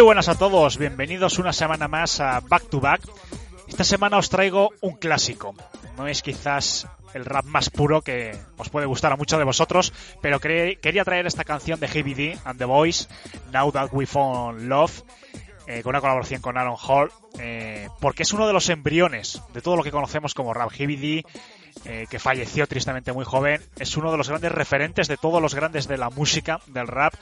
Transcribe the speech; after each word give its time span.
Muy 0.00 0.06
buenas 0.06 0.30
a 0.30 0.38
todos, 0.38 0.78
bienvenidos 0.78 1.38
una 1.38 1.52
semana 1.52 1.86
más 1.86 2.20
a 2.20 2.40
Back 2.40 2.70
to 2.70 2.80
Back. 2.80 3.02
Esta 3.68 3.84
semana 3.84 4.16
os 4.16 4.30
traigo 4.30 4.70
un 4.80 4.96
clásico. 4.96 5.54
No 5.98 6.06
es 6.06 6.22
quizás 6.22 6.88
el 7.12 7.26
rap 7.26 7.44
más 7.44 7.68
puro 7.68 8.00
que 8.00 8.34
os 8.56 8.70
puede 8.70 8.86
gustar 8.86 9.12
a 9.12 9.16
muchos 9.16 9.38
de 9.38 9.44
vosotros, 9.44 9.92
pero 10.22 10.40
quería 10.40 11.04
traer 11.04 11.26
esta 11.26 11.44
canción 11.44 11.80
de 11.80 11.88
Heavy 11.88 12.14
D 12.14 12.38
and 12.46 12.58
the 12.58 12.64
Boys, 12.64 13.10
Now 13.52 13.70
That 13.72 13.90
We 13.92 14.06
Found 14.06 14.62
Love, 14.62 15.02
eh, 15.66 15.82
con 15.82 15.90
una 15.90 16.00
colaboración 16.00 16.40
con 16.40 16.56
Aaron 16.56 16.78
Hall, 16.80 17.12
eh, 17.38 17.90
porque 18.00 18.22
es 18.22 18.32
uno 18.32 18.46
de 18.46 18.54
los 18.54 18.70
embriones 18.70 19.42
de 19.52 19.60
todo 19.60 19.76
lo 19.76 19.82
que 19.82 19.90
conocemos 19.90 20.32
como 20.32 20.54
rap. 20.54 20.70
Heavy 20.70 20.96
D, 20.96 21.24
eh, 21.84 22.06
que 22.08 22.18
falleció 22.18 22.66
tristemente 22.66 23.12
muy 23.12 23.26
joven, 23.26 23.60
es 23.78 23.98
uno 23.98 24.10
de 24.10 24.16
los 24.16 24.30
grandes 24.30 24.50
referentes 24.50 25.08
de 25.08 25.18
todos 25.18 25.42
los 25.42 25.54
grandes 25.54 25.88
de 25.88 25.98
la 25.98 26.08
música, 26.08 26.58
del 26.68 26.86
rap, 26.86 27.12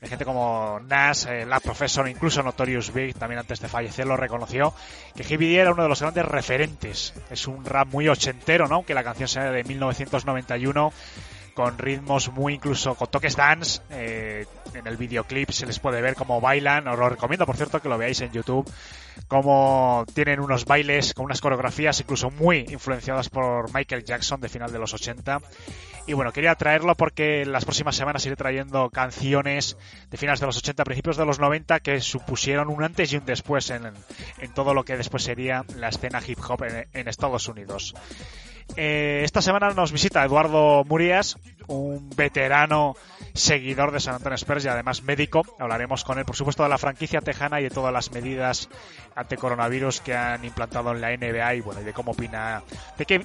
de 0.00 0.08
gente 0.08 0.24
como 0.24 0.80
Nas, 0.86 1.26
eh, 1.26 1.44
La 1.46 1.60
Professor, 1.60 2.08
incluso 2.08 2.42
Notorious 2.42 2.92
Big, 2.92 3.14
también 3.14 3.40
antes 3.40 3.60
de 3.60 3.68
fallecer 3.68 4.06
lo 4.06 4.16
reconoció, 4.16 4.72
que 5.14 5.24
Heavy 5.24 5.56
era 5.56 5.72
uno 5.72 5.82
de 5.82 5.88
los 5.88 6.00
grandes 6.00 6.24
referentes. 6.24 7.14
Es 7.30 7.46
un 7.46 7.64
rap 7.64 7.88
muy 7.88 8.08
ochentero, 8.08 8.68
¿no? 8.68 8.76
Aunque 8.76 8.94
la 8.94 9.04
canción 9.04 9.28
sea 9.28 9.50
de 9.50 9.64
1991, 9.64 10.92
con 11.58 11.76
ritmos 11.76 12.30
muy 12.30 12.54
incluso 12.54 12.94
con 12.94 13.08
toques 13.08 13.34
dance. 13.34 13.80
eh, 13.90 14.46
en 14.74 14.86
el 14.86 14.96
videoclip 14.96 15.50
se 15.50 15.66
les 15.66 15.80
puede 15.80 16.00
ver 16.00 16.14
cómo 16.14 16.40
bailan. 16.40 16.86
Os 16.86 16.96
lo 16.96 17.08
recomiendo, 17.08 17.46
por 17.46 17.56
cierto, 17.56 17.80
que 17.82 17.88
lo 17.88 17.98
veáis 17.98 18.20
en 18.20 18.30
YouTube. 18.30 18.70
Cómo 19.26 20.04
tienen 20.14 20.38
unos 20.38 20.66
bailes 20.66 21.14
con 21.14 21.24
unas 21.24 21.40
coreografías 21.40 21.98
incluso 21.98 22.30
muy 22.30 22.58
influenciadas 22.68 23.28
por 23.28 23.74
Michael 23.74 24.04
Jackson 24.04 24.40
de 24.40 24.48
final 24.48 24.70
de 24.70 24.78
los 24.78 24.94
80. 24.94 25.40
Y 26.08 26.14
bueno, 26.14 26.32
quería 26.32 26.54
traerlo 26.54 26.94
porque 26.94 27.44
las 27.44 27.66
próximas 27.66 27.94
semanas 27.94 28.24
iré 28.24 28.34
trayendo 28.34 28.88
canciones 28.88 29.76
de 30.10 30.16
finales 30.16 30.40
de 30.40 30.46
los 30.46 30.56
80, 30.56 30.82
principios 30.82 31.18
de 31.18 31.26
los 31.26 31.38
90 31.38 31.80
que 31.80 32.00
supusieron 32.00 32.70
un 32.70 32.82
antes 32.82 33.12
y 33.12 33.18
un 33.18 33.26
después 33.26 33.68
en, 33.68 33.92
en 34.38 34.54
todo 34.54 34.72
lo 34.72 34.86
que 34.86 34.96
después 34.96 35.22
sería 35.22 35.66
la 35.76 35.90
escena 35.90 36.22
hip 36.26 36.38
hop 36.48 36.64
en, 36.64 36.88
en 36.94 37.08
Estados 37.08 37.46
Unidos. 37.46 37.94
Eh, 38.76 39.20
esta 39.22 39.42
semana 39.42 39.70
nos 39.70 39.92
visita 39.92 40.24
Eduardo 40.24 40.82
Murias, 40.84 41.36
un 41.66 42.08
veterano 42.10 42.96
seguidor 43.34 43.92
de 43.92 44.00
San 44.00 44.14
Antonio 44.14 44.36
Spurs 44.36 44.64
y 44.64 44.68
además 44.68 45.02
médico. 45.02 45.42
Hablaremos 45.58 46.04
con 46.04 46.18
él, 46.18 46.24
por 46.24 46.36
supuesto, 46.36 46.62
de 46.62 46.70
la 46.70 46.78
franquicia 46.78 47.20
tejana 47.20 47.60
y 47.60 47.64
de 47.64 47.70
todas 47.70 47.92
las 47.92 48.12
medidas 48.12 48.70
ante 49.14 49.36
coronavirus 49.36 50.00
que 50.00 50.14
han 50.14 50.42
implantado 50.42 50.92
en 50.92 51.02
la 51.02 51.14
NBA 51.14 51.56
y 51.56 51.60
bueno, 51.60 51.82
y 51.82 51.84
de 51.84 51.92
cómo 51.92 52.12
opina, 52.12 52.62
de 52.96 53.04
qué, 53.04 53.22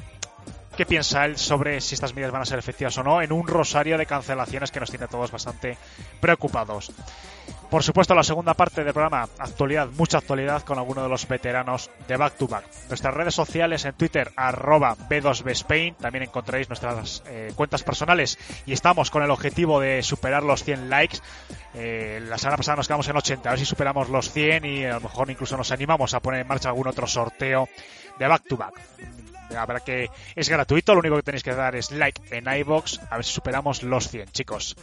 qué 0.75 0.85
piensa 0.85 1.25
él 1.25 1.37
sobre 1.37 1.81
si 1.81 1.95
estas 1.95 2.13
medidas 2.13 2.31
van 2.31 2.41
a 2.41 2.45
ser 2.45 2.59
efectivas 2.59 2.97
o 2.97 3.03
no 3.03 3.21
en 3.21 3.31
un 3.31 3.47
rosario 3.47 3.97
de 3.97 4.05
cancelaciones 4.05 4.71
que 4.71 4.79
nos 4.79 4.89
tiene 4.89 5.05
a 5.05 5.07
todos 5.07 5.31
bastante 5.31 5.77
preocupados. 6.19 6.91
Por 7.73 7.81
supuesto, 7.81 8.13
la 8.13 8.21
segunda 8.21 8.53
parte 8.53 8.83
del 8.83 8.93
programa, 8.93 9.27
actualidad, 9.39 9.89
mucha 9.97 10.19
actualidad 10.19 10.61
con 10.61 10.77
algunos 10.77 11.05
de 11.05 11.09
los 11.09 11.27
veteranos 11.27 11.89
de 12.07 12.17
Back 12.17 12.37
to 12.37 12.47
Back. 12.47 12.65
Nuestras 12.87 13.11
redes 13.15 13.33
sociales 13.33 13.83
en 13.85 13.93
Twitter, 13.93 14.31
arroba 14.35 14.95
B2Bspain, 14.95 15.95
también 15.95 16.25
encontraréis 16.25 16.69
nuestras 16.69 17.23
eh, 17.25 17.51
cuentas 17.55 17.81
personales 17.81 18.37
y 18.67 18.73
estamos 18.73 19.09
con 19.09 19.23
el 19.23 19.31
objetivo 19.31 19.79
de 19.79 20.03
superar 20.03 20.43
los 20.43 20.63
100 20.63 20.91
likes. 20.91 21.17
Eh, 21.73 22.23
la 22.29 22.37
semana 22.37 22.57
pasada 22.57 22.75
nos 22.75 22.87
quedamos 22.87 23.07
en 23.07 23.17
80, 23.17 23.49
a 23.49 23.53
ver 23.53 23.59
si 23.59 23.65
superamos 23.65 24.07
los 24.07 24.31
100 24.31 24.65
y 24.65 24.85
a 24.85 24.93
lo 24.93 25.01
mejor 25.01 25.31
incluso 25.31 25.57
nos 25.57 25.71
animamos 25.71 26.13
a 26.13 26.19
poner 26.19 26.41
en 26.41 26.47
marcha 26.47 26.69
algún 26.69 26.87
otro 26.87 27.07
sorteo 27.07 27.67
de 28.19 28.27
Back 28.27 28.43
to 28.49 28.55
Back. 28.55 28.75
La 29.53 29.65
verdad 29.65 29.83
que 29.83 30.09
es 30.35 30.49
gratuito, 30.49 30.93
lo 30.93 30.99
único 30.99 31.15
que 31.17 31.23
tenéis 31.23 31.43
que 31.43 31.53
dar 31.53 31.75
es 31.75 31.91
like 31.91 32.21
en 32.35 32.51
iBox, 32.51 32.99
a 33.09 33.17
ver 33.17 33.25
si 33.25 33.31
superamos 33.31 33.83
los 33.83 34.09
100, 34.09 34.31
chicos. 34.31 34.75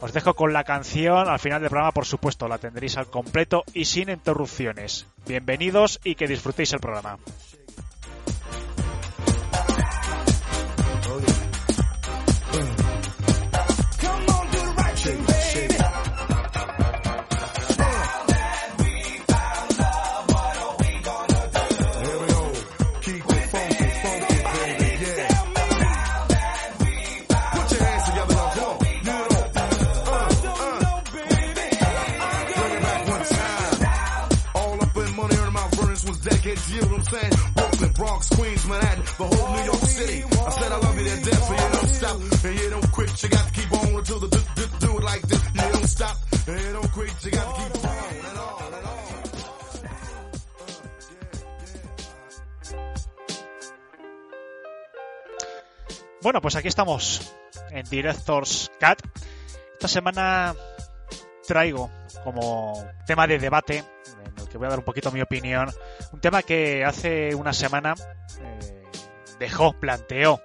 Os 0.00 0.12
dejo 0.12 0.34
con 0.34 0.52
la 0.52 0.64
canción 0.64 1.28
al 1.28 1.38
final 1.38 1.60
del 1.60 1.70
programa, 1.70 1.92
por 1.92 2.06
supuesto, 2.06 2.35
la 2.44 2.58
tendréis 2.58 2.98
al 2.98 3.06
completo 3.06 3.64
y 3.72 3.86
sin 3.86 4.10
interrupciones. 4.10 5.06
Bienvenidos 5.26 5.98
y 6.04 6.14
que 6.14 6.26
disfrutéis 6.26 6.74
el 6.74 6.80
programa. 6.80 7.18
Bueno, 56.22 56.40
pues 56.40 56.56
aquí 56.56 56.68
estamos 56.68 57.32
en 57.70 57.88
Directors 57.88 58.70
Cat. 58.80 59.00
Esta 59.74 59.88
semana 59.88 60.54
traigo 61.46 61.90
como 62.24 62.84
tema 63.06 63.26
de 63.26 63.38
debate, 63.38 63.84
voy 64.56 64.66
a 64.66 64.70
dar 64.70 64.78
un 64.78 64.84
poquito 64.84 65.10
mi 65.12 65.20
opinión, 65.20 65.70
un 66.12 66.20
tema 66.20 66.42
que 66.42 66.84
hace 66.84 67.34
una 67.34 67.52
semana 67.52 67.94
eh, 68.40 68.82
dejó, 69.38 69.72
planteó 69.74 70.40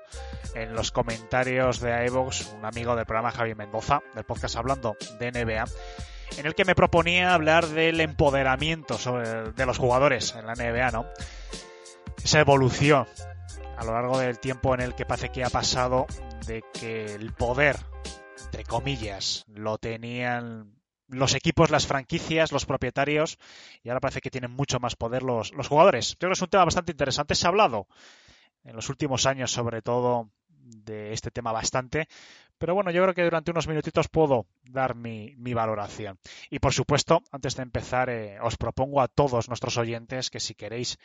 en 0.55 0.73
los 0.73 0.91
comentarios 0.91 1.79
de 1.79 2.05
iVoox 2.07 2.53
un 2.53 2.65
amigo 2.65 2.95
del 2.95 3.05
programa 3.05 3.31
Javi 3.31 3.55
Mendoza, 3.55 4.01
del 4.15 4.25
podcast 4.25 4.57
Hablando 4.57 4.97
de 5.19 5.31
NBA, 5.31 5.65
en 6.37 6.45
el 6.45 6.55
que 6.55 6.65
me 6.65 6.75
proponía 6.75 7.33
hablar 7.33 7.67
del 7.67 8.01
empoderamiento 8.01 8.97
de 9.55 9.65
los 9.65 9.77
jugadores 9.77 10.35
en 10.35 10.45
la 10.45 10.55
NBA, 10.55 10.91
¿no? 10.91 11.05
esa 12.23 12.39
evolución 12.39 13.07
a 13.77 13.83
lo 13.83 13.93
largo 13.93 14.19
del 14.19 14.39
tiempo 14.39 14.73
en 14.73 14.81
el 14.81 14.95
que 14.95 15.05
parece 15.05 15.29
que 15.29 15.43
ha 15.43 15.49
pasado 15.49 16.05
de 16.45 16.63
que 16.73 17.15
el 17.15 17.33
poder, 17.33 17.77
entre 18.45 18.63
comillas, 18.63 19.43
lo 19.47 19.77
tenían 19.77 20.80
los 21.11 21.35
equipos, 21.35 21.69
las 21.69 21.85
franquicias, 21.85 22.51
los 22.51 22.65
propietarios, 22.65 23.37
y 23.83 23.89
ahora 23.89 23.99
parece 23.99 24.21
que 24.21 24.31
tienen 24.31 24.51
mucho 24.51 24.79
más 24.79 24.95
poder 24.95 25.23
los, 25.23 25.53
los 25.53 25.67
jugadores. 25.67 26.15
Creo 26.17 26.29
que 26.29 26.33
es 26.33 26.41
un 26.41 26.49
tema 26.49 26.65
bastante 26.65 26.91
interesante. 26.91 27.35
Se 27.35 27.45
ha 27.45 27.49
hablado 27.49 27.87
en 28.63 28.75
los 28.75 28.89
últimos 28.89 29.25
años, 29.25 29.51
sobre 29.51 29.81
todo, 29.81 30.31
de 30.49 31.13
este 31.13 31.31
tema 31.31 31.51
bastante. 31.51 32.07
Pero 32.57 32.75
bueno, 32.75 32.91
yo 32.91 33.01
creo 33.01 33.15
que 33.15 33.23
durante 33.23 33.51
unos 33.51 33.67
minutitos 33.67 34.07
puedo 34.07 34.45
dar 34.63 34.95
mi, 34.95 35.33
mi 35.37 35.53
valoración. 35.53 36.19
Y 36.49 36.59
por 36.59 36.73
supuesto, 36.73 37.23
antes 37.31 37.55
de 37.55 37.63
empezar, 37.63 38.09
eh, 38.09 38.39
os 38.41 38.57
propongo 38.57 39.01
a 39.01 39.07
todos 39.07 39.47
nuestros 39.47 39.77
oyentes 39.77 40.29
que 40.29 40.39
si 40.39 40.53
queréis 40.53 40.97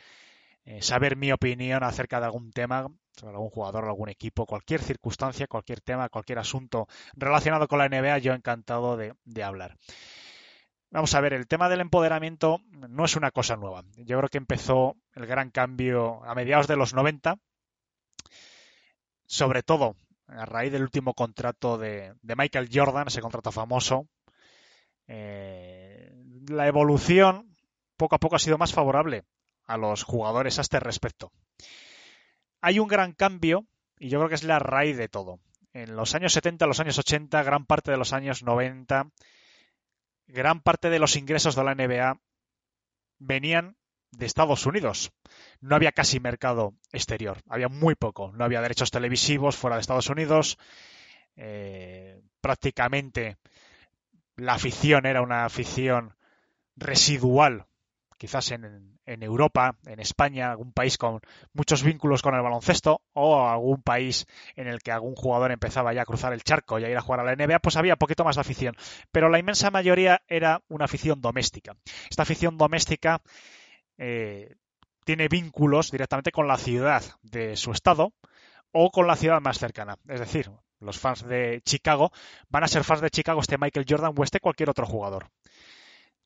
eh, 0.65 0.81
saber 0.81 1.15
mi 1.15 1.31
opinión 1.31 1.83
acerca 1.83 2.19
de 2.19 2.25
algún 2.25 2.51
tema, 2.51 2.87
sobre 3.17 3.33
algún 3.33 3.49
jugador, 3.49 3.85
algún 3.85 4.09
equipo, 4.09 4.45
cualquier 4.45 4.81
circunstancia, 4.81 5.47
cualquier 5.47 5.81
tema, 5.81 6.09
cualquier 6.09 6.39
asunto 6.39 6.87
relacionado 7.15 7.67
con 7.67 7.79
la 7.79 7.89
NBA, 7.89 8.19
yo 8.19 8.33
encantado 8.33 8.97
de, 8.97 9.43
hablar. 9.43 9.77
Vamos 10.91 11.13
a 11.15 11.21
ver, 11.21 11.33
el 11.33 11.47
tema 11.47 11.67
del 11.67 11.81
empoderamiento 11.81 12.59
no 12.71 13.05
es 13.05 13.15
una 13.15 13.31
cosa 13.31 13.55
nueva. 13.55 13.83
Yo 13.97 14.17
creo 14.17 14.29
que 14.29 14.37
empezó 14.37 14.95
el 15.13 15.25
gran 15.25 15.49
cambio 15.49 16.23
a 16.23 16.33
mediados 16.35 16.67
de 16.67 16.77
los 16.77 16.93
90, 16.93 17.37
sobre 19.25 19.63
todo 19.63 19.95
a 20.27 20.45
raíz 20.45 20.71
del 20.71 20.83
último 20.83 21.13
contrato 21.13 21.77
de, 21.77 22.13
de 22.21 22.35
Michael 22.35 22.69
Jordan, 22.71 23.07
ese 23.07 23.21
contrato 23.21 23.51
famoso. 23.51 24.07
Eh, 25.07 26.13
la 26.49 26.67
evolución 26.67 27.55
poco 27.97 28.15
a 28.15 28.19
poco 28.19 28.35
ha 28.35 28.39
sido 28.39 28.57
más 28.57 28.73
favorable 28.73 29.23
a 29.65 29.77
los 29.77 30.03
jugadores 30.03 30.57
a 30.57 30.61
este 30.61 30.79
respecto. 30.79 31.31
Hay 32.67 32.79
un 32.79 32.89
gran 32.89 33.13
cambio 33.13 33.65
y 33.97 34.09
yo 34.09 34.19
creo 34.19 34.27
que 34.27 34.35
es 34.35 34.43
la 34.43 34.59
raíz 34.59 34.97
de 34.97 35.07
todo. 35.07 35.39
En 35.71 35.95
los 35.95 36.15
años 36.15 36.33
70, 36.33 36.67
los 36.67 36.81
años 36.81 36.99
80, 36.99 37.41
gran 37.43 37.65
parte 37.65 37.91
de 37.91 37.97
los 37.97 38.11
años 38.11 38.43
90, 38.43 39.09
gran 40.27 40.59
parte 40.59 40.89
de 40.89 40.99
los 40.99 41.15
ingresos 41.15 41.55
de 41.55 41.63
la 41.63 41.75
NBA 41.75 42.19
venían 43.19 43.77
de 44.11 44.25
Estados 44.25 44.65
Unidos. 44.65 45.13
No 45.61 45.77
había 45.77 45.93
casi 45.93 46.19
mercado 46.19 46.73
exterior, 46.91 47.41
había 47.47 47.69
muy 47.69 47.95
poco. 47.95 48.33
No 48.33 48.43
había 48.43 48.59
derechos 48.59 48.91
televisivos 48.91 49.55
fuera 49.55 49.77
de 49.77 49.81
Estados 49.83 50.09
Unidos. 50.09 50.57
Eh, 51.37 52.19
prácticamente 52.41 53.37
la 54.35 54.55
afición 54.55 55.05
era 55.05 55.21
una 55.21 55.45
afición 55.45 56.17
residual, 56.75 57.65
quizás 58.17 58.51
en, 58.51 58.99
en, 59.05 59.23
Europa, 59.23 59.77
en 59.85 59.99
España, 59.99 60.51
algún 60.51 60.71
país 60.73 60.97
con 60.97 61.21
muchos 61.53 61.83
vínculos 61.83 62.21
con 62.21 62.35
el 62.35 62.41
baloncesto, 62.41 63.01
o 63.13 63.47
algún 63.47 63.81
país 63.81 64.25
en 64.55 64.67
el 64.67 64.79
que 64.81 64.91
algún 64.91 65.15
jugador 65.15 65.51
empezaba 65.51 65.93
ya 65.93 66.01
a 66.01 66.05
cruzar 66.05 66.33
el 66.33 66.43
charco 66.43 66.79
y 66.79 66.85
a 66.85 66.89
ir 66.89 66.97
a 66.97 67.01
jugar 67.01 67.21
a 67.21 67.23
la 67.23 67.35
NBA, 67.35 67.59
pues 67.59 67.77
había 67.77 67.95
poquito 67.95 68.23
más 68.23 68.35
de 68.35 68.41
afición. 68.41 68.75
Pero 69.11 69.29
la 69.29 69.39
inmensa 69.39 69.71
mayoría 69.71 70.21
era 70.27 70.61
una 70.67 70.85
afición 70.85 71.21
doméstica. 71.21 71.75
Esta 72.09 72.23
afición 72.23 72.57
doméstica 72.57 73.21
eh, 73.97 74.55
tiene 75.05 75.27
vínculos 75.27 75.91
directamente 75.91 76.31
con 76.31 76.47
la 76.47 76.57
ciudad 76.57 77.03
de 77.21 77.55
su 77.55 77.71
estado 77.71 78.13
o 78.71 78.91
con 78.91 79.07
la 79.07 79.15
ciudad 79.15 79.41
más 79.41 79.57
cercana. 79.57 79.97
Es 80.07 80.19
decir, 80.19 80.51
los 80.79 80.99
fans 80.99 81.25
de 81.25 81.61
Chicago 81.63 82.11
van 82.49 82.63
a 82.63 82.67
ser 82.67 82.83
fans 82.83 83.01
de 83.01 83.09
Chicago, 83.09 83.41
este 83.41 83.57
Michael 83.57 83.85
Jordan 83.87 84.13
o 84.15 84.23
este 84.23 84.39
cualquier 84.39 84.69
otro 84.69 84.85
jugador. 84.85 85.29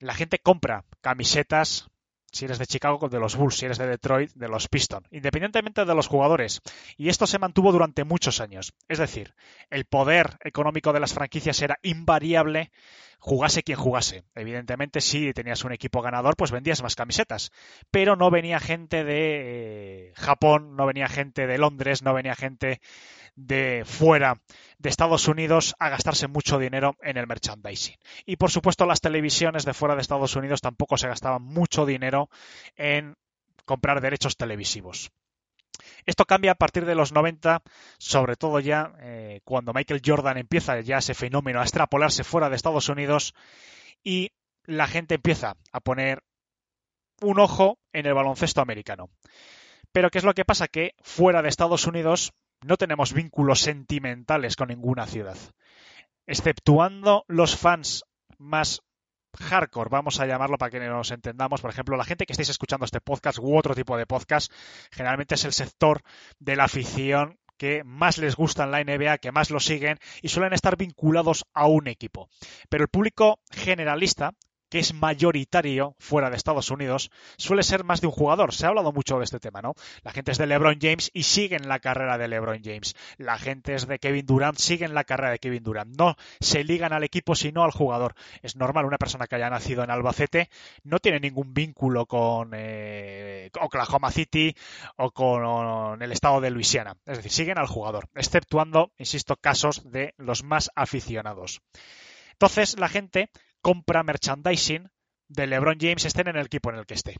La 0.01 0.15
gente 0.15 0.39
compra 0.39 0.83
camisetas, 1.01 1.87
si 2.31 2.45
eres 2.45 2.57
de 2.57 2.65
Chicago, 2.65 3.07
de 3.07 3.19
los 3.19 3.35
Bulls, 3.35 3.55
si 3.55 3.65
eres 3.65 3.77
de 3.77 3.85
Detroit, 3.85 4.31
de 4.33 4.47
los 4.47 4.67
Pistons, 4.67 5.07
independientemente 5.11 5.85
de 5.85 5.93
los 5.93 6.07
jugadores. 6.07 6.61
Y 6.97 7.09
esto 7.09 7.27
se 7.27 7.37
mantuvo 7.37 7.71
durante 7.71 8.03
muchos 8.03 8.41
años. 8.41 8.73
Es 8.87 8.97
decir, 8.97 9.35
el 9.69 9.85
poder 9.85 10.39
económico 10.43 10.91
de 10.91 11.01
las 11.01 11.13
franquicias 11.13 11.61
era 11.61 11.77
invariable, 11.83 12.71
jugase 13.21 13.61
quien 13.61 13.77
jugase. 13.77 14.23
Evidentemente, 14.35 14.99
si 14.99 15.31
tenías 15.33 15.63
un 15.63 15.71
equipo 15.71 16.01
ganador, 16.01 16.35
pues 16.35 16.51
vendías 16.51 16.81
más 16.81 16.95
camisetas. 16.95 17.51
Pero 17.91 18.15
no 18.15 18.31
venía 18.31 18.59
gente 18.59 19.03
de 19.03 20.09
eh, 20.09 20.13
Japón, 20.15 20.75
no 20.75 20.87
venía 20.87 21.07
gente 21.07 21.45
de 21.45 21.59
Londres, 21.59 22.01
no 22.01 22.15
venía 22.15 22.35
gente 22.35 22.81
de 23.35 23.83
fuera 23.85 24.41
de 24.79 24.89
Estados 24.89 25.27
Unidos 25.27 25.75
a 25.79 25.89
gastarse 25.89 26.27
mucho 26.27 26.57
dinero 26.57 26.97
en 27.01 27.17
el 27.17 27.27
merchandising. 27.27 27.95
Y 28.25 28.35
por 28.35 28.51
supuesto 28.51 28.85
las 28.85 29.01
televisiones 29.01 29.65
de 29.65 29.73
fuera 29.73 29.95
de 29.95 30.01
Estados 30.01 30.35
Unidos 30.35 30.59
tampoco 30.59 30.97
se 30.97 31.07
gastaban 31.07 31.43
mucho 31.43 31.85
dinero 31.85 32.29
en 32.75 33.15
comprar 33.65 34.01
derechos 34.01 34.35
televisivos. 34.35 35.11
Esto 36.05 36.25
cambia 36.25 36.53
a 36.53 36.55
partir 36.55 36.85
de 36.85 36.95
los 36.95 37.11
90, 37.11 37.61
sobre 37.97 38.35
todo 38.35 38.59
ya 38.59 38.93
eh, 38.99 39.41
cuando 39.43 39.73
Michael 39.73 40.01
Jordan 40.05 40.37
empieza 40.37 40.79
ya 40.81 40.97
ese 40.97 41.13
fenómeno 41.13 41.59
a 41.59 41.63
extrapolarse 41.63 42.23
fuera 42.23 42.49
de 42.49 42.55
Estados 42.55 42.89
Unidos 42.89 43.33
y 44.03 44.31
la 44.65 44.87
gente 44.87 45.15
empieza 45.15 45.55
a 45.71 45.79
poner 45.79 46.23
un 47.21 47.39
ojo 47.39 47.79
en 47.93 48.05
el 48.05 48.13
baloncesto 48.13 48.61
americano. 48.61 49.09
Pero 49.91 50.09
¿qué 50.09 50.17
es 50.17 50.23
lo 50.23 50.33
que 50.33 50.45
pasa? 50.45 50.67
Que 50.67 50.95
fuera 51.01 51.41
de 51.41 51.49
Estados 51.49 51.85
Unidos 51.85 52.33
no 52.63 52.77
tenemos 52.77 53.13
vínculos 53.13 53.59
sentimentales 53.59 54.55
con 54.55 54.69
ninguna 54.69 55.07
ciudad. 55.07 55.37
Exceptuando 56.27 57.25
los 57.27 57.57
fans 57.57 58.05
más 58.37 58.81
hardcore, 59.39 59.89
vamos 59.89 60.19
a 60.19 60.25
llamarlo 60.25 60.57
para 60.57 60.69
que 60.69 60.79
nos 60.79 61.11
entendamos. 61.11 61.61
Por 61.61 61.71
ejemplo, 61.71 61.97
la 61.97 62.05
gente 62.05 62.25
que 62.25 62.33
estáis 62.33 62.49
escuchando 62.49 62.85
este 62.85 63.01
podcast 63.01 63.39
u 63.39 63.57
otro 63.57 63.75
tipo 63.75 63.97
de 63.97 64.05
podcast, 64.05 64.51
generalmente 64.91 65.35
es 65.35 65.45
el 65.45 65.53
sector 65.53 66.01
de 66.39 66.55
la 66.55 66.65
afición 66.65 67.37
que 67.57 67.83
más 67.83 68.17
les 68.17 68.35
gusta 68.35 68.63
en 68.63 68.71
la 68.71 68.83
NBA, 68.83 69.19
que 69.19 69.31
más 69.31 69.51
lo 69.51 69.59
siguen 69.59 69.99
y 70.23 70.29
suelen 70.29 70.53
estar 70.53 70.77
vinculados 70.77 71.45
a 71.53 71.67
un 71.67 71.87
equipo. 71.87 72.27
Pero 72.69 72.83
el 72.83 72.89
público 72.89 73.39
generalista, 73.51 74.33
que 74.71 74.79
es 74.79 74.93
mayoritario 74.93 75.95
fuera 75.99 76.29
de 76.29 76.37
Estados 76.37 76.71
Unidos, 76.71 77.11
suele 77.37 77.61
ser 77.61 77.83
más 77.83 77.99
de 77.99 78.07
un 78.07 78.13
jugador. 78.13 78.53
Se 78.53 78.65
ha 78.65 78.69
hablado 78.69 78.93
mucho 78.93 79.17
de 79.17 79.25
este 79.25 79.39
tema, 79.39 79.61
¿no? 79.61 79.73
La 80.01 80.11
gente 80.11 80.31
es 80.31 80.37
de 80.37 80.47
LeBron 80.47 80.79
James 80.81 81.11
y 81.13 81.23
siguen 81.23 81.67
la 81.67 81.79
carrera 81.79 82.17
de 82.17 82.29
LeBron 82.29 82.61
James. 82.63 82.95
La 83.17 83.37
gente 83.37 83.75
es 83.75 83.85
de 83.85 83.99
Kevin 83.99 84.25
Durant, 84.25 84.57
siguen 84.57 84.93
la 84.93 85.03
carrera 85.03 85.31
de 85.31 85.39
Kevin 85.39 85.61
Durant. 85.61 85.93
No 85.97 86.15
se 86.39 86.63
ligan 86.63 86.93
al 86.93 87.03
equipo, 87.03 87.35
sino 87.35 87.65
al 87.65 87.71
jugador. 87.71 88.15
Es 88.41 88.55
normal, 88.55 88.85
una 88.85 88.97
persona 88.97 89.27
que 89.27 89.35
haya 89.35 89.49
nacido 89.49 89.83
en 89.83 89.91
Albacete 89.91 90.49
no 90.83 90.99
tiene 90.99 91.19
ningún 91.19 91.53
vínculo 91.53 92.05
con 92.05 92.51
eh, 92.53 93.49
Oklahoma 93.59 94.09
City 94.09 94.55
o 94.95 95.11
con 95.11 96.01
el 96.01 96.11
estado 96.13 96.39
de 96.39 96.49
Luisiana. 96.49 96.95
Es 97.05 97.17
decir, 97.17 97.31
siguen 97.33 97.57
al 97.57 97.67
jugador, 97.67 98.07
exceptuando, 98.15 98.93
insisto, 98.97 99.35
casos 99.35 99.91
de 99.91 100.13
los 100.17 100.45
más 100.45 100.71
aficionados. 100.75 101.61
Entonces, 102.31 102.79
la 102.79 102.87
gente 102.87 103.29
compra 103.61 104.03
merchandising 104.03 104.89
de 105.27 105.47
LeBron 105.47 105.77
James 105.79 106.05
estén 106.05 106.27
en 106.27 106.35
el 106.35 106.45
equipo 106.45 106.69
en 106.69 106.77
el 106.77 106.85
que 106.85 106.95
esté. 106.95 107.17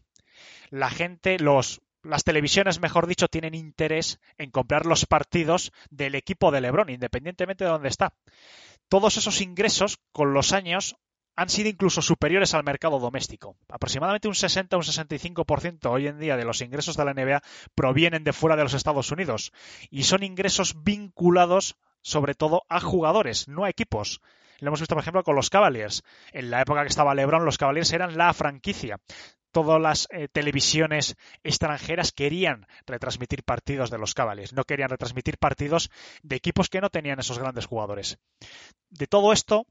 La 0.69 0.89
gente, 0.89 1.39
los, 1.39 1.81
las 2.03 2.23
televisiones, 2.23 2.79
mejor 2.79 3.07
dicho, 3.07 3.27
tienen 3.27 3.55
interés 3.55 4.19
en 4.37 4.51
comprar 4.51 4.85
los 4.85 5.05
partidos 5.05 5.71
del 5.89 6.15
equipo 6.15 6.51
de 6.51 6.61
LeBron, 6.61 6.89
independientemente 6.89 7.63
de 7.63 7.69
dónde 7.69 7.89
está. 7.89 8.13
Todos 8.89 9.17
esos 9.17 9.39
ingresos, 9.41 9.99
con 10.11 10.33
los 10.33 10.51
años, 10.51 10.97
han 11.35 11.49
sido 11.49 11.69
incluso 11.69 12.01
superiores 12.01 12.53
al 12.53 12.63
mercado 12.63 12.99
doméstico. 12.99 13.55
Aproximadamente 13.69 14.27
un 14.27 14.35
60 14.35 14.75
o 14.75 14.79
un 14.79 14.85
65% 14.85 15.89
hoy 15.89 16.07
en 16.07 16.19
día 16.19 16.35
de 16.35 16.45
los 16.45 16.61
ingresos 16.61 16.97
de 16.97 17.05
la 17.05 17.13
NBA 17.13 17.41
provienen 17.73 18.23
de 18.23 18.33
fuera 18.33 18.55
de 18.55 18.63
los 18.63 18.73
Estados 18.73 19.11
Unidos 19.11 19.51
y 19.89 20.03
son 20.03 20.23
ingresos 20.23 20.83
vinculados 20.83 21.77
sobre 22.01 22.35
todo 22.35 22.63
a 22.67 22.79
jugadores, 22.79 23.47
no 23.47 23.63
a 23.63 23.69
equipos. 23.69 24.21
Lo 24.61 24.67
hemos 24.67 24.79
visto, 24.79 24.93
por 24.93 25.01
ejemplo, 25.01 25.23
con 25.23 25.35
los 25.35 25.49
Cavaliers. 25.49 26.03
En 26.31 26.51
la 26.51 26.61
época 26.61 26.83
que 26.83 26.89
estaba 26.89 27.15
LeBron, 27.15 27.45
los 27.45 27.57
Cavaliers 27.57 27.91
eran 27.93 28.15
la 28.15 28.31
franquicia. 28.31 28.99
Todas 29.51 29.81
las 29.81 30.07
eh, 30.11 30.27
televisiones 30.31 31.15
extranjeras 31.43 32.11
querían 32.11 32.67
retransmitir 32.85 33.43
partidos 33.43 33.89
de 33.89 33.97
los 33.97 34.13
Cavaliers, 34.13 34.53
no 34.53 34.63
querían 34.63 34.89
retransmitir 34.89 35.37
partidos 35.39 35.89
de 36.21 36.37
equipos 36.37 36.69
que 36.69 36.79
no 36.79 36.89
tenían 36.89 37.19
esos 37.19 37.39
grandes 37.39 37.65
jugadores. 37.65 38.19
De 38.89 39.07
todo 39.07 39.33
esto, 39.33 39.65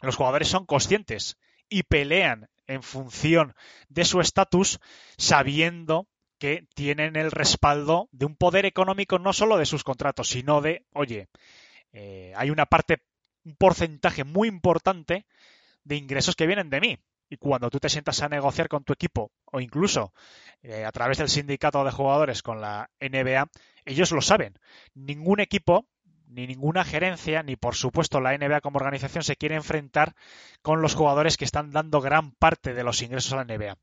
los 0.00 0.16
jugadores 0.16 0.48
son 0.48 0.64
conscientes 0.64 1.36
y 1.68 1.82
pelean 1.82 2.48
en 2.68 2.82
función 2.82 3.54
de 3.88 4.04
su 4.04 4.20
estatus, 4.20 4.78
sabiendo 5.18 6.06
que 6.38 6.68
tienen 6.74 7.16
el 7.16 7.32
respaldo 7.32 8.08
de 8.12 8.24
un 8.24 8.36
poder 8.36 8.66
económico 8.66 9.18
no 9.18 9.32
solo 9.32 9.58
de 9.58 9.66
sus 9.66 9.82
contratos, 9.82 10.28
sino 10.28 10.60
de, 10.60 10.86
oye, 10.94 11.28
eh, 11.92 12.32
hay 12.36 12.50
una 12.50 12.66
parte 12.66 13.02
un 13.44 13.56
porcentaje 13.56 14.24
muy 14.24 14.48
importante 14.48 15.26
de 15.84 15.96
ingresos 15.96 16.36
que 16.36 16.46
vienen 16.46 16.70
de 16.70 16.80
mí. 16.80 16.98
Y 17.30 17.36
cuando 17.36 17.68
tú 17.70 17.78
te 17.78 17.90
sientas 17.90 18.22
a 18.22 18.28
negociar 18.28 18.68
con 18.68 18.84
tu 18.84 18.92
equipo 18.92 19.32
o 19.44 19.60
incluso 19.60 20.14
eh, 20.62 20.84
a 20.84 20.92
través 20.92 21.18
del 21.18 21.28
sindicato 21.28 21.84
de 21.84 21.90
jugadores 21.90 22.42
con 22.42 22.60
la 22.60 22.90
NBA, 23.00 23.48
ellos 23.84 24.12
lo 24.12 24.22
saben. 24.22 24.54
Ningún 24.94 25.40
equipo, 25.40 25.86
ni 26.26 26.46
ninguna 26.46 26.84
gerencia, 26.84 27.42
ni 27.42 27.56
por 27.56 27.74
supuesto 27.74 28.20
la 28.20 28.36
NBA 28.36 28.60
como 28.62 28.78
organización 28.78 29.24
se 29.24 29.36
quiere 29.36 29.56
enfrentar 29.56 30.14
con 30.62 30.80
los 30.80 30.94
jugadores 30.94 31.36
que 31.36 31.44
están 31.44 31.70
dando 31.70 32.00
gran 32.00 32.32
parte 32.32 32.72
de 32.72 32.84
los 32.84 33.02
ingresos 33.02 33.32
a 33.34 33.36
la 33.36 33.44
NBA. 33.44 33.76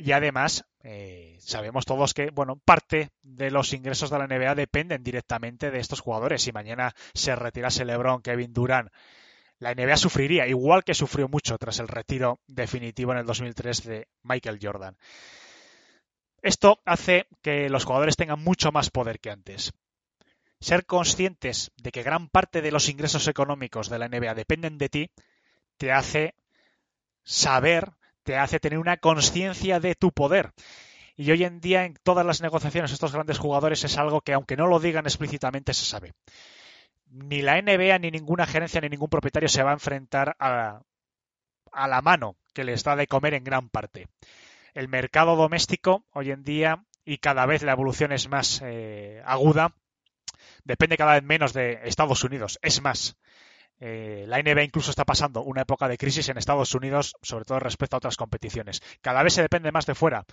Y 0.00 0.12
además, 0.12 0.64
eh, 0.82 1.36
sabemos 1.40 1.84
todos 1.84 2.14
que, 2.14 2.30
bueno, 2.30 2.56
parte 2.64 3.10
de 3.22 3.50
los 3.50 3.74
ingresos 3.74 4.08
de 4.08 4.18
la 4.18 4.26
NBA 4.26 4.54
dependen 4.54 5.02
directamente 5.02 5.70
de 5.70 5.78
estos 5.78 6.00
jugadores. 6.00 6.42
Si 6.42 6.52
mañana 6.52 6.94
se 7.12 7.36
retirase 7.36 7.84
LeBron, 7.84 8.22
Kevin 8.22 8.54
Durant, 8.54 8.90
la 9.58 9.74
NBA 9.74 9.98
sufriría, 9.98 10.46
igual 10.46 10.84
que 10.84 10.94
sufrió 10.94 11.28
mucho 11.28 11.58
tras 11.58 11.80
el 11.80 11.88
retiro 11.88 12.40
definitivo 12.46 13.12
en 13.12 13.18
el 13.18 13.26
2003 13.26 13.84
de 13.84 14.08
Michael 14.22 14.58
Jordan. 14.62 14.96
Esto 16.40 16.80
hace 16.86 17.26
que 17.42 17.68
los 17.68 17.84
jugadores 17.84 18.16
tengan 18.16 18.42
mucho 18.42 18.72
más 18.72 18.88
poder 18.88 19.20
que 19.20 19.30
antes. 19.30 19.74
Ser 20.60 20.86
conscientes 20.86 21.72
de 21.76 21.92
que 21.92 22.02
gran 22.02 22.30
parte 22.30 22.62
de 22.62 22.72
los 22.72 22.88
ingresos 22.88 23.28
económicos 23.28 23.90
de 23.90 23.98
la 23.98 24.08
NBA 24.08 24.34
dependen 24.34 24.78
de 24.78 24.88
ti 24.88 25.10
te 25.76 25.92
hace 25.92 26.34
saber, 27.22 27.92
te 28.30 28.36
hace 28.36 28.60
tener 28.60 28.78
una 28.78 28.96
conciencia 28.96 29.80
de 29.80 29.96
tu 29.96 30.12
poder. 30.12 30.52
Y 31.16 31.32
hoy 31.32 31.42
en 31.42 31.60
día 31.60 31.84
en 31.84 31.94
todas 32.04 32.24
las 32.24 32.40
negociaciones 32.40 32.92
estos 32.92 33.12
grandes 33.12 33.40
jugadores 33.40 33.82
es 33.82 33.98
algo 33.98 34.20
que 34.20 34.34
aunque 34.34 34.56
no 34.56 34.68
lo 34.68 34.78
digan 34.78 35.04
explícitamente 35.04 35.74
se 35.74 35.84
sabe. 35.84 36.12
Ni 37.08 37.42
la 37.42 37.60
NBA 37.60 37.98
ni 37.98 38.12
ninguna 38.12 38.46
gerencia 38.46 38.80
ni 38.80 38.88
ningún 38.88 39.08
propietario 39.08 39.48
se 39.48 39.64
va 39.64 39.70
a 39.70 39.72
enfrentar 39.72 40.36
a, 40.38 40.80
la 41.74 42.02
mano 42.02 42.36
que 42.54 42.62
les 42.62 42.84
da 42.84 42.94
de 42.94 43.08
comer 43.08 43.34
en 43.34 43.42
gran 43.42 43.68
parte 43.68 44.06
el 44.74 44.86
mercado 44.86 45.34
doméstico 45.34 46.04
hoy 46.12 46.30
en 46.30 46.44
día 46.44 46.84
y 47.04 47.18
cada 47.18 47.46
vez 47.46 47.64
la 47.64 47.72
evolución 47.72 48.12
es 48.12 48.28
más 48.28 48.62
eh, 48.64 49.20
aguda, 49.26 49.74
depende 50.62 50.96
cada 50.96 51.14
vez 51.14 51.24
menos 51.24 51.52
de 51.52 51.80
Estados 51.82 52.22
Unidos. 52.22 52.60
Es 52.62 52.80
más, 52.80 53.16
eh, 53.80 54.24
la 54.28 54.42
NBA 54.42 54.64
incluso 54.64 54.90
está 54.90 55.04
pasando 55.04 55.42
una 55.42 55.62
época 55.62 55.88
de 55.88 55.98
crisis 55.98 56.28
en 56.28 56.36
Estados 56.36 56.74
Unidos, 56.74 57.14
sobre 57.22 57.46
todo 57.46 57.60
respecto 57.60 57.96
a 57.96 57.98
otras 57.98 58.16
competiciones. 58.16 58.82
Cada 59.00 59.22
vez 59.22 59.34
se 59.34 59.42
depende 59.42 59.72
más 59.72 59.86
de 59.86 59.94
fuera. 59.94 60.24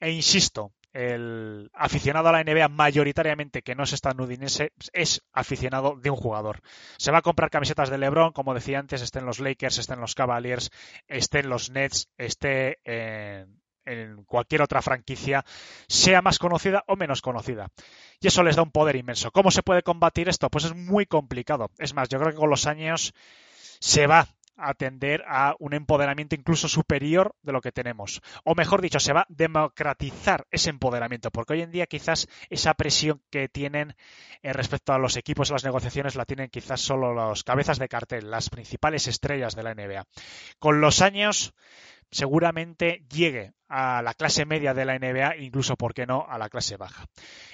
E 0.00 0.10
insisto, 0.10 0.72
el 0.92 1.70
aficionado 1.74 2.28
a 2.28 2.32
la 2.32 2.44
NBA 2.44 2.68
mayoritariamente 2.68 3.62
que 3.62 3.74
no 3.74 3.82
es 3.82 3.92
estadounidense 3.92 4.72
es 4.92 5.22
aficionado 5.32 5.96
de 5.96 6.10
un 6.10 6.16
jugador. 6.16 6.60
Se 6.96 7.10
va 7.10 7.18
a 7.18 7.22
comprar 7.22 7.50
camisetas 7.50 7.90
de 7.90 7.98
LeBron, 7.98 8.32
como 8.32 8.54
decía 8.54 8.78
antes, 8.78 9.02
esté 9.02 9.18
en 9.18 9.26
los 9.26 9.40
Lakers, 9.40 9.78
esté 9.78 9.94
en 9.94 10.00
los 10.00 10.14
Cavaliers, 10.14 10.70
esté 11.08 11.40
en 11.40 11.48
los 11.48 11.70
Nets, 11.70 12.08
esté 12.16 12.78
en, 12.84 13.63
en 13.84 14.24
cualquier 14.24 14.62
otra 14.62 14.82
franquicia, 14.82 15.44
sea 15.88 16.22
más 16.22 16.38
conocida 16.38 16.84
o 16.86 16.96
menos 16.96 17.22
conocida. 17.22 17.68
Y 18.20 18.28
eso 18.28 18.42
les 18.42 18.56
da 18.56 18.62
un 18.62 18.70
poder 18.70 18.96
inmenso. 18.96 19.30
¿Cómo 19.30 19.50
se 19.50 19.62
puede 19.62 19.82
combatir 19.82 20.28
esto? 20.28 20.48
Pues 20.50 20.64
es 20.64 20.74
muy 20.74 21.06
complicado. 21.06 21.70
Es 21.78 21.94
más, 21.94 22.08
yo 22.08 22.18
creo 22.18 22.32
que 22.32 22.38
con 22.38 22.50
los 22.50 22.66
años 22.66 23.12
se 23.80 24.06
va 24.06 24.28
a 24.56 24.74
tender 24.74 25.24
a 25.26 25.54
un 25.58 25.74
empoderamiento 25.74 26.34
incluso 26.34 26.68
superior 26.68 27.34
de 27.42 27.52
lo 27.52 27.60
que 27.60 27.72
tenemos. 27.72 28.20
O 28.44 28.54
mejor 28.54 28.80
dicho, 28.80 29.00
se 29.00 29.12
va 29.12 29.22
a 29.22 29.26
democratizar 29.28 30.46
ese 30.50 30.70
empoderamiento, 30.70 31.30
porque 31.30 31.54
hoy 31.54 31.62
en 31.62 31.72
día 31.72 31.86
quizás 31.86 32.28
esa 32.50 32.74
presión 32.74 33.20
que 33.30 33.48
tienen 33.48 33.94
eh, 34.42 34.52
respecto 34.52 34.92
a 34.92 34.98
los 34.98 35.16
equipos 35.16 35.50
en 35.50 35.54
las 35.54 35.64
negociaciones 35.64 36.16
la 36.16 36.24
tienen 36.24 36.50
quizás 36.50 36.80
solo 36.80 37.12
los 37.12 37.44
cabezas 37.44 37.78
de 37.78 37.88
cartel, 37.88 38.30
las 38.30 38.50
principales 38.50 39.08
estrellas 39.08 39.56
de 39.56 39.62
la 39.62 39.74
NBA. 39.74 40.06
Con 40.58 40.80
los 40.80 41.02
años 41.02 41.52
seguramente 42.10 43.04
llegue 43.10 43.54
a 43.68 44.02
la 44.02 44.14
clase 44.14 44.44
media 44.44 44.72
de 44.72 44.84
la 44.84 44.98
NBA, 44.98 45.36
incluso, 45.38 45.76
¿por 45.76 45.94
qué 45.94 46.06
no?, 46.06 46.26
a 46.28 46.38
la 46.38 46.48
clase 46.48 46.76
baja. 46.76 47.06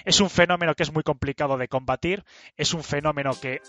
Es 0.05 0.19
un 0.19 0.29
fenómeno 0.29 0.75
que 0.75 0.83
es 0.83 0.93
muy 0.93 1.03
complicado 1.03 1.57
de 1.57 1.67
combatir, 1.67 2.23
es 2.57 2.73
un 2.73 2.83
fenómeno 2.83 3.31
que, 3.39 3.61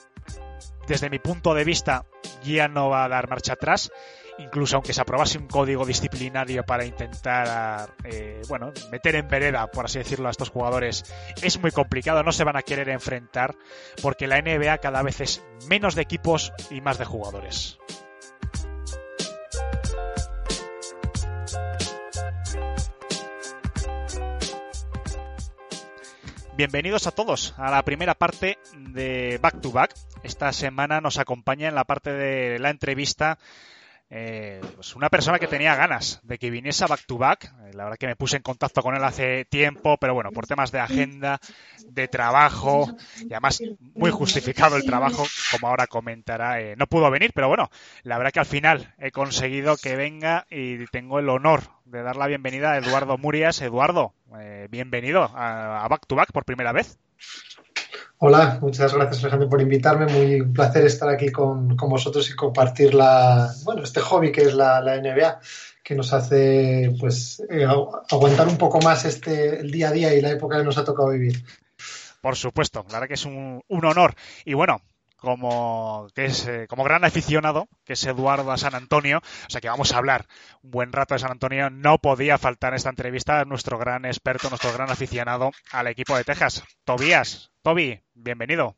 desde 0.87 1.09
mi 1.09 1.19
punto 1.19 1.55
de 1.55 1.65
vista, 1.65 2.05
ya 2.43 2.69
no 2.69 2.91
va 2.91 3.05
a 3.05 3.09
dar 3.09 3.31
marcha 3.31 3.55
atrás, 3.55 3.91
incluso 4.39 4.77
aunque 4.77 4.93
se 4.93 5.01
aprobase 5.01 5.39
un 5.39 5.47
código 5.47 5.87
disciplinario 5.87 6.65
para 6.65 6.85
intentar, 6.85 7.95
eh, 8.05 8.43
bueno, 8.49 8.73
meter 8.91 9.17
en 9.17 9.29
vereda, 9.29 9.67
por 9.69 9.87
así 9.87 9.99
decirlo, 9.99 10.29
a 10.29 10.31
estos 10.31 10.51
jugadores, 10.51 11.05
es 11.43 11.59
muy 11.59 11.71
complicado, 11.71 12.23
no 12.23 12.33
se 12.33 12.45
van 12.45 12.57
a 12.57 12.63
querer 12.63 12.89
enfrentar, 12.89 13.55
porque 14.03 14.27
la 14.27 14.41
NBA 14.41 14.79
cada 14.79 15.03
vez 15.03 15.21
es 15.21 15.45
menos 15.69 15.95
de 15.95 16.03
equipos 16.03 16.53
y 16.71 16.81
más 16.81 16.99
de 16.99 17.05
jugadores. 17.05 17.79
Bienvenidos 26.63 27.09
a 27.09 27.11
todos 27.11 27.55
a 27.57 27.73
la 27.73 27.83
primera 27.83 28.15
parte 28.15 28.57
de 28.77 29.41
Back 29.43 29.61
to 29.61 29.73
Back. 29.73 29.97
Esta 30.23 30.53
semana 30.53 31.01
nos 31.01 31.19
acompaña 31.19 31.67
en 31.67 31.75
la 31.75 31.83
parte 31.83 32.13
de 32.13 32.61
la 32.61 32.71
entrevista 32.71 33.41
eh, 34.15 34.61
pues 34.75 34.95
una 34.95 35.09
persona 35.09 35.39
que 35.39 35.47
tenía 35.47 35.75
ganas 35.75 36.21
de 36.23 36.37
que 36.37 36.51
viniese 36.51 36.85
a 36.85 36.87
Back 36.87 37.07
to 37.07 37.17
Back. 37.17 37.45
Eh, 37.45 37.71
la 37.73 37.85
verdad 37.85 37.97
que 37.97 38.07
me 38.07 38.15
puse 38.15 38.37
en 38.37 38.43
contacto 38.43 38.83
con 38.83 38.95
él 38.95 39.03
hace 39.03 39.47
tiempo, 39.47 39.97
pero 39.97 40.13
bueno, 40.13 40.33
por 40.33 40.47
temas 40.47 40.71
de 40.71 40.81
agenda, 40.81 41.41
de 41.87 42.09
trabajo, 42.09 42.95
y 43.21 43.33
además 43.33 43.63
muy 43.95 44.11
justificado 44.11 44.77
el 44.77 44.85
trabajo, 44.85 45.25
como 45.51 45.69
ahora 45.69 45.87
comentará, 45.87 46.61
eh, 46.61 46.77
no 46.77 46.87
pudo 46.87 47.11
venir, 47.11 47.33
pero 47.35 47.49
bueno, 47.49 47.71
la 48.03 48.19
verdad 48.19 48.33
que 48.33 48.41
al 48.41 48.47
final 48.47 48.95
he 48.99 49.13
conseguido 49.13 49.79
que 49.79 49.97
venga 49.97 50.47
y 50.51 50.85
tengo 50.89 51.19
el 51.19 51.31
honor 51.31 51.63
de 51.87 52.03
dar 52.03 52.17
la 52.17 52.27
bienvenida 52.27 52.73
a 52.73 52.77
Eduardo 52.77 53.17
Murias. 53.17 53.63
Eduardo, 53.63 54.13
bienvenido 54.69 55.23
a, 55.23 55.87
a 55.87 55.89
Back 55.89 56.07
to 56.07 56.17
Back 56.17 56.33
por 56.33 56.45
primera 56.45 56.73
vez. 56.73 56.99
Hola, 58.25 58.59
muchas 58.61 58.95
gracias 58.95 59.21
Alejandro 59.25 59.49
por 59.49 59.61
invitarme. 59.61 60.07
Muy 60.07 60.43
placer 60.53 60.87
estar 60.87 61.09
aquí 61.09 61.33
con, 61.33 61.77
vosotros 61.77 62.31
y 62.31 62.37
compartir 62.37 62.95
la, 62.95 63.53
bueno, 63.65 63.83
este 63.83 63.99
hobby 63.99 64.31
que 64.31 64.43
es 64.43 64.55
la, 64.55 64.81
NBA, 64.81 65.41
que 65.83 65.97
nos 65.97 66.13
hace 66.13 66.95
pues 67.01 67.43
eh, 67.51 67.67
aguantar 68.09 68.47
un 68.47 68.59
poco 68.59 68.81
más 68.81 69.05
este 69.07 69.59
el 69.59 69.73
día 69.73 69.89
a 69.89 69.91
día 69.93 70.15
y 70.15 70.21
la 70.21 70.31
época 70.31 70.57
que 70.57 70.63
nos 70.63 70.79
ha 70.79 70.85
tocado 70.85 71.09
vivir. 71.09 71.45
Por 72.21 72.37
supuesto, 72.37 72.85
la 72.91 73.01
verdad 73.01 73.09
que 73.09 73.15
es 73.15 73.25
un, 73.25 73.61
un 73.67 73.85
honor. 73.85 74.15
Y 74.45 74.55
bueno, 74.55 74.81
como, 75.23 76.09
que 76.17 76.25
es, 76.25 76.49
eh, 76.49 76.67
como 76.69 76.83
gran 76.83 77.05
aficionado, 77.05 77.69
que 77.85 77.93
es 77.93 78.05
Eduardo 78.05 78.51
a 78.51 78.59
San 78.59 78.75
Antonio, 78.75 79.19
o 79.19 79.51
sea 79.51 79.61
que 79.61 79.69
vamos 79.69 79.93
a 79.93 79.99
hablar 79.99 80.27
un 80.63 80.73
buen 80.73 80.93
rato 80.93 81.15
de 81.15 81.21
San 81.21 81.31
Antonio, 81.31 81.71
no 81.71 81.99
podía 81.99 82.39
faltar 82.39 82.73
en 82.73 82.79
esta 82.79 82.91
entrevista 82.91 83.45
nuestro 83.45 83.79
gran 83.79 84.05
experto, 84.05 84.49
nuestro 84.49 84.73
gran 84.73 84.91
aficionado 84.91 85.53
al 85.71 85.87
equipo 85.87 86.17
de 86.17 86.25
Texas, 86.25 86.65
Tobías. 86.85 87.53
Toby, 87.63 88.01
bienvenido. 88.15 88.75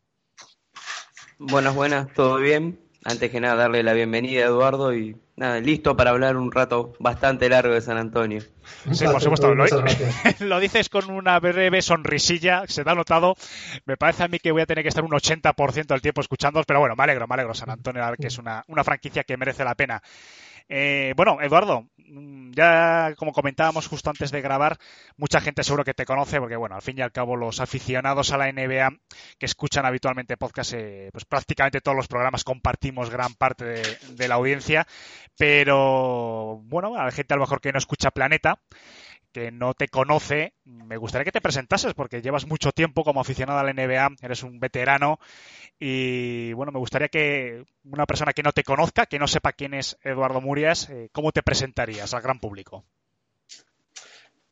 Buenas, 1.38 1.74
buenas, 1.74 2.12
¿todo 2.12 2.36
bien? 2.36 2.78
Antes 3.04 3.30
que 3.30 3.40
nada, 3.40 3.54
darle 3.54 3.82
la 3.82 3.94
bienvenida 3.94 4.42
a 4.42 4.48
Eduardo 4.48 4.94
y 4.94 5.16
nada, 5.36 5.60
listo 5.60 5.96
para 5.96 6.10
hablar 6.10 6.36
un 6.36 6.52
rato 6.52 6.92
bastante 7.00 7.48
largo 7.48 7.72
de 7.72 7.80
San 7.80 7.96
Antonio. 7.96 8.42
Sí, 8.92 9.04
por 9.04 9.20
supuesto. 9.20 9.54
Lo, 9.54 9.64
lo, 10.40 10.60
dices 10.60 10.88
con 10.88 11.10
una 11.10 11.38
breve 11.40 11.82
sonrisilla, 11.82 12.64
se 12.66 12.84
te 12.84 12.90
ha 12.90 12.94
notado. 12.94 13.34
Me 13.84 13.96
parece 13.96 14.24
a 14.24 14.28
mí 14.28 14.38
que 14.38 14.52
voy 14.52 14.62
a 14.62 14.66
tener 14.66 14.82
que 14.82 14.88
estar 14.88 15.04
un 15.04 15.10
80% 15.10 15.86
del 15.86 16.00
tiempo 16.00 16.20
escuchándolos, 16.20 16.66
pero 16.66 16.80
bueno, 16.80 16.94
me 16.96 17.04
alegro, 17.04 17.26
me 17.26 17.34
alegro. 17.34 17.54
San 17.54 17.70
Antonio, 17.70 18.02
que 18.20 18.28
es 18.28 18.38
una, 18.38 18.64
una 18.68 18.84
franquicia 18.84 19.24
que 19.24 19.36
merece 19.36 19.64
la 19.64 19.74
pena. 19.74 20.02
Eh, 20.68 21.12
bueno, 21.16 21.40
Eduardo, 21.42 21.88
mm, 21.98 22.52
ya 22.52 23.14
como 23.16 23.32
comentábamos 23.32 23.86
justo 23.86 24.08
antes 24.10 24.30
de 24.30 24.40
grabar, 24.40 24.78
mucha 25.16 25.40
gente 25.40 25.62
seguro 25.62 25.84
que 25.84 25.92
te 25.92 26.06
conoce, 26.06 26.40
porque 26.40 26.56
bueno, 26.56 26.74
al 26.74 26.82
fin 26.82 26.98
y 26.98 27.02
al 27.02 27.12
cabo 27.12 27.36
los 27.36 27.60
aficionados 27.60 28.32
a 28.32 28.38
la 28.38 28.48
NBA 28.50 28.90
que 29.38 29.46
escuchan 29.46 29.84
habitualmente 29.84 30.38
podcast, 30.38 30.72
eh, 30.74 31.10
pues 31.12 31.26
prácticamente 31.26 31.80
todos 31.82 31.96
los 31.96 32.08
programas 32.08 32.44
compartimos 32.44 33.10
gran 33.10 33.34
parte 33.34 33.64
de, 33.64 34.28
la 34.28 34.36
audiencia, 34.36 34.86
pero 35.36 36.60
bueno, 36.64 36.96
a 36.96 37.04
la 37.04 37.10
gente 37.10 37.34
a 37.34 37.36
lo 37.36 37.42
mejor 37.42 37.60
que 37.60 37.72
no 37.72 37.78
escucha 37.78 38.10
Planeta, 38.10 38.58
que 39.34 39.50
no 39.50 39.74
te 39.74 39.88
conoce, 39.88 40.54
me 40.64 40.96
gustaría 40.96 41.24
que 41.24 41.32
te 41.32 41.40
presentases 41.40 41.92
porque 41.92 42.22
llevas 42.22 42.46
mucho 42.46 42.70
tiempo 42.70 43.02
como 43.02 43.20
aficionado 43.20 43.58
a 43.58 43.64
la 43.64 43.72
NBA, 43.72 44.10
eres 44.22 44.44
un 44.44 44.60
veterano 44.60 45.18
y 45.76 46.52
bueno, 46.52 46.70
me 46.70 46.78
gustaría 46.78 47.08
que 47.08 47.64
una 47.82 48.06
persona 48.06 48.32
que 48.32 48.44
no 48.44 48.52
te 48.52 48.62
conozca, 48.62 49.06
que 49.06 49.18
no 49.18 49.26
sepa 49.26 49.52
quién 49.52 49.74
es 49.74 49.98
Eduardo 50.04 50.40
Murias, 50.40 50.88
eh, 50.88 51.08
¿cómo 51.10 51.32
te 51.32 51.42
presentarías 51.42 52.14
al 52.14 52.22
gran 52.22 52.38
público? 52.38 52.84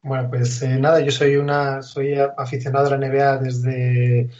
Bueno, 0.03 0.29
pues 0.29 0.61
eh, 0.62 0.77
nada, 0.81 1.01
yo 1.01 1.12
soy 1.12 1.37
una 1.37 1.81
soy 1.81 2.17
aficionado 2.37 2.89
a 2.89 2.99
la 2.99 3.09
NBA 3.09 3.39
desde 3.39 4.31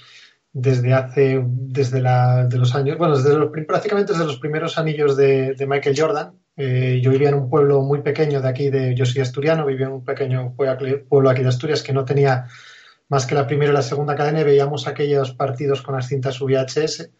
desde 0.53 0.93
hace 0.93 1.41
desde 1.47 2.01
la, 2.01 2.47
de 2.47 2.59
los 2.59 2.75
años, 2.75 2.99
bueno, 2.99 3.17
desde 3.17 3.39
los, 3.39 3.53
prácticamente 3.65 4.13
desde 4.13 4.27
los 4.27 4.41
primeros 4.41 4.77
anillos 4.77 5.17
de 5.17 5.67
Michael 5.69 5.95
Jordan 5.97 6.42
eh, 6.57 7.01
yo 7.03 7.11
vivía 7.11 7.31
en 7.31 7.35
un 7.35 7.49
pueblo 7.51 7.81
muy 7.83 8.03
pequeño 8.03 8.41
de 8.41 8.49
aquí, 8.49 8.71
de, 8.71 8.95
yo 8.95 9.07
soy 9.07 9.23
asturiano, 9.23 9.67
vivía 9.67 9.87
en 9.87 9.93
un 9.93 10.05
pequeño 10.05 10.55
pueblo 10.55 11.31
aquí 11.31 11.43
de 11.43 11.49
Asturias 11.49 11.83
que 11.83 11.93
no 11.93 12.05
tenía 12.05 12.47
más 13.09 13.27
que 13.27 13.35
la 13.35 13.47
primera 13.47 13.73
y 13.73 13.75
la 13.75 13.83
segunda 13.83 14.15
cadena 14.15 14.43
veíamos 14.43 14.87
aquellos 14.87 15.33
partidos 15.33 15.83
con 15.83 15.95
las 15.95 16.09
cintas 16.09 16.41
VHS. 16.41 17.11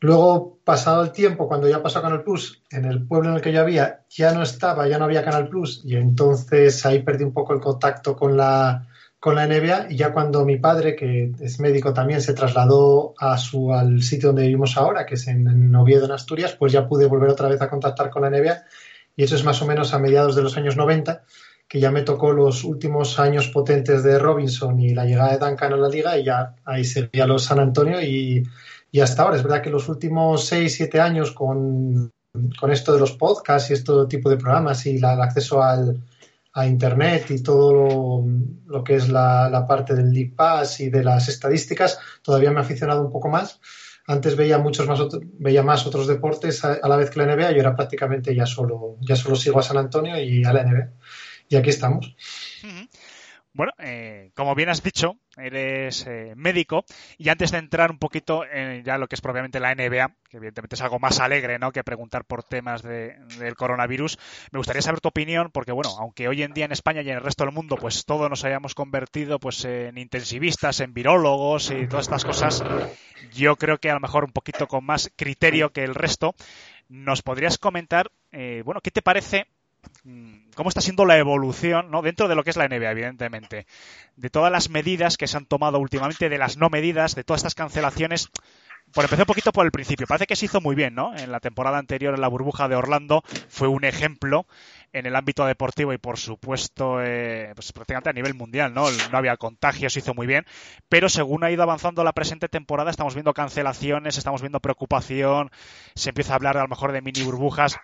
Luego, 0.00 0.58
pasado 0.64 1.02
el 1.04 1.12
tiempo, 1.12 1.46
cuando 1.46 1.68
ya 1.68 1.82
pasó 1.82 2.02
Canal 2.02 2.24
Plus, 2.24 2.62
en 2.70 2.84
el 2.84 3.06
pueblo 3.06 3.30
en 3.30 3.36
el 3.36 3.40
que 3.40 3.52
yo 3.52 3.60
había, 3.60 4.04
ya 4.10 4.32
no 4.32 4.42
estaba, 4.42 4.88
ya 4.88 4.98
no 4.98 5.04
había 5.04 5.24
Canal 5.24 5.48
Plus 5.48 5.82
y 5.84 5.96
entonces 5.96 6.84
ahí 6.84 7.02
perdí 7.02 7.24
un 7.24 7.32
poco 7.32 7.54
el 7.54 7.60
contacto 7.60 8.16
con 8.16 8.36
la, 8.36 8.88
con 9.22 9.36
la 9.36 9.46
NBA 9.46 9.92
y 9.92 9.96
ya 9.98 10.12
cuando 10.12 10.44
mi 10.44 10.56
padre, 10.56 10.96
que 10.96 11.30
es 11.38 11.60
médico 11.60 11.94
también, 11.94 12.20
se 12.20 12.34
trasladó 12.34 13.14
a 13.16 13.38
su, 13.38 13.72
al 13.72 14.02
sitio 14.02 14.30
donde 14.30 14.42
vivimos 14.42 14.76
ahora, 14.76 15.06
que 15.06 15.14
es 15.14 15.28
en, 15.28 15.72
Oviedo, 15.76 16.06
en 16.06 16.10
Asturias, 16.10 16.56
pues 16.58 16.72
ya 16.72 16.88
pude 16.88 17.06
volver 17.06 17.30
otra 17.30 17.48
vez 17.48 17.62
a 17.62 17.70
contactar 17.70 18.10
con 18.10 18.22
la 18.22 18.30
NBA 18.30 18.64
y 19.14 19.22
eso 19.22 19.36
es 19.36 19.44
más 19.44 19.62
o 19.62 19.66
menos 19.66 19.94
a 19.94 20.00
mediados 20.00 20.34
de 20.34 20.42
los 20.42 20.56
años 20.56 20.76
90 20.76 21.22
que 21.68 21.78
ya 21.78 21.92
me 21.92 22.02
tocó 22.02 22.32
los 22.32 22.64
últimos 22.64 23.20
años 23.20 23.46
potentes 23.46 24.02
de 24.02 24.18
Robinson 24.18 24.80
y 24.80 24.92
la 24.92 25.04
llegada 25.04 25.30
de 25.30 25.38
Duncan 25.38 25.72
a 25.72 25.76
la 25.76 25.88
liga 25.88 26.18
y 26.18 26.24
ya 26.24 26.56
ahí 26.64 26.84
seguía 26.84 27.24
los 27.24 27.44
San 27.44 27.60
Antonio 27.60 28.02
y, 28.02 28.42
y 28.90 29.00
hasta 29.00 29.22
ahora. 29.22 29.36
Es 29.36 29.44
verdad 29.44 29.62
que 29.62 29.70
los 29.70 29.88
últimos 29.88 30.46
6, 30.46 30.74
7 30.74 31.00
años 31.00 31.30
con, 31.30 32.10
con 32.58 32.72
esto 32.72 32.92
de 32.92 32.98
los 32.98 33.12
podcasts 33.12 33.70
y 33.70 33.74
este 33.74 33.92
tipo 34.08 34.28
de 34.28 34.36
programas 34.36 34.84
y 34.84 34.96
el 34.96 35.04
acceso 35.04 35.62
al, 35.62 36.02
a 36.54 36.66
Internet 36.66 37.30
y 37.30 37.42
todo 37.42 38.24
lo, 38.66 38.84
que 38.84 38.96
es 38.96 39.08
la, 39.08 39.64
parte 39.66 39.94
del 39.94 40.12
League 40.12 40.34
Pass 40.36 40.80
y 40.80 40.90
de 40.90 41.02
las 41.02 41.28
estadísticas, 41.28 41.98
todavía 42.22 42.50
me 42.50 42.60
he 42.60 42.62
aficionado 42.62 43.02
un 43.02 43.10
poco 43.10 43.28
más. 43.28 43.60
Antes 44.06 44.36
veía 44.36 44.58
muchos 44.58 44.88
más 44.88 45.00
veía 45.38 45.62
más 45.62 45.86
otros 45.86 46.08
deportes 46.08 46.64
a, 46.64 46.86
la 46.86 46.96
vez 46.96 47.10
que 47.10 47.20
la 47.20 47.34
NBA 47.34 47.52
y 47.52 47.56
ahora 47.56 47.76
prácticamente 47.76 48.34
ya 48.34 48.46
solo, 48.46 48.96
ya 49.00 49.16
solo 49.16 49.36
sigo 49.36 49.60
a 49.60 49.62
San 49.62 49.78
Antonio 49.78 50.20
y 50.20 50.44
a 50.44 50.52
la 50.52 50.64
NBA. 50.64 50.90
Y 51.48 51.56
aquí 51.56 51.70
estamos. 51.70 52.16
Bueno, 53.52 53.72
eh, 53.78 54.32
como 54.34 54.54
bien 54.54 54.70
has 54.70 54.82
dicho, 54.82 55.16
eres 55.36 56.06
eh, 56.06 56.34
médico 56.36 56.84
y 57.16 57.28
antes 57.28 57.52
de 57.52 57.58
entrar 57.58 57.90
un 57.90 57.98
poquito 57.98 58.44
en 58.44 58.84
ya 58.84 58.98
lo 58.98 59.08
que 59.08 59.14
es 59.14 59.20
propiamente 59.20 59.60
la 59.60 59.74
NBA, 59.74 60.14
que 60.28 60.36
evidentemente 60.36 60.74
es 60.74 60.82
algo 60.82 60.98
más 60.98 61.20
alegre 61.20 61.58
¿no? 61.58 61.72
que 61.72 61.82
preguntar 61.84 62.24
por 62.24 62.42
temas 62.42 62.82
de, 62.82 63.16
del 63.38 63.54
coronavirus, 63.54 64.18
me 64.50 64.58
gustaría 64.58 64.82
saber 64.82 65.00
tu 65.00 65.08
opinión 65.08 65.50
porque, 65.52 65.72
bueno, 65.72 65.90
aunque 65.98 66.28
hoy 66.28 66.42
en 66.42 66.52
día 66.52 66.66
en 66.66 66.72
España 66.72 67.02
y 67.02 67.08
en 67.08 67.16
el 67.16 67.22
resto 67.22 67.44
del 67.44 67.54
mundo 67.54 67.76
pues 67.76 68.04
todos 68.04 68.28
nos 68.28 68.44
hayamos 68.44 68.74
convertido 68.74 69.38
pues 69.38 69.64
en 69.64 69.98
intensivistas, 69.98 70.80
en 70.80 70.92
virólogos 70.92 71.70
y 71.70 71.86
todas 71.86 72.06
estas 72.06 72.24
cosas, 72.24 72.64
yo 73.32 73.56
creo 73.56 73.78
que 73.78 73.90
a 73.90 73.94
lo 73.94 74.00
mejor 74.00 74.24
un 74.24 74.32
poquito 74.32 74.66
con 74.66 74.84
más 74.84 75.10
criterio 75.16 75.72
que 75.72 75.84
el 75.84 75.94
resto, 75.94 76.34
nos 76.88 77.22
podrías 77.22 77.56
comentar, 77.56 78.10
eh, 78.32 78.62
bueno, 78.64 78.80
¿qué 78.82 78.90
te 78.90 79.00
parece 79.00 79.46
cómo 80.54 80.68
está 80.68 80.80
siendo 80.80 81.04
la 81.04 81.18
evolución, 81.18 81.90
¿no? 81.90 82.02
Dentro 82.02 82.28
de 82.28 82.34
lo 82.34 82.44
que 82.44 82.50
es 82.50 82.56
la 82.56 82.68
NBA, 82.68 82.90
evidentemente. 82.90 83.66
De 84.16 84.30
todas 84.30 84.50
las 84.52 84.70
medidas 84.70 85.16
que 85.16 85.26
se 85.26 85.36
han 85.36 85.46
tomado 85.46 85.78
últimamente, 85.78 86.28
de 86.28 86.38
las 86.38 86.56
no 86.56 86.68
medidas, 86.68 87.14
de 87.14 87.24
todas 87.24 87.40
estas 87.40 87.54
cancelaciones. 87.54 88.28
Por 88.92 89.04
empezar 89.04 89.22
un 89.22 89.26
poquito 89.26 89.52
por 89.52 89.64
el 89.64 89.72
principio, 89.72 90.06
parece 90.06 90.26
que 90.26 90.36
se 90.36 90.44
hizo 90.44 90.60
muy 90.60 90.74
bien, 90.74 90.94
¿no? 90.94 91.16
En 91.16 91.32
la 91.32 91.40
temporada 91.40 91.78
anterior, 91.78 92.14
en 92.14 92.20
la 92.20 92.28
burbuja 92.28 92.68
de 92.68 92.76
Orlando, 92.76 93.22
fue 93.48 93.68
un 93.68 93.84
ejemplo 93.84 94.46
en 94.92 95.06
el 95.06 95.16
ámbito 95.16 95.46
deportivo 95.46 95.94
y, 95.94 95.98
por 95.98 96.18
supuesto, 96.18 97.00
eh, 97.00 97.52
pues 97.54 97.72
prácticamente 97.72 98.10
a 98.10 98.12
nivel 98.12 98.34
mundial, 98.34 98.74
¿no? 98.74 98.90
No 98.90 99.16
había 99.18 99.38
contagios, 99.38 99.94
se 99.94 100.00
hizo 100.00 100.12
muy 100.12 100.26
bien. 100.26 100.44
Pero 100.90 101.08
según 101.08 101.42
ha 101.42 101.50
ido 101.50 101.62
avanzando 101.62 102.04
la 102.04 102.12
presente 102.12 102.50
temporada, 102.50 102.90
estamos 102.90 103.14
viendo 103.14 103.32
cancelaciones, 103.32 104.18
estamos 104.18 104.42
viendo 104.42 104.60
preocupación, 104.60 105.50
se 105.94 106.10
empieza 106.10 106.34
a 106.34 106.36
hablar 106.36 106.58
a 106.58 106.62
lo 106.62 106.68
mejor 106.68 106.92
de 106.92 107.00
mini 107.00 107.22
burbujas 107.22 107.78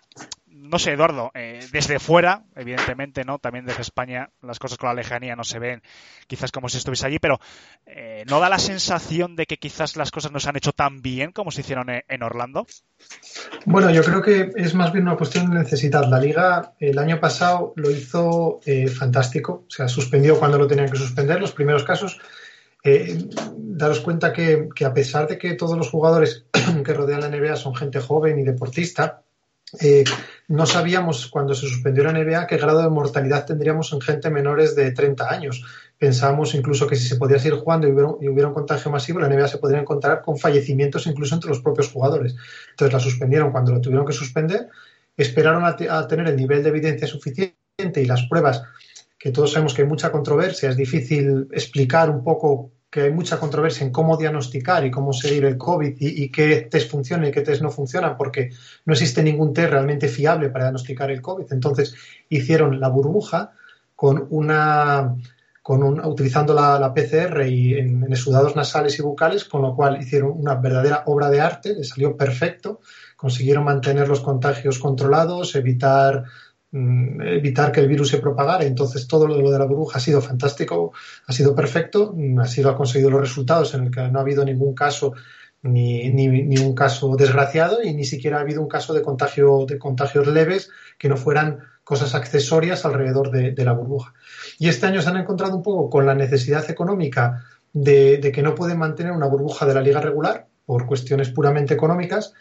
no 0.68 0.78
sé, 0.78 0.92
Eduardo, 0.92 1.30
eh, 1.34 1.60
desde 1.72 1.98
fuera, 1.98 2.44
evidentemente, 2.56 3.24
¿no? 3.24 3.38
También 3.38 3.66
desde 3.66 3.82
España 3.82 4.30
las 4.42 4.58
cosas 4.58 4.78
con 4.78 4.88
la 4.88 4.94
lejanía 4.94 5.36
no 5.36 5.44
se 5.44 5.58
ven 5.58 5.82
quizás 6.26 6.52
como 6.52 6.68
si 6.68 6.78
estuviese 6.78 7.06
allí, 7.06 7.18
pero 7.18 7.40
eh, 7.86 8.24
¿no 8.28 8.40
da 8.40 8.48
la 8.48 8.58
sensación 8.58 9.36
de 9.36 9.46
que 9.46 9.56
quizás 9.56 9.96
las 9.96 10.10
cosas 10.10 10.32
no 10.32 10.40
se 10.40 10.48
han 10.48 10.56
hecho 10.56 10.72
tan 10.72 11.02
bien 11.02 11.32
como 11.32 11.50
se 11.50 11.62
hicieron 11.62 11.86
en 11.88 12.22
Orlando? 12.22 12.66
Bueno, 13.64 13.90
yo 13.90 14.02
creo 14.02 14.22
que 14.22 14.50
es 14.56 14.74
más 14.74 14.92
bien 14.92 15.06
una 15.06 15.16
cuestión 15.16 15.50
de 15.50 15.58
necesidad. 15.58 16.08
La 16.08 16.18
liga 16.18 16.72
el 16.78 16.98
año 16.98 17.20
pasado 17.20 17.72
lo 17.76 17.90
hizo 17.90 18.60
eh, 18.64 18.88
fantástico, 18.88 19.64
o 19.66 19.70
sea, 19.70 19.88
suspendió 19.88 20.38
cuando 20.38 20.58
lo 20.58 20.66
tenían 20.66 20.90
que 20.90 20.96
suspender, 20.96 21.40
los 21.40 21.52
primeros 21.52 21.84
casos. 21.84 22.18
Eh, 22.84 23.18
daros 23.56 24.00
cuenta 24.00 24.32
que, 24.32 24.68
que, 24.74 24.84
a 24.84 24.94
pesar 24.94 25.26
de 25.26 25.36
que 25.36 25.54
todos 25.54 25.76
los 25.76 25.90
jugadores 25.90 26.46
que 26.84 26.94
rodean 26.94 27.20
la 27.20 27.28
NBA 27.28 27.56
son 27.56 27.74
gente 27.74 28.00
joven 28.00 28.38
y 28.38 28.44
deportista, 28.44 29.22
eh, 29.80 30.04
no 30.48 30.64
sabíamos 30.64 31.26
cuando 31.26 31.54
se 31.54 31.68
suspendió 31.68 32.04
la 32.04 32.12
NBA 32.12 32.46
qué 32.46 32.56
grado 32.56 32.82
de 32.82 32.88
mortalidad 32.88 33.44
tendríamos 33.44 33.92
en 33.92 34.00
gente 34.00 34.30
menores 34.30 34.74
de 34.74 34.92
30 34.92 35.30
años. 35.30 35.64
Pensábamos 35.98 36.54
incluso 36.54 36.86
que 36.86 36.96
si 36.96 37.06
se 37.06 37.16
podía 37.16 37.38
seguir 37.38 37.58
jugando 37.58 37.86
y 37.86 37.90
hubiera, 37.92 38.48
un 38.48 38.54
contagio 38.54 38.90
masivo, 38.90 39.20
la 39.20 39.28
NBA 39.28 39.48
se 39.48 39.58
podría 39.58 39.80
encontrar 39.80 40.22
con 40.22 40.38
fallecimientos 40.38 41.06
incluso 41.06 41.34
entre 41.34 41.50
los 41.50 41.60
propios 41.60 41.88
jugadores. 41.88 42.34
Entonces 42.70 42.94
la 42.94 43.00
suspendieron 43.00 43.52
cuando 43.52 43.72
lo 43.72 43.80
tuvieron 43.80 44.06
que 44.06 44.12
suspender, 44.12 44.68
esperaron 45.16 45.64
a, 45.64 45.76
a 45.98 46.08
tener 46.08 46.28
el 46.28 46.36
nivel 46.36 46.62
de 46.62 46.70
evidencia 46.70 47.06
suficiente 47.06 47.54
y 47.96 48.06
las 48.06 48.22
pruebas, 48.22 48.62
que 49.18 49.32
todos 49.32 49.52
sabemos 49.52 49.74
que 49.74 49.82
hay 49.82 49.88
mucha 49.88 50.12
controversia, 50.12 50.70
es 50.70 50.76
difícil 50.76 51.48
explicar 51.52 52.08
un 52.08 52.22
poco 52.22 52.70
que 52.90 53.02
hay 53.02 53.12
mucha 53.12 53.38
controversia 53.38 53.84
en 53.84 53.92
cómo 53.92 54.16
diagnosticar 54.16 54.84
y 54.86 54.90
cómo 54.90 55.12
seguir 55.12 55.44
el 55.44 55.58
COVID 55.58 55.96
y, 55.98 56.30
qué 56.30 56.68
test 56.70 56.90
funcionan 56.90 57.28
y 57.28 57.30
qué 57.30 57.42
test 57.42 57.60
no 57.60 57.70
funcionan, 57.70 58.16
porque 58.16 58.50
no 58.86 58.94
existe 58.94 59.22
ningún 59.22 59.52
test 59.52 59.70
realmente 59.70 60.08
fiable 60.08 60.48
para 60.48 60.64
diagnosticar 60.64 61.10
el 61.10 61.20
COVID. 61.20 61.52
Entonces 61.52 61.94
hicieron 62.30 62.80
la 62.80 62.88
burbuja 62.88 63.52
con 63.94 64.26
una, 64.30 65.16
con 65.60 65.82
un, 65.82 66.02
utilizando 66.02 66.54
la, 66.54 66.94
PCR 66.94 67.46
y 67.46 67.74
en, 67.74 68.04
en, 68.04 68.12
exudados 68.12 68.56
nasales 68.56 68.98
y 68.98 69.02
bucales, 69.02 69.44
con 69.44 69.60
lo 69.60 69.76
cual 69.76 70.00
hicieron 70.00 70.32
una 70.34 70.54
verdadera 70.54 71.02
obra 71.06 71.28
de 71.28 71.42
arte, 71.42 71.74
les 71.74 71.90
salió 71.90 72.16
perfecto, 72.16 72.80
consiguieron 73.16 73.64
mantener 73.64 74.08
los 74.08 74.20
contagios 74.20 74.78
controlados, 74.78 75.54
evitar 75.56 76.24
evitar 76.72 77.72
que 77.72 77.80
el 77.80 77.88
virus 77.88 78.08
se 78.08 78.18
propagara. 78.18 78.64
Entonces 78.64 79.06
todo 79.06 79.26
lo 79.26 79.50
de 79.50 79.58
la 79.58 79.64
burbuja 79.64 79.98
ha 79.98 80.00
sido 80.00 80.20
fantástico, 80.20 80.92
ha 81.26 81.32
sido 81.32 81.54
perfecto, 81.54 82.14
ha 82.40 82.46
sido 82.46 82.70
ha 82.70 82.76
conseguido 82.76 83.10
los 83.10 83.20
resultados 83.20 83.74
en 83.74 83.84
el 83.84 83.90
que 83.90 84.08
no 84.08 84.18
ha 84.18 84.22
habido 84.22 84.44
ningún 84.44 84.74
caso 84.74 85.14
ni, 85.62 86.10
ni, 86.10 86.56
un 86.58 86.74
caso 86.74 87.16
desgraciado 87.16 87.82
y 87.82 87.92
ni 87.92 88.04
siquiera 88.04 88.38
ha 88.38 88.42
habido 88.42 88.60
un 88.62 88.68
caso 88.68 88.94
de 88.94 89.02
contagio 89.02 89.66
de 89.66 89.78
contagios 89.78 90.26
leves 90.28 90.70
que 90.98 91.08
no 91.08 91.16
fueran 91.16 91.58
cosas 91.82 92.14
accesorias 92.14 92.84
alrededor 92.84 93.30
de, 93.30 93.64
la 93.64 93.72
burbuja. 93.72 94.12
Y 94.58 94.68
este 94.68 94.86
año 94.86 95.02
se 95.02 95.08
han 95.08 95.16
encontrado 95.16 95.56
un 95.56 95.62
poco 95.62 95.90
con 95.90 96.06
la 96.06 96.14
necesidad 96.14 96.70
económica 96.70 97.44
de 97.72 98.30
que 98.32 98.42
no 98.42 98.54
pueden 98.54 98.78
mantener 98.78 99.12
una 99.12 99.26
burbuja 99.26 99.66
de 99.66 99.74
la 99.74 99.80
liga 99.80 100.00
regular 100.00 100.46
por 100.66 100.84
cuestiones 100.84 101.30
puramente 101.30 101.72
económicas 101.72 102.34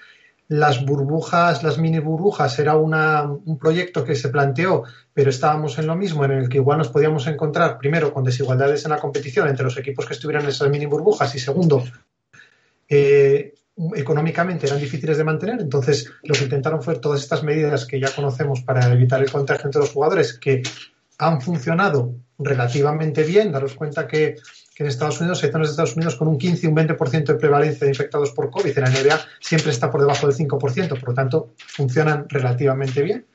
las 0.49 0.86
burbujas, 0.86 1.63
las 1.63 1.77
mini 1.77 1.99
burbujas, 1.99 2.57
era 2.60 2.75
una, 2.75 3.23
un 3.23 3.57
proyecto 3.57 4.03
que 4.03 4.15
se 4.15 4.29
planteó, 4.29 4.83
pero 5.13 5.29
estábamos 5.29 5.77
en 5.77 5.88
lo 5.88 5.95
mismo, 5.95 6.23
en 6.23 6.31
el 6.31 6.49
que 6.49 6.57
igual 6.57 6.77
nos 6.77 6.88
podíamos 6.88 7.27
encontrar, 7.27 7.77
primero, 7.77 8.13
con 8.13 8.23
desigualdades 8.23 8.86
en 8.86 8.91
la 8.91 8.99
competición 8.99 9.47
entre 9.47 9.65
los 9.65 9.77
equipos 9.77 10.05
que 10.05 10.13
estuvieran 10.13 10.43
en 10.43 10.49
esas 10.49 10.69
mini 10.69 10.86
burbujas 10.86 11.36
y 11.36 11.39
segundo, 11.39 11.83
eh, 12.88 13.53
económicamente 13.95 14.67
eran 14.67 14.79
difíciles 14.79 15.17
de 15.17 15.23
mantener. 15.23 15.60
Entonces, 15.60 16.12
lo 16.23 16.33
que 16.33 16.45
intentaron 16.45 16.81
fue 16.81 16.99
todas 16.99 17.21
estas 17.21 17.43
medidas 17.43 17.86
que 17.86 17.99
ya 17.99 18.10
conocemos 18.13 18.62
para 18.62 18.91
evitar 18.91 19.21
el 19.21 19.31
contagio 19.31 19.65
entre 19.65 19.81
los 19.81 19.91
jugadores, 19.91 20.33
que 20.33 20.63
han 21.17 21.41
funcionado 21.41 22.15
relativamente 22.39 23.23
bien. 23.23 23.51
Daros 23.51 23.75
cuenta 23.75 24.07
que 24.07 24.36
que 24.77 24.83
en 24.83 24.89
Estados 24.89 25.19
Unidos 25.19 25.43
hay 25.43 25.51
zonas 25.51 25.69
de 25.69 25.71
Estados 25.71 25.95
Unidos 25.95 26.15
con 26.15 26.27
un 26.27 26.37
15 26.37 26.67
y 26.67 26.69
un 26.69 26.75
20% 26.75 27.25
de 27.25 27.33
prevalencia 27.33 27.85
de 27.85 27.91
infectados 27.91 28.29
por 28.29 28.51
COVID. 28.51 28.77
En 28.77 28.83
la 28.83 28.91
NBA 28.91 29.19
siempre 29.39 29.71
está 29.71 29.89
por 29.89 30.01
debajo 30.01 30.27
del 30.27 30.35
5%, 30.35 30.99
por 30.99 31.09
lo 31.09 31.15
tanto, 31.15 31.53
funcionan 31.57 32.29
relativamente 32.29 33.01
bien. 33.01 33.25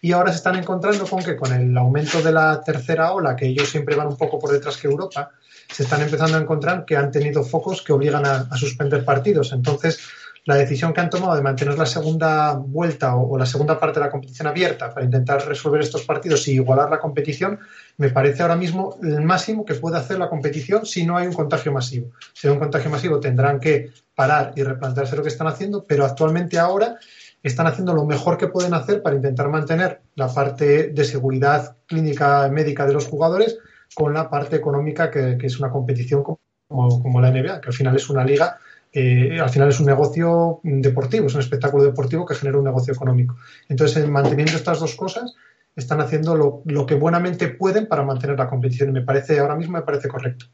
Y 0.00 0.12
ahora 0.12 0.30
se 0.30 0.36
están 0.36 0.54
encontrando 0.54 1.04
con 1.04 1.24
que 1.24 1.34
con 1.34 1.52
el 1.52 1.76
aumento 1.76 2.22
de 2.22 2.30
la 2.30 2.60
tercera 2.60 3.12
ola, 3.12 3.34
que 3.34 3.46
ellos 3.46 3.68
siempre 3.70 3.96
van 3.96 4.06
un 4.06 4.16
poco 4.16 4.38
por 4.38 4.52
detrás 4.52 4.76
que 4.76 4.86
Europa, 4.86 5.32
se 5.68 5.82
están 5.82 6.00
empezando 6.00 6.38
a 6.38 6.40
encontrar 6.40 6.84
que 6.84 6.96
han 6.96 7.10
tenido 7.10 7.42
focos 7.42 7.82
que 7.82 7.92
obligan 7.92 8.24
a, 8.24 8.46
a 8.48 8.56
suspender 8.56 9.04
partidos. 9.04 9.52
Entonces, 9.52 9.98
la 10.46 10.56
decisión 10.56 10.92
que 10.92 11.00
han 11.00 11.08
tomado 11.08 11.34
de 11.34 11.42
mantener 11.42 11.78
la 11.78 11.86
segunda 11.86 12.52
vuelta 12.54 13.16
o, 13.16 13.38
la 13.38 13.46
segunda 13.46 13.80
parte 13.80 13.98
de 13.98 14.06
la 14.06 14.10
competición 14.10 14.46
abierta 14.46 14.92
para 14.92 15.04
intentar 15.04 15.46
resolver 15.46 15.80
estos 15.80 16.02
partidos 16.02 16.46
y 16.48 16.52
igualar 16.52 16.90
la 16.90 17.00
competición, 17.00 17.58
me 17.96 18.10
parece 18.10 18.42
ahora 18.42 18.56
mismo 18.56 18.96
el 19.02 19.22
máximo 19.22 19.64
que 19.64 19.74
puede 19.74 19.96
hacer 19.96 20.18
la 20.18 20.28
competición 20.28 20.84
si 20.84 21.06
no 21.06 21.16
hay 21.16 21.26
un 21.26 21.32
contagio 21.32 21.72
masivo. 21.72 22.10
Si 22.34 22.46
hay 22.46 22.52
un 22.52 22.58
contagio 22.58 22.90
masivo 22.90 23.20
tendrán 23.20 23.58
que 23.58 23.90
parar 24.14 24.52
y 24.54 24.62
replantearse 24.62 25.16
lo 25.16 25.22
que 25.22 25.30
están 25.30 25.46
haciendo, 25.46 25.84
pero 25.84 26.04
actualmente 26.04 26.58
ahora 26.58 26.98
están 27.42 27.66
haciendo 27.66 27.94
lo 27.94 28.04
mejor 28.04 28.36
que 28.36 28.48
pueden 28.48 28.74
hacer 28.74 29.02
para 29.02 29.16
intentar 29.16 29.48
mantener 29.48 30.02
la 30.14 30.28
parte 30.28 30.88
de 30.88 31.04
seguridad 31.04 31.76
clínica 31.86 32.48
médica 32.48 32.86
de 32.86 32.92
los 32.92 33.06
jugadores 33.06 33.58
con 33.94 34.12
la 34.12 34.28
parte 34.28 34.56
económica 34.56 35.10
que, 35.10 35.38
es 35.40 35.58
una 35.58 35.70
competición 35.70 36.22
como 36.68 37.20
la 37.20 37.30
NBA, 37.30 37.60
que 37.60 37.68
al 37.68 37.74
final 37.74 37.96
es 37.96 38.10
una 38.10 38.24
liga 38.24 38.58
eh, 38.94 39.40
al 39.40 39.50
final 39.50 39.68
es 39.68 39.80
un 39.80 39.86
negocio 39.86 40.60
deportivo, 40.62 41.26
es 41.26 41.34
un 41.34 41.40
espectáculo 41.40 41.82
deportivo 41.82 42.24
que 42.24 42.36
genera 42.36 42.58
un 42.58 42.64
negocio 42.64 42.94
económico. 42.94 43.36
Entonces, 43.68 44.08
manteniendo 44.08 44.56
estas 44.56 44.78
dos 44.78 44.94
cosas, 44.94 45.34
están 45.74 46.00
haciendo 46.00 46.36
lo, 46.36 46.62
lo, 46.64 46.86
que 46.86 46.94
buenamente 46.94 47.48
pueden 47.48 47.88
para 47.88 48.04
mantener 48.04 48.38
la 48.38 48.48
competición. 48.48 48.92
Me 48.92 49.02
parece, 49.02 49.40
ahora 49.40 49.56
mismo 49.56 49.76
me 49.76 49.82
parece 49.82 50.08
correcto. 50.08 50.46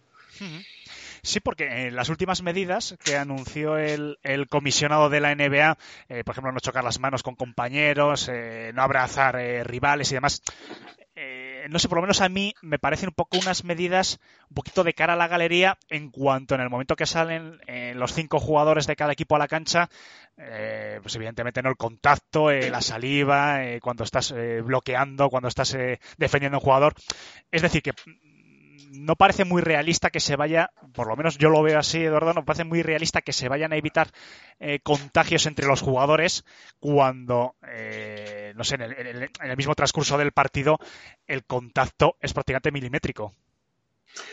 Sí, 1.22 1.40
porque 1.40 1.86
en 1.86 1.96
las 1.96 2.08
últimas 2.08 2.42
medidas 2.42 2.96
que 3.04 3.16
anunció 3.16 3.76
el, 3.76 4.18
el 4.22 4.48
comisionado 4.48 5.10
de 5.10 5.20
la 5.20 5.34
NBA, 5.34 5.76
eh, 6.08 6.24
por 6.24 6.32
ejemplo, 6.32 6.52
no 6.52 6.60
chocar 6.60 6.82
las 6.82 6.98
manos 6.98 7.22
con 7.22 7.34
compañeros, 7.34 8.30
eh, 8.32 8.72
no 8.74 8.82
abrazar 8.82 9.36
eh, 9.36 9.62
rivales 9.64 10.10
y 10.10 10.14
demás, 10.14 10.42
eh, 11.16 11.66
no 11.70 11.78
sé, 11.78 11.88
por 11.88 11.96
lo 11.98 12.02
menos 12.02 12.20
a 12.20 12.28
mí 12.28 12.54
me 12.62 12.78
parecen 12.78 13.08
un 13.08 13.14
poco 13.14 13.38
unas 13.38 13.64
medidas 13.64 14.20
un 14.48 14.54
poquito 14.54 14.84
de 14.84 14.94
cara 14.94 15.14
a 15.14 15.16
la 15.16 15.28
galería 15.28 15.76
en 15.88 16.10
cuanto 16.10 16.54
en 16.54 16.60
el 16.60 16.70
momento 16.70 16.96
que 16.96 17.06
salen 17.06 17.60
eh, 17.66 17.92
los 17.96 18.14
cinco 18.14 18.40
jugadores 18.40 18.86
de 18.86 18.96
cada 18.96 19.12
equipo 19.12 19.36
a 19.36 19.38
la 19.38 19.48
cancha, 19.48 19.90
eh, 20.36 20.98
pues 21.02 21.14
evidentemente 21.16 21.62
no 21.62 21.70
el 21.70 21.76
contacto, 21.76 22.50
la 22.50 22.80
saliva, 22.80 23.60
cuando 23.80 24.04
estás 24.04 24.34
bloqueando, 24.64 25.28
cuando 25.30 25.48
estás 25.48 25.76
defendiendo 26.16 26.58
un 26.58 26.64
jugador. 26.64 26.94
Es 27.50 27.62
decir, 27.62 27.82
que 27.82 27.92
no 28.90 29.14
parece 29.16 29.44
muy 29.44 29.62
realista 29.62 30.10
que 30.10 30.20
se 30.20 30.36
vaya, 30.36 30.70
por 30.92 31.06
lo 31.06 31.16
menos 31.16 31.38
yo 31.38 31.48
lo 31.48 31.62
veo 31.62 31.78
así, 31.78 32.02
Eduardo, 32.02 32.34
no 32.34 32.44
parece 32.44 32.64
muy 32.64 32.82
realista 32.82 33.22
que 33.22 33.32
se 33.32 33.48
vayan 33.48 33.72
a 33.72 33.76
evitar 33.76 34.10
eh, 34.58 34.80
contagios 34.82 35.46
entre 35.46 35.66
los 35.66 35.80
jugadores 35.80 36.44
cuando, 36.80 37.54
eh, 37.68 38.52
no 38.56 38.64
sé, 38.64 38.74
en 38.76 38.82
el, 38.82 39.56
mismo 39.56 39.74
transcurso 39.74 40.18
del 40.18 40.32
partido 40.32 40.78
el 41.26 41.44
contacto 41.44 42.16
es 42.20 42.32
prácticamente 42.32 42.72
milimétrico. 42.72 43.32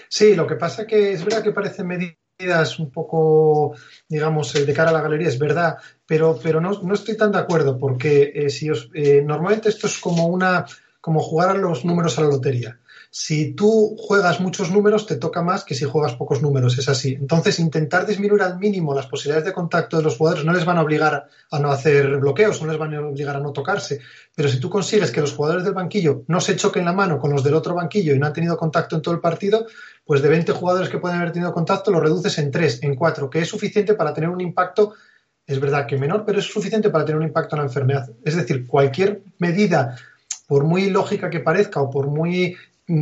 Sí, 0.10 0.36
lo 0.36 0.48
que 0.48 0.56
pasa 0.56 0.88
que 0.88 1.12
es 1.12 1.24
verdad 1.24 1.44
que 1.44 1.52
parecen 1.52 1.88
medidas 1.88 2.80
un 2.80 2.90
poco, 2.90 3.76
digamos, 4.08 4.56
eh, 4.56 4.66
de 4.66 4.74
cara 4.74 4.90
a 4.90 4.94
la 4.94 5.02
galería, 5.02 5.28
es 5.28 5.38
verdad, 5.38 5.78
pero, 6.08 6.40
pero 6.42 6.60
no, 6.60 6.72
no 6.82 6.96
estoy 6.96 7.16
tan 7.16 7.32
de 7.32 7.40
acuerdo 7.40 7.78
porque 7.78 8.50
si 8.50 8.72
os, 8.72 8.90
normalmente 9.24 9.70
esto 9.70 9.86
es 9.86 10.00
como 10.00 10.26
una 10.26 10.66
como 11.00 11.22
jugar 11.22 11.52
a 11.52 11.54
los 11.54 11.86
números 11.86 12.18
a 12.18 12.22
la 12.22 12.30
lotería 12.30 12.80
si 13.20 13.54
tú 13.54 13.98
juegas 13.98 14.40
muchos 14.40 14.70
números, 14.70 15.08
te 15.08 15.16
toca 15.16 15.42
más 15.42 15.64
que 15.64 15.74
si 15.74 15.86
juegas 15.86 16.14
pocos 16.14 16.44
números, 16.44 16.78
es 16.78 16.88
así. 16.88 17.16
Entonces, 17.20 17.58
intentar 17.58 18.06
disminuir 18.06 18.44
al 18.44 18.60
mínimo 18.60 18.94
las 18.94 19.08
posibilidades 19.08 19.46
de 19.46 19.54
contacto 19.54 19.98
de 19.98 20.04
los 20.04 20.18
jugadores 20.18 20.46
no 20.46 20.54
les 20.54 20.66
van 20.66 20.78
a 20.78 20.84
obligar 20.84 21.28
a 21.50 21.60
no 21.60 21.72
hacer 21.72 22.18
bloqueos, 22.18 22.62
no 22.62 22.68
les 22.68 22.78
van 22.78 22.94
a 22.94 23.02
obligar 23.02 23.36
a 23.36 23.40
no 23.40 23.52
tocarse, 23.52 24.02
pero 24.36 24.48
si 24.48 24.60
tú 24.60 24.70
consigues 24.70 25.10
que 25.10 25.20
los 25.20 25.34
jugadores 25.34 25.64
del 25.64 25.74
banquillo 25.74 26.26
no 26.28 26.40
se 26.40 26.56
choquen 26.56 26.86
la 26.86 26.94
mano 26.94 27.18
con 27.18 27.32
los 27.32 27.44
del 27.44 27.56
otro 27.56 27.74
banquillo 27.74 28.14
y 28.14 28.20
no 28.20 28.28
han 28.28 28.34
tenido 28.34 28.56
contacto 28.56 28.96
en 28.96 29.02
todo 29.02 29.16
el 29.16 29.20
partido, 29.20 29.66
pues 30.06 30.22
de 30.22 30.30
20 30.30 30.52
jugadores 30.52 30.88
que 30.88 31.00
pueden 31.00 31.18
haber 31.18 31.32
tenido 31.32 31.52
contacto, 31.52 31.90
lo 31.90 32.00
reduces 32.00 32.38
en 32.38 32.52
3, 32.52 32.84
en 32.84 32.96
4, 32.96 33.32
que 33.32 33.40
es 33.40 33.48
suficiente 33.48 33.96
para 33.96 34.14
tener 34.14 34.30
un 34.30 34.42
impacto 34.42 34.94
es 35.48 35.60
verdad 35.60 35.88
que 35.88 35.98
menor, 35.98 36.24
pero 36.24 36.38
es 36.38 36.46
suficiente 36.46 36.92
para 36.92 37.04
tener 37.04 37.20
un 37.20 37.26
impacto 37.26 37.56
en 37.56 37.62
la 37.62 37.68
enfermedad. 37.68 38.12
Es 38.24 38.36
decir, 38.36 38.68
cualquier 38.68 39.24
medida, 39.40 39.96
por 40.46 40.66
muy 40.66 40.92
lógica 40.92 41.32
que 41.32 41.40
parezca 41.40 41.82
o 41.82 41.90
por 41.90 42.08
muy 42.08 42.56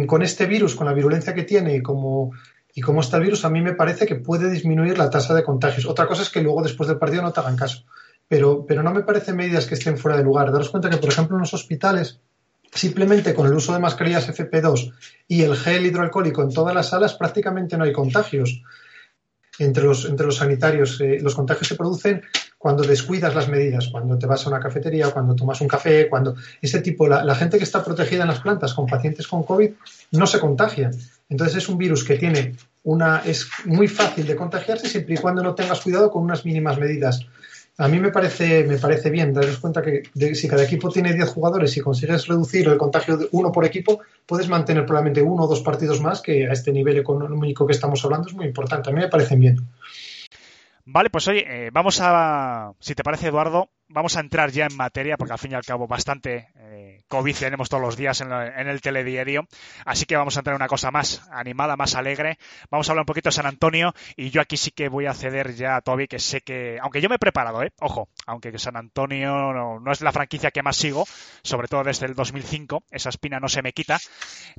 con 0.08 0.22
este 0.22 0.46
virus, 0.46 0.76
con 0.76 0.88
la 0.88 0.94
virulencia 0.94 1.34
que 1.34 1.44
tiene 1.44 1.76
y 1.76 1.82
como 1.82 2.32
y 2.76 2.82
está 3.00 3.18
el 3.18 3.24
virus, 3.24 3.46
a 3.46 3.50
mí 3.50 3.62
me 3.62 3.74
parece 3.74 4.06
que 4.06 4.16
puede 4.16 4.50
disminuir 4.50 4.98
la 4.98 5.10
tasa 5.10 5.34
de 5.34 5.46
contagios. 5.46 5.86
Otra 5.86 6.08
cosa 6.08 6.24
es 6.24 6.30
que 6.30 6.42
luego 6.42 6.62
después 6.62 6.90
del 6.90 6.98
partido 6.98 7.22
no 7.22 7.32
te 7.32 7.40
hagan 7.40 7.56
caso. 7.56 7.86
Pero, 8.28 8.66
pero 8.66 8.84
no 8.84 8.92
me 8.92 9.04
parecen 9.04 9.38
medidas 9.38 9.66
que 9.66 9.76
estén 9.76 9.98
fuera 9.98 10.18
de 10.18 10.24
lugar. 10.24 10.52
Daros 10.52 10.72
cuenta 10.72 10.90
que, 10.90 10.98
por 10.98 11.08
ejemplo, 11.08 11.38
en 11.38 11.42
los 11.42 11.54
hospitales, 11.54 12.20
simplemente 12.74 13.34
con 13.34 13.48
el 13.48 13.54
uso 13.54 13.72
de 13.72 13.80
mascarillas 13.80 14.28
FP2 14.28 14.94
y 15.30 15.44
el 15.44 15.56
gel 15.56 15.86
hidroalcohólico 15.86 16.42
en 16.42 16.52
todas 16.52 16.76
las 16.76 16.90
salas, 16.90 17.14
prácticamente 17.14 17.78
no 17.78 17.86
hay 17.86 17.94
contagios 17.94 18.62
entre 19.58 19.86
los, 19.86 20.04
entre 20.04 20.26
los 20.26 20.36
sanitarios. 20.36 21.00
Eh, 21.00 21.20
los 21.22 21.34
contagios 21.34 21.70
se 21.70 21.76
producen 21.76 22.24
cuando 22.66 22.82
descuidas 22.82 23.36
las 23.36 23.48
medidas, 23.48 23.90
cuando 23.90 24.18
te 24.18 24.26
vas 24.26 24.44
a 24.44 24.50
una 24.50 24.60
cafetería 24.60 25.12
cuando 25.12 25.36
tomas 25.36 25.62
un 25.62 25.68
café, 25.68 26.10
cuando 26.10 26.34
ese 26.60 26.82
tipo, 26.82 27.08
la, 27.08 27.36
gente 27.36 27.60
que 27.60 27.64
está 27.64 27.86
protegida 27.86 28.24
en 28.24 28.30
las 28.30 28.40
plantas 28.40 28.74
con 28.74 28.88
pacientes 28.88 29.28
con 29.28 29.44
COVID 29.44 29.70
no 30.14 30.26
se 30.26 30.40
contagia. 30.40 30.90
Entonces 31.30 31.58
es 31.58 31.70
un 31.70 31.78
virus 31.78 32.04
que 32.04 32.16
tiene 32.16 32.56
una, 32.82 33.22
es 33.24 33.48
muy 33.66 33.88
fácil 33.88 34.26
de 34.26 34.36
contagiarse 34.36 34.90
siempre 34.90 35.14
y 35.14 35.18
cuando 35.20 35.44
no 35.44 35.54
tengas 35.54 35.80
cuidado 35.80 36.10
con 36.10 36.24
unas 36.24 36.44
mínimas 36.44 36.80
medidas. 36.80 37.28
A 37.78 37.88
mí 37.88 38.00
me 38.00 38.10
parece, 38.10 38.64
me 38.64 38.80
parece 38.80 39.12
bien, 39.12 39.32
daros 39.32 39.60
cuenta 39.60 39.84
que 39.84 40.02
si 40.34 40.48
cada 40.48 40.64
equipo 40.64 40.90
tiene 40.90 41.14
10 41.14 41.30
jugadores 41.30 41.78
y 41.78 41.82
consigues 41.82 42.26
reducir 42.26 42.68
el 42.68 42.80
contagio 42.80 43.16
de 43.16 43.28
uno 43.34 43.52
por 43.52 43.66
equipo, 43.66 44.00
puedes 44.26 44.50
mantener 44.50 44.88
probablemente 44.88 45.22
uno 45.22 45.44
o 45.44 45.48
dos 45.48 45.62
partidos 45.62 46.02
más, 46.02 46.20
que 46.20 46.48
a 46.48 46.54
este 46.54 46.72
nivel 46.72 46.98
económico 46.98 47.68
que 47.68 47.74
estamos 47.74 48.04
hablando 48.04 48.28
es 48.28 48.34
muy 48.34 48.48
importante. 48.48 48.90
A 48.90 48.94
mí 48.94 49.02
me 49.02 49.08
parecen 49.08 49.40
bien. 49.40 49.60
Vale, 50.86 51.10
pues 51.10 51.28
oye, 51.28 51.68
eh, 51.68 51.70
vamos 51.74 52.00
a, 52.02 52.74
si 52.80 52.94
te 52.96 53.04
parece 53.04 53.28
Eduardo, 53.28 53.70
vamos 53.88 54.18
a 54.18 54.20
entrar 54.20 54.52
ya 54.52 54.66
en 54.66 54.76
materia, 54.76 55.18
porque 55.18 55.34
al 55.34 55.40
fin 55.40 55.52
y 55.52 55.56
al 55.56 55.64
cabo 55.64 55.88
bastante 55.88 56.50
eh, 56.56 57.04
COVID 57.08 57.36
tenemos 57.36 57.70
todos 57.70 57.82
los 57.82 57.98
días 57.98 58.22
en, 58.22 58.32
el 58.32 58.82
telediario. 58.82 59.48
Así 59.86 60.06
que 60.06 60.16
vamos 60.16 60.36
a 60.36 60.40
entrar 60.40 60.54
en 60.54 60.62
una 60.62 60.68
cosa 60.68 60.92
más 60.92 61.28
animada, 61.32 61.76
más 61.76 61.96
alegre. 61.96 62.38
Vamos 62.70 62.88
a 62.88 62.92
hablar 62.92 63.04
un 63.04 63.08
poquito 63.08 63.30
de 63.30 63.34
San 63.34 63.46
Antonio 63.46 63.94
y 64.16 64.30
yo 64.30 64.42
aquí 64.42 64.58
sí 64.58 64.72
que 64.72 64.90
voy 64.90 65.06
a 65.06 65.14
ceder 65.14 65.56
ya 65.56 65.76
a 65.76 65.82
Toby, 65.82 66.08
que 66.08 66.20
sé 66.20 66.42
que, 66.42 66.78
aunque 66.82 67.02
yo 67.02 67.10
me 67.10 67.16
he 67.16 67.20
preparado, 67.20 67.64
¿eh? 67.64 67.72
ojo, 67.80 68.10
aunque 68.26 68.58
San 68.58 68.78
Antonio 68.78 69.54
no, 69.54 69.92
es 69.92 70.02
la 70.02 70.12
franquicia 70.12 70.52
que 70.52 70.64
más 70.64 70.78
sigo, 70.78 71.06
sobre 71.44 71.68
todo 71.68 71.84
desde 71.84 72.06
el 72.06 72.16
2005, 72.16 72.84
esa 72.92 73.10
espina 73.10 73.40
no 73.40 73.50
se 73.50 73.62
me 73.62 73.74
quita, 73.74 74.00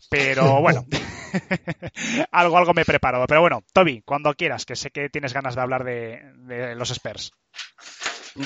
pero 0.08 0.60
bueno, 0.60 0.86
algo, 2.30 2.58
algo 2.58 2.74
me 2.74 2.82
he 2.82 2.86
preparado. 2.86 3.26
Pero 3.26 3.40
bueno, 3.40 3.62
Toby, 3.72 4.02
cuando 4.04 4.34
quieras, 4.34 4.64
que 4.64 4.76
sé 4.76 4.90
que 4.90 5.08
tienes 5.08 5.32
ganas 5.32 5.54
de 5.54 5.60
hablar 5.60 5.84
de, 5.84 6.22
de 6.46 6.74
los 6.74 6.90
Spurs. 6.90 7.32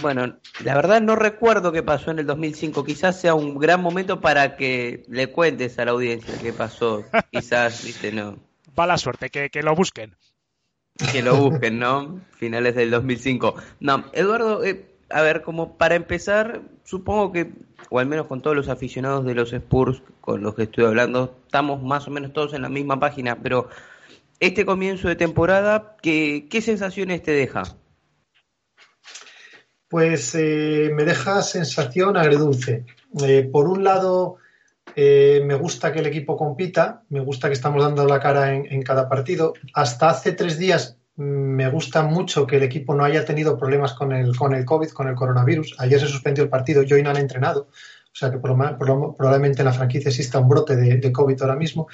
Bueno, 0.02 0.36
la 0.64 0.74
verdad 0.74 1.00
no 1.00 1.16
recuerdo 1.16 1.72
qué 1.72 1.82
pasó 1.82 2.10
en 2.10 2.20
el 2.20 2.26
2005. 2.26 2.84
Quizás 2.84 3.20
sea 3.20 3.34
un 3.34 3.58
gran 3.58 3.82
momento 3.82 4.20
para 4.20 4.56
que 4.56 5.04
le 5.08 5.30
cuentes 5.32 5.78
a 5.78 5.84
la 5.84 5.90
audiencia 5.90 6.34
qué 6.40 6.52
pasó. 6.52 7.04
Quizás, 7.32 7.84
viste, 7.84 8.12
no. 8.12 8.38
Va 8.78 8.86
la 8.86 8.98
suerte, 8.98 9.30
que, 9.30 9.50
que 9.50 9.62
lo 9.62 9.74
busquen. 9.74 10.14
Que 11.12 11.22
lo 11.22 11.36
busquen, 11.36 11.78
¿no? 11.78 12.20
Finales 12.36 12.74
del 12.76 12.90
2005. 12.90 13.54
No, 13.80 14.04
Eduardo, 14.12 14.64
eh, 14.64 14.84
a 15.08 15.22
ver, 15.22 15.42
como 15.42 15.76
para 15.76 15.96
empezar, 15.96 16.62
supongo 16.84 17.32
que, 17.32 17.50
o 17.88 17.98
al 17.98 18.06
menos 18.06 18.26
con 18.26 18.42
todos 18.42 18.56
los 18.56 18.68
aficionados 18.68 19.24
de 19.24 19.34
los 19.34 19.52
Spurs 19.52 20.02
con 20.20 20.42
los 20.42 20.54
que 20.54 20.64
estoy 20.64 20.84
hablando, 20.84 21.36
estamos 21.46 21.82
más 21.82 22.06
o 22.06 22.10
menos 22.10 22.32
todos 22.32 22.54
en 22.54 22.62
la 22.62 22.68
misma 22.68 23.00
página, 23.00 23.38
pero 23.42 23.68
este 24.38 24.64
comienzo 24.64 25.08
de 25.08 25.16
temporada, 25.16 25.96
¿qué, 26.02 26.46
qué 26.50 26.60
sensaciones 26.60 27.22
te 27.22 27.32
deja? 27.32 27.62
Pues 29.90 30.36
eh, 30.36 30.92
me 30.94 31.04
deja 31.04 31.42
sensación 31.42 32.16
agridulce. 32.16 32.84
Eh, 33.24 33.50
por 33.50 33.66
un 33.66 33.82
lado, 33.82 34.36
eh, 34.94 35.42
me 35.44 35.56
gusta 35.56 35.92
que 35.92 35.98
el 35.98 36.06
equipo 36.06 36.36
compita, 36.36 37.02
me 37.08 37.18
gusta 37.18 37.48
que 37.48 37.54
estamos 37.54 37.82
dando 37.82 38.06
la 38.06 38.20
cara 38.20 38.54
en, 38.54 38.82
cada 38.82 39.08
partido. 39.08 39.52
Hasta 39.74 40.08
hace 40.10 40.30
tres 40.30 40.58
días 40.58 40.96
mm, 41.16 41.22
me 41.24 41.68
gusta 41.70 42.04
mucho 42.04 42.46
que 42.46 42.58
el 42.58 42.62
equipo 42.62 42.94
no 42.94 43.02
haya 43.02 43.24
tenido 43.24 43.58
problemas 43.58 43.92
con 43.94 44.12
el, 44.12 44.36
con 44.36 44.54
el 44.54 44.64
COVID, 44.64 44.90
con 44.90 45.08
el 45.08 45.16
coronavirus. 45.16 45.74
Ayer 45.80 45.98
se 45.98 46.06
suspendió 46.06 46.44
el 46.44 46.50
partido 46.50 46.84
y 46.84 46.92
hoy 46.92 47.02
no 47.02 47.10
han 47.10 47.16
entrenado. 47.16 47.62
O 48.12 48.14
sea 48.14 48.30
que 48.30 48.38
probablemente 48.38 49.62
en 49.62 49.66
la 49.66 49.72
franquicia 49.72 50.10
exista 50.10 50.38
un 50.38 50.48
brote 50.48 50.76
de, 50.76 51.12
COVID 51.12 51.42
ahora 51.42 51.56
mismo. 51.56 51.88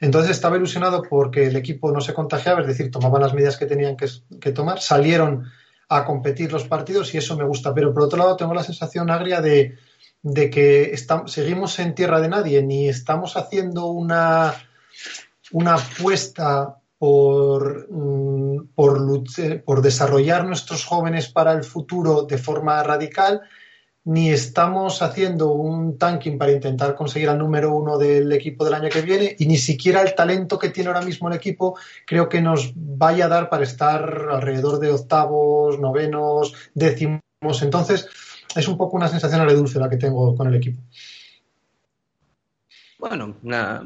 Entonces 0.00 0.30
estaba 0.30 0.56
ilusionado 0.56 1.02
porque 1.02 1.48
el 1.48 1.56
equipo 1.56 1.92
no 1.92 2.00
se 2.00 2.14
contagiaba, 2.14 2.62
es 2.62 2.66
decir, 2.66 2.90
tomaban 2.90 3.20
las 3.20 3.34
medidas 3.34 3.58
que 3.58 3.66
tenían 3.66 3.98
que 3.98 4.52
tomar, 4.52 4.80
salieron 4.80 5.44
a 5.96 6.04
competir 6.04 6.52
los 6.52 6.64
partidos 6.64 7.14
y 7.14 7.18
eso 7.18 7.36
me 7.36 7.44
gusta. 7.44 7.74
Pero 7.74 7.92
por 7.92 8.04
otro 8.04 8.18
lado 8.18 8.36
tengo 8.36 8.54
la 8.54 8.64
sensación 8.64 9.10
agria 9.10 9.40
de, 9.40 9.76
que 10.50 10.90
estamos, 10.92 11.32
seguimos 11.32 11.78
en 11.78 11.94
tierra 11.94 12.20
de 12.20 12.28
nadie, 12.28 12.62
ni 12.62 12.88
estamos 12.88 13.36
haciendo 13.36 13.86
una, 13.86 14.54
una 15.52 15.74
apuesta 15.74 16.78
por, 16.98 17.88
mm, 17.90 18.68
por, 18.74 19.00
por 19.64 19.82
desarrollar 19.82 20.46
nuestros 20.46 20.84
jóvenes 20.84 21.28
para 21.28 21.52
el 21.52 21.64
futuro 21.64 22.22
de 22.22 22.38
forma 22.38 22.82
radical, 22.82 23.42
ni 24.04 24.30
estamos 24.30 25.00
haciendo 25.00 25.52
un 25.52 25.96
tanking 25.96 26.36
para 26.36 26.52
intentar 26.52 26.94
conseguir 26.94 27.28
al 27.28 27.38
número 27.38 27.72
uno 27.74 27.98
del 27.98 28.32
equipo 28.32 28.64
del 28.64 28.74
año 28.74 28.88
que 28.88 29.02
viene 29.02 29.36
y 29.38 29.46
ni 29.46 29.56
siquiera 29.56 30.02
el 30.02 30.14
talento 30.14 30.58
que 30.58 30.70
tiene 30.70 30.88
ahora 30.88 31.02
mismo 31.02 31.28
el 31.28 31.36
equipo 31.36 31.78
creo 32.04 32.28
que 32.28 32.40
nos 32.40 32.72
vaya 32.74 33.26
a 33.26 33.28
dar 33.28 33.48
para 33.48 33.62
estar 33.62 34.28
alrededor 34.30 34.80
de 34.80 34.90
octavos, 34.90 35.78
novenos, 35.78 36.52
décimos. 36.74 37.20
Entonces 37.62 38.08
es 38.56 38.66
un 38.66 38.76
poco 38.76 38.96
una 38.96 39.08
sensación 39.08 39.40
agridulce 39.40 39.78
la 39.78 39.88
que 39.88 39.96
tengo 39.96 40.34
con 40.36 40.48
el 40.48 40.56
equipo. 40.56 40.80
Bueno, 42.98 43.36
nada, 43.42 43.84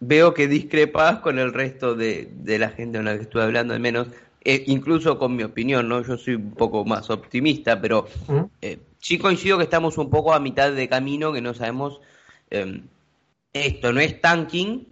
veo 0.00 0.34
que 0.34 0.48
discrepas 0.48 1.18
con 1.18 1.38
el 1.38 1.52
resto 1.52 1.94
de, 1.94 2.30
la 2.44 2.70
gente 2.70 2.98
con 2.98 3.04
la 3.04 3.16
que 3.16 3.22
estuve 3.22 3.42
hablando, 3.42 3.74
al 3.74 3.80
menos, 3.80 4.08
eh, 4.44 4.64
incluso 4.66 5.18
con 5.18 5.34
mi 5.34 5.42
opinión, 5.42 5.88
¿no? 5.88 6.02
Yo 6.02 6.18
soy 6.18 6.34
un 6.34 6.52
poco 6.52 6.84
más 6.84 7.08
optimista, 7.10 7.80
pero 7.80 8.06
sí 9.04 9.18
coincido 9.18 9.58
que 9.58 9.64
estamos 9.64 9.98
un 9.98 10.08
poco 10.10 10.32
a 10.32 10.40
mitad 10.40 10.72
de 10.72 10.88
camino, 10.88 11.32
que 11.32 11.40
no 11.40 11.52
sabemos. 11.54 12.00
Em, 12.50 12.82
esto 13.52 13.92
no 13.92 14.00
es 14.00 14.20
tanking 14.20 14.86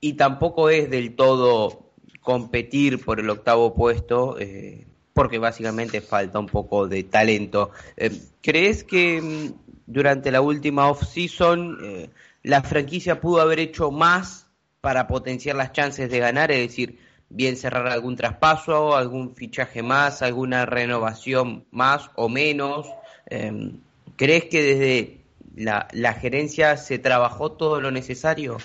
y 0.00 0.14
tampoco 0.14 0.70
es 0.70 0.90
del 0.90 1.14
todo 1.14 1.92
competir 2.20 3.04
por 3.04 3.20
el 3.20 3.30
octavo 3.30 3.74
puesto, 3.74 4.38
eh, 4.38 4.86
porque 5.12 5.38
básicamente 5.38 6.00
falta 6.00 6.38
un 6.38 6.46
poco 6.46 6.88
de 6.88 7.04
talento. 7.04 7.70
Em, 7.96 8.18
¿Crees 8.42 8.84
que 8.84 9.18
em, 9.18 9.52
durante 9.86 10.30
la 10.30 10.40
última 10.40 10.88
off-season 10.88 11.78
eh, 11.82 12.10
la 12.42 12.62
franquicia 12.62 13.20
pudo 13.20 13.40
haber 13.40 13.60
hecho 13.60 13.90
más 13.90 14.46
para 14.80 15.06
potenciar 15.06 15.56
las 15.56 15.72
chances 15.72 16.10
de 16.10 16.18
ganar? 16.18 16.50
Es 16.50 16.68
decir, 16.68 16.98
bien 17.28 17.56
cerrar 17.56 17.88
algún 17.88 18.16
traspaso, 18.16 18.96
algún 18.96 19.34
fichaje 19.34 19.82
más, 19.82 20.22
alguna 20.22 20.66
renovación 20.66 21.64
más 21.70 22.10
o 22.14 22.28
menos. 22.28 22.86
Em, 23.26 23.80
¿Crees 24.16 24.44
que 24.44 24.62
desde 24.62 25.26
la, 25.56 26.12
gerencia 26.14 26.76
se 26.76 26.98
trabajó 26.98 27.52
todo 27.52 27.80
lo 27.80 27.90
necesario. 27.90 28.58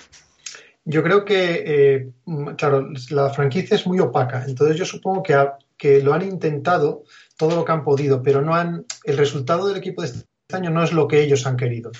Yo 0.84 1.02
creo 1.02 1.24
que, 1.24 1.62
eh, 1.64 2.10
claro, 2.56 2.88
la 3.10 3.30
franquicia 3.30 3.76
es 3.76 3.86
muy 3.86 4.00
opaca, 4.00 4.44
entonces 4.46 4.76
yo 4.76 4.84
supongo 4.84 5.22
que, 5.22 5.34
que 5.76 6.02
lo 6.02 6.12
han 6.12 6.22
intentado 6.22 7.04
todo 7.36 7.56
lo 7.56 7.64
que 7.64 7.72
han 7.72 7.84
podido, 7.84 8.22
pero 8.22 8.42
no 8.42 8.54
han, 8.54 8.84
el 9.04 9.16
resultado 9.16 9.68
del 9.68 9.76
equipo 9.76 10.02
de 10.02 10.08
este 10.08 10.26
año 10.50 10.70
no 10.70 10.82
es 10.82 10.92
lo 10.92 11.06
que 11.08 11.22
ellos 11.22 11.46
han 11.46 11.56
querido. 11.56 11.92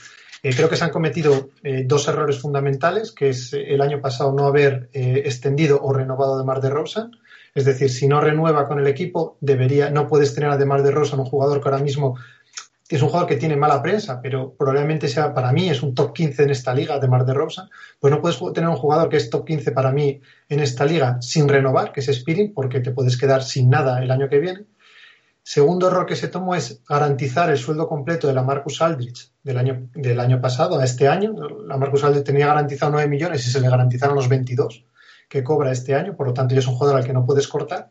Eh, 0.43 0.55
creo 0.55 0.69
que 0.69 0.77
se 0.77 0.85
han 0.85 0.91
cometido 0.91 1.51
eh, 1.63 1.85
dos 1.87 2.09
errores 2.09 2.41
fundamentales, 2.41 3.13
que 3.13 3.29
es 3.29 3.53
el 3.53 3.81
año 3.81 4.01
pasado 4.01 4.33
no 4.33 4.47
haber 4.47 4.91
extendido 4.93 5.81
o 5.83 5.93
renovado 5.93 6.39
de 6.39 6.45
Mar 6.45 6.61
de 6.61 6.71
Rosa. 6.71 7.11
Es 7.55 7.65
decir, 7.65 7.91
si 7.91 8.09
no 8.09 8.21
renueva 8.21 8.67
con 8.67 8.81
el 8.81 8.87
equipo, 8.87 9.37
debería, 9.41 9.91
no 9.91 10.09
puedes 10.09 10.35
tener 10.35 10.51
a 10.51 10.57
de 10.57 10.91
Rosa 10.91 11.17
un 11.17 11.27
jugador 11.27 11.61
que 11.61 11.69
ahora 11.69 11.83
mismo 11.83 12.17
es 12.97 13.01
un 13.01 13.09
jugador 13.09 13.29
que 13.29 13.37
tiene 13.37 13.57
mala 13.57 13.83
prensa, 13.83 14.21
pero 14.21 14.55
probablemente 14.55 15.09
sea 15.09 15.33
para 15.33 15.51
mí 15.53 15.71
es 15.71 15.83
un 15.83 15.95
top 15.95 16.13
15 16.13 16.43
en 16.43 16.51
esta 16.51 16.75
liga 16.75 16.99
de 16.99 17.09
Mar 17.09 17.25
de 17.25 17.33
Rosa, 17.33 17.71
pues 17.99 18.13
no 18.13 18.21
puedes 18.21 18.39
tener 18.53 18.69
un 18.69 18.77
jugador 18.77 19.09
que 19.09 19.17
es 19.17 19.31
top 19.31 19.47
15 19.47 19.73
para 19.73 19.93
mí 19.93 20.21
en 20.49 20.61
esta 20.61 20.85
liga 20.85 21.17
sin 21.23 21.49
renovar, 21.49 21.93
que 21.93 22.01
es 22.01 22.09
Spirit, 22.09 22.53
porque 22.55 22.81
te 22.81 22.91
puedes 22.91 23.17
quedar 23.17 23.43
sin 23.43 23.71
nada 23.71 24.03
el 24.03 24.11
año 24.11 24.29
que 24.29 24.39
viene. 24.39 24.65
Segundo 25.43 25.89
error 25.89 26.07
que 26.07 26.17
se 26.17 26.29
tomó 26.29 26.55
es 26.55 26.83
garantizar 26.89 27.51
el 27.51 27.59
sueldo 27.59 27.89
completo 27.89 28.29
de 28.29 28.35
la 28.35 28.43
Marcus 28.43 28.81
Aldrich 28.81 29.33
del 29.43 29.59
año, 29.59 29.89
del 29.95 30.21
año 30.21 30.41
pasado 30.41 30.79
a 30.79 30.85
este 30.85 31.09
año. 31.09 31.35
La 31.67 31.77
Marcus 31.77 32.05
Aldrich 32.05 32.25
tenía 32.25 32.47
garantizado 32.47 32.93
9 32.93 33.09
millones 33.09 33.47
y 33.47 33.51
se 33.51 33.61
le 33.61 33.69
garantizaron 33.69 34.15
los 34.15 34.29
22 34.29 34.85
que 35.29 35.43
cobra 35.43 35.73
este 35.73 35.95
año, 35.95 36.15
por 36.15 36.27
lo 36.27 36.35
tanto 36.35 36.55
ya 36.55 36.61
es 36.61 36.67
un 36.67 36.75
jugador 36.75 36.99
al 36.99 37.07
que 37.07 37.15
no 37.15 37.25
puedes 37.25 37.49
cortar. 37.49 37.91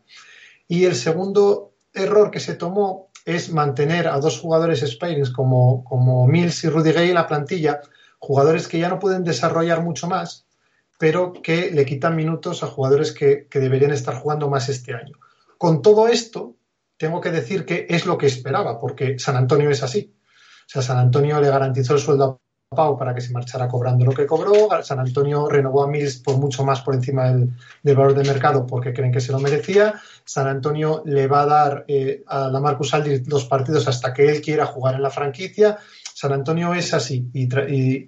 Y 0.68 0.84
el 0.84 0.94
segundo 0.94 1.74
error 1.92 2.30
que 2.30 2.40
se 2.40 2.54
tomó 2.54 3.10
es 3.24 3.52
mantener 3.52 4.08
a 4.08 4.18
dos 4.18 4.38
jugadores 4.38 4.80
Spirings 4.80 5.30
como, 5.30 5.84
como 5.84 6.26
Mills 6.26 6.64
y 6.64 6.68
Rudy 6.68 6.92
Gay 6.92 7.08
en 7.08 7.14
la 7.14 7.26
plantilla, 7.26 7.80
jugadores 8.18 8.68
que 8.68 8.78
ya 8.78 8.88
no 8.88 8.98
pueden 8.98 9.24
desarrollar 9.24 9.82
mucho 9.82 10.06
más, 10.06 10.46
pero 10.98 11.32
que 11.32 11.72
le 11.72 11.84
quitan 11.84 12.14
minutos 12.14 12.62
a 12.62 12.68
jugadores 12.68 13.12
que, 13.12 13.48
deberían 13.52 13.90
estar 13.90 14.14
jugando 14.14 14.48
más 14.48 14.68
este 14.68 14.94
año. 14.94 15.16
Con 15.58 15.82
todo 15.82 16.06
esto, 16.06 16.54
tengo 17.02 17.20
que 17.20 17.32
decir 17.32 17.66
que 17.66 17.84
es 17.90 18.06
lo 18.06 18.16
que 18.16 18.26
esperaba, 18.26 18.78
porque 18.78 19.18
San 19.18 19.34
Antonio 19.34 19.68
es 19.70 19.82
así. 19.82 20.14
O 20.14 20.68
sea, 20.68 20.82
San 20.82 20.98
Antonio 20.98 21.40
le 21.40 21.48
garantizó 21.48 21.94
el 21.94 21.98
sueldo 21.98 22.40
a 22.70 22.76
Pau 22.76 22.96
para 22.96 23.12
que 23.12 23.20
se 23.20 23.32
marchara 23.32 23.66
cobrando 23.66 24.04
lo 24.04 24.12
que 24.12 24.24
cobró. 24.24 24.68
San 24.84 25.00
Antonio 25.00 25.48
renovó 25.48 25.82
a 25.82 25.88
Mills 25.88 26.18
por 26.18 26.36
mucho 26.36 26.64
más 26.64 26.80
por 26.82 26.94
encima 26.94 27.24
del, 27.24 27.50
valor 27.96 28.14
de 28.14 28.22
mercado 28.22 28.64
porque 28.64 28.92
creen 28.92 29.10
que 29.10 29.20
se 29.20 29.32
lo 29.32 29.40
merecía. 29.40 30.00
San 30.24 30.46
Antonio 30.46 31.02
le 31.04 31.26
va 31.26 31.42
a 31.42 31.46
dar 31.46 31.84
eh, 31.88 32.22
a 32.28 32.46
la 32.46 32.60
Marcus 32.60 32.94
Aldridge 32.94 33.26
los 33.26 33.46
partidos 33.46 33.88
hasta 33.88 34.14
que 34.14 34.28
él 34.28 34.40
quiera 34.40 34.66
jugar 34.66 34.94
en 34.94 35.02
la 35.02 35.10
franquicia. 35.10 35.78
San 36.14 36.32
Antonio 36.32 36.72
es 36.72 36.94
así 36.94 37.28
y, 37.34 37.48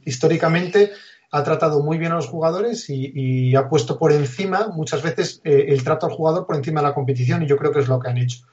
históricamente 0.08 0.92
ha 1.32 1.42
tratado 1.42 1.82
muy 1.82 1.98
bien 1.98 2.12
a 2.12 2.14
los 2.14 2.28
jugadores 2.28 2.88
y, 2.88 3.56
ha 3.56 3.68
puesto 3.68 3.98
por 3.98 4.12
encima 4.12 4.68
muchas 4.68 5.02
veces 5.02 5.40
eh, 5.42 5.64
el 5.70 5.82
trato 5.82 6.06
al 6.06 6.12
jugador 6.12 6.46
por 6.46 6.54
encima 6.54 6.80
de 6.80 6.86
la 6.86 6.94
competición 6.94 7.42
y 7.42 7.48
yo 7.48 7.56
creo 7.56 7.72
que 7.72 7.80
es 7.80 7.88
lo 7.88 7.98
que 7.98 8.08
han 8.08 8.18
hecho. 8.18 8.46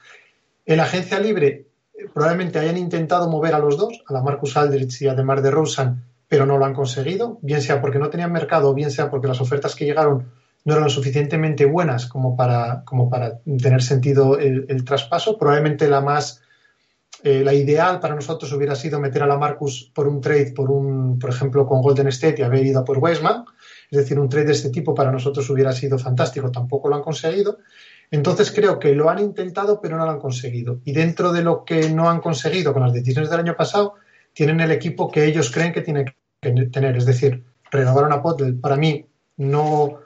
En 0.64 0.76
la 0.76 0.84
agencia 0.84 1.18
libre 1.18 1.66
probablemente 2.14 2.58
hayan 2.58 2.76
intentado 2.76 3.28
mover 3.28 3.54
a 3.54 3.58
los 3.58 3.76
dos, 3.76 4.02
a 4.06 4.12
la 4.12 4.22
Marcus 4.22 4.56
Aldrich 4.56 5.02
y 5.02 5.08
a 5.08 5.14
Demar 5.14 5.42
de 5.42 5.50
Rosen, 5.50 6.02
pero 6.28 6.46
no 6.46 6.58
lo 6.58 6.64
han 6.64 6.74
conseguido, 6.74 7.38
bien 7.42 7.60
sea 7.60 7.80
porque 7.80 7.98
no 7.98 8.10
tenían 8.10 8.32
mercado, 8.32 8.72
bien 8.74 8.90
sea 8.90 9.10
porque 9.10 9.28
las 9.28 9.40
ofertas 9.40 9.74
que 9.74 9.84
llegaron 9.84 10.30
no 10.64 10.74
eran 10.74 10.90
suficientemente 10.90 11.64
buenas 11.64 12.06
como 12.06 12.36
para, 12.36 12.84
como 12.84 13.10
para 13.10 13.40
tener 13.60 13.82
sentido 13.82 14.38
el, 14.38 14.84
traspaso. 14.84 15.36
Probablemente 15.36 15.88
la 15.88 16.00
más, 16.00 16.40
eh, 17.24 17.42
la 17.44 17.52
ideal 17.52 17.98
para 18.00 18.14
nosotros 18.14 18.52
hubiera 18.52 18.76
sido 18.76 19.00
meter 19.00 19.22
a 19.22 19.26
la 19.26 19.36
Marcus 19.36 19.90
por 19.92 20.06
un 20.06 20.20
trade, 20.20 20.52
por 20.52 20.70
un, 20.70 21.18
por 21.18 21.30
ejemplo, 21.30 21.66
con 21.66 21.82
Golden 21.82 22.08
State 22.08 22.36
y 22.38 22.42
haber 22.44 22.64
ido 22.64 22.84
por 22.84 22.98
Westman. 22.98 23.44
Es 23.90 23.98
decir, 23.98 24.18
un 24.18 24.28
trade 24.28 24.46
de 24.46 24.52
este 24.52 24.70
tipo 24.70 24.94
para 24.94 25.10
nosotros 25.10 25.50
hubiera 25.50 25.72
sido 25.72 25.98
fantástico, 25.98 26.50
tampoco 26.50 26.88
lo 26.88 26.96
han 26.96 27.02
conseguido. 27.02 27.58
Entonces 28.12 28.52
creo 28.52 28.78
que 28.78 28.94
lo 28.94 29.08
han 29.08 29.18
intentado, 29.18 29.80
pero 29.80 29.96
no 29.96 30.04
lo 30.04 30.12
han 30.12 30.20
conseguido. 30.20 30.80
Y 30.84 30.92
dentro 30.92 31.32
de 31.32 31.42
lo 31.42 31.64
que 31.64 31.88
no 31.88 32.10
han 32.10 32.20
conseguido 32.20 32.74
con 32.74 32.82
las 32.82 32.92
decisiones 32.92 33.30
del 33.30 33.40
año 33.40 33.56
pasado, 33.56 33.94
tienen 34.34 34.60
el 34.60 34.70
equipo 34.70 35.10
que 35.10 35.24
ellos 35.24 35.50
creen 35.50 35.72
que 35.72 35.80
tienen 35.80 36.04
que 36.40 36.52
tener. 36.66 36.96
Es 36.96 37.06
decir, 37.06 37.42
renovar 37.70 38.12
a 38.12 38.22
Potter 38.22 38.54
para 38.60 38.76
mí 38.76 39.06
no 39.38 39.98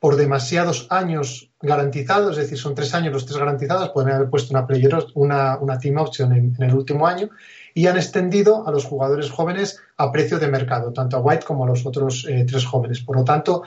por 0.00 0.16
demasiados 0.16 0.86
años 0.90 1.52
garantizados, 1.60 2.32
es 2.32 2.44
decir, 2.44 2.58
son 2.58 2.74
tres 2.74 2.92
años 2.94 3.12
los 3.12 3.26
tres 3.26 3.38
garantizados, 3.38 3.90
pueden 3.90 4.12
haber 4.12 4.30
puesto 4.30 4.52
una, 4.52 4.66
player, 4.66 4.92
una, 5.14 5.58
una 5.58 5.78
team 5.78 5.98
option 5.98 6.32
en, 6.32 6.56
el 6.58 6.74
último 6.74 7.06
año 7.06 7.28
y 7.72 7.86
han 7.86 7.96
extendido 7.96 8.66
a 8.66 8.72
los 8.72 8.84
jugadores 8.84 9.30
jóvenes 9.30 9.78
a 9.98 10.10
precio 10.10 10.40
de 10.40 10.48
mercado, 10.48 10.92
tanto 10.92 11.18
a 11.18 11.20
White 11.20 11.44
como 11.46 11.64
a 11.64 11.68
los 11.68 11.86
otros 11.86 12.26
eh, 12.28 12.44
tres 12.48 12.64
jóvenes. 12.64 13.00
Por 13.02 13.16
lo 13.16 13.24
tanto, 13.24 13.62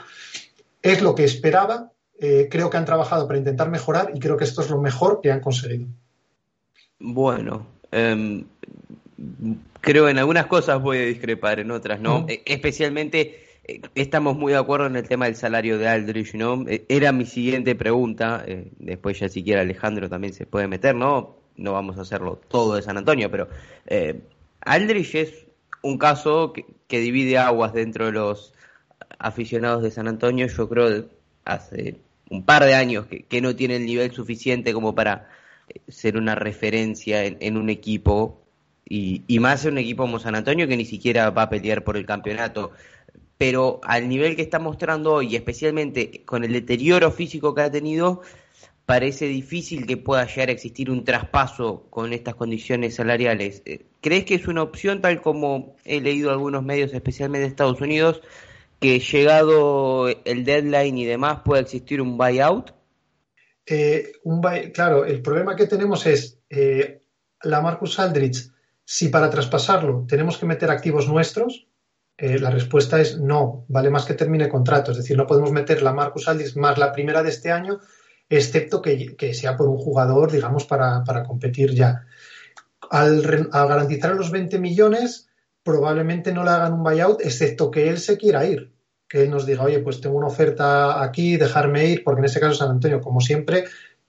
es 0.82 1.00
lo 1.00 1.14
que 1.14 1.24
esperaba, 1.24 1.92
eh, 2.18 2.48
creo 2.50 2.70
que 2.70 2.76
han 2.76 2.84
trabajado 2.84 3.26
para 3.26 3.38
intentar 3.38 3.70
mejorar 3.70 4.10
y 4.14 4.20
creo 4.20 4.36
que 4.36 4.44
esto 4.44 4.62
es 4.62 4.70
lo 4.70 4.80
mejor 4.80 5.20
que 5.20 5.30
han 5.30 5.40
conseguido. 5.40 5.88
Bueno, 6.98 7.66
eh, 7.92 8.44
creo 9.80 10.08
en 10.08 10.18
algunas 10.18 10.46
cosas 10.46 10.80
voy 10.80 10.98
a 10.98 11.04
discrepar, 11.06 11.60
en 11.60 11.70
otras 11.70 12.00
no. 12.00 12.26
E, 12.28 12.42
especialmente 12.46 13.58
eh, 13.64 13.82
estamos 13.94 14.36
muy 14.36 14.52
de 14.52 14.58
acuerdo 14.58 14.86
en 14.86 14.96
el 14.96 15.06
tema 15.06 15.26
del 15.26 15.36
salario 15.36 15.78
de 15.78 15.88
Aldrich, 15.88 16.34
¿no? 16.34 16.64
Eh, 16.66 16.86
era 16.88 17.12
mi 17.12 17.26
siguiente 17.26 17.74
pregunta. 17.74 18.44
después 18.78 19.18
ya 19.18 19.28
siquiera 19.28 19.60
Alejandro 19.60 20.08
también 20.08 20.32
se 20.32 20.46
puede 20.46 20.68
meter, 20.68 20.94
¿no? 20.94 21.36
No 21.56 21.72
vamos 21.72 21.98
a 21.98 22.02
hacerlo 22.02 22.40
todo 22.48 22.76
de 22.76 22.82
San 22.82 22.96
Antonio, 22.98 23.30
pero 23.30 23.48
Aldrich 24.60 25.14
es 25.14 25.46
un 25.82 25.96
caso 25.98 26.52
que, 26.52 26.66
que 26.86 27.00
divide 27.00 27.38
aguas 27.38 27.72
dentro 27.72 28.06
de 28.06 28.12
los 28.12 28.52
aficionados 29.18 29.82
de 29.82 29.90
San 29.90 30.08
Antonio. 30.08 30.46
Yo 30.46 30.68
creo 30.68 31.06
hace 31.44 32.00
un 32.30 32.44
par 32.44 32.64
de 32.64 32.74
años 32.74 33.06
que, 33.06 33.40
no 33.40 33.54
tiene 33.54 33.76
el 33.76 33.86
nivel 33.86 34.12
suficiente 34.12 34.72
como 34.72 34.94
para 34.94 35.28
eh, 35.68 35.80
ser 35.88 36.16
una 36.16 36.34
referencia 36.34 37.24
en, 37.24 37.56
un 37.56 37.70
equipo 37.70 38.42
y, 38.88 39.22
más 39.40 39.64
en 39.64 39.72
un 39.72 39.78
equipo 39.78 40.04
como 40.04 40.18
San 40.18 40.34
Antonio 40.34 40.68
que 40.68 40.76
ni 40.76 40.84
siquiera 40.84 41.30
va 41.30 41.42
a 41.42 41.50
pelear 41.50 41.84
por 41.84 41.96
el 41.96 42.06
campeonato. 42.06 42.72
Pero 43.38 43.80
al 43.84 44.08
nivel 44.08 44.34
que 44.34 44.42
está 44.42 44.58
mostrando 44.58 45.12
hoy, 45.12 45.36
especialmente 45.36 46.22
con 46.24 46.42
el 46.44 46.52
deterioro 46.52 47.10
físico 47.10 47.54
que 47.54 47.62
ha 47.62 47.70
tenido, 47.70 48.22
parece 48.86 49.26
difícil 49.26 49.84
que 49.86 49.96
pueda 49.96 50.26
llegar 50.26 50.48
a 50.48 50.52
existir 50.52 50.90
un 50.90 51.04
traspaso 51.04 51.86
con 51.90 52.12
estas 52.12 52.36
condiciones 52.36 52.94
salariales. 52.94 53.62
Eh, 53.66 53.84
¿Crees 54.00 54.24
que 54.24 54.36
es 54.36 54.48
una 54.48 54.62
opción 54.62 55.02
tal 55.02 55.20
como 55.20 55.76
he 55.84 56.00
leído 56.00 56.30
algunos 56.30 56.62
medios, 56.62 56.94
especialmente 56.94 57.42
de 57.42 57.48
Estados 57.48 57.80
Unidos, 57.80 58.22
que 58.80 59.00
llegado 59.00 60.08
el 60.08 60.44
deadline 60.44 60.98
y 60.98 61.04
demás 61.04 61.40
pueda 61.44 61.62
existir 61.62 62.00
un 62.00 62.18
buyout? 62.18 62.72
Eh, 63.64 64.12
un 64.24 64.40
claro, 64.72 65.04
el 65.04 65.22
problema 65.22 65.56
que 65.56 65.66
tenemos 65.66 66.06
es 66.06 66.38
eh, 66.48 67.02
la 67.42 67.60
Marcus 67.60 67.98
Aldrich, 67.98 68.52
si 68.84 69.08
para 69.08 69.28
traspasarlo 69.28 70.04
tenemos 70.06 70.38
que 70.38 70.46
meter 70.46 70.70
activos 70.70 71.08
nuestros, 71.08 71.66
eh, 72.16 72.38
la 72.38 72.50
respuesta 72.50 73.00
es 73.00 73.18
no, 73.18 73.64
vale 73.68 73.90
más 73.90 74.04
que 74.04 74.14
termine 74.14 74.48
contrato, 74.48 74.92
es 74.92 74.98
decir, 74.98 75.16
no 75.16 75.26
podemos 75.26 75.50
meter 75.50 75.82
la 75.82 75.92
Marcus 75.92 76.28
Aldrich 76.28 76.56
más 76.56 76.78
la 76.78 76.92
primera 76.92 77.22
de 77.22 77.30
este 77.30 77.50
año, 77.50 77.80
excepto 78.28 78.80
que, 78.80 79.34
sea 79.34 79.56
por 79.56 79.68
un 79.68 79.78
jugador, 79.78 80.30
digamos, 80.30 80.64
para, 80.64 81.02
competir 81.26 81.74
ya. 81.74 82.06
Al, 82.88 83.48
al 83.52 83.68
garantizar 83.68 84.14
los 84.14 84.30
20 84.30 84.58
millones, 84.60 85.25
probablemente 85.66 86.32
no 86.32 86.44
le 86.44 86.50
hagan 86.50 86.74
un 86.74 86.84
buyout, 86.84 87.20
excepto 87.22 87.72
que 87.72 87.88
él 87.88 87.98
se 87.98 88.16
quiera 88.16 88.46
ir, 88.46 88.72
que 89.08 89.24
él 89.24 89.30
nos 89.30 89.44
diga, 89.44 89.64
oye, 89.64 89.80
pues 89.80 90.00
tengo 90.00 90.16
una 90.16 90.28
oferta 90.28 91.02
aquí, 91.02 91.36
dejarme 91.36 91.86
ir, 91.86 92.04
porque 92.04 92.20
en 92.20 92.26
ese 92.26 92.38
caso 92.38 92.54
San 92.54 92.70
Antonio, 92.70 93.00
como 93.00 93.20
siempre, 93.20 93.64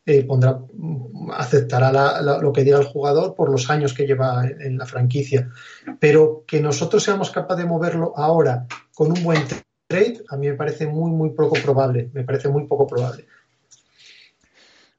eh, 0.05 0.23
pondrá, 0.23 0.61
aceptará 1.33 2.21
lo 2.21 2.53
que 2.53 2.63
diga 2.63 2.77
el 2.77 2.85
jugador 2.85 3.33
por 3.33 3.49
los 3.49 3.71
años 3.71 3.95
que 3.95 4.05
lleva 4.05 4.45
en 4.45 4.77
la 4.77 4.85
franquicia. 4.85 5.49
Pero 5.99 6.43
que 6.47 6.61
nosotros 6.61 7.03
seamos 7.03 7.31
capaces 7.31 7.63
de 7.63 7.69
moverlo 7.69 8.13
ahora 8.15 8.67
con 8.93 9.11
un 9.11 9.23
buen 9.23 9.41
trade, 9.87 10.23
a 10.29 10.37
mí 10.37 10.47
me 10.47 10.53
parece 10.53 10.85
muy, 10.85 11.11
muy 11.11 11.31
poco 11.31 11.57
probable. 11.61 12.11
Me 12.13 12.23
parece 12.23 12.49
muy 12.49 12.67
poco 12.67 12.85
probable. 12.85 13.25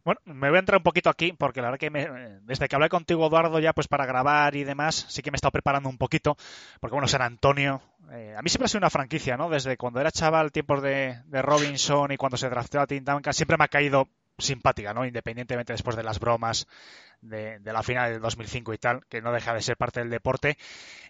Bueno, 0.09 0.23
me 0.25 0.49
voy 0.49 0.57
a 0.57 0.61
entrar 0.61 0.79
un 0.79 0.83
poquito 0.83 1.11
aquí 1.11 1.35
porque 1.35 1.61
la 1.61 1.71
verdad 1.71 1.81
que 1.81 2.41
desde 2.41 2.67
que 2.67 2.75
hablé 2.75 2.89
contigo, 2.89 3.27
Eduardo, 3.27 3.61
ya 3.61 3.75
pues 3.75 3.89
para 3.89 4.07
grabar 4.07 4.57
y 4.57 4.65
demás, 4.65 5.05
sí 5.11 5.21
que 5.21 5.31
me 5.31 5.35
he 5.35 5.37
estado 5.37 5.53
preparando 5.53 5.91
un 5.91 5.99
poquito. 5.99 6.35
Porque 6.81 6.95
bueno, 6.95 7.07
San 7.07 7.21
Antonio, 7.21 7.83
eh, 8.13 8.35
a 8.35 8.41
mí 8.41 8.49
siempre 8.49 8.65
ha 8.65 8.69
sido 8.69 8.79
una 8.79 8.89
franquicia, 8.89 9.37
¿no? 9.37 9.51
Desde 9.51 9.77
cuando 9.77 10.01
era 10.01 10.11
chaval, 10.11 10.51
tiempos 10.51 10.81
de, 10.81 11.21
Robinson 11.31 12.11
y 12.11 12.17
cuando 12.17 12.39
se 12.39 12.49
drafteó 12.49 12.81
a 12.81 12.87
Tim 12.87 13.05
siempre 13.33 13.59
me 13.59 13.65
ha 13.65 13.69
caído 13.69 14.09
simpática, 14.39 14.95
¿no? 14.95 15.05
Independientemente 15.05 15.75
después 15.75 15.95
de 15.95 16.05
las 16.05 16.19
bromas 16.21 16.67
de, 17.21 17.61
la 17.63 17.83
final 17.83 18.11
del 18.11 18.23
2005 18.23 18.73
y 18.73 18.79
tal, 18.79 19.05
que 19.11 19.21
no 19.21 19.31
deja 19.31 19.53
de 19.53 19.61
ser 19.61 19.77
parte 19.77 20.01
del 20.01 20.09
deporte. 20.09 20.57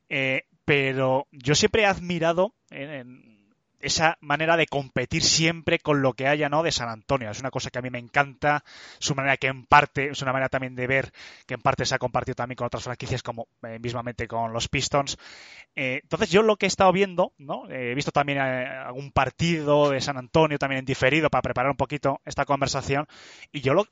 Eh, 0.09 0.43
pero 0.65 1.29
yo 1.31 1.55
siempre 1.55 1.83
he 1.83 1.87
admirado 1.87 2.53
en 2.71 3.38
esa 3.81 4.19
manera 4.21 4.57
de 4.57 4.67
competir 4.67 5.23
siempre 5.23 5.79
con 5.79 6.03
lo 6.03 6.15
que 6.15 6.27
haya, 6.27 6.49
¿no? 6.49 6.63
De 6.63 6.73
San 6.73 6.89
Antonio. 6.89 7.31
Es 7.31 7.41
una 7.41 7.51
cosa 7.51 7.71
que 7.71 7.79
a 7.79 7.83
mí 7.83 7.91
me 7.91 7.99
encanta, 7.99 8.65
su 8.99 9.15
manera 9.15 9.37
que 9.37 9.49
en 9.49 9.67
parte, 9.67 10.11
es 10.11 10.23
una 10.23 10.33
manera 10.33 10.49
también 10.49 10.75
de 10.75 10.87
ver 10.87 11.13
que 11.47 11.55
en 11.55 11.61
parte 11.61 11.85
se 11.87 11.95
ha 11.95 11.99
compartido 11.99 12.35
también 12.35 12.57
con 12.57 12.67
otras 12.67 12.85
franquicias 12.85 13.23
como 13.23 13.49
eh, 13.63 13.79
mismamente 13.81 14.27
con 14.27 14.53
los 14.53 14.69
Pistons. 14.69 15.17
Eh, 15.75 16.01
entonces 16.03 16.31
yo 16.31 16.43
lo 16.43 16.57
que 16.57 16.67
he 16.67 16.69
estado 16.69 16.93
viendo, 16.93 17.33
¿no? 17.39 17.71
he 17.71 17.95
visto 17.95 18.11
también 18.11 18.39
eh, 18.39 18.67
algún 18.67 19.13
partido 19.13 19.91
de 19.91 20.01
San 20.01 20.17
Antonio 20.17 20.59
también 20.59 20.81
en 20.81 20.85
diferido 20.85 21.31
para 21.31 21.43
preparar 21.43 21.71
un 21.71 21.77
poquito 21.77 22.21
esta 22.25 22.45
conversación 22.45 23.07
y 23.53 23.61
yo 23.61 23.75
lo, 23.75 23.87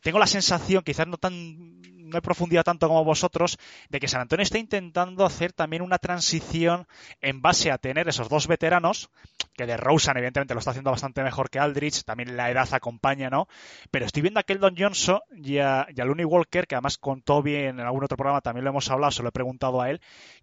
tengo 0.00 0.18
la 0.18 0.26
sensación, 0.26 0.82
quizás 0.82 1.06
no 1.06 1.16
tan 1.16 1.80
no 2.10 2.18
he 2.18 2.22
profundizado 2.22 2.64
tanto 2.64 2.88
como 2.88 3.04
vosotros, 3.04 3.56
de 3.88 4.00
que 4.00 4.08
San 4.08 4.20
Antonio 4.20 4.42
está 4.42 4.58
intentando 4.58 5.24
hacer 5.24 5.52
también 5.52 5.82
una 5.82 5.98
transición 5.98 6.86
en 7.20 7.40
base 7.40 7.70
a 7.70 7.78
tener 7.78 8.08
esos 8.08 8.28
dos 8.28 8.46
veteranos, 8.46 9.10
que 9.54 9.66
de 9.66 9.76
Rosen 9.76 10.16
evidentemente 10.16 10.54
lo 10.54 10.58
está 10.58 10.70
haciendo 10.70 10.90
bastante 10.90 11.22
mejor 11.22 11.50
que 11.50 11.58
Aldrich, 11.58 12.04
también 12.04 12.36
la 12.36 12.50
edad 12.50 12.68
acompaña, 12.72 13.30
¿no? 13.30 13.48
Pero 13.90 14.06
estoy 14.06 14.22
viendo 14.22 14.40
a 14.40 14.42
Keldon 14.42 14.74
Johnson 14.76 15.20
y 15.30 15.58
a, 15.58 15.86
y 15.88 16.00
Looney 16.00 16.24
Walker, 16.24 16.66
que 16.66 16.74
además 16.74 16.98
con 16.98 17.22
Toby 17.22 17.54
en 17.56 17.80
algún 17.80 18.04
otro 18.04 18.16
programa 18.16 18.40
también 18.40 18.64
lo 18.64 18.70
hemos 18.70 18.90
hablado, 18.90 19.12
se 19.12 19.22
lo 19.22 19.28
he 19.28 19.32
preguntado 19.32 19.80
a 19.80 19.90
él, 19.90 20.00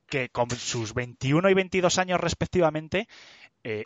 que 0.08 0.30
con 0.30 0.50
sus 0.50 0.93
21 0.93 1.50
y 1.50 1.54
22 1.54 1.98
años 1.98 2.20
respectivamente, 2.20 3.08
eh, 3.63 3.84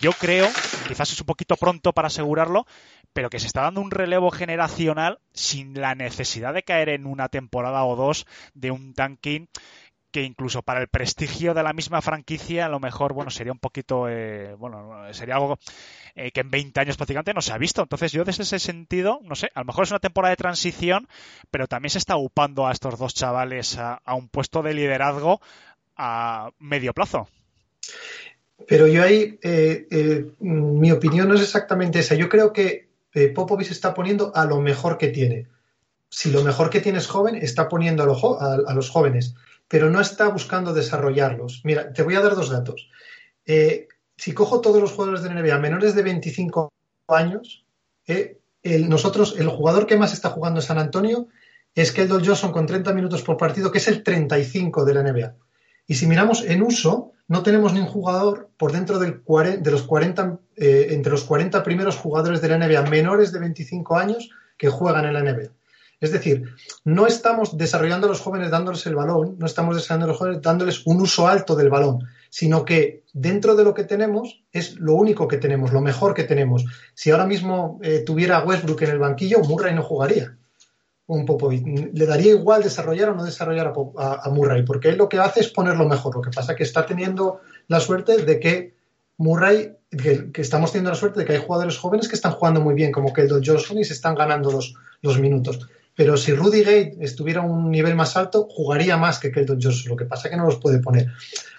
yo 0.00 0.12
creo, 0.12 0.48
quizás 0.86 1.12
es 1.12 1.20
un 1.20 1.26
poquito 1.26 1.56
pronto 1.56 1.92
para 1.92 2.06
asegurarlo, 2.06 2.66
pero 3.12 3.30
que 3.30 3.40
se 3.40 3.46
está 3.46 3.62
dando 3.62 3.80
un 3.80 3.90
relevo 3.90 4.30
generacional 4.30 5.18
sin 5.32 5.80
la 5.80 5.94
necesidad 5.94 6.54
de 6.54 6.62
caer 6.62 6.88
en 6.90 7.06
una 7.06 7.28
temporada 7.28 7.84
o 7.84 7.96
dos 7.96 8.26
de 8.54 8.70
un 8.70 8.94
tanking 8.94 9.48
que 10.10 10.22
incluso 10.22 10.62
para 10.62 10.80
el 10.80 10.86
prestigio 10.86 11.54
de 11.54 11.64
la 11.64 11.72
misma 11.72 12.00
franquicia 12.00 12.66
a 12.66 12.68
lo 12.68 12.78
mejor 12.78 13.14
bueno 13.14 13.32
sería 13.32 13.52
un 13.52 13.58
poquito 13.58 14.08
eh, 14.08 14.54
bueno 14.56 15.12
sería 15.12 15.34
algo 15.34 15.58
eh, 16.14 16.30
que 16.30 16.42
en 16.42 16.50
20 16.50 16.78
años 16.78 16.96
prácticamente 16.96 17.34
no 17.34 17.42
se 17.42 17.52
ha 17.52 17.58
visto. 17.58 17.82
Entonces 17.82 18.12
yo 18.12 18.24
desde 18.24 18.44
ese 18.44 18.60
sentido 18.60 19.18
no 19.22 19.34
sé 19.34 19.50
a 19.54 19.60
lo 19.60 19.66
mejor 19.66 19.82
es 19.84 19.90
una 19.90 19.98
temporada 19.98 20.30
de 20.30 20.36
transición 20.36 21.08
pero 21.50 21.66
también 21.66 21.90
se 21.90 21.98
está 21.98 22.16
upando 22.16 22.68
a 22.68 22.72
estos 22.72 22.96
dos 22.96 23.12
chavales 23.12 23.76
a 23.76 24.14
un 24.14 24.28
puesto 24.28 24.62
de 24.62 24.74
liderazgo 24.74 25.40
a 25.96 26.50
medio 26.60 26.92
plazo 26.92 27.28
pero 28.66 28.86
yo 28.86 29.02
ahí, 29.02 29.38
eh, 29.42 29.86
eh, 29.90 30.30
mi 30.40 30.90
opinión 30.92 31.28
no 31.28 31.34
es 31.34 31.42
exactamente 31.42 31.98
esa. 31.98 32.14
Yo 32.14 32.28
creo 32.28 32.52
que 32.52 32.88
eh, 33.12 33.28
Popovich 33.28 33.70
está 33.70 33.94
poniendo 33.94 34.32
a 34.34 34.44
lo 34.44 34.60
mejor 34.60 34.98
que 34.98 35.08
tiene. 35.08 35.48
Si 36.08 36.30
lo 36.30 36.42
mejor 36.42 36.70
que 36.70 36.80
tiene 36.80 36.98
es 36.98 37.06
joven, 37.06 37.36
está 37.36 37.68
poniendo 37.68 38.02
a, 38.04 38.54
a, 38.70 38.74
los 38.74 38.90
jóvenes, 38.90 39.34
pero 39.68 39.90
no 39.90 40.00
está 40.00 40.28
buscando 40.28 40.72
desarrollarlos. 40.72 41.62
Mira, 41.64 41.92
te 41.92 42.02
voy 42.02 42.14
a 42.14 42.20
dar 42.20 42.36
dos 42.36 42.50
datos. 42.50 42.88
si 44.16 44.32
cojo 44.32 44.60
todos 44.60 44.80
los 44.80 44.92
jugadores 44.92 45.22
de 45.22 45.30
NBA 45.30 45.58
menores 45.58 45.94
de 45.94 46.02
25 46.02 46.72
años, 47.08 47.64
el, 48.06 48.88
nosotros, 48.88 49.34
el 49.38 49.48
jugador 49.48 49.86
que 49.86 49.96
más 49.96 50.12
está 50.12 50.30
jugando 50.30 50.60
en 50.60 50.66
San 50.66 50.78
Antonio 50.78 51.28
es 51.74 51.90
Keldon 51.90 52.24
Johnson 52.24 52.52
con 52.52 52.66
30 52.66 52.92
minutos 52.92 53.22
por 53.22 53.36
partido, 53.36 53.72
que 53.72 53.78
es 53.78 53.88
el 53.88 54.04
35 54.04 54.84
de 54.84 54.94
la 54.94 55.02
NBA. 55.02 55.34
Y 55.88 55.94
si 55.94 56.06
miramos 56.06 56.44
en 56.44 56.62
uso, 56.62 57.13
no 57.28 57.42
tenemos 57.42 57.72
ni 57.72 57.80
un 57.80 57.86
jugador 57.86 58.50
por 58.56 58.72
dentro 58.72 58.98
del 58.98 59.22
de 59.60 59.70
los 59.70 59.82
40, 59.82 60.38
eh, 60.56 60.88
entre 60.90 61.12
los 61.12 61.24
40 61.24 61.62
primeros 61.62 61.96
jugadores 61.96 62.40
de 62.40 62.48
la 62.48 62.58
NBA 62.58 62.82
menores 62.90 63.32
de 63.32 63.40
25 63.40 63.96
años 63.96 64.30
que 64.56 64.68
juegan 64.68 65.06
en 65.06 65.14
la 65.14 65.22
NBA. 65.22 65.50
Es 66.00 66.12
decir, 66.12 66.44
no 66.84 67.06
estamos 67.06 67.56
desarrollando 67.56 68.06
a 68.06 68.10
los 68.10 68.20
jóvenes 68.20 68.50
dándoles 68.50 68.84
el 68.86 68.94
balón, 68.94 69.36
no 69.38 69.46
estamos 69.46 69.76
desarrollando 69.76 70.04
a 70.04 70.08
los 70.08 70.18
jóvenes 70.18 70.42
dándoles 70.42 70.86
un 70.86 71.00
uso 71.00 71.26
alto 71.26 71.56
del 71.56 71.70
balón, 71.70 72.00
sino 72.28 72.64
que 72.64 73.04
dentro 73.12 73.54
de 73.54 73.64
lo 73.64 73.72
que 73.72 73.84
tenemos 73.84 74.42
es 74.52 74.78
lo 74.78 74.94
único 74.94 75.28
que 75.28 75.38
tenemos, 75.38 75.72
lo 75.72 75.80
mejor 75.80 76.12
que 76.12 76.24
tenemos. 76.24 76.64
Si 76.92 77.10
ahora 77.10 77.26
mismo 77.26 77.78
eh, 77.82 78.02
tuviera 78.04 78.44
Westbrook 78.44 78.82
en 78.82 78.90
el 78.90 78.98
banquillo, 78.98 79.40
Murray 79.40 79.74
no 79.74 79.82
jugaría 79.82 80.36
un. 81.06 81.90
Le 81.92 82.06
daría 82.06 82.30
igual 82.30 82.62
desarrollar 82.62 83.10
o 83.10 83.14
no 83.14 83.24
desarrollar 83.24 83.72
a, 83.98 84.30
Murray, 84.30 84.62
porque 84.64 84.88
él 84.88 84.96
lo 84.96 85.08
que 85.08 85.18
hace 85.18 85.40
es 85.40 85.48
ponerlo 85.48 85.88
mejor. 85.88 86.16
Lo 86.16 86.22
que 86.22 86.30
pasa 86.30 86.52
es 86.52 86.58
que 86.58 86.64
está 86.64 86.86
teniendo 86.86 87.40
la 87.68 87.80
suerte 87.80 88.24
de 88.24 88.40
que 88.40 88.74
Murray, 89.18 89.76
que, 89.90 90.30
estamos 90.36 90.72
teniendo 90.72 90.90
la 90.90 90.96
suerte 90.96 91.20
de 91.20 91.26
que 91.26 91.32
hay 91.34 91.42
jugadores 91.44 91.76
jóvenes 91.78 92.08
que 92.08 92.16
están 92.16 92.32
jugando 92.32 92.60
muy 92.60 92.74
bien, 92.74 92.90
como 92.90 93.12
Keldon 93.12 93.42
Johnson, 93.44 93.78
y 93.78 93.84
se 93.84 93.92
están 93.92 94.14
ganando 94.14 94.50
los, 94.50 94.74
los 95.02 95.18
minutos. 95.20 95.68
Pero 95.94 96.16
si 96.16 96.32
Rudy 96.32 96.62
Gate 96.62 96.96
estuviera 97.00 97.42
a 97.42 97.44
un 97.44 97.70
nivel 97.70 97.94
más 97.94 98.16
alto, 98.16 98.48
jugaría 98.50 98.96
más 98.96 99.20
que 99.20 99.30
Keldon 99.30 99.60
Johnson. 99.62 99.90
Lo 99.90 99.96
que 99.96 100.06
pasa 100.06 100.28
es 100.28 100.32
que 100.32 100.36
no 100.36 100.46
los 100.46 100.56
puede 100.56 100.80
poner. 100.80 101.12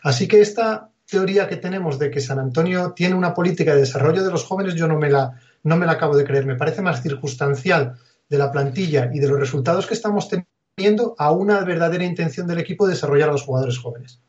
Así 0.04 0.28
que 0.28 0.42
esta 0.42 0.90
teoría 1.08 1.48
que 1.48 1.56
tenemos 1.56 2.00
de 2.00 2.10
que 2.10 2.20
San 2.20 2.40
Antonio 2.40 2.94
tiene 2.94 3.16
una 3.16 3.34
política 3.34 3.74
de 3.74 3.82
desarrollo 3.82 4.24
de 4.24 4.32
los 4.32 4.44
jóvenes, 4.44 4.74
yo 4.74 4.88
no 4.88 4.98
me 4.98 5.10
la, 5.10 5.40
no 5.64 5.78
me 5.78 5.86
la 5.86 5.94
acabo 5.94 6.18
de 6.18 6.26
creer. 6.26 6.46
Me 6.46 6.56
parece 6.56 6.82
más 6.82 7.02
circunstancial 7.02 7.96
de 8.30 8.38
la 8.38 8.52
plantilla 8.52 9.10
y 9.14 9.20
de 9.20 9.28
los 9.28 9.40
resultados 9.40 9.86
que 9.88 9.94
estamos 9.94 10.30
teniendo 10.30 11.16
a 11.18 11.32
una 11.32 11.64
verdadera 11.64 12.04
intención 12.04 12.48
del 12.48 12.60
equipo 12.60 12.86
de 12.86 12.94
desarrollar 12.94 13.30
a 13.30 13.34
los 13.34 13.44
jugadores 13.44 13.78
jóvenes. 13.78 14.22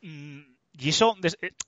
Mm, 0.00 0.40
y 0.78 0.88
eso, 0.88 1.14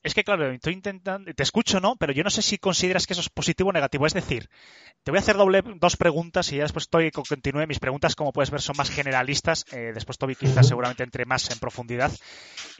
es 0.03 0.13
que 0.13 0.23
claro, 0.23 0.51
estoy 0.51 0.73
intentando, 0.73 1.33
te 1.33 1.43
escucho, 1.43 1.79
¿no? 1.79 1.95
Pero 1.95 2.11
yo 2.11 2.23
no 2.23 2.29
sé 2.29 2.41
si 2.41 2.57
consideras 2.57 3.07
que 3.07 3.13
eso 3.13 3.21
es 3.21 3.29
positivo 3.29 3.69
o 3.69 3.73
negativo. 3.73 4.05
Es 4.05 4.13
decir, 4.13 4.49
te 5.03 5.11
voy 5.11 5.19
a 5.19 5.21
hacer 5.21 5.37
doble, 5.37 5.63
dos 5.75 5.95
preguntas 5.95 6.51
y 6.51 6.57
ya 6.57 6.63
después 6.63 6.83
estoy 6.83 7.11
continúe. 7.11 7.67
Mis 7.67 7.79
preguntas, 7.79 8.15
como 8.15 8.33
puedes 8.33 8.51
ver, 8.51 8.61
son 8.61 8.75
más 8.77 8.89
generalistas. 8.89 9.65
Eh, 9.71 9.91
después 9.93 10.17
Toby 10.17 10.35
quizás 10.35 10.67
seguramente 10.67 11.03
entre 11.03 11.25
más 11.25 11.49
en 11.51 11.59
profundidad. 11.59 12.11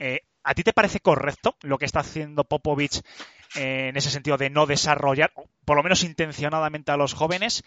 Eh, 0.00 0.20
¿A 0.42 0.54
ti 0.54 0.62
te 0.62 0.72
parece 0.72 1.00
correcto 1.00 1.56
lo 1.62 1.78
que 1.78 1.86
está 1.86 2.00
haciendo 2.00 2.44
Popovich 2.44 2.98
eh, 2.98 3.02
en 3.54 3.96
ese 3.96 4.10
sentido 4.10 4.36
de 4.36 4.50
no 4.50 4.66
desarrollar, 4.66 5.32
por 5.64 5.76
lo 5.76 5.82
menos 5.82 6.02
intencionadamente, 6.02 6.92
a 6.92 6.96
los 6.96 7.14
jóvenes? 7.14 7.62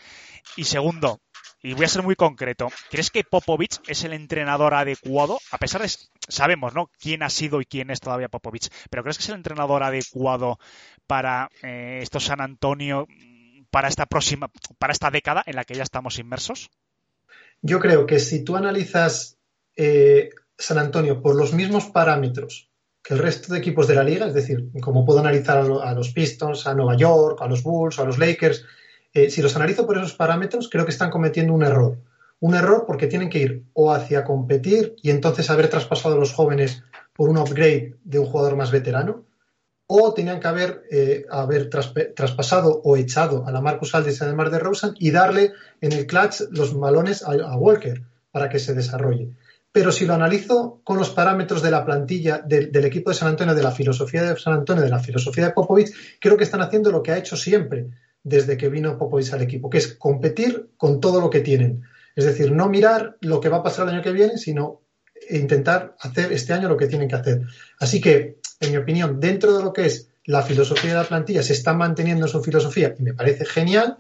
Y 0.55 0.65
segundo, 0.65 1.21
y 1.61 1.73
voy 1.73 1.85
a 1.85 1.89
ser 1.89 2.03
muy 2.03 2.15
concreto, 2.15 2.69
¿crees 2.89 3.09
que 3.09 3.23
Popovich 3.23 3.79
es 3.87 4.03
el 4.03 4.13
entrenador 4.13 4.73
adecuado? 4.73 5.39
A 5.51 5.57
pesar 5.57 5.81
de, 5.81 5.91
sabemos, 6.27 6.73
¿no? 6.73 6.89
Quién 6.99 7.23
ha 7.23 7.29
sido 7.29 7.59
y 7.61 7.65
quién 7.65 7.91
es 7.91 7.99
todavía 7.99 8.29
Popovich, 8.29 8.69
pero 8.89 9.03
¿crees 9.03 9.17
que 9.17 9.23
es 9.23 9.29
el 9.29 9.35
entrenador 9.35 9.83
adecuado 9.83 10.57
para 11.05 11.49
eh, 11.61 11.99
estos 12.01 12.25
San 12.25 12.41
Antonio, 12.41 13.07
para 13.71 13.87
esta 13.87 14.05
próxima, 14.05 14.49
para 14.77 14.93
esta 14.93 15.11
década 15.11 15.43
en 15.45 15.55
la 15.55 15.65
que 15.65 15.75
ya 15.75 15.83
estamos 15.83 16.17
inmersos? 16.19 16.69
Yo 17.61 17.79
creo 17.79 18.05
que 18.05 18.19
si 18.19 18.43
tú 18.43 18.55
analizas 18.55 19.37
eh, 19.75 20.29
San 20.57 20.77
Antonio 20.77 21.21
por 21.21 21.35
los 21.35 21.53
mismos 21.53 21.85
parámetros 21.87 22.68
que 23.03 23.13
el 23.13 23.19
resto 23.19 23.53
de 23.53 23.59
equipos 23.59 23.87
de 23.87 23.95
la 23.95 24.03
liga, 24.03 24.27
es 24.27 24.33
decir, 24.33 24.69
como 24.81 25.05
puedo 25.05 25.19
analizar 25.19 25.57
a, 25.57 25.93
los 25.93 26.09
Pistons, 26.11 26.67
a 26.67 26.73
Nueva 26.73 26.95
York, 26.95 27.39
a 27.41 27.47
los 27.47 27.63
Bulls, 27.63 27.99
a 27.99 28.05
los 28.05 28.17
Lakers, 28.17 28.65
eh, 29.13 29.29
si 29.29 29.41
los 29.41 29.55
analizo 29.55 29.85
por 29.85 29.97
esos 29.97 30.13
parámetros, 30.13 30.69
creo 30.69 30.85
que 30.85 30.91
están 30.91 31.09
cometiendo 31.09 31.53
un 31.53 31.63
error. 31.63 31.97
Un 32.41 32.55
error 32.55 32.85
porque 32.85 33.07
tienen 33.07 33.29
que 33.29 33.39
ir 33.39 33.63
o 33.73 33.91
hacia 33.91 34.23
competir 34.23 34.95
y 35.01 35.09
entonces 35.09 35.49
haber 35.49 35.69
traspasado 35.69 36.15
a 36.15 36.19
los 36.19 36.33
jóvenes 36.33 36.83
por 37.13 37.29
un 37.29 37.37
upgrade 37.37 37.95
de 38.03 38.19
un 38.19 38.25
jugador 38.27 38.55
más 38.55 38.71
veterano, 38.71 39.25
o 39.87 40.13
tenían 40.13 40.39
que 40.39 40.47
haber, 40.47 40.83
eh, 40.91 41.25
haber 41.31 41.69
traspasado 41.69 42.79
o 42.83 42.95
echado 42.95 43.47
a 43.47 43.51
la 43.51 43.59
Marcus 43.59 43.95
Aldis 43.95 44.21
en 44.21 44.29
el 44.29 44.35
Mar 44.35 44.51
de 44.51 44.59
Rosen 44.59 44.93
y 44.99 45.09
darle 45.09 45.53
en 45.81 45.93
el 45.93 46.05
clutch 46.05 46.41
los 46.51 46.77
balones 46.77 47.23
a 47.23 47.57
Walker 47.57 48.03
para 48.31 48.49
que 48.49 48.59
se 48.59 48.75
desarrolle 48.75 49.31
pero 49.71 49.91
si 49.91 50.05
lo 50.05 50.15
analizo 50.15 50.81
con 50.83 50.97
los 50.97 51.11
parámetros 51.11 51.61
de 51.61 51.71
la 51.71 51.85
plantilla 51.85 52.39
del 52.39 52.85
equipo 52.85 53.11
de 53.11 53.15
San 53.15 53.27
Antonio, 53.27 53.53
de 53.53 53.63
la 53.63 53.71
filosofía 53.71 54.23
de 54.23 54.39
San 54.39 54.53
Antonio, 54.53 54.83
de 54.83 54.89
la 54.89 54.99
filosofía 54.99 55.45
de 55.45 55.51
Popovich, 55.51 55.93
creo 56.19 56.37
que 56.37 56.43
están 56.43 56.61
haciendo 56.61 56.91
lo 56.91 57.03
que 57.03 57.11
ha 57.11 57.17
hecho 57.17 57.37
siempre 57.37 57.87
desde 58.23 58.57
que 58.57 58.69
vino 58.69 58.97
Popovich 58.97 59.31
al 59.31 59.41
equipo, 59.41 59.69
que 59.69 59.77
es 59.77 59.95
competir 59.95 60.71
con 60.75 60.99
todo 60.99 61.21
lo 61.21 61.29
que 61.29 61.41
tienen. 61.41 61.83
Es 62.15 62.25
decir, 62.25 62.51
no 62.51 62.67
mirar 62.67 63.17
lo 63.21 63.39
que 63.39 63.49
va 63.49 63.57
a 63.57 63.63
pasar 63.63 63.87
el 63.87 63.93
año 63.93 64.03
que 64.03 64.11
viene, 64.11 64.37
sino 64.37 64.81
intentar 65.29 65.95
hacer 65.99 66.31
este 66.33 66.53
año 66.53 66.67
lo 66.67 66.77
que 66.77 66.87
tienen 66.87 67.07
que 67.07 67.15
hacer. 67.15 67.43
Así 67.79 68.01
que, 68.01 68.39
en 68.59 68.71
mi 68.71 68.77
opinión, 68.77 69.19
dentro 69.19 69.55
de 69.55 69.63
lo 69.63 69.71
que 69.71 69.85
es 69.85 70.09
la 70.25 70.41
filosofía 70.41 70.91
de 70.91 70.97
la 70.97 71.07
plantilla, 71.07 71.43
se 71.43 71.53
está 71.53 71.73
manteniendo 71.73 72.27
su 72.27 72.43
filosofía 72.43 72.95
y 72.97 73.03
me 73.03 73.13
parece 73.13 73.45
genial. 73.45 73.99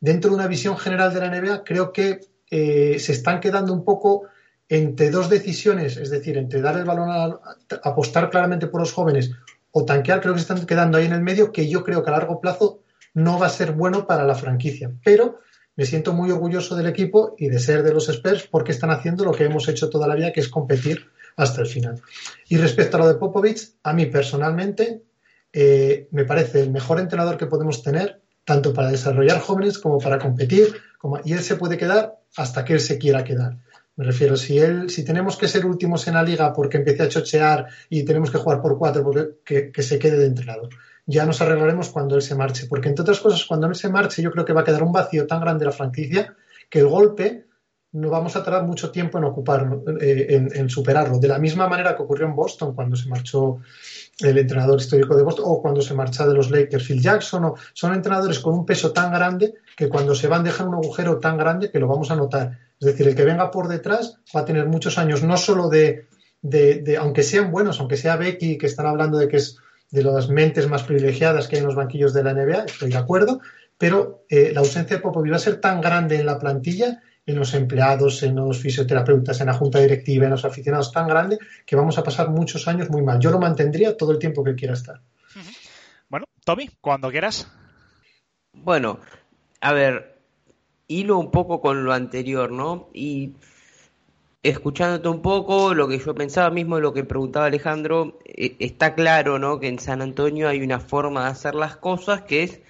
Dentro 0.00 0.30
de 0.30 0.36
una 0.36 0.46
visión 0.46 0.78
general 0.78 1.12
de 1.12 1.20
la 1.20 1.28
NBA, 1.28 1.64
creo 1.64 1.92
que 1.92 2.20
eh, 2.50 2.98
se 3.00 3.12
están 3.12 3.40
quedando 3.40 3.72
un 3.72 3.84
poco 3.84 4.28
entre 4.68 5.10
dos 5.10 5.30
decisiones, 5.30 5.96
es 5.96 6.10
decir, 6.10 6.36
entre 6.36 6.60
dar 6.60 6.76
el 6.76 6.84
balón 6.84 7.10
a, 7.10 7.40
apostar 7.82 8.28
claramente 8.30 8.66
por 8.66 8.80
los 8.80 8.92
jóvenes 8.92 9.30
o 9.70 9.84
tanquear, 9.84 10.20
creo 10.20 10.34
que 10.34 10.40
se 10.40 10.52
están 10.52 10.66
quedando 10.66 10.98
ahí 10.98 11.06
en 11.06 11.12
el 11.12 11.22
medio, 11.22 11.52
que 11.52 11.68
yo 11.68 11.84
creo 11.84 12.02
que 12.02 12.10
a 12.10 12.14
largo 12.14 12.40
plazo 12.40 12.82
no 13.14 13.38
va 13.38 13.46
a 13.46 13.50
ser 13.50 13.72
bueno 13.72 14.06
para 14.06 14.24
la 14.24 14.34
franquicia. 14.34 14.90
Pero 15.04 15.40
me 15.76 15.86
siento 15.86 16.12
muy 16.12 16.30
orgulloso 16.30 16.76
del 16.76 16.86
equipo 16.86 17.34
y 17.38 17.48
de 17.48 17.58
ser 17.58 17.82
de 17.82 17.94
los 17.94 18.08
Spurs 18.08 18.46
porque 18.46 18.72
están 18.72 18.90
haciendo 18.90 19.24
lo 19.24 19.32
que 19.32 19.44
hemos 19.44 19.68
hecho 19.68 19.88
toda 19.88 20.06
la 20.06 20.14
vida, 20.14 20.32
que 20.32 20.40
es 20.40 20.48
competir 20.48 21.06
hasta 21.36 21.62
el 21.62 21.66
final. 21.66 22.00
Y 22.48 22.56
respecto 22.56 22.96
a 22.96 23.00
lo 23.00 23.08
de 23.08 23.14
Popovich, 23.14 23.74
a 23.82 23.92
mí 23.92 24.06
personalmente 24.06 25.02
eh, 25.52 26.08
me 26.10 26.24
parece 26.24 26.60
el 26.60 26.70
mejor 26.70 27.00
entrenador 27.00 27.38
que 27.38 27.46
podemos 27.46 27.82
tener, 27.82 28.20
tanto 28.44 28.74
para 28.74 28.90
desarrollar 28.90 29.40
jóvenes 29.40 29.78
como 29.78 29.98
para 29.98 30.18
competir, 30.18 30.74
como, 30.98 31.20
y 31.24 31.32
él 31.32 31.42
se 31.42 31.56
puede 31.56 31.78
quedar 31.78 32.18
hasta 32.36 32.64
que 32.64 32.74
él 32.74 32.80
se 32.80 32.98
quiera 32.98 33.24
quedar 33.24 33.58
Me 33.98 34.04
refiero, 34.04 34.36
si 34.36 34.56
él, 34.60 34.90
si 34.90 35.04
tenemos 35.04 35.36
que 35.36 35.48
ser 35.48 35.66
últimos 35.66 36.06
en 36.06 36.14
la 36.14 36.22
liga 36.22 36.52
porque 36.52 36.76
empiece 36.76 37.02
a 37.02 37.08
chochear 37.08 37.66
y 37.90 38.04
tenemos 38.04 38.30
que 38.30 38.38
jugar 38.38 38.62
por 38.62 38.78
cuatro, 38.78 39.02
porque 39.02 39.72
que, 39.72 39.82
se 39.82 39.98
quede 39.98 40.18
de 40.18 40.26
entrenador. 40.26 40.68
Ya 41.04 41.26
nos 41.26 41.42
arreglaremos 41.42 41.88
cuando 41.88 42.14
él 42.14 42.22
se 42.22 42.36
marche, 42.36 42.68
porque 42.68 42.88
entre 42.88 43.02
otras 43.02 43.18
cosas, 43.18 43.44
cuando 43.44 43.66
él 43.66 43.74
se 43.74 43.88
marche, 43.88 44.22
yo 44.22 44.30
creo 44.30 44.44
que 44.44 44.52
va 44.52 44.60
a 44.60 44.64
quedar 44.64 44.84
un 44.84 44.92
vacío 44.92 45.26
tan 45.26 45.40
grande 45.40 45.64
la 45.64 45.72
franquicia 45.72 46.36
que 46.70 46.78
el 46.78 46.86
golpe 46.86 47.46
no 47.90 48.08
vamos 48.08 48.36
a 48.36 48.44
tardar 48.44 48.64
mucho 48.64 48.92
tiempo 48.92 49.18
en 49.18 49.24
ocuparlo, 49.24 49.82
eh, 50.00 50.48
en, 50.54 50.70
superarlo. 50.70 51.18
De 51.18 51.26
la 51.26 51.40
misma 51.40 51.66
manera 51.66 51.96
que 51.96 52.02
ocurrió 52.02 52.28
en 52.28 52.36
Boston 52.36 52.76
cuando 52.76 52.94
se 52.94 53.08
marchó 53.08 53.58
el 54.20 54.38
entrenador 54.38 54.78
histórico 54.78 55.16
de 55.16 55.24
Boston 55.24 55.44
o 55.48 55.60
cuando 55.60 55.82
se 55.82 55.94
marcha 55.94 56.24
de 56.24 56.34
los 56.34 56.52
Lakers 56.52 56.86
Phil 56.86 57.02
Jackson. 57.02 57.46
O, 57.46 57.54
son 57.72 57.94
entrenadores 57.94 58.38
con 58.38 58.54
un 58.54 58.64
peso 58.64 58.92
tan 58.92 59.10
grande 59.10 59.54
que 59.76 59.88
cuando 59.88 60.14
se 60.14 60.28
van 60.28 60.44
dejan 60.44 60.68
un 60.68 60.74
agujero 60.74 61.18
tan 61.18 61.36
grande 61.36 61.68
que 61.68 61.80
lo 61.80 61.88
vamos 61.88 62.12
a 62.12 62.14
notar. 62.14 62.67
Es 62.80 62.86
decir, 62.86 63.08
el 63.08 63.14
que 63.14 63.24
venga 63.24 63.50
por 63.50 63.68
detrás 63.68 64.18
va 64.34 64.40
a 64.40 64.44
tener 64.44 64.66
muchos 64.66 64.98
años, 64.98 65.22
no 65.22 65.36
solo 65.36 65.68
de, 65.68 66.06
de, 66.42 66.96
aunque 66.96 67.22
sean 67.22 67.50
buenos, 67.50 67.80
aunque 67.80 67.96
sea 67.96 68.16
Becky, 68.16 68.58
que 68.58 68.66
están 68.66 68.86
hablando 68.86 69.18
de 69.18 69.28
que 69.28 69.38
es 69.38 69.58
de 69.90 70.02
las 70.02 70.28
mentes 70.28 70.68
más 70.68 70.82
privilegiadas 70.82 71.48
que 71.48 71.56
hay 71.56 71.60
en 71.60 71.66
los 71.66 71.74
banquillos 71.74 72.12
de 72.12 72.22
la 72.22 72.34
NBA, 72.34 72.64
estoy 72.64 72.90
de 72.90 72.98
acuerdo, 72.98 73.40
pero 73.78 74.24
eh, 74.28 74.52
la 74.52 74.60
ausencia 74.60 74.96
de 74.96 75.02
Popovich 75.02 75.32
va 75.32 75.36
a 75.36 75.40
ser 75.40 75.60
tan 75.60 75.80
grande 75.80 76.16
en 76.16 76.26
la 76.26 76.38
plantilla, 76.38 77.02
en 77.24 77.36
los 77.36 77.54
empleados, 77.54 78.22
en 78.22 78.36
los 78.36 78.58
fisioterapeutas, 78.58 79.40
en 79.40 79.46
la 79.46 79.54
junta 79.54 79.78
directiva, 79.80 80.24
en 80.24 80.30
los 80.30 80.44
aficionados, 80.44 80.92
tan 80.92 81.08
grande 81.08 81.38
que 81.66 81.76
vamos 81.76 81.98
a 81.98 82.02
pasar 82.02 82.30
muchos 82.30 82.66
años 82.68 82.90
muy 82.90 83.02
mal. 83.02 83.18
Yo 83.20 83.30
lo 83.30 83.38
mantendría 83.38 83.96
todo 83.96 84.12
el 84.12 84.18
tiempo 84.18 84.42
que 84.42 84.54
quiera 84.54 84.74
estar. 84.74 85.00
Bueno, 86.08 86.26
Tommy, 86.44 86.70
cuando 86.80 87.10
quieras. 87.10 87.50
Bueno, 88.52 88.98
a 89.60 89.72
ver, 89.72 90.17
hilo 90.88 91.18
un 91.18 91.30
poco 91.30 91.60
con 91.60 91.84
lo 91.84 91.92
anterior, 91.92 92.50
¿no? 92.50 92.88
Y 92.92 93.32
escuchándote 94.42 95.08
un 95.08 95.22
poco, 95.22 95.74
lo 95.74 95.88
que 95.88 95.98
yo 95.98 96.14
pensaba 96.14 96.50
mismo, 96.50 96.80
lo 96.80 96.92
que 96.92 97.04
preguntaba 97.04 97.46
Alejandro, 97.46 98.18
eh, 98.24 98.56
está 98.58 98.94
claro, 98.94 99.38
¿no? 99.38 99.60
Que 99.60 99.68
en 99.68 99.78
San 99.78 100.02
Antonio 100.02 100.48
hay 100.48 100.62
una 100.62 100.80
forma 100.80 101.24
de 101.24 101.30
hacer 101.30 101.54
las 101.54 101.76
cosas 101.76 102.22
que 102.22 102.42
es 102.42 102.60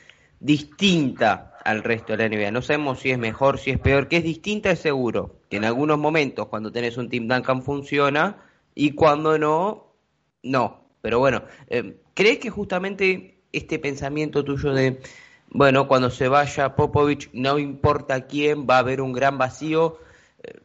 distinta 0.40 1.54
al 1.64 1.82
resto 1.82 2.16
de 2.16 2.28
la 2.28 2.36
NBA. 2.36 2.50
No 2.50 2.62
sabemos 2.62 3.00
si 3.00 3.10
es 3.10 3.18
mejor, 3.18 3.58
si 3.58 3.70
es 3.70 3.78
peor, 3.78 4.08
que 4.08 4.18
es 4.18 4.24
distinta 4.24 4.70
es 4.70 4.80
seguro. 4.80 5.36
Que 5.50 5.56
en 5.58 5.64
algunos 5.64 5.98
momentos, 5.98 6.48
cuando 6.48 6.72
tenés 6.72 6.96
un 6.96 7.08
Team 7.08 7.28
Duncan, 7.28 7.62
funciona 7.62 8.36
y 8.74 8.92
cuando 8.92 9.38
no, 9.38 9.92
no. 10.42 10.84
Pero 11.02 11.18
bueno, 11.18 11.42
eh, 11.68 11.96
¿crees 12.14 12.38
que 12.38 12.50
justamente 12.50 13.40
este 13.52 13.78
pensamiento 13.78 14.44
tuyo 14.44 14.72
de 14.72 15.00
bueno, 15.50 15.88
cuando 15.88 16.10
se 16.10 16.28
vaya 16.28 16.76
Popovich, 16.76 17.30
no 17.32 17.58
importa 17.58 18.26
quién, 18.26 18.66
va 18.68 18.76
a 18.76 18.80
haber 18.80 19.00
un 19.00 19.12
gran 19.12 19.38
vacío. 19.38 19.98
Eh, 20.42 20.60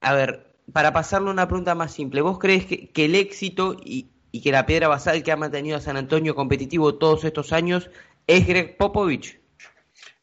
a 0.00 0.14
ver, 0.14 0.54
para 0.72 0.92
pasarle 0.92 1.30
una 1.30 1.48
pregunta 1.48 1.74
más 1.74 1.92
simple, 1.92 2.20
¿vos 2.20 2.38
crees 2.38 2.66
que, 2.66 2.90
el 2.94 3.14
éxito 3.14 3.76
y, 3.82 4.08
que 4.42 4.52
la 4.52 4.66
piedra 4.66 4.88
basal 4.88 5.22
que 5.22 5.32
ha 5.32 5.36
mantenido 5.36 5.76
a 5.76 5.80
San 5.80 5.96
Antonio 5.96 6.34
competitivo 6.34 6.94
todos 6.96 7.24
estos 7.24 7.52
años 7.52 7.90
es 8.26 8.46
Greg 8.46 8.76
Popovich? 8.76 9.40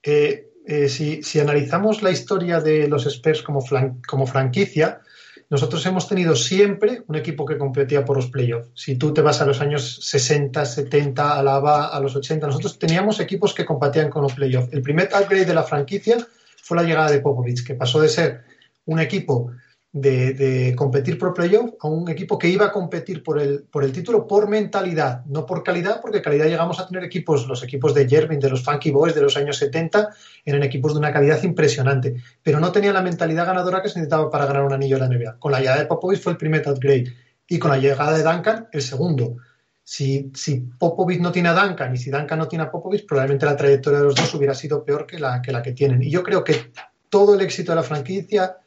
Eh, 0.03 0.51
eh, 0.65 0.87
si, 0.87 1.39
analizamos 1.39 2.01
la 2.03 2.11
historia 2.11 2.59
de 2.59 2.87
los 2.87 3.05
Spurs 3.05 3.41
como 3.41 4.27
franquicia, 4.27 5.01
nosotros 5.49 5.83
hemos 5.87 6.07
tenido 6.07 6.35
siempre 6.35 7.01
un 7.07 7.15
equipo 7.15 7.43
que 7.43 7.57
competía 7.57 8.05
por 8.05 8.17
los 8.17 8.27
playoffs. 8.27 8.69
Si 8.75 8.97
tú 8.97 9.13
te 9.13 9.21
vas 9.21 9.41
a 9.41 9.45
los 9.45 9.61
años 9.61 9.99
60, 10.01 10.63
70, 10.63 11.39
a 11.39 11.41
la 11.41 11.59
va 11.59 11.87
a 11.87 11.99
los 11.99 12.15
80, 12.15 12.45
nosotros 12.45 12.77
teníamos 12.77 13.19
equipos 13.19 13.55
que 13.55 13.65
competían 13.65 14.11
con 14.11 14.21
los 14.21 14.33
playoffs. 14.33 14.71
El 14.71 14.83
primer 14.83 15.07
upgrade 15.07 15.45
de 15.45 15.53
la 15.55 15.63
franquicia 15.63 16.17
fue 16.61 16.77
la 16.77 16.83
llegada 16.83 17.09
de 17.09 17.19
Popovich, 17.19 17.65
que 17.65 17.73
pasó 17.73 17.99
de 17.99 18.09
ser 18.09 18.43
un 18.85 18.99
equipo 18.99 19.51
de, 19.91 20.73
competir 20.75 21.17
por 21.17 21.33
playoff 21.33 21.71
a 21.81 21.87
un 21.87 22.09
equipo 22.09 22.37
que 22.37 22.47
iba 22.47 22.67
a 22.67 22.71
competir 22.71 23.23
por 23.23 23.39
el, 23.39 23.63
por 23.63 23.83
el 23.83 23.91
título 23.91 24.27
por 24.27 24.47
mentalidad, 24.47 25.25
no 25.25 25.45
por 25.45 25.63
calidad, 25.63 25.99
porque 26.01 26.21
calidad 26.21 26.45
llegamos 26.45 26.79
a 26.79 26.87
tener 26.87 27.03
equipos, 27.03 27.47
los 27.47 27.63
equipos 27.63 27.93
de 27.93 28.07
Jervin, 28.07 28.39
de 28.39 28.49
los 28.49 28.63
Funky 28.63 28.91
Boys 28.91 29.15
de 29.15 29.21
los 29.21 29.35
años 29.35 29.57
70, 29.57 30.09
eran 30.45 30.63
equipos 30.63 30.93
de 30.93 30.99
una 30.99 31.11
calidad 31.11 31.41
impresionante, 31.43 32.15
pero 32.43 32.59
no 32.59 32.71
tenía 32.71 32.93
la 32.93 33.01
mentalidad 33.01 33.47
ganadora 33.47 33.81
que 33.81 33.89
se 33.89 33.99
necesitaba 33.99 34.29
para 34.29 34.45
ganar 34.45 34.63
un 34.63 34.73
anillo 34.73 34.99
de 34.99 35.01
la 35.01 35.09
NBA. 35.09 35.39
Con 35.39 35.51
la 35.51 35.59
llegada 35.59 35.79
de 35.79 35.85
Popovich 35.87 36.21
fue 36.21 36.33
el 36.33 36.37
primer 36.37 36.67
upgrade 36.67 37.11
y 37.47 37.57
con 37.57 37.71
la 37.71 37.77
llegada 37.77 38.15
de 38.15 38.23
Duncan 38.23 38.67
el 38.71 38.81
segundo. 38.81 39.37
Si, 39.83 40.31
si 40.35 40.59
Popovich 40.77 41.19
no 41.19 41.31
tiene 41.31 41.49
a 41.49 41.53
Duncan 41.53 41.95
y 41.95 41.97
si 41.97 42.11
Duncan 42.11 42.37
no 42.37 42.47
tiene 42.47 42.65
a 42.65 42.71
Popovich, 42.71 43.07
probablemente 43.07 43.47
la 43.47 43.55
trayectoria 43.55 43.99
de 43.99 44.05
los 44.05 44.15
dos 44.15 44.31
hubiera 44.35 44.53
sido 44.53 44.85
peor 44.85 45.07
que 45.07 45.17
la 45.17 45.41
que, 45.41 45.51
la 45.51 45.63
que 45.63 45.71
tienen. 45.71 46.03
Y 46.03 46.11
yo 46.11 46.21
creo 46.21 46.43
que 46.43 46.71
todo 47.09 47.33
el 47.33 47.41
éxito 47.41 47.71
de 47.71 47.77
la 47.77 47.83
franquicia 47.83 48.57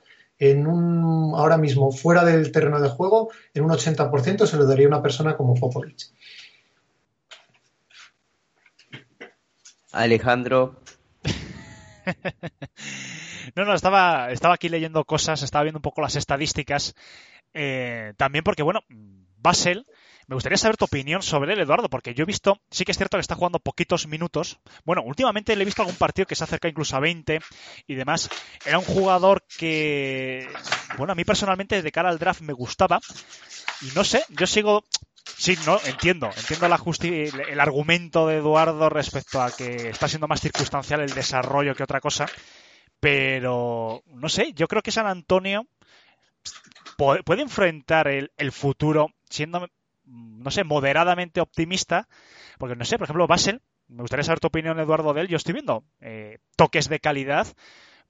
en 0.44 0.66
un, 0.66 1.34
ahora 1.36 1.56
mismo 1.56 1.92
fuera 1.92 2.24
del 2.24 2.50
terreno 2.50 2.80
de 2.80 2.88
juego, 2.88 3.30
en 3.54 3.62
un 3.62 3.70
80% 3.70 4.44
se 4.44 4.56
lo 4.56 4.66
daría 4.66 4.86
a 4.86 4.88
una 4.88 5.00
persona 5.00 5.36
como 5.36 5.54
Popovich. 5.54 6.10
Alejandro. 9.92 10.80
no, 13.54 13.64
no, 13.64 13.72
estaba, 13.72 14.32
estaba 14.32 14.54
aquí 14.54 14.68
leyendo 14.68 15.04
cosas, 15.04 15.44
estaba 15.44 15.62
viendo 15.62 15.78
un 15.78 15.82
poco 15.82 16.00
las 16.00 16.16
estadísticas. 16.16 16.96
Eh, 17.54 18.12
también 18.16 18.42
porque, 18.42 18.64
bueno, 18.64 18.80
Basel 19.36 19.86
me 20.32 20.36
gustaría 20.36 20.56
saber 20.56 20.78
tu 20.78 20.86
opinión 20.86 21.20
sobre 21.20 21.52
él, 21.52 21.60
Eduardo, 21.60 21.90
porque 21.90 22.14
yo 22.14 22.22
he 22.22 22.24
visto, 22.24 22.58
sí 22.70 22.86
que 22.86 22.92
es 22.92 22.96
cierto 22.96 23.18
que 23.18 23.20
está 23.20 23.34
jugando 23.34 23.58
poquitos 23.58 24.06
minutos. 24.06 24.60
Bueno, 24.82 25.02
últimamente 25.02 25.54
le 25.54 25.60
he 25.60 25.66
visto 25.66 25.82
algún 25.82 25.96
partido 25.96 26.24
que 26.24 26.34
se 26.34 26.42
acerca 26.42 26.68
incluso 26.68 26.96
a 26.96 27.00
20 27.00 27.38
y 27.86 27.94
demás. 27.94 28.30
Era 28.64 28.78
un 28.78 28.84
jugador 28.86 29.44
que, 29.58 30.48
bueno, 30.96 31.12
a 31.12 31.16
mí 31.16 31.26
personalmente 31.26 31.82
de 31.82 31.92
cara 31.92 32.08
al 32.08 32.18
draft 32.18 32.40
me 32.40 32.54
gustaba. 32.54 32.98
Y 33.82 33.94
no 33.94 34.04
sé, 34.04 34.24
yo 34.30 34.46
sigo 34.46 34.84
Sí, 35.36 35.54
no, 35.66 35.78
entiendo, 35.84 36.30
entiendo 36.34 36.66
el 36.66 37.60
argumento 37.60 38.26
de 38.26 38.36
Eduardo 38.36 38.88
respecto 38.88 39.42
a 39.42 39.50
que 39.50 39.90
está 39.90 40.08
siendo 40.08 40.28
más 40.28 40.40
circunstancial 40.40 41.00
el 41.02 41.12
desarrollo 41.12 41.74
que 41.74 41.82
otra 41.82 42.00
cosa, 42.00 42.26
pero 43.00 44.02
no 44.06 44.28
sé, 44.30 44.52
yo 44.54 44.66
creo 44.66 44.82
que 44.82 44.92
San 44.92 45.06
Antonio 45.06 45.66
puede, 46.96 47.42
enfrentar 47.42 48.08
el 48.08 48.52
futuro 48.52 49.10
siendo 49.28 49.68
no 50.12 50.50
sé, 50.50 50.64
moderadamente 50.64 51.40
optimista, 51.40 52.08
porque 52.58 52.76
no 52.76 52.84
sé, 52.84 52.98
por 52.98 53.06
ejemplo, 53.06 53.26
Basel, 53.26 53.62
me 53.88 54.02
gustaría 54.02 54.24
saber 54.24 54.40
tu 54.40 54.48
opinión, 54.48 54.78
Eduardo, 54.78 55.12
de 55.12 55.22
él. 55.22 55.28
Yo 55.28 55.36
estoy 55.36 55.54
viendo 55.54 55.84
eh, 56.00 56.38
toques 56.56 56.88
de 56.88 57.00
calidad 57.00 57.46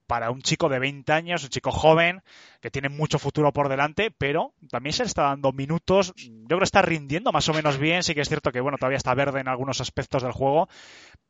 para 0.06 0.30
un 0.30 0.42
chico 0.42 0.68
de 0.68 0.78
20 0.78 1.10
años, 1.12 1.42
un 1.42 1.48
chico 1.48 1.70
joven, 1.70 2.22
que 2.60 2.70
tiene 2.70 2.88
mucho 2.88 3.18
futuro 3.18 3.52
por 3.52 3.68
delante, 3.68 4.10
pero 4.10 4.52
también 4.70 4.92
se 4.92 5.04
le 5.04 5.06
está 5.06 5.22
dando 5.22 5.52
minutos. 5.52 6.12
Yo 6.16 6.46
creo 6.46 6.58
que 6.58 6.64
está 6.64 6.82
rindiendo 6.82 7.32
más 7.32 7.48
o 7.48 7.54
menos 7.54 7.78
bien. 7.78 8.02
Sí 8.02 8.14
que 8.14 8.20
es 8.20 8.28
cierto 8.28 8.52
que, 8.52 8.60
bueno, 8.60 8.78
todavía 8.78 8.98
está 8.98 9.14
verde 9.14 9.40
en 9.40 9.48
algunos 9.48 9.80
aspectos 9.80 10.22
del 10.22 10.32
juego, 10.32 10.68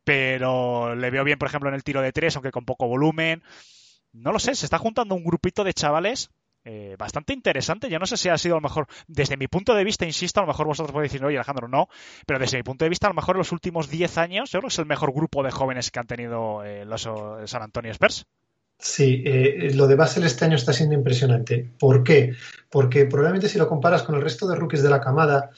pero 0.05 0.95
le 0.95 1.11
veo 1.11 1.25
bien, 1.25 1.39
por 1.39 1.49
ejemplo, 1.49 1.69
en 1.69 1.75
el 1.75 1.85
tiro 1.85 2.03
de 2.03 2.13
tres, 2.13 2.35
aunque 2.37 2.51
con 2.51 2.65
poco 2.65 2.89
volumen. 2.89 3.43
No 4.13 4.33
lo 4.33 4.39
sé, 4.39 4.55
se 4.55 4.67
está 4.67 4.79
juntando 4.79 5.15
un 5.15 5.25
grupito 5.25 5.65
de 5.65 5.73
chavales 5.73 6.31
eh, 6.65 6.95
bastante 6.97 7.33
interesante. 7.33 7.89
Yo 7.89 7.99
no 7.99 8.07
sé 8.07 8.17
si 8.17 8.29
ha 8.29 8.39
sido 8.39 8.55
a 8.55 8.59
lo 8.59 8.63
mejor, 8.63 8.87
desde 9.09 9.37
mi 9.37 9.49
punto 9.49 9.75
de 9.75 9.83
vista, 9.83 10.07
insisto, 10.07 10.41
a 10.41 10.45
lo 10.45 10.47
mejor 10.47 10.67
vosotros 10.67 10.93
podéis 10.93 11.11
decir, 11.11 11.25
oye 11.25 11.37
Alejandro, 11.37 11.67
no, 11.67 11.89
pero 12.25 12.39
desde 12.39 12.57
mi 12.57 12.63
punto 12.63 12.85
de 12.85 12.89
vista, 12.89 13.09
a 13.09 13.11
lo 13.11 13.15
mejor 13.15 13.35
en 13.35 13.39
los 13.39 13.51
últimos 13.53 13.91
10 13.91 14.19
años, 14.19 14.51
yo 14.51 14.61
creo 14.61 14.69
que 14.69 14.75
es 14.75 14.79
el 14.79 14.87
mejor 14.87 15.13
grupo 15.13 15.43
de 15.43 15.51
jóvenes 15.51 15.91
que 15.91 15.99
han 15.99 16.07
tenido 16.07 16.63
eh, 16.65 16.85
los 16.85 17.07
eh, 17.07 17.47
San 17.47 17.63
Antonio 17.63 17.91
Spurs. 17.91 18.27
Sí, 18.79 19.23
lo 19.75 19.87
de 19.87 19.95
Basel 19.95 20.25
este 20.25 20.45
año 20.45 20.57
está 20.57 20.73
siendo 20.73 20.97
impresionante. 20.97 21.71
¿Por 21.79 22.03
qué? 22.03 22.35
Porque 22.69 23.07
probablemente 23.07 23.49
si 23.49 23.57
lo 23.57 23.69
comparas 23.69 24.03
con 24.03 24.17
el 24.17 24.23
resto 24.23 24.49
de 24.49 24.57
rookies 24.57 24.83
de 24.83 24.91
la 24.91 25.01
camada, 25.01 25.51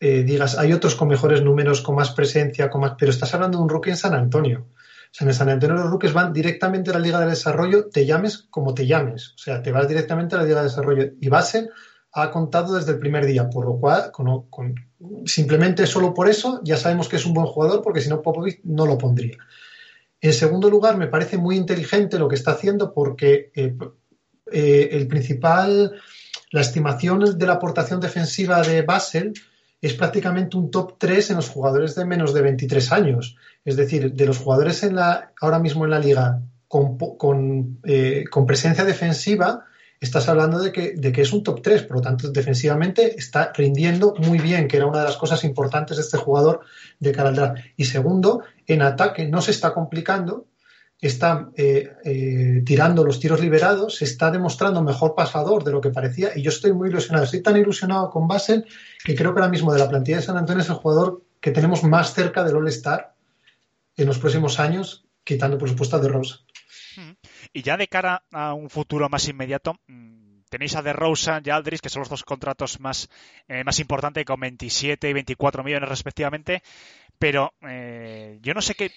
digas, 0.00 0.56
hay 0.56 0.72
otros 0.72 0.94
con 0.94 1.08
mejores 1.08 1.42
números, 1.42 1.82
con 1.82 1.96
más 1.96 2.12
presencia, 2.12 2.70
con 2.70 2.80
más... 2.80 2.94
pero 2.98 3.10
estás 3.10 3.34
hablando 3.34 3.58
de 3.58 3.64
un 3.64 3.68
rookie 3.68 3.90
en 3.90 3.98
San 3.98 4.14
Antonio. 4.14 4.66
Sea, 5.10 5.26
en 5.26 5.34
San 5.34 5.48
Antonio 5.48 5.76
los 5.76 5.90
rookies 5.90 6.12
van 6.12 6.32
directamente 6.32 6.90
a 6.90 6.94
la 6.94 7.00
Liga 7.00 7.20
de 7.20 7.26
Desarrollo, 7.26 7.88
te 7.88 8.06
llames 8.06 8.46
como 8.50 8.74
te 8.74 8.86
llames. 8.86 9.34
O 9.34 9.38
sea, 9.38 9.62
te 9.62 9.72
vas 9.72 9.88
directamente 9.88 10.34
a 10.34 10.38
la 10.38 10.44
Liga 10.44 10.58
de 10.58 10.68
Desarrollo. 10.68 11.12
Y 11.20 11.28
Basel 11.28 11.70
ha 12.12 12.30
contado 12.30 12.74
desde 12.74 12.92
el 12.92 12.98
primer 12.98 13.26
día, 13.26 13.48
por 13.48 13.64
lo 13.64 13.78
cual, 13.78 14.10
simplemente 15.26 15.86
solo 15.86 16.12
por 16.12 16.28
eso 16.28 16.60
ya 16.64 16.76
sabemos 16.76 17.08
que 17.08 17.16
es 17.16 17.26
un 17.26 17.34
buen 17.34 17.46
jugador, 17.46 17.82
porque 17.82 18.00
si 18.00 18.08
no, 18.08 18.22
Popovich 18.22 18.60
no 18.64 18.86
lo 18.86 18.98
pondría. 18.98 19.36
En 20.20 20.32
segundo 20.32 20.68
lugar, 20.68 20.96
me 20.96 21.06
parece 21.06 21.38
muy 21.38 21.56
inteligente 21.56 22.18
lo 22.18 22.28
que 22.28 22.34
está 22.34 22.52
haciendo, 22.52 22.92
porque 22.92 23.50
eh, 23.54 23.76
eh, 24.52 24.88
el 24.92 25.06
principal, 25.06 25.94
la 26.50 26.60
estimación 26.60 27.38
de 27.38 27.46
la 27.46 27.54
aportación 27.54 28.00
defensiva 28.00 28.60
de 28.62 28.82
Basel 28.82 29.32
es 29.80 29.94
prácticamente 29.94 30.56
un 30.56 30.70
top 30.70 30.96
3 30.98 31.30
en 31.30 31.36
los 31.36 31.48
jugadores 31.48 31.94
de 31.94 32.04
menos 32.04 32.34
de 32.34 32.42
23 32.42 32.92
años. 32.92 33.36
Es 33.64 33.76
decir, 33.76 34.12
de 34.12 34.26
los 34.26 34.38
jugadores 34.38 34.82
en 34.82 34.96
la, 34.96 35.32
ahora 35.40 35.58
mismo 35.58 35.84
en 35.84 35.90
la 35.90 35.98
liga 35.98 36.42
con, 36.68 37.78
eh, 37.84 38.24
presencia 38.46 38.84
defensiva, 38.84 39.64
estás 40.00 40.28
hablando 40.28 40.60
de 40.60 40.70
que, 40.70 40.92
de 40.92 41.12
que, 41.12 41.22
es 41.22 41.32
un 41.32 41.42
top 41.42 41.62
3, 41.62 41.82
por 41.82 41.96
lo 41.96 42.02
tanto, 42.02 42.30
defensivamente 42.30 43.16
está 43.18 43.52
rindiendo 43.54 44.14
muy 44.18 44.38
bien, 44.38 44.68
que 44.68 44.76
era 44.76 44.86
una 44.86 45.00
de 45.00 45.04
las 45.04 45.16
cosas 45.16 45.42
importantes 45.44 45.96
de 45.96 46.02
este 46.02 46.16
jugador 46.16 46.60
de 46.98 47.12
cara 47.12 47.30
al 47.30 47.36
draft. 47.36 47.62
Y 47.76 47.86
segundo, 47.86 48.42
en 48.66 48.82
ataque 48.82 49.26
no 49.26 49.42
se 49.42 49.50
está 49.50 49.74
complicando, 49.74 50.46
está 51.00 51.50
eh, 51.56 51.90
eh, 52.04 52.62
tirando 52.64 53.04
los 53.04 53.18
tiros 53.18 53.40
liberados, 53.40 53.96
se 53.96 54.04
está 54.04 54.30
demostrando 54.30 54.82
mejor 54.82 55.14
pasador 55.14 55.64
de 55.64 55.72
lo 55.72 55.80
que 55.80 55.90
parecía 55.90 56.30
y 56.36 56.42
yo 56.42 56.50
estoy 56.50 56.72
muy 56.72 56.90
ilusionado. 56.90 57.24
Estoy 57.24 57.42
tan 57.42 57.56
ilusionado 57.56 58.10
con 58.10 58.28
Basel 58.28 58.66
que 59.02 59.14
creo 59.14 59.32
que 59.32 59.40
ahora 59.40 59.50
mismo 59.50 59.72
de 59.72 59.78
la 59.78 59.88
plantilla 59.88 60.18
de 60.18 60.22
San 60.22 60.36
Antonio 60.36 60.62
es 60.62 60.68
el 60.68 60.76
jugador 60.76 61.22
que 61.40 61.52
tenemos 61.52 61.82
más 61.84 62.12
cerca 62.12 62.44
del 62.44 62.56
All-Star 62.56 63.14
en 63.96 64.06
los 64.06 64.18
próximos 64.18 64.60
años, 64.60 65.06
quitando 65.24 65.56
por 65.56 65.68
supuesto 65.68 65.96
a 65.96 66.00
De 66.00 66.08
Rosa. 66.08 66.40
Y 67.52 67.62
ya 67.62 67.76
de 67.76 67.88
cara 67.88 68.24
a 68.30 68.52
un 68.52 68.68
futuro 68.68 69.08
más 69.08 69.26
inmediato, 69.28 69.78
mm, 69.86 70.42
tenéis 70.50 70.76
a 70.76 70.82
De 70.82 70.92
Rosa 70.92 71.40
y 71.42 71.50
Aldris, 71.50 71.80
que 71.80 71.88
son 71.88 72.00
los 72.00 72.08
dos 72.08 72.24
contratos 72.24 72.80
más, 72.80 73.08
eh, 73.48 73.64
más 73.64 73.78
importantes, 73.80 74.24
con 74.24 74.40
27 74.40 75.08
y 75.08 75.12
24 75.12 75.64
millones 75.64 75.88
respectivamente. 75.88 76.62
Pero 77.20 77.52
eh, 77.68 78.38
yo 78.40 78.54
no 78.54 78.62
sé 78.62 78.74
qué, 78.74 78.90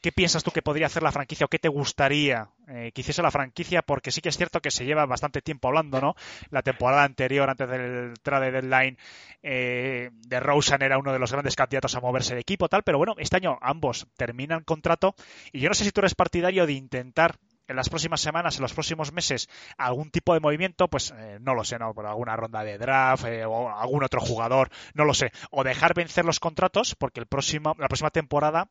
qué 0.00 0.10
piensas 0.10 0.42
tú 0.42 0.50
que 0.50 0.62
podría 0.62 0.86
hacer 0.86 1.02
la 1.02 1.12
franquicia 1.12 1.44
o 1.44 1.48
qué 1.50 1.58
te 1.58 1.68
gustaría 1.68 2.48
eh, 2.68 2.90
que 2.94 3.02
hiciese 3.02 3.20
la 3.20 3.30
franquicia, 3.30 3.82
porque 3.82 4.10
sí 4.10 4.22
que 4.22 4.30
es 4.30 4.36
cierto 4.38 4.62
que 4.62 4.70
se 4.70 4.86
lleva 4.86 5.04
bastante 5.04 5.42
tiempo 5.42 5.68
hablando, 5.68 6.00
¿no? 6.00 6.14
La 6.48 6.62
temporada 6.62 7.04
anterior, 7.04 7.50
antes 7.50 7.68
del 7.68 8.14
trade 8.22 8.50
deadline, 8.50 8.96
eh, 9.42 10.08
de 10.12 10.40
Rosen 10.40 10.80
era 10.80 10.96
uno 10.96 11.12
de 11.12 11.18
los 11.18 11.30
grandes 11.30 11.54
candidatos 11.54 11.94
a 11.94 12.00
moverse 12.00 12.34
de 12.34 12.40
equipo, 12.40 12.70
tal, 12.70 12.82
pero 12.82 12.96
bueno, 12.96 13.14
este 13.18 13.36
año 13.36 13.58
ambos 13.60 14.06
terminan 14.16 14.64
contrato 14.64 15.14
y 15.52 15.60
yo 15.60 15.68
no 15.68 15.74
sé 15.74 15.84
si 15.84 15.92
tú 15.92 16.00
eres 16.00 16.14
partidario 16.14 16.64
de 16.64 16.72
intentar 16.72 17.36
en 17.68 17.76
las 17.76 17.88
próximas 17.88 18.20
semanas, 18.20 18.56
en 18.56 18.62
los 18.62 18.74
próximos 18.74 19.12
meses, 19.12 19.48
algún 19.76 20.10
tipo 20.10 20.34
de 20.34 20.40
movimiento, 20.40 20.88
pues 20.88 21.12
eh, 21.16 21.38
no 21.40 21.54
lo 21.54 21.64
sé, 21.64 21.78
¿no? 21.78 21.94
Por 21.94 22.06
alguna 22.06 22.36
ronda 22.36 22.64
de 22.64 22.78
draft 22.78 23.24
eh, 23.26 23.44
o 23.44 23.68
algún 23.70 24.04
otro 24.04 24.20
jugador, 24.20 24.70
no 24.94 25.04
lo 25.04 25.14
sé. 25.14 25.32
O 25.50 25.64
dejar 25.64 25.94
vencer 25.94 26.24
los 26.24 26.40
contratos, 26.40 26.94
porque 26.94 27.20
el 27.20 27.26
próximo, 27.26 27.74
la 27.78 27.88
próxima 27.88 28.10
temporada 28.10 28.70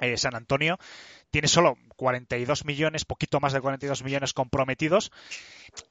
eh, 0.00 0.16
San 0.16 0.34
Antonio 0.34 0.78
tiene 1.30 1.48
solo 1.48 1.76
42 1.96 2.64
millones, 2.64 3.04
poquito 3.04 3.40
más 3.40 3.52
de 3.52 3.60
42 3.60 4.02
millones 4.02 4.32
comprometidos, 4.32 5.12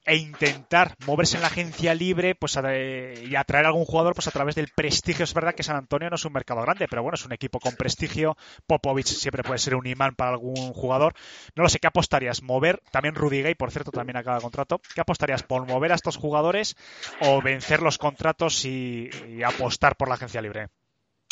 e 0.04 0.16
intentar 0.16 0.94
moverse 1.06 1.36
en 1.36 1.42
la 1.42 1.48
agencia 1.48 1.94
libre 1.94 2.34
pues 2.34 2.56
y 2.56 3.34
atraer 3.34 3.64
a 3.64 3.68
algún 3.68 3.86
jugador 3.86 4.14
pues 4.14 4.28
a 4.28 4.30
través 4.30 4.54
del 4.54 4.68
prestigio. 4.68 5.24
Es 5.24 5.32
verdad 5.32 5.54
que 5.54 5.62
San 5.62 5.76
Antonio 5.76 6.10
no 6.10 6.16
es 6.16 6.24
un 6.24 6.32
mercado 6.32 6.60
grande, 6.62 6.86
pero 6.88 7.02
bueno, 7.02 7.14
es 7.14 7.24
un 7.24 7.32
equipo 7.32 7.58
con 7.58 7.74
prestigio. 7.76 8.36
Popovich 8.66 9.06
siempre 9.06 9.42
puede 9.42 9.58
ser 9.58 9.74
un 9.74 9.86
imán 9.86 10.14
para 10.14 10.32
algún 10.32 10.72
jugador. 10.74 11.14
No 11.54 11.62
lo 11.62 11.68
sé, 11.68 11.78
¿qué 11.78 11.86
apostarías? 11.86 12.42
¿Mover? 12.42 12.82
También 12.90 13.14
Rudy 13.14 13.42
Gay, 13.42 13.54
por 13.54 13.70
cierto, 13.70 13.90
también 13.90 14.18
acaba 14.18 14.40
contrato. 14.40 14.80
¿Qué 14.94 15.00
apostarías? 15.00 15.42
¿Por 15.42 15.66
mover 15.66 15.92
a 15.92 15.94
estos 15.94 16.16
jugadores 16.16 16.76
o 17.22 17.40
vencer 17.40 17.80
los 17.80 17.96
contratos 17.96 18.64
y 18.64 19.08
apostar 19.42 19.96
por 19.96 20.08
la 20.08 20.14
agencia 20.16 20.42
libre? 20.42 20.68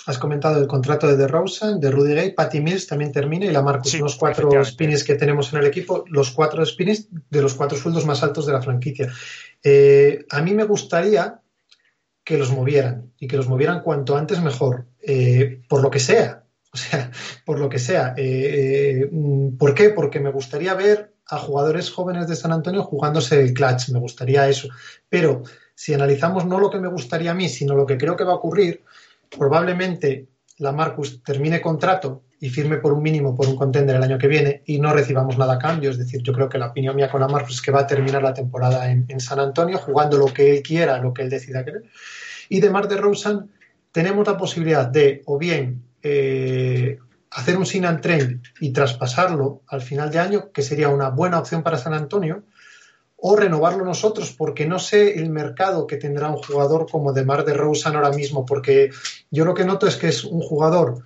Has 0.09 0.17
comentado 0.17 0.59
el 0.59 0.67
contrato 0.67 1.07
de 1.07 1.19
DeRozan, 1.19 1.81
de 1.81 1.91
Rudy 1.91 2.15
Gay, 2.15 2.33
Patty 2.33 2.63
Mills 2.63 2.87
también 2.87 3.13
termina 3.13 3.45
y 3.45 3.51
la 3.51 3.61
Marcus, 3.61 4.01
los 4.01 4.17
cuatro 4.17 4.65
spins 4.65 5.05
que 5.05 5.17
tenemos 5.17 5.53
en 5.53 5.59
el 5.59 5.67
equipo, 5.67 6.03
los 6.09 6.31
cuatro 6.31 6.65
spins 6.65 7.09
de 7.29 7.43
los 7.43 7.53
cuatro 7.53 7.77
sueldos 7.77 8.07
más 8.07 8.23
altos 8.23 8.47
de 8.47 8.55
la 8.55 8.63
franquicia. 8.63 9.13
Eh, 9.63 10.25
a 10.31 10.41
mí 10.41 10.55
me 10.55 10.65
gustaría 10.65 11.43
que 12.25 12.39
los 12.39 12.51
movieran 12.51 13.13
y 13.19 13.29
que 13.29 13.37
los 13.37 13.49
movieran 13.49 13.83
cuanto 13.83 14.17
antes 14.17 14.41
mejor, 14.41 14.87
eh, 15.03 15.61
por 15.69 15.83
lo 15.83 15.91
que 15.91 16.01
sea. 16.01 16.45
O 16.71 16.77
sea, 16.77 17.11
por 17.45 17.59
lo 17.59 17.69
que 17.69 17.79
sea. 17.79 18.15
Eh, 18.17 19.11
¿Por 19.59 19.75
qué? 19.75 19.91
Porque 19.91 20.21
me 20.21 20.31
gustaría 20.31 20.75
ver 20.75 21.15
a 21.27 21.39
jugadores 21.39 21.91
jóvenes 21.91 22.29
de 22.29 22.37
San 22.37 22.53
Antonio 22.53 22.83
jugándose 22.83 23.41
el 23.41 23.53
clutch, 23.53 23.91
me 23.91 23.99
gustaría 23.99 24.49
eso. 24.49 24.69
Pero 25.09 25.43
si 25.75 25.95
analizamos 25.95 26.47
no 26.47 26.59
lo 26.59 26.71
que 26.71 26.81
me 26.81 26.89
gustaría 26.89 27.31
a 27.31 27.35
mí, 27.35 27.49
sino 27.49 27.75
lo 27.75 27.87
que 27.87 27.99
creo 27.99 28.17
que 28.17 28.25
va 28.25 28.33
a 28.33 28.37
ocurrir, 28.37 28.85
probablemente 29.37 30.29
la 30.59 30.73
Marcus 30.73 31.23
termine 31.23 31.61
contrato 31.61 32.25
y 32.41 32.51
firme 32.51 32.77
por 32.77 32.93
un 32.93 33.03
mínimo 33.03 33.35
por 33.35 33.49
un 33.49 33.57
contender 33.57 33.97
el 33.97 34.03
año 34.03 34.19
que 34.19 34.29
viene 34.29 34.63
y 34.67 34.79
no 34.81 34.93
recibamos 34.93 35.37
nada 35.39 35.55
a 35.55 35.59
cambio. 35.59 35.91
Es 35.91 35.99
decir, 35.99 36.23
yo 36.23 36.33
creo 36.33 36.49
que 36.49 36.59
la 36.59 36.69
opinión 36.69 36.95
mía 36.95 37.11
con 37.11 37.21
la 37.21 37.29
Marcus 37.29 37.57
es 37.57 37.63
que 37.63 37.73
va 37.73 37.81
a 37.81 37.87
terminar 37.87 38.23
la 38.23 38.35
temporada 38.35 38.91
en, 38.91 39.21
San 39.21 39.41
Antonio 39.41 39.79
jugando 39.79 40.17
lo 40.19 40.27
que 40.27 40.57
él 40.57 40.63
quiera, 40.63 40.99
lo 40.99 41.13
que 41.13 41.23
él 41.23 41.31
decida 41.31 41.65
querer. 41.65 41.83
Y 42.49 42.61
de 42.61 42.71
Mar 42.71 42.89
de 42.89 42.97
Rosen 42.97 43.51
tenemos 43.93 44.27
la 44.27 44.37
posibilidad 44.37 44.87
de 44.87 45.23
o 45.27 45.39
bien 45.39 45.83
eh, 46.03 46.99
hacer 47.31 47.57
un 47.57 47.67
sin 47.67 47.85
and 47.85 48.41
y 48.61 48.73
traspasarlo 48.73 49.63
al 49.69 49.83
final 49.83 50.11
de 50.11 50.19
año, 50.19 50.53
que 50.53 50.63
sería 50.63 50.89
una 50.89 51.11
buena 51.11 51.39
opción 51.39 51.63
para 51.63 51.79
San 51.79 51.95
Antonio, 51.95 52.45
o 53.21 53.35
renovarlo 53.35 53.85
nosotros, 53.85 54.33
porque 54.33 54.67
no 54.67 54.79
sé 54.79 55.19
el 55.19 55.31
mercado 55.31 55.87
que 55.87 55.97
tendrá 55.97 56.31
un 56.31 56.37
jugador 56.37 56.89
como 56.91 57.13
Demar 57.13 57.45
de 57.45 57.53
Rosen 57.53 57.97
ahora 57.97 58.13
mismo, 58.13 58.47
porque 58.47 58.91
yo 59.31 59.45
lo 59.45 59.55
que 59.55 59.65
noto 59.65 59.89
es 59.89 59.97
que 59.97 60.09
es 60.09 60.25
un 60.25 60.41
jugador 60.41 61.05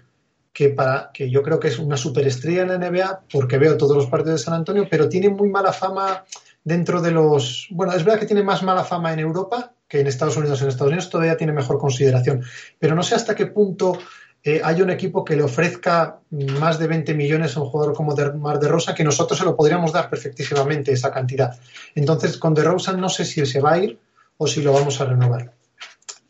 que 0.53 0.69
para 0.69 1.11
que 1.15 1.31
yo 1.31 1.43
creo 1.43 1.59
que 1.59 1.69
es 1.69 1.79
una 1.79 1.97
superestrella 1.97 2.63
en 2.63 2.69
la 2.69 2.79
NBA, 2.79 3.23
porque 3.33 3.57
veo 3.57 3.79
todos 3.79 3.97
los 3.97 4.07
partidos 4.07 4.41
de 4.41 4.45
San 4.45 4.55
Antonio, 4.55 4.87
pero 4.91 5.09
tiene 5.09 5.31
muy 5.31 5.49
mala 5.49 5.73
fama 5.73 6.25
dentro 6.63 7.01
de 7.01 7.11
los, 7.11 7.67
bueno, 7.71 7.95
es 7.95 8.05
verdad 8.05 8.21
que 8.21 8.27
tiene 8.27 8.43
más 8.43 8.63
mala 8.63 8.85
fama 8.85 9.13
en 9.15 9.19
Europa 9.19 9.73
que 9.89 10.01
en 10.01 10.07
Estados 10.07 10.37
Unidos. 10.37 10.61
En 10.61 10.69
Estados 10.69 10.91
Unidos 10.91 11.09
todavía 11.09 11.37
tiene 11.37 11.55
mejor 11.55 11.79
consideración, 11.79 12.43
pero 12.79 12.95
no 12.95 13.03
sé 13.03 13.15
hasta 13.15 13.35
qué 13.35 13.47
punto 13.47 13.99
eh, 14.45 14.61
hay 14.64 14.82
un 14.82 14.90
equipo 14.90 15.24
que 15.24 15.36
le 15.36 15.45
ofrezca 15.45 16.18
más 16.30 16.78
de 16.78 16.88
20 16.88 17.14
millones 17.14 17.57
a 17.57 17.61
un 17.61 17.68
jugador 17.68 17.95
como 17.95 18.14
de 18.14 18.32
Mar 18.32 18.59
de 18.59 18.66
Rosa, 18.66 18.95
que 18.95 19.05
nosotros 19.05 19.38
se 19.38 19.45
lo 19.45 19.55
podríamos 19.55 19.93
dar 19.93 20.11
perfectísimamente 20.11 20.93
esa 20.93 21.12
cantidad. 21.12 21.57
Entonces, 21.95 22.38
con 22.38 22.53
De 22.53 22.64
Rosa 22.64 22.93
no 22.93 23.09
sé 23.09 23.24
si 23.24 23.45
se 23.47 23.61
va 23.61 23.74
a 23.74 23.78
ir 23.78 23.99
o 24.38 24.49
si 24.49 24.61
lo 24.62 24.72
vamos 24.72 25.01
a 25.01 25.05
renovar. 25.05 25.53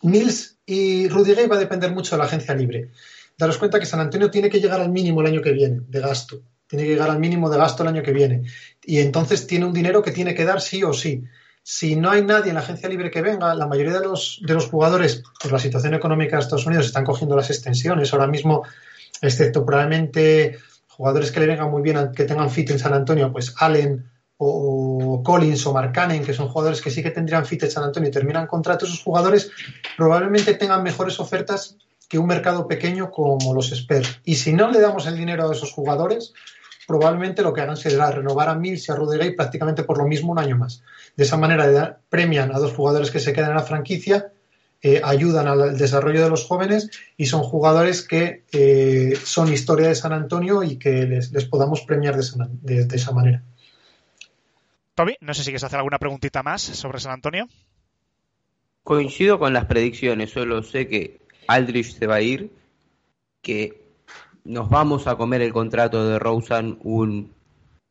Mills 0.03 0.59
y 0.67 1.09
Rudy 1.09 1.35
Gay 1.35 1.47
va 1.47 1.57
a 1.57 1.61
depender 1.61 1.91
mucho 1.93 2.15
de 2.15 2.19
la 2.19 2.25
agencia 2.25 2.55
libre. 2.55 2.91
Daros 3.39 3.57
cuenta 3.57 3.81
que 3.81 3.87
San 3.87 4.01
Antonio 4.01 4.31
tiene 4.31 4.51
que 4.51 4.61
llegar 4.61 4.81
al 4.81 4.91
mínimo 4.91 5.23
el 5.23 5.29
año 5.29 5.41
que 5.41 5.53
viene 5.53 5.81
de 5.89 6.01
gasto. 6.01 6.43
Tiene 6.67 6.85
que 6.85 6.91
llegar 6.91 7.09
al 7.09 7.19
mínimo 7.19 7.49
de 7.49 7.57
gasto 7.57 7.83
el 7.83 7.89
año 7.89 8.03
que 8.03 8.13
viene. 8.13 8.43
Y 8.85 8.99
entonces 8.99 9.47
tiene 9.47 9.65
un 9.65 9.73
dinero 9.73 10.03
que 10.03 10.11
tiene 10.11 10.35
que 10.35 10.45
dar 10.45 10.61
sí 10.61 10.83
o 10.85 10.93
sí 10.93 11.25
si 11.63 11.97
no 11.97 12.11
hay 12.11 12.25
nadie 12.25 12.49
en 12.49 12.57
la 12.57 12.61
agencia 12.61 12.89
libre 12.89 13.11
que 13.11 13.23
venga, 13.23 13.55
la 13.55 13.67
mayoría 13.67 13.93
de 13.93 14.07
los, 14.07 14.41
de 14.45 14.55
los 14.55 14.69
jugadores, 14.69 15.23
por 15.41 15.53
la 15.53 15.59
situación 15.59 15.95
económica 15.95 16.37
de 16.37 16.43
Estados 16.43 16.67
Unidos, 16.67 16.87
están 16.87 17.05
cogiendo 17.05 17.37
las 17.37 17.51
extensiones. 17.51 18.13
Ahora 18.13 18.27
mismo, 18.27 18.65
excepto 19.21 19.65
probablemente 19.65 20.59
jugadores 20.89 21.31
que 21.31 21.41
le 21.41 21.47
vengan 21.47 21.71
muy 21.71 21.83
bien, 21.83 22.13
que 22.15 22.25
tengan 22.25 22.51
fit 22.51 22.71
en 22.71 22.79
San 22.79 22.95
Antonio, 22.95 23.33
pues 23.33 23.55
Allen 23.59 24.11
o 24.39 25.23
Collins 25.25 25.65
o 25.67 25.73
Marcanen, 25.73 26.25
que 26.25 26.35
son 26.35 26.49
jugadores 26.49 26.81
que 26.81 26.91
sí 26.91 27.03
que 27.03 27.13
tendrían 27.13 27.47
fit 27.47 27.63
en 27.63 27.71
San 27.71 27.85
Antonio 27.85 28.09
y 28.09 28.13
terminan 28.13 28.49
contratos, 28.49 28.89
esos 28.89 29.05
jugadores 29.05 29.51
probablemente 29.97 30.55
tengan 30.55 30.83
mejores 30.83 31.21
ofertas 31.21 31.77
que 32.09 32.19
un 32.19 32.27
mercado 32.27 32.67
pequeño 32.67 33.11
como 33.11 33.55
los 33.55 33.71
Spurs. 33.71 34.21
Y 34.25 34.35
si 34.35 34.53
no 34.53 34.71
le 34.71 34.81
damos 34.81 35.07
el 35.07 35.17
dinero 35.17 35.49
a 35.49 35.53
esos 35.53 35.73
jugadores, 35.73 36.35
probablemente 36.93 37.41
lo 37.41 37.55
que 37.55 37.63
hagan 37.63 37.79
será 37.79 38.11
renovar 38.11 38.51
a 38.51 38.55
Mills 38.55 38.87
y 38.87 38.93
a 38.93 38.95
Rudy 38.95 39.31
prácticamente 39.31 39.83
por 39.83 39.97
lo 39.97 40.07
mismo 40.07 40.31
un 40.31 40.39
año 40.39 40.59
más. 40.59 40.83
De 41.17 41.25
esa 41.25 41.39
manera 41.39 42.01
premian 42.11 42.55
a 42.55 42.59
dos 42.59 42.75
jugadores 42.75 43.11
que 43.11 43.19
se 43.19 43.33
quedan 43.33 43.51
en 43.51 43.57
la 43.57 43.63
franquicia, 43.63 44.31
eh, 44.83 45.01
ayudan 45.03 45.49
al 45.49 45.79
desarrollo 45.79 46.23
de 46.23 46.29
los 46.29 46.45
jóvenes 46.45 46.91
y 47.17 47.25
son 47.27 47.45
jugadores 47.45 48.07
que 48.07 48.45
eh, 48.53 49.19
son 49.25 49.51
historia 49.51 49.89
de 49.89 49.95
San 49.95 50.13
Antonio 50.13 50.63
y 50.63 50.77
que 50.77 51.07
les, 51.07 51.31
podamos 51.47 51.81
premiar 51.81 52.15
de, 52.15 52.87
esa 52.95 53.13
manera. 53.13 53.43
Tommy, 54.95 55.17
no 55.23 55.33
sé 55.33 55.45
si 55.45 55.47
quieres 55.47 55.65
hacer 55.65 55.79
alguna 55.79 55.99
preguntita 55.99 56.43
más 56.43 56.61
sobre 56.61 57.01
San 57.01 57.13
Antonio. 57.13 57.49
Coincido 58.83 59.39
con 59.39 59.55
las 59.55 59.65
predicciones, 59.65 60.31
solo 60.31 60.63
sé 60.63 60.89
que 60.89 61.23
Aldrich 61.49 61.99
se 61.99 62.07
va 62.07 62.17
a 62.17 62.21
ir, 62.21 62.51
que 63.41 63.82
nos 64.45 64.69
vamos 64.69 65.07
a 65.07 65.17
comer 65.17 65.43
el 65.43 65.53
contrato 65.53 66.07
de 66.09 66.19
Rosen 66.19 66.79
un 66.83 67.31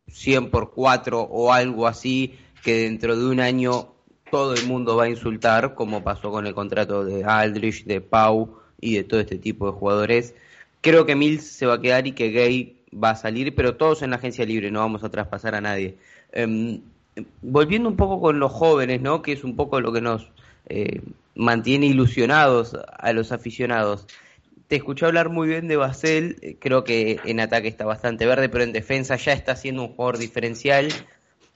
100 0.08 0.50
por 0.50 0.72
4 0.72 1.22
o 1.22 1.54
algo 1.54 1.88
así, 1.88 2.36
que 2.64 2.84
dentro 2.84 3.18
de 3.18 3.26
un 3.26 3.40
año 3.40 3.94
todo 4.30 4.54
el 4.54 4.66
mundo 4.66 4.96
va 4.96 5.06
a 5.06 5.10
insultar, 5.10 5.76
como 5.76 6.04
pasó 6.04 6.32
con 6.32 6.48
el 6.48 6.54
contrato 6.54 7.04
de 7.06 7.24
Aldrich, 7.24 7.86
de 7.86 8.02
Pau 8.02 8.58
y 8.80 8.96
de 8.96 9.04
todo 9.04 9.20
este 9.20 9.38
tipo 9.38 9.68
de 9.68 9.74
jugadores. 9.74 10.36
Creo 10.82 11.06
que 11.06 11.16
Mills 11.16 11.44
se 11.44 11.66
va 11.66 11.76
a 11.76 11.82
quedar 11.82 12.08
y 12.08 12.14
que 12.14 12.32
Gay 12.32 12.78
va 12.92 13.12
a 13.12 13.16
salir, 13.16 13.54
pero 13.56 13.76
todos 13.76 14.02
en 14.02 14.10
la 14.10 14.16
agencia 14.18 14.46
libre, 14.46 14.72
no 14.72 14.80
vamos 14.80 15.04
a 15.04 15.10
traspasar 15.10 15.56
a 15.56 15.62
nadie. 15.62 15.98
Em, 16.32 16.82
volviendo 17.42 17.90
un 17.90 17.96
poco 17.96 18.22
con 18.22 18.40
los 18.40 18.52
jóvenes, 18.52 19.02
¿no? 19.02 19.22
que 19.22 19.34
es 19.34 19.44
un 19.44 19.56
poco 19.56 19.82
lo 19.82 19.92
que 19.92 20.02
nos 20.02 20.30
eh, 20.68 21.02
mantiene 21.36 21.88
ilusionados 21.88 22.78
a 22.98 23.14
los 23.14 23.32
aficionados. 23.32 24.08
Te 24.72 24.78
escuché 24.78 25.06
hablar 25.06 25.28
muy 25.28 25.50
bien 25.50 25.68
de 25.68 25.76
Basel, 25.76 26.38
eh, 26.42 26.56
creo 26.58 26.86
que 26.86 27.20
en 27.26 27.42
ataque 27.42 27.68
está 27.68 27.84
bastante 27.84 28.26
verde, 28.26 28.48
pero 28.48 28.64
en 28.64 28.72
defensa 28.72 29.18
ya 29.18 29.34
está 29.34 29.58
siendo 29.58 29.82
un 29.82 29.90
jugador 29.90 30.18
diferencial. 30.18 30.88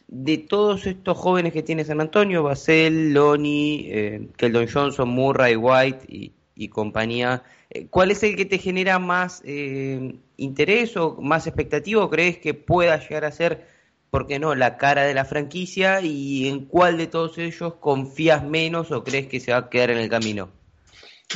De 0.10 0.38
todos 0.38 0.86
estos 0.86 1.18
jóvenes 1.18 1.54
que 1.54 1.64
tiene 1.64 1.86
San 1.86 2.02
Antonio, 2.02 2.44
Basel, 2.44 3.14
Loni, 3.14 3.88
eh, 3.90 4.28
Keldon 4.36 4.68
Johnson, 4.68 5.08
Murray, 5.08 5.56
White 5.56 6.34
y, 6.56 6.68
compañía, 6.68 7.44
eh, 7.70 7.88
¿cuál 7.90 8.12
es 8.12 8.22
el 8.22 8.36
que 8.36 8.44
te 8.44 8.58
genera 8.58 9.00
más 9.00 9.42
interés 10.36 10.98
o 10.98 11.16
más 11.22 11.48
expectativa 11.48 12.10
crees 12.10 12.40
que 12.40 12.54
pueda 12.54 13.00
llegar 13.00 13.24
a 13.24 13.32
ser, 13.32 13.66
por 14.10 14.28
qué 14.28 14.40
no, 14.40 14.56
la 14.56 14.76
cara 14.76 15.04
de 15.04 15.14
la 15.14 15.24
franquicia? 15.24 16.02
¿Y 16.02 16.50
en 16.50 16.66
cuál 16.66 16.98
de 16.98 17.08
todos 17.08 17.38
ellos 17.38 17.76
confías 17.76 18.44
menos 18.44 18.92
o 18.92 19.06
crees 19.06 19.28
que 19.28 19.40
se 19.40 19.54
va 19.54 19.60
a 19.60 19.70
quedar 19.70 19.92
en 19.92 20.00
el 20.00 20.10
camino? 20.10 20.50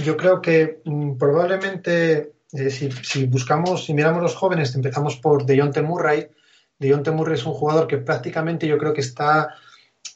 Yo 0.03 0.15
creo 0.17 0.41
que 0.41 0.81
mm, 0.85 1.17
probablemente 1.17 2.33
eh, 2.51 2.69
si, 2.69 3.25
buscamos, 3.25 3.85
si 3.85 3.93
miramos 3.93 4.23
los 4.23 4.35
jóvenes, 4.35 4.73
empezamos 4.75 5.17
por 5.17 5.45
Deontay 5.45 5.83
Murray, 5.83 6.27
Deontay 6.79 7.13
Murray 7.13 7.35
es 7.35 7.45
un 7.45 7.53
jugador 7.53 7.87
que 7.87 7.97
prácticamente 7.97 8.67
yo 8.67 8.77
creo 8.77 8.93
que 8.93 9.01
está 9.01 9.49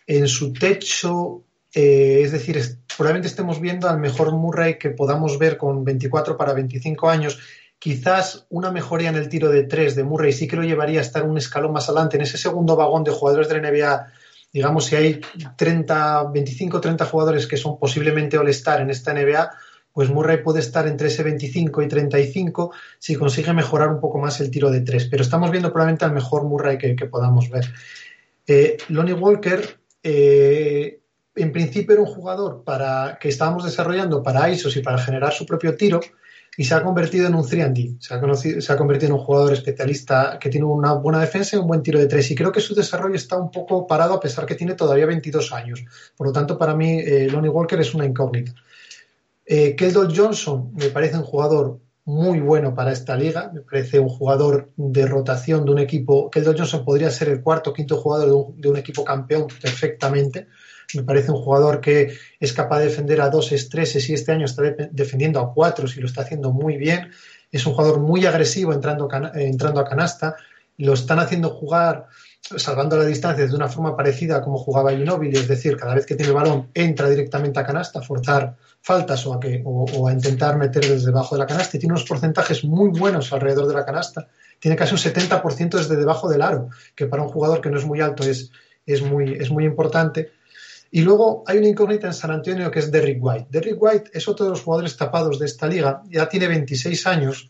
en 0.07 0.27
su 0.27 0.53
techo, 0.53 1.43
eh, 1.73 2.21
es 2.23 2.31
decir, 2.31 2.59
probablemente 2.97 3.27
estemos 3.27 3.59
viendo 3.59 3.89
al 3.89 3.99
mejor 3.99 4.31
Murray 4.31 4.77
que 4.77 4.89
podamos 4.89 5.37
ver 5.37 5.57
con 5.57 5.83
24 5.83 6.37
para 6.37 6.53
25 6.53 7.09
años. 7.09 7.39
Quizás 7.77 8.47
una 8.49 8.71
mejoría 8.71 9.09
en 9.09 9.15
el 9.15 9.27
tiro 9.27 9.49
de 9.49 9.63
tres 9.63 9.95
de 9.95 10.03
Murray 10.03 10.31
sí 10.31 10.47
que 10.47 10.55
lo 10.55 10.63
llevaría 10.63 10.99
a 10.99 11.03
estar 11.03 11.23
un 11.23 11.37
escalón 11.37 11.73
más 11.73 11.89
adelante 11.89 12.15
en 12.15 12.23
ese 12.23 12.37
segundo 12.37 12.75
vagón 12.77 13.03
de 13.03 13.11
jugadores 13.11 13.49
de 13.49 13.59
la 13.59 13.69
NBA. 13.69 14.07
Digamos, 14.53 14.85
si 14.85 14.95
hay 14.95 15.19
30, 15.57 16.31
25, 16.31 16.79
30 16.79 17.05
jugadores 17.05 17.45
que 17.45 17.57
son 17.57 17.77
posiblemente 17.77 18.37
All-Star 18.37 18.81
en 18.81 18.89
esta 18.89 19.13
NBA, 19.13 19.51
pues 19.93 20.09
Murray 20.09 20.41
puede 20.43 20.59
estar 20.59 20.87
entre 20.87 21.07
ese 21.07 21.23
25 21.23 21.81
y 21.81 21.87
35 21.87 22.73
si 22.99 23.15
consigue 23.15 23.53
mejorar 23.53 23.89
un 23.89 23.99
poco 23.99 24.17
más 24.17 24.41
el 24.41 24.49
tiro 24.49 24.71
de 24.71 24.81
tres. 24.81 25.05
Pero 25.05 25.23
estamos 25.23 25.51
viendo 25.51 25.71
probablemente 25.71 26.05
al 26.05 26.13
mejor 26.13 26.43
Murray 26.43 26.77
que, 26.77 26.95
podamos 27.05 27.49
ver. 27.49 27.65
Eh, 28.47 28.77
Lonnie 28.89 29.13
Walker, 29.13 29.79
eh, 30.01 30.99
en 31.35 31.51
principio 31.51 31.93
era 31.93 32.01
un 32.01 32.09
jugador 32.09 32.63
para, 32.63 33.17
que 33.21 33.29
estábamos 33.29 33.63
desarrollando 33.63 34.23
para 34.23 34.49
ISOs 34.49 34.75
y 34.77 34.81
para 34.81 34.97
generar 34.97 35.31
su 35.31 35.45
propio 35.45 35.75
tiro 35.75 35.99
y 36.55 36.63
se 36.63 36.75
ha 36.75 36.83
convertido 36.83 37.27
en 37.27 37.35
un 37.35 37.43
3D. 37.43 37.97
Se 37.99 38.13
ha, 38.13 38.77
convertido 38.77 39.07
en 39.07 39.19
un 39.19 39.25
jugador 39.25 39.53
especialista 39.53 40.37
que 40.39 40.49
tiene 40.49 40.65
una 40.65 40.93
buena 40.93 41.19
defensa 41.19 41.55
y 41.55 41.59
un 41.59 41.67
buen 41.67 41.81
tiro 41.81 41.99
de 41.99 42.07
tres. 42.07 42.29
Y 42.29 42.35
creo 42.35 42.51
que 42.51 42.61
su 42.61 42.75
desarrollo 42.75 43.15
está 43.15 43.37
un 43.37 43.49
poco 43.49 43.87
parado 43.87 44.13
a 44.13 44.19
pesar 44.19 44.45
que 44.45 44.55
tiene 44.55 44.75
todavía 44.75 45.05
22 45.05 45.51
años. 45.51 45.83
Por 46.15 46.27
lo 46.27 46.33
tanto, 46.33 46.57
para 46.57 46.75
mí, 46.75 46.99
eh, 46.99 47.27
Lonnie 47.31 47.49
Walker 47.49 47.79
es 47.79 47.93
una 47.93 48.05
incógnita. 48.05 48.53
Eh, 49.45 49.75
Keldon 49.75 50.13
Johnson 50.15 50.71
me 50.73 50.89
parece 50.89 51.17
un 51.17 51.23
jugador 51.23 51.81
muy 52.05 52.39
bueno 52.39 52.75
para 52.75 52.91
esta 52.91 53.15
liga, 53.15 53.49
me 53.53 53.61
parece 53.61 53.99
un 53.99 54.09
jugador 54.09 54.71
de 54.75 55.05
rotación 55.05 55.65
de 55.65 55.71
un 55.71 55.79
equipo. 55.79 56.29
Keldon 56.29 56.57
Johnson 56.57 56.83
podría 56.83 57.09
ser 57.09 57.29
el 57.29 57.41
cuarto 57.41 57.69
o 57.69 57.73
quinto 57.73 57.97
jugador 57.97 58.55
de 58.55 58.69
un, 58.69 58.77
equipo 58.77 59.03
campeón 59.03 59.47
perfectamente. 59.61 60.47
Me 60.95 61.03
parece 61.03 61.31
un 61.31 61.41
jugador 61.41 61.79
que 61.79 62.13
es 62.39 62.53
capaz 62.53 62.79
de 62.79 62.85
defender 62.85 63.21
a 63.21 63.29
dos 63.29 63.51
estreses 63.51 64.09
y 64.09 64.13
este 64.13 64.33
año 64.33 64.45
está 64.45 64.63
defendiendo 64.91 65.39
a 65.39 65.53
cuatro 65.53 65.87
y 65.93 65.99
lo 65.99 66.07
está 66.07 66.21
haciendo 66.23 66.51
muy 66.51 66.77
bien. 66.77 67.09
Es 67.51 67.65
un 67.65 67.73
jugador 67.73 67.99
muy 67.99 68.25
agresivo 68.25 68.73
entrando, 68.73 69.07
entrando 69.35 69.79
a 69.79 69.85
canasta. 69.85 70.35
Lo 70.77 70.93
están 70.93 71.19
haciendo 71.19 71.51
jugar 71.51 72.07
salvando 72.43 72.97
la 72.97 73.05
distancia 73.05 73.47
de 73.47 73.55
una 73.55 73.69
forma 73.69 73.95
parecida 73.95 74.37
a 74.37 74.41
como 74.41 74.57
jugaba 74.57 74.91
Ginóbili, 74.91 75.37
es 75.37 75.47
decir, 75.47 75.77
cada 75.77 75.95
vez 75.95 76.05
que 76.05 76.15
tiene 76.15 76.33
balón 76.33 76.69
entra 76.73 77.09
directamente 77.09 77.59
a 77.59 77.65
canasta, 77.65 77.99
a 77.99 78.01
forzar 78.01 78.55
faltas 78.81 79.25
o 79.25 79.33
a, 79.33 79.39
que, 79.39 79.61
o, 79.63 80.07
a 80.07 80.11
intentar 80.11 80.57
meter 80.57 80.85
desde 80.85 81.05
debajo 81.05 81.35
de 81.35 81.39
la 81.39 81.47
canasta 81.47 81.77
y 81.77 81.79
tiene 81.79 81.93
unos 81.93 82.05
porcentajes 82.05 82.65
muy 82.65 82.89
buenos 82.89 83.31
alrededor 83.31 83.67
de 83.67 83.73
la 83.73 83.85
canasta. 83.85 84.27
Tiene 84.59 84.75
casi 84.75 84.93
un 84.93 84.99
70% 84.99 85.77
desde 85.77 85.95
debajo 85.95 86.29
del 86.29 86.41
aro, 86.41 86.69
que 86.95 87.07
para 87.07 87.23
un 87.23 87.29
jugador 87.29 87.61
que 87.61 87.69
no 87.69 87.77
es 87.77 87.85
muy 87.85 88.01
alto 88.01 88.23
es, 88.23 88.51
es, 88.85 89.01
muy, 89.01 89.33
es 89.33 89.49
muy 89.49 89.65
importante. 89.65 90.31
Y 90.91 91.01
luego 91.01 91.43
hay 91.47 91.57
una 91.57 91.69
incógnita 91.69 92.07
en 92.07 92.13
San 92.13 92.31
Antonio 92.31 92.69
que 92.69 92.79
es 92.79 92.91
Derrick 92.91 93.17
White. 93.21 93.47
Derrick 93.49 93.81
White 93.81 94.11
es 94.13 94.27
otro 94.27 94.45
de 94.45 94.51
los 94.51 94.61
jugadores 94.61 94.95
tapados 94.95 95.39
de 95.39 95.45
esta 95.45 95.67
liga, 95.67 96.03
ya 96.09 96.27
tiene 96.27 96.47
26 96.47 97.07
años 97.07 97.49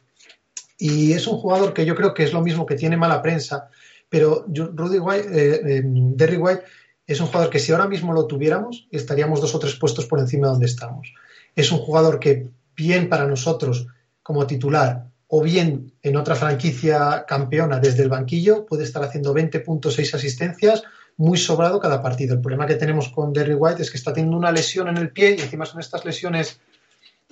y 0.77 1.13
es 1.13 1.27
un 1.27 1.37
jugador 1.37 1.73
que 1.73 1.85
yo 1.85 1.95
creo 1.95 2.13
que 2.13 2.23
es 2.23 2.33
lo 2.33 2.41
mismo 2.41 2.65
que 2.65 2.75
tiene 2.75 2.97
mala 2.97 3.21
prensa, 3.21 3.69
pero 4.13 4.45
Rudy 4.47 4.99
White, 4.99 5.27
eh, 5.31 5.61
eh, 5.65 5.81
Derrick 5.83 6.39
White 6.39 6.63
es 7.07 7.19
un 7.19 7.25
jugador 7.25 7.49
que 7.49 7.57
si 7.57 7.71
ahora 7.71 7.87
mismo 7.87 8.13
lo 8.13 8.27
tuviéramos, 8.27 8.87
estaríamos 8.91 9.41
dos 9.41 9.55
o 9.55 9.57
tres 9.57 9.73
puestos 9.73 10.05
por 10.05 10.19
encima 10.19 10.45
de 10.45 10.51
donde 10.51 10.67
estamos. 10.67 11.11
Es 11.55 11.71
un 11.71 11.79
jugador 11.79 12.19
que, 12.19 12.51
bien 12.75 13.09
para 13.09 13.25
nosotros 13.25 13.87
como 14.21 14.45
titular, 14.45 15.07
o 15.25 15.41
bien 15.41 15.93
en 16.03 16.15
otra 16.15 16.35
franquicia 16.35 17.25
campeona 17.27 17.79
desde 17.79 18.03
el 18.03 18.09
banquillo, 18.09 18.67
puede 18.67 18.83
estar 18.83 19.03
haciendo 19.03 19.33
20.6 19.33 20.13
asistencias, 20.13 20.83
muy 21.17 21.39
sobrado 21.39 21.79
cada 21.79 21.99
partido. 22.03 22.35
El 22.35 22.41
problema 22.41 22.67
que 22.67 22.75
tenemos 22.75 23.09
con 23.09 23.33
Derrick 23.33 23.59
White 23.59 23.81
es 23.81 23.89
que 23.89 23.97
está 23.97 24.13
teniendo 24.13 24.37
una 24.37 24.51
lesión 24.51 24.89
en 24.89 24.97
el 24.97 25.09
pie 25.09 25.37
y 25.39 25.41
encima 25.41 25.65
son 25.65 25.79
estas 25.79 26.05
lesiones 26.05 26.59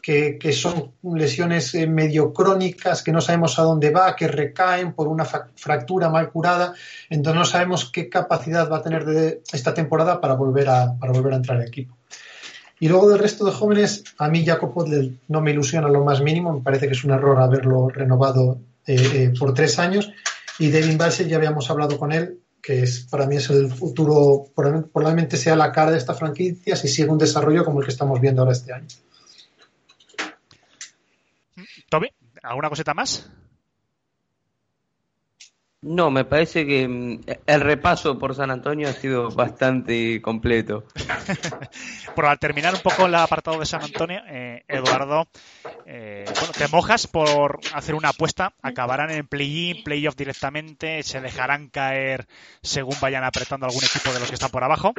que, 0.02 0.54
son 0.54 0.92
lesiones 1.04 1.76
eh, 1.76 1.88
medio 1.88 2.34
crónicas, 2.34 3.04
que 3.04 3.12
no 3.12 3.22
sabemos 3.22 3.60
a 3.60 3.64
dónde 3.64 3.92
va, 3.92 4.16
que 4.16 4.28
recaen 4.28 4.94
por 4.94 5.08
una 5.08 5.26
fractura 5.26 6.10
mal 6.10 6.32
curada, 6.32 6.74
entonces 7.10 7.40
no 7.40 7.46
sabemos 7.46 7.90
qué 7.92 8.10
capacidad 8.10 8.70
va 8.70 8.78
a 8.78 8.84
tener 8.84 9.06
de 9.06 9.42
esta 9.52 9.74
temporada 9.74 10.20
para 10.20 10.34
volver 10.34 10.70
a, 10.70 10.98
para 10.98 11.14
volver 11.14 11.34
a 11.34 11.38
entrar 11.38 11.58
al 11.58 11.68
equipo. 11.68 11.96
Y 12.82 12.88
luego 12.88 13.10
del 13.10 13.20
resto 13.20 13.46
de 13.46 13.52
jóvenes, 13.52 14.04
a 14.18 14.28
mí 14.28 14.44
Jacob 14.44 14.74
no 15.28 15.42
me 15.42 15.52
ilusiona 15.52 15.88
lo 15.88 16.04
más 16.04 16.20
mínimo, 16.22 16.52
me 16.52 16.62
parece 16.62 16.88
que 16.88 16.94
es 16.94 17.04
un 17.04 17.12
error 17.12 17.40
haberlo 17.40 17.90
renovado 17.90 18.58
eh, 18.88 18.96
eh, 19.14 19.34
por 19.38 19.54
tres 19.54 19.78
años. 19.78 20.12
Y 20.58 20.70
Devin 20.70 20.98
Balsell 20.98 21.28
ya 21.28 21.38
habíamos 21.38 21.70
hablado 21.70 22.00
con 22.00 22.12
él, 22.12 22.40
que 22.60 22.82
es 22.82 23.02
para 23.02 23.28
mí 23.28 23.36
es 23.36 23.52
el 23.52 23.72
futuro, 23.72 24.48
probablemente 24.56 25.38
sea 25.38 25.56
la 25.56 25.72
cara 25.72 25.92
de 25.92 26.00
esta 26.00 26.16
franquicia 26.16 26.76
si 26.76 26.88
sigue 26.88 27.10
un 27.10 27.20
desarrollo 27.20 27.64
como 27.64 27.82
el 27.82 27.86
que 27.86 27.92
estamos 27.92 28.20
viendo 28.20 28.42
ahora 28.42 28.54
este 28.54 28.74
año. 28.74 28.88
Tommy, 31.90 32.08
¿alguna 32.42 32.70
cosita 32.70 32.94
más? 32.94 33.32
No, 35.84 36.12
me 36.12 36.26
parece 36.26 36.68
que 36.68 36.88
mm, 36.88 37.22
el 37.48 37.62
repaso 37.62 38.20
por 38.20 38.36
San 38.36 38.52
Antonio 38.52 38.88
ha 38.88 38.94
sido 38.94 39.32
bastante 39.32 40.22
completo. 40.22 40.84
Por 42.16 42.28
al 42.28 42.38
terminar 42.38 42.76
un 42.76 42.82
poco 42.82 43.08
el 43.08 43.16
apartado 43.16 43.60
de 43.60 43.66
San 43.66 43.82
Antonio, 43.82 44.22
eh, 44.28 44.64
Eduardo, 44.68 45.28
eh, 45.88 46.26
bueno, 46.26 46.54
te 46.56 46.68
mojas 46.68 47.08
por 47.08 47.60
hacer 47.74 47.96
una 47.96 48.10
apuesta. 48.10 48.54
¿Acabarán 48.62 49.10
en 49.10 49.28
play-in, 49.28 49.84
play-off 49.84 50.16
directamente? 50.16 51.02
¿Se 51.02 51.20
dejarán 51.20 51.70
caer 51.70 52.28
según 52.62 52.98
vayan 53.02 53.24
apretando 53.24 53.66
algún 53.66 53.84
equipo 53.84 54.14
de 54.14 54.20
los 54.20 54.30
que 54.30 54.36
están 54.36 54.52
por 54.52 54.64
abajo? 54.64 54.94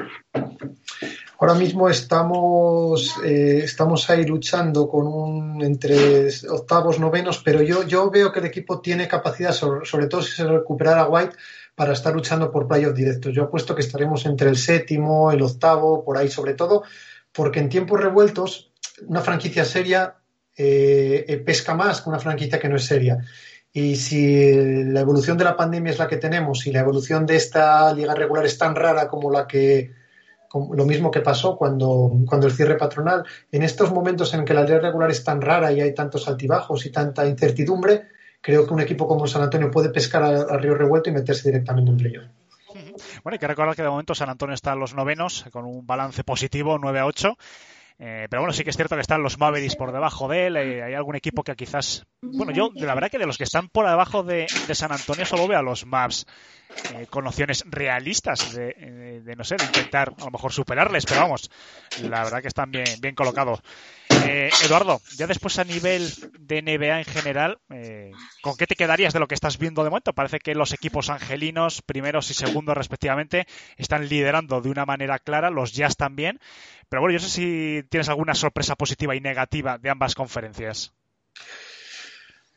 Ahora 1.38 1.55
mismo 1.55 1.88
estamos, 1.88 3.16
eh, 3.24 3.62
estamos 3.64 4.09
ahí 4.09 4.24
luchando 4.24 4.88
con 4.88 5.09
un 5.09 5.62
entre 5.64 6.28
octavos, 6.49 7.01
novenos, 7.01 7.43
pero 7.45 7.62
yo, 7.62 7.82
yo 7.82 8.11
veo 8.11 8.30
que 8.30 8.38
el 8.38 8.47
equipo 8.47 8.80
tiene 8.80 9.09
capacidad, 9.09 9.53
sobre, 9.53 10.07
todo 10.07 10.22
si 10.22 10.36
se 10.36 10.45
recupera 10.45 11.01
a 11.01 11.09
White, 11.09 11.34
para 11.74 11.95
estar 11.95 12.14
luchando 12.14 12.53
por 12.53 12.68
playoffs 12.68 12.95
directos. 12.95 13.34
Yo 13.34 13.43
apuesto 13.43 13.74
que 13.74 13.80
estaremos 13.80 14.24
entre 14.26 14.51
el 14.51 14.57
séptimo, 14.57 15.32
el 15.32 15.43
octavo, 15.43 16.05
por 16.05 16.16
ahí 16.16 16.28
sobre 16.28 16.55
todo, 16.55 16.84
porque 17.32 17.59
en 17.59 17.68
tiempos 17.68 18.01
revueltos 18.01 18.70
una 19.09 19.20
franquicia 19.20 19.64
seria 19.64 20.14
eh, 20.57 21.24
eh, 21.26 21.38
pesca 21.38 21.74
más 21.74 22.03
que 22.03 22.11
una 22.11 22.20
franquicia 22.20 22.61
que 22.61 22.68
no 22.68 22.76
es 22.76 22.84
seria. 22.84 23.18
Y 23.72 23.97
si 23.97 24.84
la 24.84 25.01
evolución 25.01 25.38
de 25.38 25.45
la 25.45 25.57
pandemia 25.57 25.90
es 25.90 25.99
la 25.99 26.07
que 26.07 26.18
tenemos 26.18 26.66
y 26.66 26.72
la 26.72 26.80
evolución 26.80 27.24
de 27.24 27.36
esta 27.36 27.93
liga 27.95 28.14
regular 28.14 28.45
es 28.45 28.59
tan 28.59 28.76
rara 28.76 29.09
como 29.09 29.30
la 29.30 29.47
que 29.47 30.01
lo 30.55 30.84
mismo 30.84 31.11
que 31.11 31.20
pasó 31.20 31.57
cuando, 31.57 32.11
el 32.42 32.53
cierre 32.53 32.76
patronal, 32.76 33.24
en 33.50 33.62
estos 33.62 33.92
momentos 33.92 34.34
en 34.34 34.44
que 34.44 34.55
la 34.55 34.64
liga 34.64 34.80
regular 34.80 35.11
es 35.11 35.24
tan 35.24 35.40
rara 35.40 35.72
y 35.72 35.80
hay 35.80 35.94
tantos 35.94 36.28
altibajos 36.28 36.84
y 36.86 36.90
tanta 36.90 37.26
incertidumbre, 37.26 38.09
creo 38.40 38.66
que 38.66 38.74
un 38.74 38.80
equipo 38.80 39.07
como 39.07 39.26
San 39.26 39.42
Antonio 39.42 39.70
puede 39.70 39.90
pescar 39.90 40.22
al 40.22 40.61
río 40.61 40.74
revuelto 40.74 41.11
y 41.11 41.12
meterse 41.12 41.48
directamente 41.48 41.90
en 41.90 41.96
playoff. 41.96 42.24
Bueno, 43.22 43.34
hay 43.34 43.38
que 43.38 43.46
recordar 43.46 43.76
que 43.76 43.82
de 43.82 43.88
momento 43.88 44.14
San 44.14 44.28
Antonio 44.28 44.55
está 44.55 44.72
en 44.72 44.80
los 44.80 44.94
novenos 44.94 45.44
con 45.53 45.64
un 45.64 45.86
balance 45.86 46.24
positivo 46.24 46.78
9 46.78 47.00
a 47.00 47.07
8. 47.07 47.36
Eh, 47.99 48.26
pero 48.30 48.43
bueno, 48.43 48.53
sí 48.53 48.64
que 48.64 48.70
es 48.70 48.76
cierto 48.76 48.95
que 48.95 49.01
están 49.01 49.22
los 49.22 49.38
Mavericks 49.38 49.76
por 49.76 49.93
debajo 49.93 50.28
de 50.28 50.47
él. 50.47 50.57
Eh, 50.57 50.82
hay 50.82 50.95
algún 50.95 51.16
equipo 51.16 51.43
que 51.43 51.55
quizás. 51.55 52.05
Bueno, 52.20 52.53
yo, 52.53 52.70
la 52.74 52.95
verdad 52.95 53.11
que 53.11 53.18
de 53.18 53.26
los 53.26 53.38
que 53.38 53.45
están 53.45 53.68
por 53.68 53.88
debajo 53.88 54.22
de, 54.22 54.47
San 54.49 54.93
Antonio 54.93 55.24
solo 55.24 55.47
veo 55.47 55.59
a 55.59 55.62
los 55.62 55.86
Mavs 55.86 56.26
eh, 56.95 57.07
con 57.09 57.26
opciones 57.26 57.64
realistas 57.66 58.55
de, 58.55 59.34
no 59.36 59.45
sé, 59.45 59.57
de 59.57 59.64
intentar 59.64 60.14
a 60.20 60.24
lo 60.24 60.30
mejor 60.30 60.53
superarles. 60.53 61.05
Pero 61.07 61.20
vamos, 61.20 61.51
la 62.03 62.24
verdad 62.24 62.43
que 62.43 62.49
están 62.49 62.70
bien, 62.70 62.86
bien 63.01 63.14
colocados. 63.14 63.61
Eduardo, 64.24 65.00
ya 65.16 65.26
después 65.26 65.58
a 65.58 65.64
nivel 65.64 66.12
de 66.38 66.62
NBA 66.62 66.98
en 66.98 67.04
general, 67.04 67.58
¿con 68.42 68.56
qué 68.56 68.66
te 68.66 68.76
quedarías 68.76 69.12
de 69.12 69.20
lo 69.20 69.28
que 69.28 69.34
estás 69.34 69.58
viendo 69.58 69.84
de 69.84 69.90
momento? 69.90 70.12
Parece 70.12 70.38
que 70.38 70.54
los 70.54 70.72
equipos 70.72 71.10
angelinos, 71.10 71.82
primeros 71.82 72.30
y 72.30 72.34
segundos 72.34 72.76
respectivamente, 72.76 73.46
están 73.76 74.08
liderando 74.08 74.60
de 74.60 74.70
una 74.70 74.86
manera 74.86 75.18
clara, 75.18 75.50
los 75.50 75.72
Jazz 75.72 75.96
también. 75.96 76.40
Pero 76.88 77.00
bueno, 77.00 77.12
yo 77.14 77.20
sé 77.20 77.28
si 77.28 77.82
tienes 77.88 78.08
alguna 78.08 78.34
sorpresa 78.34 78.76
positiva 78.76 79.14
y 79.16 79.20
negativa 79.20 79.78
de 79.78 79.90
ambas 79.90 80.14
conferencias. 80.14 80.92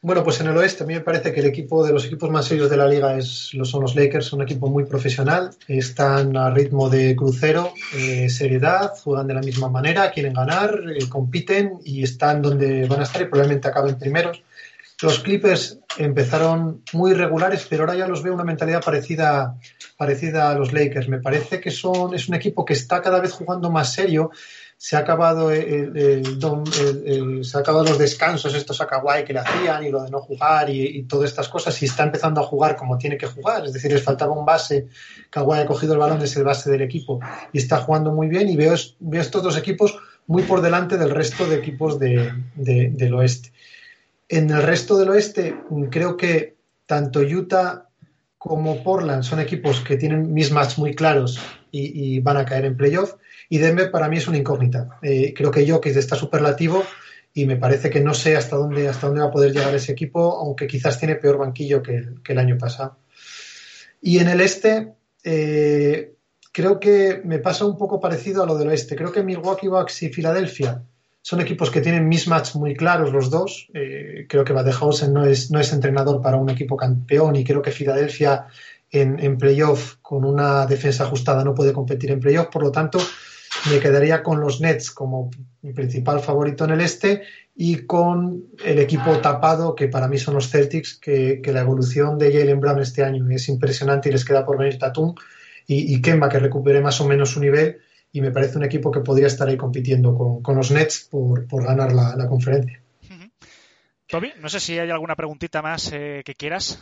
Bueno, 0.05 0.23
pues 0.23 0.39
en 0.39 0.45
el 0.45 0.55
oeste 0.55 0.83
a 0.83 0.85
mí 0.85 0.93
me 0.93 1.01
parece 1.01 1.33
que 1.33 1.39
el 1.39 1.47
equipo 1.47 1.83
de 1.83 1.91
los 1.91 2.05
equipos 2.05 2.29
más 2.29 2.45
serios 2.45 2.69
de 2.69 2.77
la 2.77 2.87
liga 2.87 3.17
es, 3.17 3.49
son 3.63 3.81
los 3.81 3.95
Lakers, 3.95 4.33
un 4.33 4.43
equipo 4.43 4.67
muy 4.67 4.85
profesional, 4.85 5.49
están 5.67 6.37
a 6.37 6.51
ritmo 6.51 6.91
de 6.91 7.15
crucero, 7.15 7.73
eh, 7.95 8.29
seriedad, 8.29 8.91
juegan 9.03 9.25
de 9.25 9.33
la 9.33 9.41
misma 9.41 9.67
manera, 9.67 10.11
quieren 10.11 10.33
ganar, 10.33 10.79
eh, 10.95 11.09
compiten 11.09 11.79
y 11.83 12.03
están 12.03 12.43
donde 12.43 12.87
van 12.87 12.99
a 12.99 13.03
estar 13.05 13.23
y 13.23 13.25
probablemente 13.25 13.67
acaben 13.67 13.97
primeros. 13.97 14.43
Los 15.01 15.21
Clippers 15.21 15.79
empezaron 15.97 16.83
muy 16.93 17.13
regulares, 17.13 17.65
pero 17.67 17.81
ahora 17.83 17.95
ya 17.95 18.07
los 18.07 18.21
veo 18.21 18.35
una 18.35 18.43
mentalidad 18.43 18.83
parecida, 18.83 19.57
parecida 19.97 20.51
a 20.51 20.55
los 20.55 20.71
Lakers. 20.71 21.09
Me 21.09 21.19
parece 21.19 21.59
que 21.59 21.71
son, 21.71 22.13
es 22.13 22.29
un 22.29 22.35
equipo 22.35 22.63
que 22.63 22.73
está 22.73 23.01
cada 23.01 23.19
vez 23.19 23.31
jugando 23.31 23.71
más 23.71 23.91
serio, 23.91 24.29
se 24.77 24.95
ha 24.95 24.99
acabado 24.99 25.49
se 25.51 26.21
ha 27.57 27.59
acabado 27.59 27.85
los 27.85 27.97
descansos 27.97 28.53
estos 28.53 28.81
a 28.81 28.87
Kawhi 28.87 29.23
que 29.25 29.33
le 29.33 29.39
hacían 29.39 29.85
y 29.85 29.89
lo 29.89 30.03
de 30.03 30.11
no 30.11 30.19
jugar 30.19 30.69
y, 30.69 31.03
todas 31.03 31.29
estas 31.29 31.47
cosas 31.47 31.81
y 31.81 31.85
está 31.85 32.03
empezando 32.03 32.41
a 32.41 32.43
jugar 32.43 32.75
como 32.75 32.97
tiene 32.97 33.17
que 33.17 33.27
jugar. 33.27 33.65
Es 33.65 33.73
decir 33.73 33.91
les 33.91 34.03
faltaba 34.03 34.33
un 34.33 34.45
base. 34.45 34.87
Kawhi 35.29 35.59
ha 35.59 35.65
cogido 35.65 35.93
el 35.93 35.99
balón 35.99 36.21
es 36.21 36.35
el 36.35 36.43
base 36.43 36.69
del 36.69 36.81
equipo 36.81 37.19
y 37.53 37.57
está 37.57 37.77
jugando 37.77 38.11
muy 38.11 38.27
bien 38.27 38.49
y 38.49 38.55
veo, 38.57 38.75
veo 38.99 39.21
estos 39.21 39.43
dos 39.43 39.57
equipos 39.57 39.97
muy 40.27 40.43
por 40.43 40.61
delante 40.61 40.97
del 40.97 41.11
resto 41.11 41.47
de 41.47 41.55
equipos 41.55 41.97
del 41.99 43.13
oeste. 43.13 43.53
En 44.27 44.49
el 44.49 44.61
resto 44.61 44.97
del 44.97 45.09
oeste 45.09 45.55
creo 45.89 46.17
que 46.17 46.57
tanto 46.85 47.21
Utah 47.21 47.89
como 48.45 48.83
Portland 48.83 49.23
son 49.23 49.39
equipos 49.39 49.81
que 49.81 49.97
tienen 49.97 50.31
mismatch 50.31 50.77
muy 50.77 50.93
claros 50.93 51.39
y, 51.71 52.19
van 52.19 52.37
a 52.37 52.45
caer 52.45 52.65
en 52.65 52.77
playoff. 52.77 53.15
Y 53.49 53.57
Denver 53.57 53.89
para 53.89 54.07
mí 54.07 54.17
es 54.17 54.27
una 54.27 54.37
incógnita. 54.37 54.99
Eh, 55.01 55.33
creo 55.35 55.49
que 55.49 55.67
Jokic 55.67 55.95
está 55.95 56.15
superlativo 56.15 56.83
y 57.33 57.47
me 57.47 57.57
parece 57.57 57.89
que 57.89 58.01
no 58.01 58.13
sé 58.13 58.37
hasta 58.37 58.55
dónde, 58.55 58.87
hasta 58.87 59.07
dónde 59.07 59.21
va 59.21 59.29
a 59.29 59.31
poder 59.31 59.51
llegar 59.51 59.73
ese 59.73 59.91
equipo, 59.91 60.37
aunque 60.37 60.67
quizás 60.67 60.99
tiene 60.99 61.15
peor 61.15 61.39
banquillo 61.39 61.81
que, 61.81 62.05
el 62.27 62.37
año 62.37 62.57
pasado. 62.57 62.99
Y 63.99 64.19
en 64.19 64.29
el 64.29 64.39
este, 64.39 64.93
eh, 65.23 66.13
creo 66.51 66.79
que 66.79 67.21
me 67.25 67.39
pasa 67.39 67.65
un 67.65 67.77
poco 67.77 67.99
parecido 67.99 68.43
a 68.43 68.45
lo 68.45 68.57
del 68.57 68.67
oeste. 68.67 68.95
Creo 68.95 69.11
que 69.11 69.23
Milwaukee 69.23 69.67
Bucks 69.67 70.03
y 70.03 70.09
Filadelfia 70.09 70.83
son 71.25 71.41
equipos 71.41 71.71
que 71.71 71.81
tienen 71.81 72.07
mismatch 72.07 72.53
muy 72.53 72.75
claros 72.75 73.11
los 73.11 73.31
dos. 73.31 73.67
Eh, 73.73 74.27
creo 74.29 74.43
que 74.43 74.53
Badehausen 74.53 75.11
no 75.11 75.25
es, 75.25 75.49
no 75.49 75.59
es 75.59 75.73
entrenador 75.73 76.21
para 76.21 76.37
un 76.37 76.51
equipo 76.51 76.77
campeón 76.77 77.35
y 77.35 77.43
creo 77.43 77.63
que 77.63 77.71
Filadelfia 77.71 78.45
en, 78.91 79.19
en 79.19 79.35
playoff 79.35 79.95
con 80.03 80.23
una 80.23 80.67
defensa 80.67 81.05
ajustada 81.05 81.43
no 81.43 81.55
puede 81.55 81.73
competir 81.73 82.11
en 82.11 82.19
playoff. 82.19 82.49
Por 82.51 82.61
lo 82.61 82.71
tanto, 82.71 82.99
me 83.71 83.79
quedaría 83.79 84.21
con 84.21 84.39
los 84.39 84.61
Nets 84.61 84.91
como 84.91 85.31
mi 85.63 85.73
principal 85.73 86.19
favorito 86.19 86.63
en 86.65 86.69
el 86.69 86.81
este 86.81 87.23
y 87.55 87.87
con 87.87 88.43
el 88.63 88.77
equipo 88.77 89.17
tapado 89.17 89.73
que 89.73 89.87
para 89.87 90.07
mí 90.07 90.19
son 90.19 90.35
los 90.35 90.51
Celtics, 90.51 90.93
que, 90.93 91.41
la 91.43 91.61
evolución 91.61 92.19
de 92.19 92.31
Jalen 92.31 92.59
Brown 92.59 92.79
este 92.83 93.03
año 93.03 93.27
es 93.31 93.49
impresionante 93.49 94.09
y 94.09 94.11
les 94.11 94.25
queda 94.25 94.45
por 94.45 94.59
venir 94.59 94.77
Tatum 94.77 95.15
y 95.65 95.99
Kemba 96.03 96.29
que 96.29 96.37
recupere 96.37 96.81
más 96.81 97.01
o 97.01 97.07
menos 97.07 97.31
su 97.31 97.39
nivel 97.39 97.79
y 98.15 98.21
me 98.21 98.31
parece 98.31 98.57
un 98.57 98.63
equipo 98.63 98.91
que 98.91 99.01
podría 99.01 99.27
estar 99.27 99.45
ahí 99.45 99.57
compitiendo 99.57 100.41
con, 100.41 100.55
los 100.55 100.71
Nets 100.71 101.09
por, 101.11 101.45
ganar 101.49 101.91
la, 101.91 102.29
conferencia. 102.29 102.81
Toby, 104.07 104.31
no 104.39 104.47
sé 104.47 104.61
si 104.61 104.79
hay 104.79 104.89
alguna 104.89 105.17
preguntita 105.17 105.61
más 105.61 105.91
eh, 105.91 106.21
que 106.23 106.33
quieras. 106.33 106.81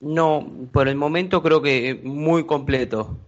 No, 0.00 0.68
por 0.70 0.86
el 0.86 0.96
momento 0.96 1.42
creo 1.42 1.62
que 1.62 1.98
muy 2.04 2.44
completo. 2.44 3.18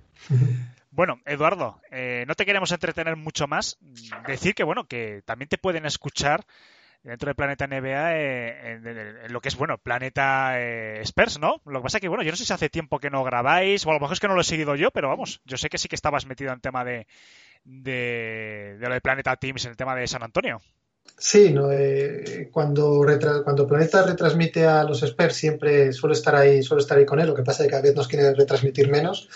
Bueno, 0.91 1.19
Eduardo, 1.25 1.81
eh, 1.91 2.27
no 2.29 2.35
te 2.35 2.45
queremos 2.45 2.71
entretener 2.71 3.17
mucho 3.17 3.47
más. 3.47 3.79
Decir 4.27 4.55
que 4.55 4.63
bueno, 4.63 4.85
que 4.85 5.23
también 5.25 5.49
te 5.49 5.57
pueden 5.57 5.87
escuchar 5.87 6.45
dentro 7.05 7.29
de 7.29 7.35
Planeta 7.35 7.67
NBA 7.67 8.17
eh, 8.17 8.73
en, 8.73 9.33
lo 9.33 9.41
que 9.41 9.49
es, 9.49 9.57
bueno, 9.57 9.79
Planeta 9.79 10.59
eh, 10.59 11.03
Spurs, 11.03 11.39
¿no? 11.39 11.61
Lo 11.67 11.81
que 11.81 11.85
pasa 11.85 11.99
es 11.99 12.01
que, 12.01 12.09
bueno, 12.09 12.25
yo 12.25 12.31
no 12.31 12.37
sé 12.37 12.47
si 12.47 12.53
hace 12.53 12.71
tiempo 12.71 12.99
que 12.99 13.11
no 13.11 13.23
grabáis, 13.23 13.87
o 13.87 13.91
a 13.91 13.95
lo 13.95 14.01
mejor 14.01 14.15
es 14.15 14.21
que 14.21 14.29
no 14.29 14.35
lo 14.35 14.41
he 14.41 14.45
seguido 14.45 14.75
yo, 14.75 14.91
pero 14.91 15.09
vamos, 15.09 15.41
yo 15.45 15.59
sé 15.59 15.69
que 15.69 15.79
sí 15.79 15.87
que 15.87 15.97
estabas 15.97 16.27
metido 16.27 16.53
en 16.53 16.61
tema 16.61 16.85
de, 16.85 17.07
de, 17.63 18.77
lo 18.81 18.95
de 18.95 19.01
Planeta 19.03 19.37
Teams, 19.37 19.65
en 19.67 19.73
el 19.73 19.77
tema 19.77 19.95
de 19.95 20.07
San 20.07 20.23
Antonio. 20.23 20.61
Sí, 21.19 21.53
no, 21.53 21.71
eh, 21.71 22.49
cuando, 22.51 23.05
cuando 23.45 23.67
Planeta 23.67 24.03
retransmite 24.05 24.65
a 24.65 24.83
los 24.85 25.03
Spurs 25.03 25.37
siempre 25.37 25.93
suelo 25.93 26.15
estar 26.15 26.35
ahí, 26.35 26.63
suelo 26.63 26.81
estar 26.81 26.97
ahí 26.97 27.05
con 27.05 27.21
él. 27.21 27.27
Lo 27.27 27.35
que 27.35 27.43
pasa 27.43 27.63
es 27.63 27.67
que 27.67 27.71
cada 27.71 27.83
vez 27.83 27.95
nos 27.95 28.09
quiere 28.09 28.33
retransmitir 28.33 28.91
menos 28.91 29.29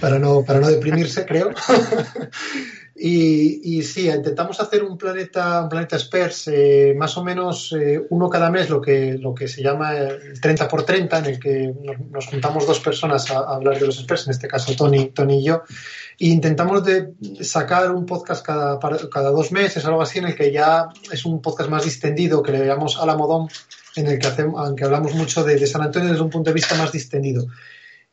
para 0.00 0.18
no, 0.18 0.42
para 0.42 0.60
no 0.60 0.68
deprimirse, 0.68 1.26
creo. 1.26 1.50
Y, 3.02 3.78
y, 3.78 3.82
sí, 3.82 4.10
intentamos 4.10 4.60
hacer 4.60 4.84
un 4.84 4.98
planeta, 4.98 5.62
un 5.62 5.70
planeta 5.70 5.96
Spurs, 5.96 6.48
eh, 6.48 6.94
más 6.94 7.16
o 7.16 7.24
menos 7.24 7.72
eh, 7.72 7.98
uno 8.10 8.28
cada 8.28 8.50
mes, 8.50 8.68
lo 8.68 8.78
que, 8.78 9.16
lo 9.18 9.34
que 9.34 9.48
se 9.48 9.62
llama 9.62 9.96
el 9.96 10.38
30 10.38 10.68
por 10.68 10.84
30, 10.84 11.18
en 11.20 11.24
el 11.24 11.40
que 11.40 11.72
nos, 12.10 12.26
juntamos 12.26 12.66
dos 12.66 12.78
personas 12.80 13.30
a, 13.30 13.38
hablar 13.38 13.78
de 13.78 13.86
los 13.86 14.00
Spurs, 14.00 14.26
en 14.26 14.32
este 14.32 14.48
caso 14.48 14.76
Tony, 14.76 15.12
Tony 15.12 15.38
y 15.38 15.44
yo, 15.44 15.62
e 16.18 16.26
intentamos 16.26 16.84
de 16.84 17.14
sacar 17.40 17.90
un 17.90 18.04
podcast 18.04 18.44
cada, 18.44 18.78
cada 18.78 19.30
dos 19.30 19.50
meses, 19.50 19.82
algo 19.86 20.02
así, 20.02 20.18
en 20.18 20.26
el 20.26 20.34
que 20.34 20.52
ya 20.52 20.88
es 21.10 21.24
un 21.24 21.40
podcast 21.40 21.70
más 21.70 21.84
distendido, 21.84 22.42
que 22.42 22.52
le 22.52 22.66
llamamos 22.66 23.00
Alamodón, 23.00 23.48
en 23.96 24.08
el 24.08 24.18
que, 24.18 24.26
hacemos, 24.26 24.60
aunque 24.60 24.84
hablamos 24.84 25.14
mucho 25.14 25.42
de 25.42 25.66
San 25.66 25.80
Antonio 25.80 26.10
desde 26.10 26.22
un 26.22 26.28
punto 26.28 26.50
de 26.50 26.54
vista 26.54 26.74
más 26.74 26.92
distendido. 26.92 27.46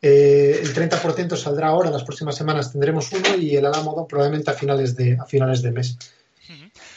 Eh, 0.02 0.60
el 0.62 0.74
30% 0.74 1.36
saldrá 1.36 1.68
ahora, 1.68 1.88
en 1.88 1.94
las 1.94 2.04
próximas 2.04 2.36
semanas 2.36 2.72
tendremos 2.72 3.12
uno 3.12 3.36
y 3.36 3.56
el 3.56 3.66
Alamo 3.66 4.08
probablemente 4.08 4.52
a 4.52 4.54
finales 4.54 4.96
de, 4.96 5.18
a 5.20 5.26
finales 5.26 5.62
de 5.62 5.72
mes. 5.72 5.98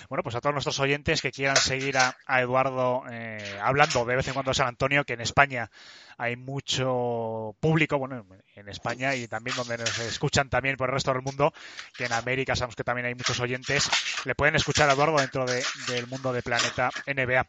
Bueno, 0.09 0.25
pues 0.25 0.35
a 0.35 0.41
todos 0.41 0.53
nuestros 0.53 0.81
oyentes 0.81 1.23
que 1.23 1.31
quieran 1.31 1.57
seguir 1.57 1.97
a, 1.97 2.41
Eduardo 2.41 3.05
eh, 3.11 3.39
hablando 3.63 4.05
de 4.05 4.17
vez 4.17 4.27
en 4.27 4.35
cuando 4.35 4.51
de 4.51 4.57
San 4.57 4.67
Antonio, 4.67 5.05
que 5.05 5.15
en 5.15 5.21
España 5.21 5.71
hay 6.19 6.37
mucho 6.37 7.55
público, 7.61 7.97
bueno, 7.99 8.27
en 8.57 8.69
España 8.69 9.15
y 9.15 9.29
también 9.29 9.57
donde 9.57 9.79
nos 9.79 9.99
escuchan 10.01 10.49
también 10.49 10.77
por 10.77 10.89
el 10.89 10.95
resto 10.95 11.13
del 11.13 11.23
mundo, 11.23 11.53
que 11.97 12.07
en 12.07 12.13
América 12.13 12.57
sabemos 12.57 12.77
que 12.77 12.85
también 12.85 13.07
hay 13.07 13.15
muchos 13.15 13.39
oyentes, 13.41 13.89
le 14.25 14.35
pueden 14.35 14.57
escuchar 14.57 14.91
a 14.91 14.95
Eduardo 14.95 15.19
dentro 15.19 15.47
del 15.47 16.07
mundo 16.09 16.33
de 16.33 16.43
Planeta 16.43 16.91
NBA. 17.07 17.47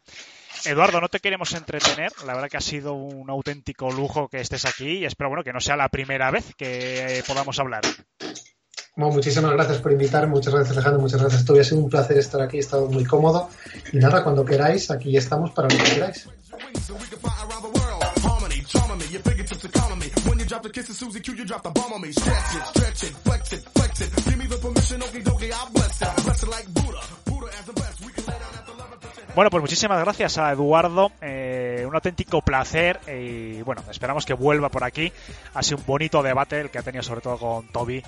Eduardo, 0.64 1.00
no 1.00 1.08
te 1.08 1.20
queremos 1.20 1.52
entretener. 1.54 2.12
La 2.26 2.34
verdad 2.34 2.48
que 2.48 2.56
ha 2.56 2.62
sido 2.62 2.94
un 2.94 3.30
auténtico 3.30 3.90
lujo 3.90 4.28
que 4.28 4.40
estés 4.40 4.64
aquí 4.64 4.98
y 4.98 5.04
espero 5.04 5.30
bueno 5.30 5.44
que 5.44 5.52
no 5.52 5.60
sea 5.60 5.76
la 5.76 5.88
primera 5.88 6.30
vez 6.30 6.54
que 6.56 7.22
podamos 7.26 7.58
hablar. 7.58 7.82
Bueno, 8.94 9.14
muchísimas 9.14 9.52
gracias 9.52 9.78
por 9.78 9.90
invitarme, 9.92 10.34
muchas 10.34 10.52
gracias 10.52 10.76
Alejandro, 10.76 11.00
muchas 11.00 11.20
gracias 11.20 11.44
tú. 11.44 11.58
Ha 11.58 11.64
sido 11.64 11.78
un 11.78 11.88
placer 11.88 12.18
estar 12.18 12.42
aquí, 12.42 12.58
he 12.58 12.60
estado 12.60 12.88
muy 12.88 13.04
cómodo. 13.04 13.48
Y 13.92 13.96
nada, 13.96 14.22
cuando 14.22 14.44
queráis, 14.44 14.90
aquí 14.90 15.16
estamos 15.16 15.50
para 15.52 15.68
lo 15.68 15.76
que 15.82 15.90
queráis. 15.90 16.28
Bueno, 29.34 29.48
pues 29.50 29.62
muchísimas 29.62 29.98
gracias 30.04 30.36
a 30.36 30.52
Eduardo. 30.52 31.10
Eh, 31.22 31.84
un 31.88 31.94
auténtico 31.94 32.42
placer. 32.42 33.00
Y 33.08 33.62
bueno, 33.62 33.82
esperamos 33.90 34.26
que 34.26 34.34
vuelva 34.34 34.68
por 34.68 34.84
aquí. 34.84 35.10
Ha 35.54 35.62
sido 35.62 35.78
un 35.78 35.86
bonito 35.86 36.22
debate 36.22 36.60
el 36.60 36.70
que 36.70 36.78
ha 36.78 36.82
tenido 36.82 37.02
sobre 37.02 37.22
todo 37.22 37.38
con 37.38 37.66
Toby, 37.68 38.02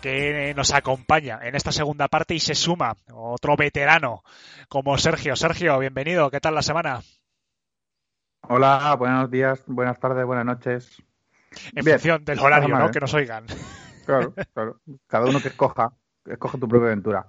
que 0.00 0.54
nos 0.56 0.72
acompaña 0.72 1.40
en 1.42 1.56
esta 1.56 1.72
segunda 1.72 2.08
parte 2.08 2.34
y 2.34 2.40
se 2.40 2.54
suma 2.54 2.96
otro 3.12 3.54
veterano 3.54 4.22
como 4.68 4.96
Sergio. 4.96 5.36
Sergio, 5.36 5.78
bienvenido. 5.78 6.30
¿Qué 6.30 6.40
tal 6.40 6.54
la 6.54 6.62
semana? 6.62 7.02
Hola, 8.48 8.96
buenos 8.98 9.30
días, 9.30 9.62
buenas 9.66 10.00
tardes, 10.00 10.24
buenas 10.24 10.46
noches. 10.46 11.02
En 11.74 11.84
función 11.84 12.24
del 12.24 12.38
horario, 12.38 12.78
¿no? 12.78 12.90
Que 12.90 13.00
nos 13.00 13.12
oigan. 13.12 13.44
Claro, 14.06 14.32
claro. 14.54 14.80
Cada 15.06 15.26
uno 15.26 15.40
que 15.40 15.48
escoja, 15.48 15.92
escoge 16.24 16.58
tu 16.58 16.66
propia 16.66 16.86
aventura. 16.86 17.26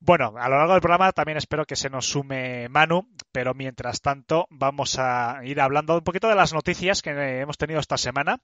Bueno, 0.00 0.34
a 0.36 0.48
lo 0.48 0.56
largo 0.56 0.72
del 0.72 0.80
programa 0.80 1.12
también 1.12 1.38
espero 1.38 1.64
que 1.64 1.76
se 1.76 1.90
nos 1.90 2.06
sume 2.06 2.68
Manu, 2.68 3.08
pero 3.30 3.54
mientras 3.54 4.00
tanto 4.00 4.46
vamos 4.50 4.98
a 4.98 5.40
ir 5.44 5.60
hablando 5.60 5.94
un 5.94 6.04
poquito 6.04 6.28
de 6.28 6.34
las 6.34 6.52
noticias 6.52 7.02
que 7.02 7.40
hemos 7.40 7.58
tenido 7.58 7.80
esta 7.80 7.96
semana. 7.96 8.40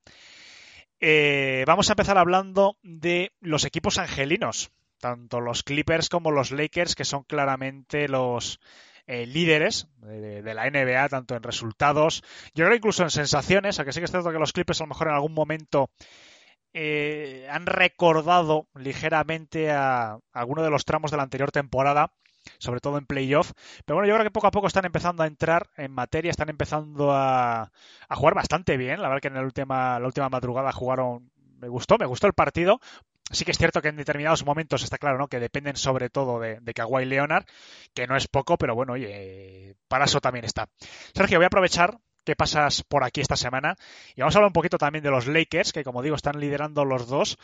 Eh, 1.00 1.64
vamos 1.66 1.88
a 1.88 1.92
empezar 1.92 2.18
hablando 2.18 2.76
de 2.82 3.32
los 3.40 3.64
equipos 3.64 3.98
angelinos, 3.98 4.70
tanto 4.98 5.40
los 5.40 5.62
Clippers 5.62 6.08
como 6.08 6.32
los 6.32 6.50
Lakers, 6.50 6.94
que 6.96 7.04
son 7.04 7.22
claramente 7.22 8.08
los 8.08 8.60
eh, 9.06 9.26
líderes 9.26 9.86
de, 9.98 10.42
de, 10.42 10.54
la 10.54 10.68
NBA, 10.68 11.08
tanto 11.08 11.36
en 11.36 11.42
resultados, 11.42 12.22
yo 12.54 12.64
creo 12.64 12.76
incluso 12.76 13.04
en 13.04 13.10
sensaciones, 13.10 13.78
aunque 13.78 13.92
sí 13.92 14.00
que 14.00 14.06
es 14.06 14.10
cierto 14.10 14.32
que 14.32 14.38
los 14.38 14.52
Clippers 14.52 14.80
a 14.80 14.84
lo 14.84 14.88
mejor 14.88 15.08
en 15.08 15.14
algún 15.14 15.34
momento 15.34 15.90
eh, 16.80 17.48
han 17.50 17.66
recordado 17.66 18.68
ligeramente 18.76 19.72
a 19.72 20.20
alguno 20.32 20.62
de 20.62 20.70
los 20.70 20.84
tramos 20.84 21.10
de 21.10 21.16
la 21.16 21.24
anterior 21.24 21.50
temporada, 21.50 22.12
sobre 22.58 22.78
todo 22.78 22.98
en 22.98 23.06
playoff. 23.06 23.50
Pero 23.84 23.96
bueno, 23.96 24.08
yo 24.08 24.14
creo 24.14 24.24
que 24.24 24.30
poco 24.30 24.46
a 24.46 24.52
poco 24.52 24.68
están 24.68 24.84
empezando 24.84 25.24
a 25.24 25.26
entrar 25.26 25.70
en 25.76 25.90
materia, 25.90 26.30
están 26.30 26.50
empezando 26.50 27.10
a, 27.12 27.72
jugar 28.10 28.34
bastante 28.34 28.76
bien. 28.76 29.02
La 29.02 29.08
verdad 29.08 29.22
que 29.22 29.26
en 29.28 29.34
la 29.34 29.42
última, 29.42 29.98
la 29.98 30.06
última 30.06 30.28
madrugada 30.28 30.70
jugaron, 30.70 31.32
me 31.58 31.68
gustó, 31.68 31.98
me 31.98 32.06
gustó 32.06 32.28
el 32.28 32.32
partido. 32.32 32.78
Sí 33.28 33.44
que 33.44 33.50
es 33.50 33.58
cierto 33.58 33.82
que 33.82 33.88
en 33.88 33.96
determinados 33.96 34.44
momentos 34.44 34.84
está 34.84 34.98
claro, 34.98 35.18
¿no? 35.18 35.26
Que 35.26 35.40
dependen 35.40 35.74
sobre 35.74 36.10
todo 36.10 36.38
de, 36.38 36.60
de 36.60 36.74
Kawhi 36.74 37.06
Leonard, 37.06 37.44
que 37.92 38.06
no 38.06 38.16
es 38.16 38.28
poco, 38.28 38.56
pero 38.56 38.76
bueno, 38.76 38.92
oye, 38.92 39.74
para 39.88 40.04
eso 40.04 40.20
también 40.20 40.44
está. 40.44 40.68
Sergio, 41.12 41.38
voy 41.38 41.44
a 41.44 41.48
aprovechar 41.48 41.98
qué 42.28 42.36
pasas 42.36 42.82
por 42.82 43.04
aquí 43.04 43.22
esta 43.22 43.36
semana. 43.36 43.74
Y 44.14 44.20
vamos 44.20 44.34
a 44.34 44.38
hablar 44.38 44.48
un 44.48 44.52
poquito 44.52 44.76
también 44.76 45.02
de 45.02 45.10
los 45.10 45.26
Lakers, 45.26 45.72
que 45.72 45.82
como 45.82 46.02
digo, 46.02 46.14
están 46.14 46.38
liderando 46.38 46.84
los 46.84 47.08
dos. 47.08 47.38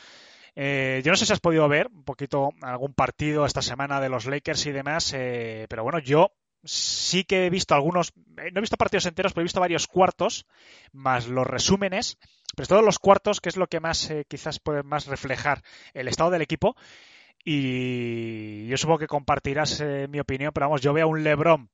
Eh, 0.54 1.00
yo 1.02 1.10
no 1.10 1.16
sé 1.16 1.24
si 1.24 1.32
has 1.32 1.40
podido 1.40 1.66
ver 1.68 1.86
un 1.86 2.04
poquito 2.04 2.50
algún 2.60 2.92
partido 2.92 3.46
esta 3.46 3.62
semana 3.62 3.98
de 3.98 4.10
los 4.10 4.26
Lakers 4.26 4.66
y 4.66 4.72
demás, 4.72 5.14
eh, 5.14 5.64
pero 5.70 5.84
bueno, 5.84 6.00
yo 6.00 6.32
sí 6.64 7.24
que 7.24 7.46
he 7.46 7.50
visto 7.50 7.74
algunos, 7.74 8.12
eh, 8.36 8.50
no 8.52 8.58
he 8.58 8.60
visto 8.60 8.76
partidos 8.76 9.06
enteros, 9.06 9.32
pero 9.32 9.40
he 9.40 9.44
visto 9.44 9.58
varios 9.58 9.86
cuartos, 9.86 10.44
más 10.92 11.28
los 11.28 11.46
resúmenes, 11.46 12.18
pero 12.54 12.68
todos 12.68 12.84
los 12.84 12.98
cuartos, 12.98 13.40
que 13.40 13.48
es 13.48 13.56
lo 13.56 13.68
que 13.68 13.80
más 13.80 14.10
eh, 14.10 14.26
quizás 14.28 14.60
puede 14.60 14.82
más 14.82 15.06
reflejar 15.06 15.62
el 15.94 16.08
estado 16.08 16.30
del 16.30 16.42
equipo. 16.42 16.76
Y 17.42 18.66
yo 18.68 18.76
supongo 18.76 18.98
que 18.98 19.06
compartirás 19.06 19.80
eh, 19.80 20.08
mi 20.08 20.20
opinión, 20.20 20.52
pero 20.54 20.66
vamos, 20.66 20.82
yo 20.82 20.92
veo 20.92 21.04
a 21.04 21.08
un 21.08 21.24
Lebron 21.24 21.70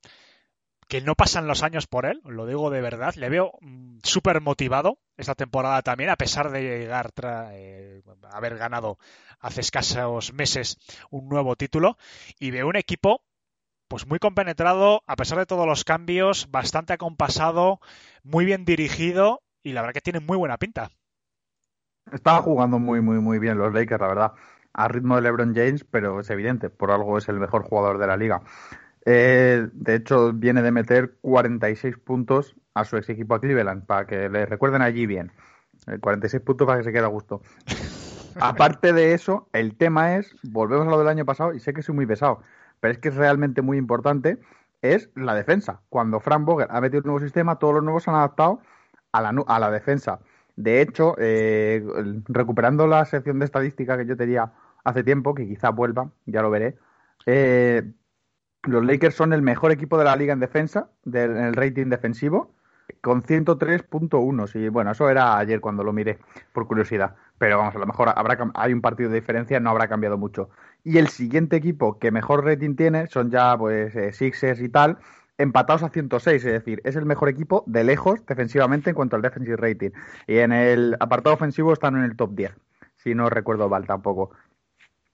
que 0.90 1.00
no 1.00 1.14
pasan 1.14 1.46
los 1.46 1.62
años 1.62 1.86
por 1.86 2.04
él, 2.04 2.20
lo 2.24 2.46
digo 2.46 2.68
de 2.68 2.80
verdad, 2.80 3.14
le 3.14 3.28
veo 3.28 3.52
mm, 3.60 3.98
súper 4.02 4.40
motivado 4.40 4.98
esta 5.16 5.36
temporada 5.36 5.82
también, 5.82 6.10
a 6.10 6.16
pesar 6.16 6.50
de 6.50 6.62
llegar, 6.62 7.12
a 7.22 7.52
haber 8.32 8.58
ganado 8.58 8.98
hace 9.38 9.60
escasos 9.60 10.32
meses 10.32 10.78
un 11.08 11.28
nuevo 11.28 11.54
título, 11.54 11.96
y 12.40 12.50
veo 12.50 12.66
un 12.66 12.74
equipo 12.74 13.22
pues 13.86 14.08
muy 14.08 14.18
compenetrado, 14.18 15.04
a 15.06 15.14
pesar 15.14 15.38
de 15.38 15.46
todos 15.46 15.64
los 15.64 15.84
cambios, 15.84 16.50
bastante 16.50 16.92
acompasado, 16.92 17.78
muy 18.24 18.44
bien 18.44 18.64
dirigido 18.64 19.42
y 19.62 19.72
la 19.74 19.82
verdad 19.82 19.94
que 19.94 20.00
tiene 20.00 20.18
muy 20.18 20.36
buena 20.36 20.58
pinta. 20.58 20.90
Estaba 22.12 22.42
jugando 22.42 22.80
muy, 22.80 23.00
muy, 23.00 23.20
muy 23.20 23.38
bien 23.38 23.58
los 23.58 23.72
Lakers, 23.72 24.00
la 24.00 24.08
verdad, 24.08 24.32
a 24.72 24.88
ritmo 24.88 25.14
de 25.14 25.22
LeBron 25.22 25.54
James, 25.54 25.84
pero 25.84 26.18
es 26.18 26.30
evidente, 26.30 26.68
por 26.68 26.90
algo 26.90 27.16
es 27.16 27.28
el 27.28 27.38
mejor 27.38 27.62
jugador 27.62 27.98
de 27.98 28.08
la 28.08 28.16
liga. 28.16 28.42
Eh, 29.04 29.68
de 29.72 29.94
hecho, 29.94 30.32
viene 30.32 30.62
de 30.62 30.70
meter 30.70 31.14
46 31.20 31.96
puntos 31.98 32.56
a 32.74 32.84
su 32.84 32.96
ex 32.96 33.08
equipo 33.08 33.34
a 33.34 33.40
Cleveland, 33.40 33.86
para 33.86 34.06
que 34.06 34.28
le 34.28 34.46
recuerden 34.46 34.82
allí 34.82 35.06
bien. 35.06 35.32
46 36.00 36.42
puntos 36.42 36.66
para 36.66 36.78
que 36.78 36.84
se 36.84 36.92
quede 36.92 37.04
a 37.04 37.08
gusto. 37.08 37.42
Aparte 38.40 38.92
de 38.92 39.14
eso, 39.14 39.48
el 39.52 39.76
tema 39.76 40.16
es, 40.16 40.34
volvemos 40.42 40.86
a 40.86 40.90
lo 40.90 40.98
del 40.98 41.08
año 41.08 41.24
pasado, 41.24 41.52
y 41.54 41.60
sé 41.60 41.72
que 41.72 41.82
soy 41.82 41.94
muy 41.94 42.06
pesado, 42.06 42.42
pero 42.80 42.92
es 42.92 42.98
que 42.98 43.08
es 43.08 43.16
realmente 43.16 43.62
muy 43.62 43.76
importante, 43.76 44.38
es 44.82 45.10
la 45.14 45.34
defensa. 45.34 45.80
Cuando 45.88 46.20
Frank 46.20 46.44
Vogel 46.44 46.68
ha 46.70 46.80
metido 46.80 47.00
un 47.00 47.06
nuevo 47.06 47.20
sistema, 47.20 47.58
todos 47.58 47.74
los 47.74 47.84
nuevos 47.84 48.04
se 48.04 48.10
han 48.10 48.16
adaptado 48.16 48.60
a 49.12 49.20
la, 49.20 49.34
a 49.46 49.58
la 49.58 49.70
defensa. 49.70 50.20
De 50.56 50.80
hecho, 50.80 51.14
eh, 51.18 51.84
recuperando 52.28 52.86
la 52.86 53.04
sección 53.04 53.38
de 53.38 53.46
estadística 53.46 53.96
que 53.96 54.06
yo 54.06 54.16
tenía 54.16 54.52
hace 54.84 55.02
tiempo, 55.02 55.34
que 55.34 55.46
quizá 55.46 55.70
vuelva, 55.70 56.10
ya 56.26 56.42
lo 56.42 56.50
veré, 56.50 56.76
eh, 57.26 57.82
los 58.64 58.84
Lakers 58.84 59.14
son 59.14 59.32
el 59.32 59.42
mejor 59.42 59.72
equipo 59.72 59.98
de 59.98 60.04
la 60.04 60.16
liga 60.16 60.32
en 60.32 60.40
defensa, 60.40 60.90
en 61.06 61.36
el 61.36 61.54
rating 61.54 61.86
defensivo, 61.86 62.54
con 63.00 63.22
103.1. 63.22 64.54
Y 64.54 64.68
bueno, 64.68 64.90
eso 64.90 65.08
era 65.08 65.38
ayer 65.38 65.60
cuando 65.60 65.84
lo 65.84 65.92
miré, 65.92 66.18
por 66.52 66.66
curiosidad. 66.66 67.16
Pero 67.38 67.58
vamos, 67.58 67.74
a 67.74 67.78
lo 67.78 67.86
mejor 67.86 68.10
habrá, 68.14 68.38
hay 68.54 68.72
un 68.72 68.82
partido 68.82 69.08
de 69.08 69.20
diferencia, 69.20 69.60
no 69.60 69.70
habrá 69.70 69.88
cambiado 69.88 70.18
mucho. 70.18 70.50
Y 70.84 70.98
el 70.98 71.08
siguiente 71.08 71.56
equipo 71.56 71.98
que 71.98 72.10
mejor 72.10 72.44
rating 72.44 72.76
tiene 72.76 73.06
son 73.06 73.30
ya 73.30 73.56
pues 73.56 73.94
eh, 73.96 74.12
Sixers 74.12 74.60
y 74.60 74.68
tal, 74.68 74.98
empatados 75.38 75.82
a 75.82 75.88
106, 75.88 76.44
es 76.44 76.52
decir, 76.52 76.82
es 76.84 76.96
el 76.96 77.06
mejor 77.06 77.30
equipo 77.30 77.64
de 77.66 77.84
lejos 77.84 78.24
defensivamente 78.26 78.90
en 78.90 78.96
cuanto 78.96 79.16
al 79.16 79.22
defensive 79.22 79.56
rating. 79.56 79.90
Y 80.26 80.38
en 80.38 80.52
el 80.52 80.96
apartado 81.00 81.34
ofensivo 81.34 81.72
están 81.72 81.96
en 81.96 82.04
el 82.04 82.16
top 82.16 82.34
10, 82.34 82.52
si 82.96 83.14
no 83.14 83.30
recuerdo 83.30 83.68
mal 83.68 83.86
tampoco. 83.86 84.32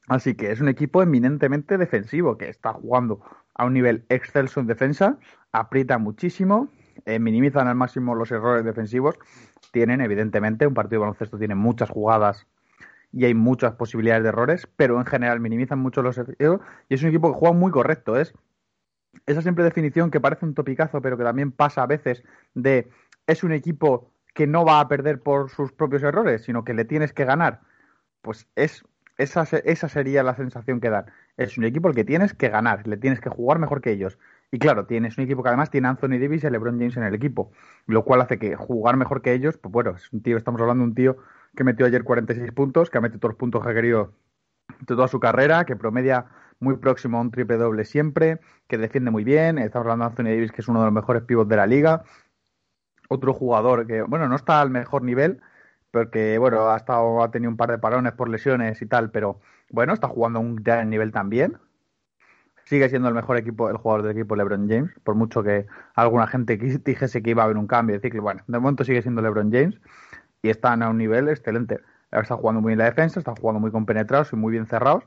Así 0.06 0.34
que 0.34 0.52
es 0.52 0.60
un 0.60 0.68
equipo 0.68 1.02
eminentemente 1.02 1.78
defensivo 1.78 2.38
que 2.38 2.48
está 2.48 2.72
jugando 2.72 3.20
a 3.54 3.64
un 3.64 3.74
nivel 3.74 4.04
excelso 4.08 4.60
en 4.60 4.66
defensa, 4.66 5.18
aprieta 5.52 5.98
muchísimo, 5.98 6.68
eh, 7.04 7.18
minimizan 7.18 7.68
al 7.68 7.74
máximo 7.74 8.14
los 8.14 8.30
errores 8.30 8.64
defensivos. 8.64 9.18
Tienen, 9.72 10.00
evidentemente, 10.00 10.66
un 10.66 10.74
partido 10.74 11.00
de 11.00 11.06
baloncesto 11.06 11.38
tiene 11.38 11.54
muchas 11.54 11.90
jugadas 11.90 12.46
y 13.12 13.24
hay 13.24 13.34
muchas 13.34 13.74
posibilidades 13.74 14.22
de 14.22 14.28
errores, 14.28 14.68
pero 14.76 14.98
en 14.98 15.06
general 15.06 15.40
minimizan 15.40 15.78
mucho 15.78 16.02
los 16.02 16.18
errores 16.18 16.36
y 16.88 16.94
es 16.94 17.02
un 17.02 17.08
equipo 17.08 17.32
que 17.32 17.38
juega 17.38 17.56
muy 17.56 17.72
correcto. 17.72 18.16
Es 18.16 18.34
esa 19.26 19.42
simple 19.42 19.64
definición 19.64 20.10
que 20.10 20.20
parece 20.20 20.44
un 20.44 20.54
topicazo, 20.54 21.00
pero 21.00 21.16
que 21.16 21.24
también 21.24 21.50
pasa 21.50 21.82
a 21.82 21.86
veces 21.86 22.22
de 22.54 22.90
es 23.26 23.42
un 23.42 23.52
equipo 23.52 24.12
que 24.34 24.46
no 24.46 24.64
va 24.64 24.80
a 24.80 24.88
perder 24.88 25.20
por 25.20 25.50
sus 25.50 25.72
propios 25.72 26.02
errores, 26.02 26.42
sino 26.42 26.64
que 26.64 26.74
le 26.74 26.84
tienes 26.84 27.12
que 27.12 27.24
ganar. 27.24 27.62
Pues 28.20 28.46
es 28.54 28.84
esa, 29.18 29.42
esa 29.64 29.88
sería 29.88 30.22
la 30.22 30.34
sensación 30.34 30.80
que 30.80 30.90
dan. 30.90 31.06
Es 31.36 31.58
un 31.58 31.64
equipo 31.64 31.88
al 31.88 31.94
que 31.94 32.04
tienes 32.04 32.34
que 32.34 32.48
ganar, 32.48 32.86
le 32.86 32.96
tienes 32.96 33.20
que 33.20 33.30
jugar 33.30 33.58
mejor 33.58 33.80
que 33.80 33.92
ellos. 33.92 34.18
Y 34.50 34.58
claro, 34.58 34.86
tienes 34.86 35.18
un 35.18 35.24
equipo 35.24 35.42
que 35.42 35.48
además 35.48 35.70
tiene 35.70 35.88
Anthony 35.88 36.18
Davis 36.20 36.44
y 36.44 36.50
LeBron 36.50 36.78
James 36.78 36.96
en 36.96 37.02
el 37.02 37.14
equipo, 37.14 37.50
lo 37.86 38.04
cual 38.04 38.20
hace 38.20 38.38
que 38.38 38.54
jugar 38.56 38.96
mejor 38.96 39.22
que 39.22 39.32
ellos, 39.32 39.58
pues 39.58 39.72
bueno, 39.72 39.90
es 39.96 40.12
un 40.12 40.22
tío, 40.22 40.36
estamos 40.36 40.60
hablando 40.60 40.84
de 40.84 40.88
un 40.90 40.94
tío 40.94 41.16
que 41.56 41.64
metió 41.64 41.86
ayer 41.86 42.04
46 42.04 42.52
puntos, 42.52 42.90
que 42.90 42.98
ha 42.98 43.00
metido 43.00 43.20
todos 43.20 43.32
los 43.32 43.38
puntos 43.38 43.64
que 43.64 43.70
ha 43.70 43.74
querido 43.74 44.12
de 44.80 44.86
toda 44.86 45.08
su 45.08 45.20
carrera, 45.20 45.64
que 45.64 45.76
promedia 45.76 46.26
muy 46.60 46.76
próximo 46.76 47.18
a 47.18 47.20
un 47.22 47.30
triple 47.30 47.56
doble 47.56 47.84
siempre, 47.84 48.40
que 48.68 48.78
defiende 48.78 49.10
muy 49.10 49.24
bien. 49.24 49.58
Estamos 49.58 49.86
hablando 49.86 50.04
de 50.04 50.10
Anthony 50.10 50.34
Davis, 50.36 50.52
que 50.52 50.60
es 50.60 50.68
uno 50.68 50.80
de 50.80 50.86
los 50.86 50.94
mejores 50.94 51.22
pivots 51.22 51.48
de 51.48 51.56
la 51.56 51.66
liga. 51.66 52.04
Otro 53.08 53.32
jugador 53.34 53.86
que, 53.86 54.02
bueno, 54.02 54.28
no 54.28 54.36
está 54.36 54.60
al 54.60 54.70
mejor 54.70 55.02
nivel, 55.02 55.40
porque, 55.96 56.36
bueno, 56.36 56.68
ha, 56.68 56.76
estado, 56.76 57.22
ha 57.22 57.30
tenido 57.30 57.50
un 57.50 57.56
par 57.56 57.70
de 57.70 57.78
parones 57.78 58.12
por 58.12 58.28
lesiones 58.28 58.82
y 58.82 58.86
tal, 58.86 59.10
pero 59.10 59.40
bueno, 59.70 59.94
está 59.94 60.08
jugando 60.08 60.40
a 60.40 60.42
un 60.42 60.56
gran 60.56 60.90
nivel 60.90 61.10
también. 61.10 61.56
Sigue 62.66 62.90
siendo 62.90 63.08
el 63.08 63.14
mejor 63.14 63.38
equipo, 63.38 63.70
el 63.70 63.78
jugador 63.78 64.02
del 64.02 64.12
equipo 64.12 64.36
LeBron 64.36 64.68
James, 64.68 64.90
por 65.04 65.14
mucho 65.14 65.42
que 65.42 65.66
alguna 65.94 66.26
gente 66.26 66.58
dijese 66.58 67.22
que 67.22 67.30
iba 67.30 67.42
a 67.42 67.44
haber 67.46 67.56
un 67.56 67.66
cambio 67.66 67.96
de 67.96 68.00
ciclo. 68.00 68.20
Bueno, 68.20 68.42
de 68.46 68.58
momento 68.58 68.84
sigue 68.84 69.00
siendo 69.00 69.22
LeBron 69.22 69.50
James 69.50 69.80
y 70.42 70.50
están 70.50 70.82
a 70.82 70.90
un 70.90 70.98
nivel 70.98 71.30
excelente. 71.30 71.80
Está 72.10 72.36
jugando 72.36 72.60
muy 72.60 72.70
bien 72.70 72.78
la 72.80 72.84
defensa, 72.84 73.18
está 73.18 73.34
jugando 73.40 73.58
muy 73.58 73.70
compenetrados 73.70 74.34
y 74.34 74.36
muy 74.36 74.52
bien 74.52 74.66
cerrados. 74.66 75.04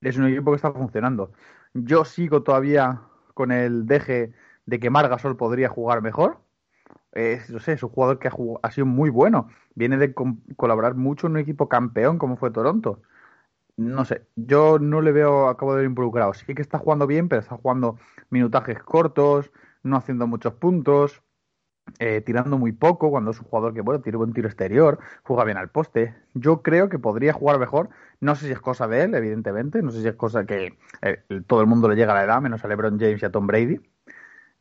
Es 0.00 0.16
un 0.16 0.26
equipo 0.26 0.52
que 0.52 0.56
está 0.56 0.72
funcionando. 0.72 1.32
Yo 1.74 2.06
sigo 2.06 2.42
todavía 2.42 3.02
con 3.34 3.52
el 3.52 3.86
deje 3.86 4.32
de 4.64 4.80
que 4.80 4.88
Margasol 4.88 5.36
podría 5.36 5.68
jugar 5.68 6.00
mejor. 6.00 6.38
Es, 7.12 7.46
sé, 7.46 7.72
es 7.72 7.82
un 7.82 7.90
jugador 7.90 8.18
que 8.18 8.28
ha, 8.62 8.70
sido 8.70 8.86
muy 8.86 9.10
bueno. 9.10 9.48
Viene 9.74 9.96
de 9.98 10.14
colaborar 10.56 10.94
mucho 10.94 11.26
en 11.26 11.34
un 11.34 11.38
equipo 11.38 11.68
campeón 11.68 12.18
como 12.18 12.36
fue 12.36 12.50
Toronto. 12.50 13.02
No 13.76 14.04
sé, 14.04 14.26
yo 14.36 14.78
no 14.80 15.00
le 15.00 15.12
veo, 15.12 15.48
acabo 15.48 15.72
de 15.72 15.78
ver 15.78 15.86
involucrado. 15.86 16.34
Sí 16.34 16.54
que 16.54 16.62
está 16.62 16.78
jugando 16.78 17.06
bien, 17.06 17.28
pero 17.28 17.40
está 17.40 17.56
jugando 17.56 17.98
minutajes 18.30 18.82
cortos, 18.82 19.52
no 19.82 19.96
haciendo 19.96 20.26
muchos 20.26 20.54
puntos. 20.54 21.22
Eh, 22.00 22.20
tirando 22.20 22.58
muy 22.58 22.72
poco, 22.72 23.10
cuando 23.10 23.30
es 23.30 23.40
un 23.40 23.46
jugador 23.46 23.74
que, 23.74 23.80
bueno, 23.80 24.02
tiene 24.02 24.18
buen 24.18 24.32
tiro 24.32 24.48
exterior, 24.48 24.98
juega 25.22 25.44
bien 25.44 25.56
al 25.56 25.70
poste. 25.70 26.14
Yo 26.34 26.62
creo 26.62 26.88
que 26.88 26.98
podría 26.98 27.32
jugar 27.32 27.58
mejor. 27.58 27.88
No 28.20 28.34
sé 28.34 28.46
si 28.46 28.52
es 28.52 28.60
cosa 28.60 28.88
de 28.88 29.04
él, 29.04 29.14
evidentemente. 29.14 29.82
No 29.82 29.90
sé 29.90 30.02
si 30.02 30.08
es 30.08 30.14
cosa 30.14 30.44
que 30.44 30.78
eh, 31.02 31.22
todo 31.46 31.60
el 31.60 31.66
mundo 31.66 31.88
le 31.88 31.96
llega 31.96 32.12
a 32.12 32.16
la 32.16 32.24
edad, 32.24 32.42
menos 32.42 32.64
a 32.64 32.68
LeBron 32.68 32.98
James 32.98 33.22
y 33.22 33.26
a 33.26 33.30
Tom 33.30 33.46
Brady. 33.46 33.80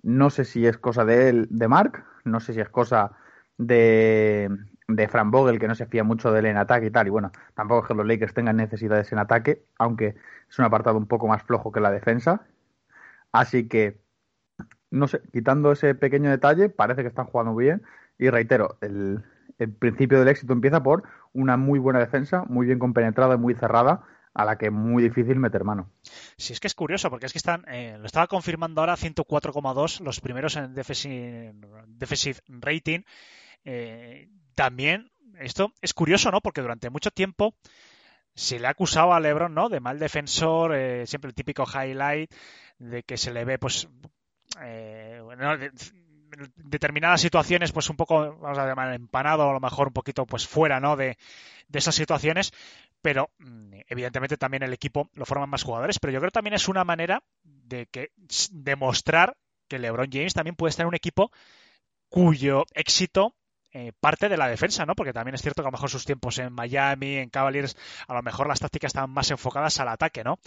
No 0.07 0.29
sé 0.29 0.45
si 0.45 0.65
es 0.65 0.77
cosa 0.77 1.05
de 1.05 1.29
él, 1.29 1.47
de 1.49 1.67
Mark. 1.67 2.03
No 2.23 2.39
sé 2.39 2.53
si 2.53 2.61
es 2.61 2.69
cosa 2.69 3.11
de, 3.57 4.49
de 4.87 5.07
Fran 5.09 5.31
Vogel, 5.31 5.59
que 5.59 5.67
no 5.67 5.75
se 5.75 5.85
fía 5.85 6.03
mucho 6.03 6.31
de 6.31 6.39
él 6.39 6.45
en 6.47 6.57
ataque 6.57 6.87
y 6.87 6.91
tal. 6.91 7.07
Y 7.07 7.09
bueno, 7.09 7.31
tampoco 7.55 7.81
es 7.81 7.87
que 7.87 7.93
los 7.93 8.07
Lakers 8.07 8.33
tengan 8.33 8.57
necesidades 8.57 9.11
en 9.11 9.19
ataque, 9.19 9.65
aunque 9.77 10.15
es 10.49 10.59
un 10.59 10.65
apartado 10.65 10.97
un 10.97 11.07
poco 11.07 11.27
más 11.27 11.43
flojo 11.43 11.71
que 11.71 11.81
la 11.81 11.91
defensa. 11.91 12.41
Así 13.31 13.67
que 13.67 13.99
no 14.91 15.07
sé, 15.07 15.21
quitando 15.33 15.71
ese 15.71 15.95
pequeño 15.95 16.29
detalle, 16.29 16.69
parece 16.69 17.01
que 17.01 17.09
están 17.09 17.25
jugando 17.25 17.55
bien. 17.55 17.83
Y 18.17 18.29
reitero, 18.29 18.77
el, 18.81 19.23
principio 19.79 20.19
del 20.19 20.27
éxito 20.27 20.53
empieza 20.53 20.83
por 20.83 21.03
una 21.33 21.57
muy 21.57 21.79
buena 21.79 21.99
defensa, 21.99 22.45
muy 22.47 22.65
bien 22.67 22.79
compenetrada 22.79 23.35
y 23.35 23.37
muy 23.37 23.55
cerrada, 23.55 24.03
a 24.37 24.45
la 24.45 24.55
que 24.55 24.67
es 24.67 24.71
muy 24.71 25.01
difícil 25.01 25.37
meter 25.37 25.63
mano. 25.63 25.89
Sí, 26.37 26.53
es 26.53 26.59
que 26.59 26.67
es 26.67 26.75
curioso, 26.75 27.09
porque 27.09 27.25
es 27.25 27.31
que 27.31 27.39
están, 27.39 27.65
eh, 27.67 27.97
lo 27.99 28.05
estaba 28.05 28.27
confirmando 28.27 28.81
ahora 28.81 28.95
104,2 28.95 29.99
los 30.01 30.21
primeros 30.21 30.55
en 30.55 30.75
defensive, 30.75 32.41
rating. 32.47 32.99
Eh, 33.65 34.29
también, 34.53 35.11
esto 35.39 35.73
es 35.81 35.95
curioso, 35.95 36.29
¿no? 36.29 36.41
Porque 36.41 36.61
durante 36.61 36.91
mucho 36.91 37.09
tiempo 37.09 37.55
se 38.35 38.59
le 38.59 38.67
ha 38.67 38.71
acusado 38.71 39.11
a 39.13 39.19
LeBron, 39.19 39.55
¿no? 39.55 39.69
De 39.69 39.79
mal 39.79 39.97
defensor, 39.97 40.75
eh, 40.75 41.07
siempre 41.07 41.29
el 41.29 41.35
típico 41.35 41.65
highlight 41.65 42.31
de 42.77 43.01
que 43.01 43.17
se 43.17 43.33
le 43.33 43.43
ve, 43.43 43.57
pues, 43.57 43.89
eh, 44.61 45.19
determinadas 46.55 47.21
situaciones, 47.21 47.71
pues 47.71 47.89
un 47.89 47.95
poco, 47.95 48.37
vamos 48.37 48.57
a 48.57 48.67
llamar 48.67 48.93
empanado, 48.93 49.49
a 49.49 49.53
lo 49.53 49.59
mejor 49.59 49.87
un 49.87 49.93
poquito 49.93 50.25
pues 50.25 50.47
fuera, 50.47 50.79
¿no? 50.79 50.95
De, 50.95 51.17
esas 51.73 51.95
situaciones, 51.95 52.53
pero 53.01 53.29
mm, 53.39 53.73
evidentemente 53.87 54.37
también 54.37 54.63
el 54.63 54.73
equipo 54.73 55.09
lo 55.13 55.25
forman 55.25 55.49
más 55.49 55.63
jugadores, 55.63 55.99
pero 55.99 56.13
yo 56.13 56.19
creo 56.19 56.29
que 56.29 56.35
también 56.35 56.53
es 56.53 56.67
una 56.67 56.83
manera 56.83 57.23
de 57.43 57.87
que 57.87 58.11
demostrar 58.51 59.37
que 59.67 59.79
LeBron 59.79 60.09
James 60.11 60.33
también 60.33 60.55
puede 60.55 60.69
estar 60.69 60.83
en 60.83 60.89
un 60.89 60.95
equipo 60.95 61.31
cuyo 62.09 62.65
éxito 62.73 63.35
eh, 63.73 63.91
parte 63.99 64.29
de 64.29 64.37
la 64.37 64.47
defensa, 64.47 64.85
¿no? 64.85 64.95
Porque 64.95 65.13
también 65.13 65.35
es 65.35 65.41
cierto 65.41 65.61
que 65.61 65.67
a 65.67 65.71
lo 65.71 65.73
mejor 65.73 65.89
sus 65.89 66.05
tiempos 66.05 66.39
en 66.39 66.53
Miami, 66.53 67.17
en 67.17 67.29
Cavaliers, 67.29 67.75
a 68.07 68.13
lo 68.13 68.23
mejor 68.23 68.47
las 68.47 68.59
tácticas 68.59 68.89
estaban 68.89 69.11
más 69.11 69.29
enfocadas 69.29 69.79
al 69.79 69.89
ataque, 69.89 70.23
¿no? 70.23 70.39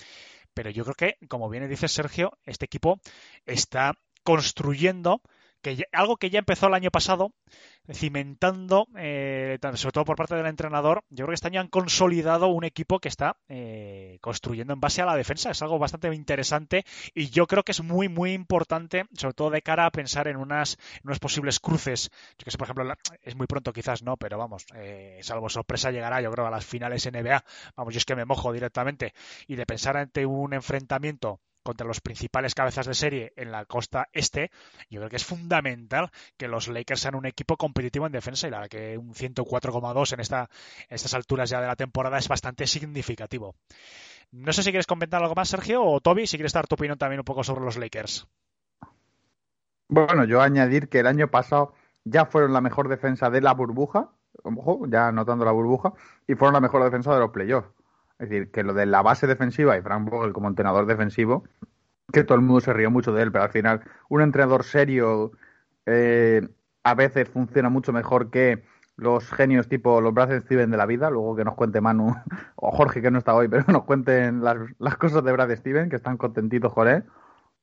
Pero 0.54 0.70
yo 0.70 0.84
creo 0.84 0.94
que, 0.94 1.26
como 1.28 1.48
bien 1.48 1.68
dice 1.68 1.86
Sergio, 1.86 2.32
este 2.44 2.64
equipo 2.64 2.98
está 3.46 3.94
construyendo 4.24 5.20
que 5.62 5.84
algo 5.92 6.16
que 6.16 6.30
ya 6.30 6.38
empezó 6.38 6.66
el 6.66 6.74
año 6.74 6.90
pasado, 6.90 7.32
cimentando, 7.92 8.86
eh, 8.96 9.58
sobre 9.74 9.92
todo 9.92 10.04
por 10.04 10.16
parte 10.16 10.34
del 10.34 10.46
entrenador, 10.46 11.02
yo 11.10 11.24
creo 11.24 11.28
que 11.28 11.34
este 11.34 11.48
año 11.48 11.60
han 11.60 11.68
consolidado 11.68 12.48
un 12.48 12.64
equipo 12.64 13.00
que 13.00 13.08
está 13.08 13.36
eh, 13.48 14.18
construyendo 14.20 14.72
en 14.72 14.80
base 14.80 15.02
a 15.02 15.06
la 15.06 15.16
defensa. 15.16 15.50
Es 15.50 15.62
algo 15.62 15.78
bastante 15.78 16.12
interesante 16.14 16.84
y 17.14 17.30
yo 17.30 17.46
creo 17.46 17.62
que 17.62 17.72
es 17.72 17.82
muy, 17.82 18.08
muy 18.08 18.32
importante, 18.32 19.04
sobre 19.16 19.34
todo 19.34 19.50
de 19.50 19.62
cara 19.62 19.86
a 19.86 19.90
pensar 19.90 20.28
en 20.28 20.36
unas, 20.36 20.78
unos 21.04 21.18
posibles 21.18 21.60
cruces. 21.60 22.10
Yo 22.38 22.44
que 22.44 22.50
sé, 22.50 22.58
por 22.58 22.66
ejemplo, 22.66 22.94
es 23.22 23.36
muy 23.36 23.46
pronto 23.46 23.72
quizás, 23.72 24.02
¿no? 24.02 24.16
Pero 24.16 24.38
vamos, 24.38 24.66
eh, 24.74 25.18
salvo 25.22 25.48
sorpresa 25.48 25.90
llegará, 25.90 26.20
yo 26.20 26.30
creo, 26.30 26.46
a 26.46 26.50
las 26.50 26.64
finales 26.64 27.06
NBA. 27.06 27.44
Vamos, 27.76 27.94
yo 27.94 27.98
es 27.98 28.04
que 28.04 28.16
me 28.16 28.24
mojo 28.24 28.52
directamente. 28.52 29.14
Y 29.46 29.56
de 29.56 29.66
pensar 29.66 29.96
ante 29.96 30.26
un 30.26 30.54
enfrentamiento 30.54 31.40
contra 31.62 31.86
los 31.86 32.00
principales 32.00 32.54
cabezas 32.54 32.86
de 32.86 32.94
serie 32.94 33.32
en 33.36 33.52
la 33.52 33.64
costa 33.64 34.08
este, 34.12 34.50
yo 34.88 35.00
creo 35.00 35.10
que 35.10 35.16
es 35.16 35.24
fundamental 35.24 36.10
que 36.36 36.48
los 36.48 36.68
Lakers 36.68 37.00
sean 37.00 37.14
un 37.14 37.26
equipo 37.26 37.56
competitivo 37.56 38.06
en 38.06 38.12
defensa 38.12 38.48
y 38.48 38.50
la 38.50 38.68
que 38.68 38.96
un 38.96 39.14
104,2 39.14 40.12
en, 40.12 40.20
esta, 40.20 40.48
estas 40.88 41.14
alturas 41.14 41.50
ya 41.50 41.60
de 41.60 41.66
la 41.66 41.76
temporada 41.76 42.18
es 42.18 42.28
bastante 42.28 42.66
significativo. 42.66 43.54
No 44.32 44.52
sé 44.52 44.62
si 44.62 44.70
quieres 44.70 44.86
comentar 44.86 45.22
algo 45.22 45.34
más, 45.34 45.48
Sergio, 45.48 45.82
o 45.84 46.00
Toby, 46.00 46.26
si 46.26 46.36
quieres 46.36 46.52
dar 46.52 46.66
tu 46.66 46.76
opinión 46.76 46.98
también 46.98 47.20
un 47.20 47.24
poco 47.24 47.42
sobre 47.42 47.64
los 47.64 47.76
Lakers. 47.76 48.28
Bueno, 49.88 50.24
yo 50.24 50.40
añadir 50.40 50.88
que 50.88 51.00
el 51.00 51.08
año 51.08 51.28
pasado 51.28 51.74
ya 52.04 52.26
fueron 52.26 52.52
la 52.52 52.60
mejor 52.60 52.88
defensa 52.88 53.28
de 53.28 53.40
la 53.40 53.52
burbuja, 53.54 54.10
ojo, 54.44 54.86
ya 54.86 55.08
anotando 55.08 55.44
la 55.44 55.50
burbuja, 55.50 55.92
y 56.28 56.36
fueron 56.36 56.54
la 56.54 56.60
mejor 56.60 56.84
defensa 56.84 57.12
de 57.12 57.18
los 57.18 57.30
playoffs. 57.30 57.68
Es 58.20 58.28
decir, 58.28 58.50
que 58.50 58.62
lo 58.62 58.74
de 58.74 58.84
la 58.84 59.00
base 59.00 59.26
defensiva 59.26 59.78
y 59.78 59.82
Frank 59.82 60.08
Vogel 60.08 60.34
como 60.34 60.48
entrenador 60.48 60.84
defensivo, 60.84 61.44
que 62.12 62.22
todo 62.22 62.36
el 62.36 62.44
mundo 62.44 62.60
se 62.60 62.74
rió 62.74 62.90
mucho 62.90 63.12
de 63.12 63.22
él, 63.22 63.32
pero 63.32 63.44
al 63.44 63.50
final 63.50 63.82
un 64.10 64.20
entrenador 64.20 64.64
serio 64.64 65.32
eh, 65.86 66.46
a 66.84 66.94
veces 66.94 67.28
funciona 67.30 67.70
mucho 67.70 67.92
mejor 67.94 68.30
que 68.30 68.62
los 68.96 69.30
genios 69.30 69.68
tipo 69.68 70.02
los 70.02 70.12
Brad 70.12 70.42
Steven 70.42 70.70
de 70.70 70.76
la 70.76 70.84
vida, 70.84 71.08
luego 71.08 71.34
que 71.34 71.44
nos 71.44 71.54
cuente 71.54 71.80
Manu 71.80 72.14
o 72.56 72.70
Jorge 72.70 73.00
que 73.00 73.10
no 73.10 73.18
está 73.18 73.34
hoy, 73.34 73.48
pero 73.48 73.64
nos 73.68 73.84
cuenten 73.84 74.42
las, 74.44 74.96
cosas 74.98 75.24
de 75.24 75.32
Brad 75.32 75.56
Steven, 75.56 75.88
que 75.88 75.96
están 75.96 76.18
contentitos 76.18 76.74
con 76.74 76.88
él. 76.88 77.04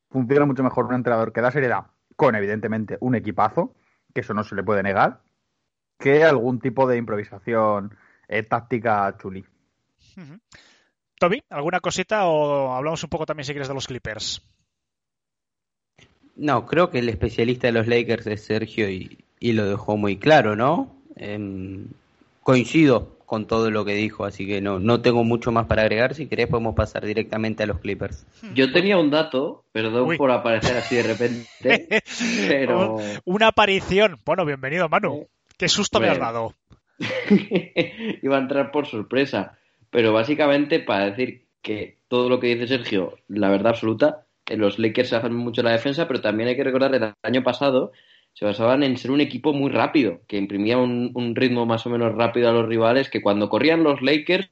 Funciona 0.09 0.47
mucho 0.47 0.63
mejor 0.63 0.85
un 0.85 0.95
entrenador 0.95 1.33
que 1.33 1.41
da 1.41 1.51
seriedad, 1.51 1.85
con 2.15 2.33
evidentemente 2.33 2.97
un 3.01 3.13
equipazo, 3.13 3.75
que 4.13 4.21
eso 4.21 4.33
no 4.33 4.43
se 4.43 4.55
le 4.55 4.63
puede 4.63 4.81
negar, 4.81 5.21
que 5.99 6.23
algún 6.23 6.59
tipo 6.59 6.87
de 6.87 6.97
improvisación 6.97 7.95
eh, 8.27 8.41
táctica 8.41 9.15
chuli. 9.19 9.45
Toby, 11.19 11.43
¿alguna 11.49 11.79
cosita 11.79 12.27
o 12.27 12.73
hablamos 12.73 13.03
un 13.03 13.09
poco 13.09 13.25
también 13.25 13.45
si 13.45 13.53
quieres 13.53 13.67
de 13.67 13.73
los 13.73 13.87
Clippers? 13.87 14.41
No, 16.35 16.65
creo 16.65 16.91
que 16.91 16.99
el 16.99 17.09
especialista 17.09 17.67
de 17.67 17.73
los 17.73 17.87
Lakers 17.87 18.27
es 18.27 18.43
Sergio 18.43 18.89
y, 18.89 19.17
lo 19.41 19.65
dejó 19.65 19.97
muy 19.97 20.17
claro, 20.17 20.55
¿no? 20.55 20.95
Em, 21.15 21.87
coincido 22.43 23.17
con 23.25 23.45
todo 23.45 23.71
lo 23.71 23.83
que 23.83 23.93
dijo, 23.93 24.23
así 24.23 24.47
que 24.47 24.61
no, 24.61 24.79
no 24.79 25.01
tengo 25.01 25.23
mucho 25.23 25.51
más 25.51 25.65
para 25.65 25.81
agregar. 25.81 26.15
Si 26.15 26.27
querés 26.27 26.47
podemos 26.47 26.75
pasar 26.75 27.05
directamente 27.05 27.63
a 27.63 27.65
los 27.65 27.79
Clippers. 27.79 28.25
Yo 28.53 28.71
tenía 28.71 28.97
un 28.97 29.09
dato, 29.09 29.65
perdón 29.73 30.15
por 30.15 30.31
aparecer 30.31 30.77
así 30.77 30.95
de 30.95 31.03
repente, 31.03 31.47
pero... 32.47 32.97
Una 33.25 33.47
aparición. 33.47 34.17
Bueno, 34.23 34.45
bienvenido 34.45 34.87
Manu. 34.87 35.27
Qué 35.57 35.67
susto 35.67 35.99
me 35.99 36.07
has 36.07 36.19
dado. 36.19 36.53
Iba 38.21 38.37
a 38.37 38.39
entrar 38.39 38.71
por 38.71 38.85
sorpresa. 38.87 39.57
Pero 39.97 40.13
básicamente 40.13 40.79
para 40.79 41.09
decir 41.09 41.47
que 41.59 41.97
todo 42.07 42.29
lo 42.29 42.39
que 42.39 42.53
dice 42.53 42.67
Sergio, 42.67 43.17
la 43.27 43.49
verdad 43.49 43.69
absoluta, 43.69 44.27
los 44.45 44.77
Lakers 44.77 45.09
se 45.09 45.15
hacen 45.15 45.33
mucho 45.33 45.63
la 45.63 45.71
defensa, 45.71 46.07
pero 46.07 46.21
también 46.21 46.49
hay 46.49 46.55
que 46.55 46.63
recordar 46.63 46.91
que 46.91 46.97
el 46.97 47.13
año 47.23 47.41
pasado 47.41 47.93
se 48.33 48.45
basaban 48.45 48.83
en 48.83 48.97
ser 48.97 49.09
un 49.09 49.21
equipo 49.21 49.53
muy 49.53 49.71
rápido, 49.71 50.21
que 50.27 50.37
imprimía 50.37 50.77
un, 50.77 51.35
ritmo 51.35 51.65
más 51.65 51.87
o 51.87 51.89
menos 51.89 52.13
rápido 52.13 52.47
a 52.47 52.51
los 52.51 52.67
rivales, 52.67 53.09
que 53.09 53.23
cuando 53.23 53.49
corrían 53.49 53.81
los 53.81 54.03
Lakers 54.03 54.51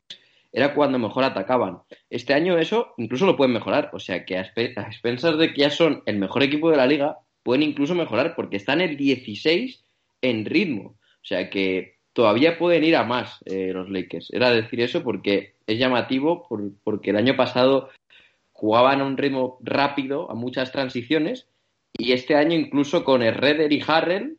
era 0.51 0.73
cuando 0.73 0.97
mejor 0.97 1.23
atacaban. 1.23 1.77
Este 2.09 2.33
año 2.33 2.57
eso 2.57 2.95
incluso 2.97 3.27
lo 3.27 3.37
pueden 3.37 3.53
mejorar, 3.53 3.91
o 3.93 3.99
sea 3.99 4.25
que 4.25 4.39
a, 4.39 4.41
expensas 4.41 5.37
de 5.37 5.53
que 5.53 5.61
ya 5.61 5.69
son 5.69 6.01
el 6.07 6.17
mejor 6.17 6.41
equipo 6.41 6.71
de 6.71 6.77
la 6.77 6.87
liga, 6.87 7.19
pueden 7.43 7.61
incluso 7.61 7.93
mejorar 7.93 8.33
porque 8.35 8.57
están 8.57 8.81
el 8.81 8.97
16 8.97 9.85
en 10.23 10.45
ritmo. 10.45 10.97
O 11.21 11.27
sea 11.27 11.51
que 11.51 11.94
todavía 12.16 12.57
pueden 12.57 12.86
ir 12.86 12.95
a 12.95 13.03
más 13.03 13.43
eh, 13.45 13.72
los 13.74 13.89
Lakers. 13.89 14.32
Era 14.32 14.49
decir 14.49 14.80
eso 14.80 15.03
porque 15.03 15.55
es 15.68 15.78
llamativo, 15.78 16.47
porque 16.84 17.09
el 17.09 17.18
año 17.18 17.36
pasado 17.36 17.89
jugaban 18.53 19.01
a 19.01 19.05
un 19.05 19.18
ritmo 19.18 19.59
rápido, 19.61 20.32
a 20.32 20.34
muchas 20.34 20.72
transiciones, 20.72 21.45
y 21.97 22.13
este 22.13 22.36
año 22.36 22.55
incluso 22.55 23.03
con 23.03 23.22
Herreder 23.22 23.72
y 23.74 23.84
Harrell, 23.86 24.38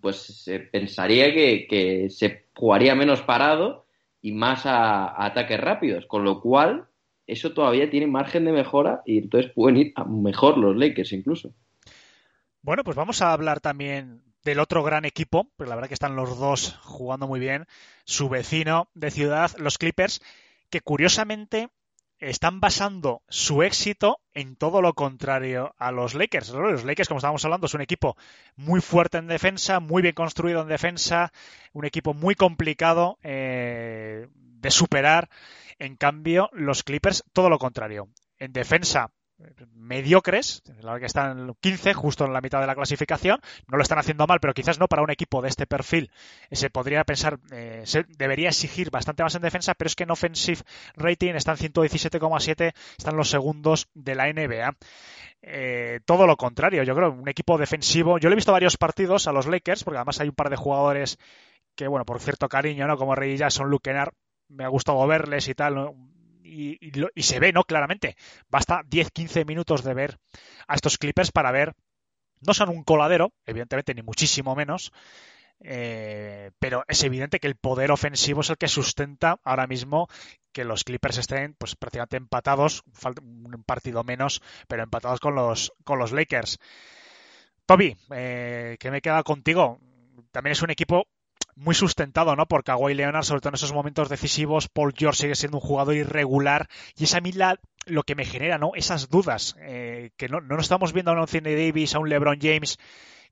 pues 0.00 0.16
se 0.16 0.58
pensaría 0.58 1.32
que, 1.32 2.08
se 2.10 2.46
jugaría 2.52 2.96
menos 2.96 3.22
parado 3.22 3.86
y 4.20 4.32
más 4.32 4.66
a, 4.66 5.24
ataques 5.24 5.60
rápidos, 5.60 6.06
con 6.06 6.24
lo 6.24 6.40
cual 6.40 6.86
eso 7.28 7.52
todavía 7.52 7.88
tiene 7.90 8.08
margen 8.08 8.44
de 8.44 8.52
mejora 8.52 9.02
y 9.06 9.18
entonces 9.18 9.52
pueden 9.52 9.76
ir 9.76 9.92
a 9.94 10.04
mejor 10.04 10.58
los 10.58 10.76
Lakers 10.76 11.12
incluso. 11.12 11.52
Bueno, 12.60 12.82
pues 12.82 12.96
vamos 12.96 13.22
a 13.22 13.32
hablar 13.32 13.60
también 13.60 14.31
del 14.44 14.60
otro 14.60 14.82
gran 14.82 15.04
equipo, 15.04 15.48
porque 15.56 15.70
la 15.70 15.76
verdad 15.76 15.88
que 15.88 15.94
están 15.94 16.16
los 16.16 16.38
dos 16.38 16.78
jugando 16.82 17.26
muy 17.26 17.40
bien, 17.40 17.66
su 18.04 18.28
vecino 18.28 18.88
de 18.94 19.10
ciudad, 19.10 19.52
los 19.58 19.78
Clippers, 19.78 20.20
que 20.70 20.80
curiosamente 20.80 21.68
están 22.18 22.60
basando 22.60 23.22
su 23.28 23.62
éxito 23.62 24.20
en 24.32 24.56
todo 24.56 24.80
lo 24.80 24.94
contrario 24.94 25.74
a 25.78 25.90
los 25.90 26.14
Lakers. 26.14 26.50
Los 26.50 26.84
Lakers, 26.84 27.08
como 27.08 27.18
estábamos 27.18 27.44
hablando, 27.44 27.66
es 27.66 27.74
un 27.74 27.80
equipo 27.80 28.16
muy 28.54 28.80
fuerte 28.80 29.18
en 29.18 29.26
defensa, 29.26 29.80
muy 29.80 30.02
bien 30.02 30.14
construido 30.14 30.62
en 30.62 30.68
defensa, 30.68 31.32
un 31.72 31.84
equipo 31.84 32.14
muy 32.14 32.34
complicado 32.34 33.18
eh, 33.22 34.28
de 34.34 34.70
superar. 34.70 35.28
En 35.78 35.96
cambio, 35.96 36.48
los 36.52 36.84
Clippers, 36.84 37.24
todo 37.32 37.50
lo 37.50 37.58
contrario. 37.58 38.08
En 38.38 38.52
defensa, 38.52 39.10
mediocres, 39.74 40.62
la 40.80 40.98
que 40.98 41.06
están 41.06 41.38
en 41.38 41.54
15, 41.60 41.94
justo 41.94 42.24
en 42.24 42.32
la 42.32 42.40
mitad 42.40 42.60
de 42.60 42.66
la 42.66 42.74
clasificación. 42.74 43.40
No 43.66 43.76
lo 43.76 43.82
están 43.82 43.98
haciendo 43.98 44.26
mal, 44.26 44.40
pero 44.40 44.54
quizás 44.54 44.78
no 44.78 44.88
para 44.88 45.02
un 45.02 45.10
equipo 45.10 45.42
de 45.42 45.48
este 45.48 45.66
perfil. 45.66 46.10
Se 46.50 46.70
podría 46.70 47.04
pensar, 47.04 47.38
eh, 47.50 47.82
se 47.84 48.04
debería 48.08 48.48
exigir 48.48 48.90
bastante 48.90 49.22
más 49.22 49.34
en 49.34 49.42
defensa, 49.42 49.74
pero 49.74 49.88
es 49.88 49.96
que 49.96 50.04
en 50.04 50.10
offensive 50.10 50.62
rating 50.96 51.34
están 51.34 51.56
117,7, 51.56 52.72
están 52.98 53.16
los 53.16 53.30
segundos 53.30 53.88
de 53.94 54.14
la 54.14 54.32
NBA. 54.32 54.76
Eh, 55.42 56.00
todo 56.04 56.26
lo 56.26 56.36
contrario, 56.36 56.84
yo 56.84 56.94
creo, 56.94 57.10
un 57.10 57.28
equipo 57.28 57.58
defensivo. 57.58 58.18
Yo 58.18 58.28
le 58.28 58.34
he 58.34 58.36
visto 58.36 58.52
varios 58.52 58.76
partidos 58.76 59.26
a 59.26 59.32
los 59.32 59.46
Lakers, 59.46 59.84
porque 59.84 59.98
además 59.98 60.20
hay 60.20 60.28
un 60.28 60.34
par 60.34 60.50
de 60.50 60.56
jugadores 60.56 61.18
que, 61.74 61.88
bueno, 61.88 62.04
por 62.04 62.20
cierto 62.20 62.48
cariño, 62.48 62.86
¿no? 62.86 62.96
Como 62.96 63.14
Rey 63.14 63.36
Jackson, 63.36 63.68
Luke 63.68 63.90
Kennard, 63.90 64.12
me 64.48 64.64
ha 64.64 64.68
gustado 64.68 65.04
verles 65.06 65.48
y 65.48 65.54
tal, 65.54 65.92
y, 66.42 67.22
se 67.22 67.40
ve, 67.40 67.52
¿no? 67.52 67.64
Claramente. 67.64 68.16
Basta 68.48 68.82
10-15 68.82 69.46
minutos 69.46 69.82
de 69.84 69.94
ver 69.94 70.18
a 70.66 70.74
estos 70.74 70.98
Clippers 70.98 71.32
para 71.32 71.52
ver. 71.52 71.74
No 72.40 72.54
son 72.54 72.68
un 72.70 72.82
coladero, 72.82 73.32
evidentemente, 73.46 73.94
ni 73.94 74.02
muchísimo 74.02 74.54
menos. 74.54 74.92
Eh, 75.64 76.50
pero 76.58 76.84
es 76.88 77.04
evidente 77.04 77.38
que 77.38 77.46
el 77.46 77.54
poder 77.54 77.92
ofensivo 77.92 78.40
es 78.40 78.50
el 78.50 78.56
que 78.56 78.66
sustenta 78.66 79.38
ahora 79.44 79.68
mismo 79.68 80.08
que 80.50 80.64
los 80.64 80.82
Clippers 80.82 81.18
estén 81.18 81.54
pues 81.54 81.76
prácticamente 81.76 82.16
empatados, 82.16 82.82
un 83.22 83.62
partido 83.64 84.02
menos, 84.02 84.42
pero 84.66 84.82
empatados 84.82 85.20
con 85.20 85.36
los, 85.36 85.72
con 85.84 86.00
los 86.00 86.10
Lakers. 86.10 86.58
Toby, 87.66 87.96
eh, 88.10 88.76
¿qué 88.80 88.90
me 88.90 89.00
queda 89.00 89.22
contigo? 89.22 89.78
También 90.32 90.52
es 90.52 90.62
un 90.62 90.70
equipo 90.70 91.06
muy 91.54 91.74
sustentado, 91.74 92.36
¿no? 92.36 92.46
Por 92.46 92.64
Kawhi 92.64 92.94
Leonard, 92.94 93.24
sobre 93.24 93.40
todo 93.40 93.50
en 93.50 93.54
esos 93.54 93.72
momentos 93.72 94.08
decisivos. 94.08 94.68
Paul 94.68 94.94
George 94.96 95.22
sigue 95.22 95.34
siendo 95.34 95.58
un 95.58 95.62
jugador 95.62 95.94
irregular. 95.94 96.68
Y 96.96 97.04
es 97.04 97.14
a 97.14 97.20
mí 97.20 97.32
lo 97.86 98.02
que 98.02 98.14
me 98.14 98.24
genera, 98.24 98.58
¿no? 98.58 98.72
Esas 98.74 99.08
dudas. 99.08 99.56
Eh, 99.60 100.10
que 100.16 100.28
no, 100.28 100.40
no 100.40 100.58
estamos 100.58 100.92
viendo 100.92 101.10
a 101.10 101.14
un 101.14 101.20
Anthony 101.20 101.54
Davis, 101.56 101.94
a 101.94 101.98
un 101.98 102.08
LeBron 102.08 102.38
James 102.40 102.78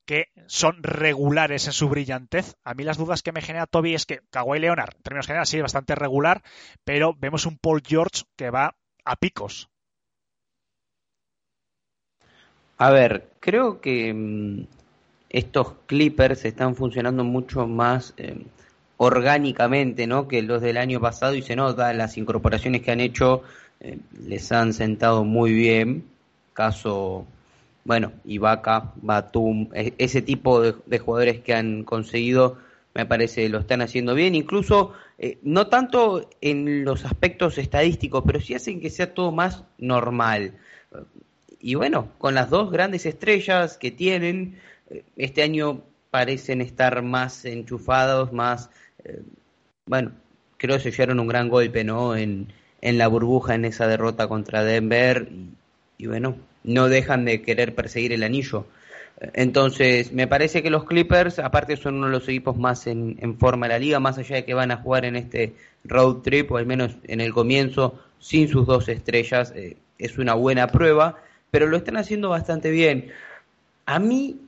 que 0.05 0.29
son 0.47 0.83
regulares 0.83 1.67
en 1.67 1.73
su 1.73 1.89
brillantez. 1.89 2.57
A 2.65 2.75
mí 2.75 2.85
las 2.85 2.99
dudas 2.99 3.23
que 3.23 3.33
me 3.33 3.43
genera 3.43 3.67
Toby 3.67 3.95
es 3.95 4.07
que 4.07 4.21
Kawhi 4.31 4.59
Leonard, 4.59 4.97
en 4.97 5.03
términos 5.03 5.27
generales, 5.27 5.49
sí 5.49 5.59
es 5.59 5.63
bastante 5.63 5.95
regular, 5.95 6.43
pero 6.85 7.15
vemos 7.15 7.47
un 7.47 7.59
Paul 7.59 7.83
George 7.87 8.25
que 8.37 8.51
va 8.51 8.75
a 9.05 9.17
picos. 9.17 9.69
A 12.77 12.91
ver, 12.91 13.29
creo 13.41 13.81
que 13.81 14.13
mm, 14.13 14.67
estos 15.31 15.75
Clippers 15.87 16.45
están 16.45 16.75
funcionando 16.75 17.25
mucho 17.25 17.67
más 17.67 18.15
eh, 18.17 18.45
orgánicamente 18.97 20.07
¿no? 20.07 20.29
que 20.29 20.43
los 20.43 20.61
del 20.61 20.77
año 20.77 21.01
pasado 21.01 21.35
y 21.35 21.43
se 21.43 21.57
nota, 21.57 21.93
las 21.93 22.19
incorporaciones 22.19 22.83
que 22.83 22.91
han 22.91 23.01
hecho 23.01 23.43
eh, 23.81 23.99
les 24.27 24.51
han 24.53 24.75
sentado 24.75 25.25
muy 25.25 25.53
bien. 25.55 26.05
Caso, 26.53 27.27
bueno, 27.85 28.13
Ibaka, 28.25 28.93
Batum, 28.97 29.69
e, 29.73 29.95
ese 29.99 30.21
tipo 30.21 30.61
de, 30.61 30.99
jugadores 30.99 31.41
que 31.41 31.55
han 31.55 31.85
conseguido, 31.85 32.59
me 32.95 33.07
parece, 33.07 33.49
lo 33.49 33.61
están 33.61 33.81
haciendo 33.81 34.15
bien. 34.15 34.35
Incluso, 34.35 34.93
eh, 35.17 35.39
no 35.43 35.69
tanto 35.69 36.29
en 36.41 36.85
los 36.85 37.05
aspectos 37.05 37.57
estadísticos, 37.57 38.25
pero 38.27 38.41
sí 38.41 38.55
hacen 38.55 38.81
que 38.81 38.91
sea 38.91 39.15
todo 39.15 39.33
más 39.33 39.63
normal 39.79 40.55
y 41.61 41.75
bueno, 41.75 42.09
con 42.19 42.35
las 42.35 42.49
dos 42.51 42.71
grandes 42.71 43.07
estrellas 43.07 43.77
que 43.77 43.91
tienen, 43.91 44.59
este 45.17 45.43
año 45.43 45.83
parecen 46.11 46.61
estar 46.61 47.03
más 47.03 47.45
enchufados, 47.45 48.33
más, 48.33 48.71
eh, 49.05 49.23
bueno, 49.87 50.13
creo 50.57 50.77
que 50.77 50.83
se 50.85 50.91
llevaron 50.91 51.21
un 51.21 51.29
gran 51.29 51.49
golpe, 51.49 51.85
¿no? 51.85 52.17
En, 52.17 52.53
en 52.81 52.99
la 52.99 53.09
burbuja 53.09 53.55
en 53.55 53.65
esa 53.65 53.87
derrota 53.87 54.29
contra 54.29 54.65
Denver 54.65 55.29
y, 55.99 56.07
bueno, 56.07 56.37
no 56.65 56.89
dejan 56.89 57.25
de 57.25 57.43
querer 57.43 57.75
perseguir 57.75 58.13
el 58.13 58.23
anillo. 58.23 58.67
Entonces, 59.35 60.13
me 60.13 60.27
parece 60.27 60.63
que 60.63 60.71
los 60.71 60.85
Clippers, 60.85 61.39
aparte 61.39 61.77
son 61.77 61.97
uno 61.97 62.07
de 62.07 62.13
los 62.13 62.29
equipos 62.29 62.57
más 62.57 62.87
en, 62.87 63.19
en, 63.21 63.37
forma 63.37 63.67
de 63.67 63.75
la 63.75 63.79
liga, 63.79 64.01
más 64.01 64.17
allá 64.17 64.37
de 64.37 64.45
que 64.47 64.55
van 64.55 64.71
a 64.71 64.79
jugar 64.79 65.05
en 65.05 65.17
este 65.17 65.55
road 65.85 66.23
trip, 66.23 66.51
o 66.51 66.57
al 66.57 66.65
menos 66.67 66.97
en 67.05 67.21
el 67.21 67.33
comienzo, 67.33 68.01
sin 68.19 68.49
sus 68.49 68.67
dos 68.67 68.89
estrellas, 68.89 69.53
eh, 69.55 69.77
es 69.99 70.17
una 70.17 70.35
buena 70.35 70.69
prueba, 70.69 71.17
pero 71.51 71.67
lo 71.67 71.77
están 71.77 71.99
haciendo 71.99 72.31
bastante 72.31 72.71
bien. 72.71 73.11
A 73.85 73.99
mí 73.99 74.41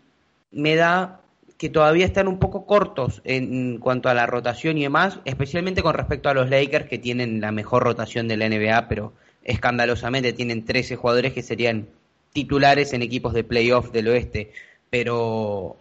me 0.52 0.76
da 0.76 1.20
que 1.58 1.68
todavía 1.68 2.04
están 2.04 2.28
un 2.28 2.38
poco 2.38 2.66
cortos 2.66 3.22
en 3.24 3.78
cuanto 3.78 4.08
a 4.08 4.14
la 4.14 4.26
rotación 4.26 4.78
y 4.78 4.82
demás, 4.82 5.20
especialmente 5.24 5.82
con 5.82 5.94
respecto 5.94 6.28
a 6.28 6.34
los 6.34 6.50
Lakers 6.50 6.86
que 6.86 6.98
tienen 6.98 7.40
la 7.40 7.52
mejor 7.52 7.84
rotación 7.84 8.26
de 8.28 8.36
la 8.36 8.48
NBA, 8.48 8.88
pero 8.88 9.12
escandalosamente 9.44 10.32
tienen 10.32 10.64
13 10.64 10.96
jugadores 10.96 11.32
que 11.32 11.42
serían 11.42 11.88
titulares 12.32 12.92
en 12.92 13.02
equipos 13.02 13.32
de 13.32 13.44
playoff 13.44 13.92
del 13.92 14.08
oeste. 14.08 14.52
Pero 14.90 15.76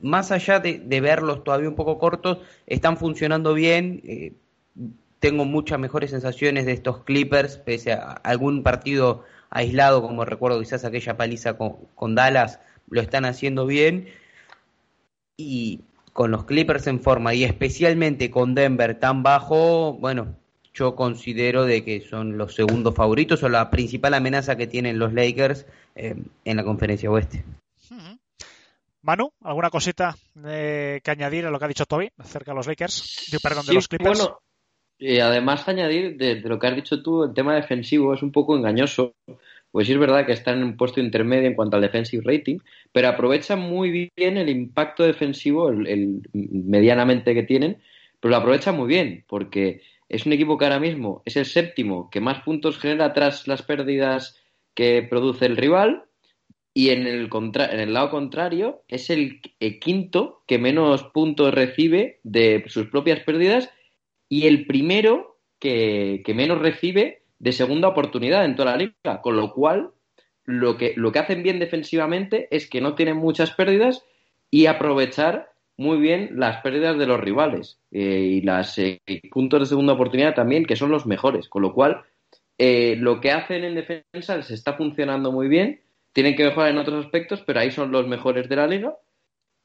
más 0.00 0.30
allá 0.30 0.60
de, 0.60 1.00
verlos 1.00 1.44
todavía 1.44 1.68
un 1.68 1.74
poco 1.74 1.98
cortos, 1.98 2.38
están 2.66 2.96
funcionando 2.96 3.54
bien. 3.54 4.02
Eh, 4.04 4.32
tengo 5.20 5.46
muchas 5.46 5.78
mejores 5.78 6.10
sensaciones 6.10 6.66
de 6.66 6.72
estos 6.72 7.02
Clippers, 7.04 7.56
pese 7.56 7.92
a 7.92 8.12
algún 8.12 8.62
partido 8.62 9.24
aislado, 9.48 10.02
como 10.02 10.24
recuerdo 10.26 10.60
quizás 10.60 10.84
aquella 10.84 11.16
paliza 11.16 11.56
con, 11.56 11.76
con 11.94 12.14
Dallas, 12.14 12.60
lo 12.88 13.00
están 13.00 13.24
haciendo 13.24 13.66
bien 13.66 14.08
y 15.36 15.80
con 16.12 16.30
los 16.30 16.44
Clippers 16.44 16.86
en 16.86 17.00
forma 17.00 17.34
y 17.34 17.44
especialmente 17.44 18.30
con 18.30 18.54
Denver 18.54 18.98
tan 18.98 19.22
bajo, 19.22 19.94
bueno, 19.94 20.36
yo 20.72 20.94
considero 20.94 21.64
de 21.64 21.84
que 21.84 22.00
son 22.00 22.36
los 22.36 22.54
segundos 22.54 22.94
favoritos 22.94 23.42
o 23.42 23.48
la 23.48 23.70
principal 23.70 24.14
amenaza 24.14 24.56
que 24.56 24.66
tienen 24.66 24.98
los 24.98 25.12
Lakers 25.12 25.66
eh, 25.94 26.16
en 26.44 26.56
la 26.56 26.64
conferencia 26.64 27.10
oeste. 27.10 27.44
Manu, 29.02 29.32
¿alguna 29.42 29.68
cosita 29.68 30.16
eh, 30.46 31.00
que 31.04 31.10
añadir 31.10 31.44
a 31.44 31.50
lo 31.50 31.58
que 31.58 31.66
ha 31.66 31.68
dicho 31.68 31.84
Toby 31.84 32.10
acerca 32.16 32.52
de 32.52 32.56
los 32.56 32.66
Lakers? 32.66 33.38
perdón, 33.42 33.66
de 33.66 33.74
los 33.74 33.86
Clippers. 33.86 34.18
Bueno, 34.18 34.38
y 34.98 35.18
además 35.18 35.68
añadir 35.68 36.16
de, 36.16 36.36
lo 36.36 36.58
que 36.58 36.66
has 36.66 36.74
dicho 36.74 37.02
tú, 37.02 37.24
el 37.24 37.34
tema 37.34 37.54
defensivo 37.54 38.14
es 38.14 38.22
un 38.22 38.32
poco 38.32 38.56
engañoso 38.56 39.14
pues 39.74 39.88
sí 39.88 39.92
es 39.92 39.98
verdad 39.98 40.24
que 40.24 40.30
están 40.30 40.58
en 40.58 40.62
un 40.62 40.76
puesto 40.76 41.00
intermedio 41.00 41.48
en 41.48 41.54
cuanto 41.54 41.74
al 41.74 41.82
defensive 41.82 42.22
rating, 42.24 42.58
pero 42.92 43.08
aprovechan 43.08 43.58
muy 43.58 44.12
bien 44.16 44.36
el 44.36 44.48
impacto 44.48 45.02
defensivo, 45.02 45.68
el, 45.68 46.20
medianamente 46.32 47.34
que 47.34 47.42
tienen, 47.42 47.78
pero 48.20 48.30
lo 48.30 48.36
aprovechan 48.36 48.76
muy 48.76 48.86
bien, 48.86 49.24
porque 49.26 49.80
es 50.08 50.26
un 50.26 50.32
equipo 50.32 50.56
que 50.56 50.66
ahora 50.66 50.78
mismo 50.78 51.22
es 51.24 51.36
el 51.36 51.44
séptimo 51.44 52.08
que 52.08 52.20
más 52.20 52.44
puntos 52.44 52.78
genera 52.78 53.12
tras 53.12 53.48
las 53.48 53.62
pérdidas 53.62 54.40
que 54.74 55.02
produce 55.10 55.46
el 55.46 55.56
rival, 55.56 56.04
y 56.72 56.90
en 56.90 57.08
el, 57.08 57.28
en 57.32 57.80
el 57.80 57.92
lado 57.94 58.10
contrario 58.10 58.84
es 58.86 59.10
el, 59.10 59.40
quinto 59.80 60.44
que 60.46 60.58
menos 60.58 61.02
puntos 61.02 61.52
recibe 61.52 62.20
de 62.22 62.62
sus 62.68 62.86
propias 62.86 63.18
pérdidas 63.24 63.70
y 64.28 64.46
el 64.46 64.66
primero 64.66 65.36
que 65.58 66.22
menos 66.32 66.60
recibe 66.60 67.23
de 67.44 67.52
segunda 67.52 67.88
oportunidad 67.88 68.46
en 68.46 68.56
toda 68.56 68.70
la 68.70 68.78
liga, 68.78 69.20
con 69.20 69.36
lo 69.36 69.52
cual 69.52 69.90
lo 70.46 70.78
que, 70.78 70.94
lo 70.96 71.12
que 71.12 71.18
hacen 71.18 71.42
bien 71.42 71.58
defensivamente 71.58 72.48
es 72.50 72.70
que 72.70 72.80
no 72.80 72.94
tienen 72.94 73.18
muchas 73.18 73.50
pérdidas 73.50 74.02
y 74.50 74.64
aprovechar 74.64 75.50
muy 75.76 75.98
bien 75.98 76.30
las 76.36 76.62
pérdidas 76.62 76.96
de 76.96 77.06
los 77.06 77.20
rivales 77.20 77.78
eh, 77.90 78.00
y 78.00 78.40
los 78.40 78.78
eh, 78.78 79.02
puntos 79.30 79.60
de 79.60 79.66
segunda 79.66 79.92
oportunidad 79.92 80.34
también, 80.34 80.64
que 80.64 80.74
son 80.74 80.90
los 80.90 81.04
mejores, 81.04 81.50
con 81.50 81.60
lo 81.60 81.74
cual 81.74 82.04
eh, 82.56 82.96
lo 82.96 83.20
que 83.20 83.32
hacen 83.32 83.62
en 83.62 83.74
defensa 83.74 84.38
les 84.38 84.50
está 84.50 84.72
funcionando 84.72 85.30
muy 85.30 85.48
bien, 85.48 85.82
tienen 86.14 86.36
que 86.36 86.44
mejorar 86.44 86.70
en 86.70 86.78
otros 86.78 87.04
aspectos, 87.04 87.42
pero 87.46 87.60
ahí 87.60 87.70
son 87.70 87.92
los 87.92 88.08
mejores 88.08 88.48
de 88.48 88.56
la 88.56 88.66
liga. 88.66 88.96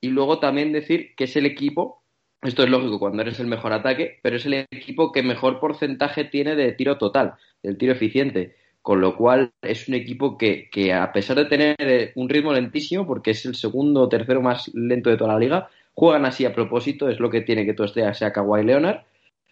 Y 0.02 0.10
luego 0.10 0.40
también 0.40 0.74
decir 0.74 1.16
que 1.16 1.26
es 1.26 1.36
el 1.38 1.46
equipo 1.46 1.99
esto 2.42 2.64
es 2.64 2.70
lógico 2.70 3.00
cuando 3.00 3.22
eres 3.22 3.40
el 3.40 3.48
mejor 3.48 3.74
ataque, 3.74 4.20
pero 4.22 4.38
es 4.38 4.46
el 4.46 4.54
equipo 4.72 5.12
que 5.12 5.24
mejor 5.24 5.60
porcentaje 5.60 6.24
tiene 6.24 6.56
de 6.56 6.72
tiro 6.72 6.98
total, 6.98 7.34
del 7.62 7.78
tiro 7.78 7.94
eficiente. 7.94 8.56
Con 8.82 9.02
lo 9.02 9.18
cual 9.18 9.52
es 9.62 9.90
un 9.90 9.96
equipo 9.96 10.38
que, 10.38 10.70
que 10.72 10.94
a 10.94 11.12
pesar 11.12 11.36
de 11.36 11.46
tener 11.46 11.76
eh, 11.80 12.12
un 12.16 12.30
ritmo 12.30 12.54
lentísimo, 12.54 13.06
porque 13.06 13.32
es 13.32 13.46
el 13.46 13.56
segundo 13.56 14.02
o 14.02 14.10
tercero 14.10 14.42
más 14.42 14.72
lento 14.74 15.10
de 15.10 15.18
toda 15.18 15.34
la 15.34 15.40
liga, 15.40 15.70
juegan 15.94 16.26
así 16.26 16.46
a 16.46 16.54
propósito, 16.54 17.10
es 17.10 17.20
lo 17.20 17.30
que 17.30 17.42
tiene 17.42 17.66
que 17.66 17.74
tú 17.74 17.84
estés 17.84 18.18
sea 18.18 18.32
Kawhi 18.32 18.64
Leonard, 18.64 19.02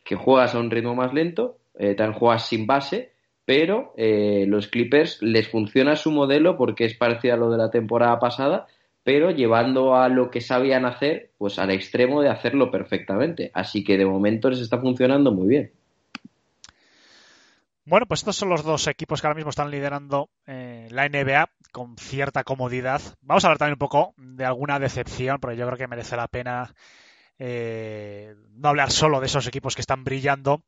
que 0.05 0.15
juegas 0.15 0.55
a 0.55 0.59
un 0.59 0.71
ritmo 0.71 0.95
más 0.95 1.13
lento, 1.13 1.57
eh, 1.77 1.95
juegas 2.13 2.47
sin 2.47 2.65
base, 2.65 3.11
pero 3.43 3.93
eh, 3.97 4.45
los 4.47 4.67
Clippers 4.67 5.21
les 5.21 5.49
funciona 5.49 5.97
su 5.97 6.11
modelo 6.11 6.57
porque 6.57 6.85
es 6.85 6.95
parecido 6.95 7.33
a 7.33 7.37
lo 7.37 7.51
de 7.51 7.57
la 7.57 7.69
temporada 7.69 8.17
pasada 8.19 8.67
pero 9.07 9.31
llevando 9.31 9.95
a 9.95 10.09
lo 10.09 10.29
que 10.29 10.41
sabían 10.41 10.83
hacer, 10.83 11.31
pues 11.37 11.59
al 11.59 11.71
extremo 11.71 12.21
de 12.21 12.27
hacerlo 12.27 12.69
perfectamente. 12.69 13.51
Así 13.53 13.81
que 13.81 13.97
de 13.97 14.05
momento 14.05 14.49
les 14.49 14.59
está 14.59 14.81
funcionando 14.81 15.31
muy 15.31 15.47
bien. 15.47 15.71
Bueno, 17.85 18.05
pues 18.05 18.19
estos 18.19 18.35
son 18.35 18.49
los 18.49 18.65
dos 18.65 18.85
equipos 18.87 19.21
que 19.21 19.27
ahora 19.27 19.37
mismo 19.37 19.51
están 19.51 19.71
liderando 19.71 20.29
eh, 20.45 20.89
la 20.91 21.07
NBA 21.07 21.49
con 21.71 21.95
cierta 21.97 22.43
comodidad. 22.43 23.01
Vamos 23.21 23.45
a 23.45 23.47
hablar 23.47 23.59
también 23.59 23.75
un 23.75 23.79
poco 23.79 24.13
de 24.17 24.43
alguna 24.43 24.77
decepción, 24.77 25.37
porque 25.39 25.55
yo 25.55 25.65
creo 25.67 25.77
que 25.77 25.87
merece 25.87 26.17
la 26.17 26.27
pena 26.27 26.75
eh, 27.39 28.35
no 28.57 28.67
hablar 28.67 28.91
solo 28.91 29.21
de 29.21 29.27
esos 29.27 29.47
equipos 29.47 29.73
que 29.75 29.83
están 29.83 30.03
brillando, 30.03 30.63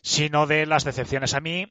sino 0.00 0.46
de 0.46 0.64
las 0.64 0.84
decepciones. 0.84 1.34
A 1.34 1.40
mí, 1.40 1.66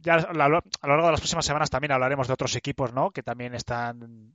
ya 0.00 0.14
a 0.14 0.32
lo 0.32 0.38
largo 0.38 0.62
de 1.04 1.10
las 1.10 1.20
próximas 1.20 1.44
semanas 1.44 1.68
también 1.68 1.92
hablaremos 1.92 2.28
de 2.28 2.32
otros 2.32 2.56
equipos, 2.56 2.94
¿no? 2.94 3.10
Que 3.10 3.22
también 3.22 3.54
están 3.54 4.32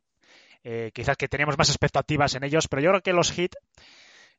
eh, 0.64 0.92
quizás 0.94 1.18
que 1.18 1.28
teníamos 1.28 1.58
más 1.58 1.70
expectativas 1.70 2.36
en 2.36 2.44
ellos, 2.44 2.68
pero 2.68 2.82
yo 2.82 2.90
creo 2.90 3.02
que 3.02 3.14
los 3.14 3.32
hit 3.32 3.56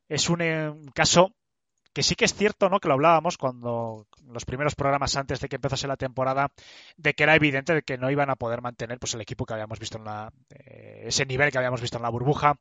es 0.09 0.29
un, 0.29 0.41
eh, 0.43 0.73
caso 0.95 1.33
que 1.95 2.03
sí 2.03 2.17
que 2.17 2.25
es 2.25 2.35
cierto, 2.35 2.69
¿no? 2.69 2.81
Que 2.81 2.89
lo 2.89 2.95
hablábamos 2.95 3.39
cuando 3.39 4.09
los 4.27 4.45
primeros 4.45 4.75
programas 4.75 5.17
antes 5.17 5.41
de 5.41 5.49
que 5.49 5.57
empezase 5.57 5.87
la 5.87 5.97
temporada, 5.97 6.51
de 6.97 7.15
que 7.15 7.23
era 7.23 7.37
evidente 7.37 7.73
de 7.73 7.83
que 7.83 7.97
no 7.97 8.11
iban 8.11 8.31
a 8.31 8.37
poder 8.37 8.61
mantener 8.61 8.99
pues 8.99 9.15
el 9.15 9.21
equipo 9.21 9.47
que 9.47 9.55
habíamos 9.55 9.79
visto 9.79 9.99
en 9.99 10.05
la 10.05 10.33
eh, 10.51 11.05
ese 11.07 11.25
nivel 11.25 11.53
que 11.53 11.59
habíamos 11.59 11.81
visto 11.81 11.97
en 11.97 12.03
la 12.03 12.11
burbuja. 12.11 12.59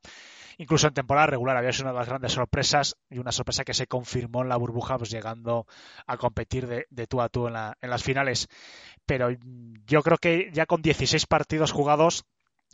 Incluso 0.60 0.88
en 0.88 0.94
temporada 0.94 1.26
regular 1.26 1.58
había 1.58 1.72
sido 1.72 1.86
una 1.86 1.94
de 1.94 2.00
las 2.00 2.10
grandes 2.10 2.34
sorpresas 2.34 2.96
y 3.10 3.18
una 3.18 3.32
sorpresa 3.32 3.64
que 3.64 3.74
se 3.74 3.88
confirmó 3.88 4.44
en 4.44 4.50
la 4.50 4.56
burbuja, 4.56 5.00
pues 5.00 5.10
llegando 5.10 5.66
a 6.06 6.16
competir 6.18 6.68
de, 6.68 6.86
de 6.92 7.08
tú 7.08 7.20
a 7.20 7.30
tú 7.30 7.48
en, 7.48 7.54
la, 7.54 7.76
en 7.82 7.90
las 7.90 8.04
finales. 8.04 8.48
Pero 9.08 9.30
yo 9.88 10.04
creo 10.04 10.20
que 10.20 10.52
ya 10.54 10.68
con 10.68 10.84
16 10.84 11.26
partidos 11.26 11.72
jugados 11.72 12.26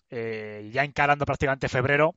eh, 0.10 0.70
ya 0.74 0.84
encarando 0.84 1.26
prácticamente 1.26 1.70
febrero, 1.70 2.16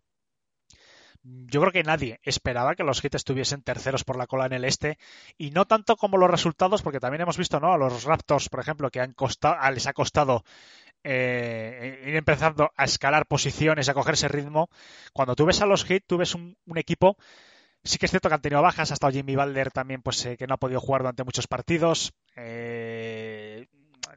yo 1.25 1.61
creo 1.61 1.73
que 1.73 1.85
nadie 1.85 2.19
esperaba 2.25 2.75
que 2.75 2.83
los 2.83 3.01
Heat 3.01 3.15
estuviesen 3.15 3.63
terceros 3.63 4.03
por 4.03 4.17
la 4.17 4.27
cola 4.27 4.47
en 4.47 4.55
el 4.55 4.65
este 4.65 4.99
y 5.39 5.51
no 5.51 5.67
tanto 5.67 5.97
como 5.97 6.17
los 6.17 6.31
resultados, 6.31 6.83
porque 6.83 6.99
también 6.99 7.23
hemos 7.23 7.39
visto, 7.39 7.61
¿no? 7.61 7.73
A 7.73 7.79
los 7.79 8.05
Raptors, 8.05 8.49
por 8.49 8.61
ejemplo, 8.61 8.91
que 8.91 9.01
han 9.01 9.13
costado, 9.13 9.57
ah, 9.61 9.71
les 9.71 9.87
ha 9.87 9.93
costado 9.93 10.43
eh, 11.05 12.03
ir 12.07 12.17
empezando 12.17 12.73
a 12.77 12.85
escalar 12.85 13.27
posiciones, 13.27 13.89
a 13.89 13.95
coger 13.95 14.15
ese 14.15 14.29
ritmo. 14.29 14.69
Cuando 15.13 15.37
tú 15.37 15.47
ves 15.47 15.61
a 15.61 15.67
los 15.67 15.85
Heat, 15.85 16.05
tú 16.07 16.19
ves 16.19 16.35
un, 16.35 16.57
equipo. 16.77 17.17
Sí 17.85 17.99
que 17.99 18.07
es 18.07 18.11
cierto 18.11 18.29
que 18.29 18.35
han 18.37 18.43
tenido 18.43 18.63
bajas, 18.63 18.93
hasta 18.93 19.11
Jimmy 19.11 19.37
Balder 19.37 19.71
también, 19.71 20.03
pues 20.03 20.25
eh, 20.27 20.37
que 20.37 20.47
no 20.47 20.55
ha 20.55 20.59
podido 20.59 20.81
jugar 20.81 21.03
durante 21.03 21.25
muchos 21.25 21.47
partidos. 21.47 22.13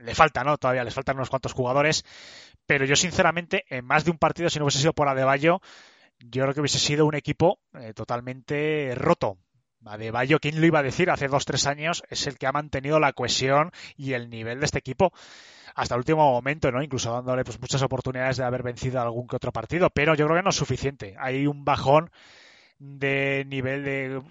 Le 0.05 0.15
falta, 0.15 0.43
¿no? 0.43 0.57
Todavía 0.57 0.83
les 0.83 0.93
faltan 0.93 1.17
unos 1.17 1.29
cuantos 1.29 1.53
jugadores, 1.53 2.05
pero 2.65 2.85
yo 2.85 2.95
sinceramente, 2.95 3.65
en 3.69 3.85
más 3.85 4.05
de 4.05 4.11
un 4.11 4.17
partido, 4.17 4.49
si 4.49 4.59
no 4.59 4.65
hubiese 4.65 4.79
sido 4.79 4.93
por 4.93 5.07
Adebayo, 5.07 5.61
yo 6.19 6.43
creo 6.43 6.53
que 6.53 6.61
hubiese 6.61 6.79
sido 6.79 7.05
un 7.05 7.15
equipo 7.15 7.59
eh, 7.73 7.93
totalmente 7.93 8.93
roto. 8.95 9.37
Adebayo, 9.85 10.39
¿quién 10.39 10.59
lo 10.59 10.65
iba 10.65 10.79
a 10.79 10.83
decir? 10.83 11.11
Hace 11.11 11.27
dos, 11.27 11.45
tres 11.45 11.67
años 11.67 12.03
es 12.09 12.25
el 12.25 12.39
que 12.39 12.47
ha 12.47 12.51
mantenido 12.51 12.99
la 12.99 13.13
cohesión 13.13 13.71
y 13.95 14.13
el 14.13 14.31
nivel 14.31 14.59
de 14.59 14.65
este 14.65 14.79
equipo 14.79 15.13
hasta 15.75 15.93
el 15.93 15.99
último 15.99 16.31
momento, 16.31 16.71
¿no? 16.71 16.81
Incluso 16.81 17.11
dándole 17.11 17.43
pues, 17.43 17.59
muchas 17.59 17.81
oportunidades 17.83 18.37
de 18.37 18.45
haber 18.45 18.63
vencido 18.63 18.99
algún 18.99 19.27
que 19.27 19.35
otro 19.35 19.51
partido, 19.51 19.89
pero 19.91 20.15
yo 20.15 20.25
creo 20.25 20.37
que 20.37 20.43
no 20.43 20.49
es 20.49 20.55
suficiente. 20.55 21.15
Hay 21.19 21.45
un 21.45 21.65
bajón 21.65 22.09
de 22.79 23.45
nivel 23.47 23.83
de, 23.83 24.21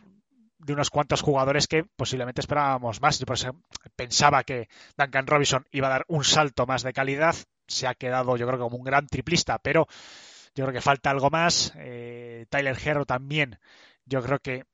de 0.64 0.72
unos 0.72 0.90
cuantos 0.90 1.22
jugadores 1.22 1.68
que 1.68 1.84
posiblemente 1.84 2.40
esperábamos 2.40 3.00
más. 3.00 3.18
Yo 3.18 3.26
pensaba 3.96 4.44
que 4.44 4.68
Duncan 4.96 5.26
Robinson 5.26 5.66
iba 5.72 5.88
a 5.88 5.90
dar 5.90 6.04
un 6.08 6.24
salto 6.24 6.66
más 6.66 6.82
de 6.82 6.92
calidad 6.92 7.36
se 7.66 7.86
ha 7.86 7.94
quedado 7.94 8.36
yo 8.36 8.46
creo 8.46 8.58
como 8.58 8.76
un 8.76 8.84
gran 8.84 9.06
triplista, 9.06 9.58
pero 9.58 9.86
yo 10.54 10.64
creo 10.64 10.72
que 10.72 10.80
falta 10.80 11.10
algo 11.10 11.30
más. 11.30 11.72
Eh, 11.76 12.46
Tyler 12.48 12.76
Herro 12.84 13.04
también, 13.04 13.58
yo 14.04 14.22
creo 14.22 14.38
que 14.38 14.64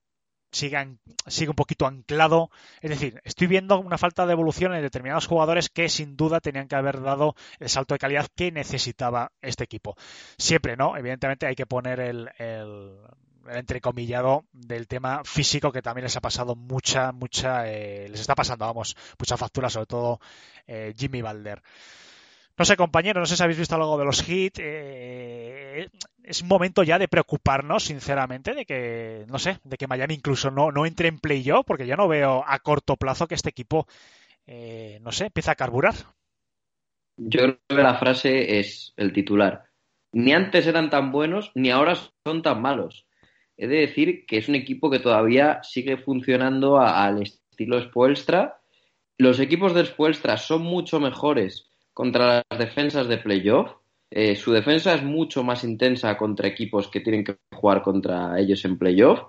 sigue, 0.52 0.98
sigue 1.26 1.50
un 1.50 1.56
poquito 1.56 1.86
anclado. 1.86 2.50
Es 2.80 2.90
decir, 2.90 3.20
estoy 3.24 3.46
viendo 3.46 3.78
una 3.78 3.98
falta 3.98 4.26
de 4.26 4.32
evolución 4.32 4.74
en 4.74 4.82
determinados 4.82 5.26
jugadores 5.26 5.68
que 5.70 5.88
sin 5.88 6.16
duda 6.16 6.40
tenían 6.40 6.68
que 6.68 6.76
haber 6.76 7.00
dado 7.00 7.34
el 7.58 7.68
salto 7.68 7.94
de 7.94 7.98
calidad 7.98 8.28
que 8.34 8.52
necesitaba 8.52 9.32
este 9.40 9.64
equipo. 9.64 9.96
Siempre, 10.36 10.76
¿no? 10.76 10.96
Evidentemente 10.96 11.46
hay 11.46 11.54
que 11.54 11.66
poner 11.66 12.00
el, 12.00 12.30
entrecomillado 13.52 14.44
del 14.52 14.86
tema 14.86 15.22
físico 15.24 15.72
que 15.72 15.82
también 15.82 16.04
les 16.04 16.16
ha 16.16 16.20
pasado 16.20 16.54
mucha, 16.56 17.12
mucha, 17.12 17.68
eh, 17.68 18.08
les 18.08 18.20
está 18.20 18.34
pasando, 18.34 18.66
vamos, 18.66 18.96
mucha 19.18 19.36
factura, 19.36 19.70
sobre 19.70 19.86
todo 19.86 20.20
eh, 20.66 20.94
Jimmy 20.96 21.22
Balder. 21.22 21.62
No 22.60 22.66
sé, 22.66 22.76
compañeros, 22.76 23.22
no 23.22 23.26
sé 23.26 23.38
si 23.38 23.42
habéis 23.42 23.58
visto 23.58 23.74
algo 23.74 23.96
de 23.96 24.04
los 24.04 24.28
hits. 24.28 24.60
Eh, 24.62 25.88
es 26.22 26.44
momento 26.44 26.82
ya 26.82 26.98
de 26.98 27.08
preocuparnos, 27.08 27.84
sinceramente, 27.84 28.52
de 28.52 28.66
que, 28.66 29.24
no 29.28 29.38
sé, 29.38 29.58
de 29.64 29.78
que 29.78 29.86
Miami 29.86 30.12
incluso 30.12 30.50
no, 30.50 30.70
no 30.70 30.84
entre 30.84 31.08
en 31.08 31.18
playoff, 31.18 31.64
porque 31.66 31.86
ya 31.86 31.96
no 31.96 32.06
veo 32.06 32.44
a 32.46 32.58
corto 32.58 32.96
plazo 32.96 33.26
que 33.26 33.34
este 33.34 33.48
equipo, 33.48 33.86
eh, 34.46 34.98
no 35.00 35.10
sé, 35.10 35.24
empieza 35.24 35.52
a 35.52 35.54
carburar. 35.54 35.94
Yo 37.16 37.40
creo 37.40 37.58
que 37.66 37.74
la 37.76 37.98
frase 37.98 38.60
es 38.60 38.92
el 38.98 39.14
titular. 39.14 39.64
Ni 40.12 40.34
antes 40.34 40.66
eran 40.66 40.90
tan 40.90 41.12
buenos, 41.12 41.52
ni 41.54 41.70
ahora 41.70 41.96
son 42.26 42.42
tan 42.42 42.60
malos. 42.60 43.06
He 43.62 43.66
de 43.66 43.80
decir 43.80 44.24
que 44.24 44.38
es 44.38 44.48
un 44.48 44.54
equipo 44.54 44.88
que 44.88 45.00
todavía 45.00 45.60
sigue 45.62 45.98
funcionando 45.98 46.80
al 46.80 47.20
estilo 47.20 47.78
Spoelstra. 47.78 48.58
Los 49.18 49.38
equipos 49.38 49.74
de 49.74 49.84
Spoelstra 49.84 50.38
son 50.38 50.62
mucho 50.62 50.98
mejores 50.98 51.70
contra 51.92 52.42
las 52.48 52.58
defensas 52.58 53.06
de 53.06 53.18
playoff. 53.18 53.72
Eh, 54.10 54.34
su 54.34 54.52
defensa 54.52 54.94
es 54.94 55.02
mucho 55.02 55.44
más 55.44 55.62
intensa 55.62 56.16
contra 56.16 56.48
equipos 56.48 56.88
que 56.88 57.00
tienen 57.00 57.22
que 57.22 57.36
jugar 57.52 57.82
contra 57.82 58.40
ellos 58.40 58.64
en 58.64 58.78
playoff 58.78 59.24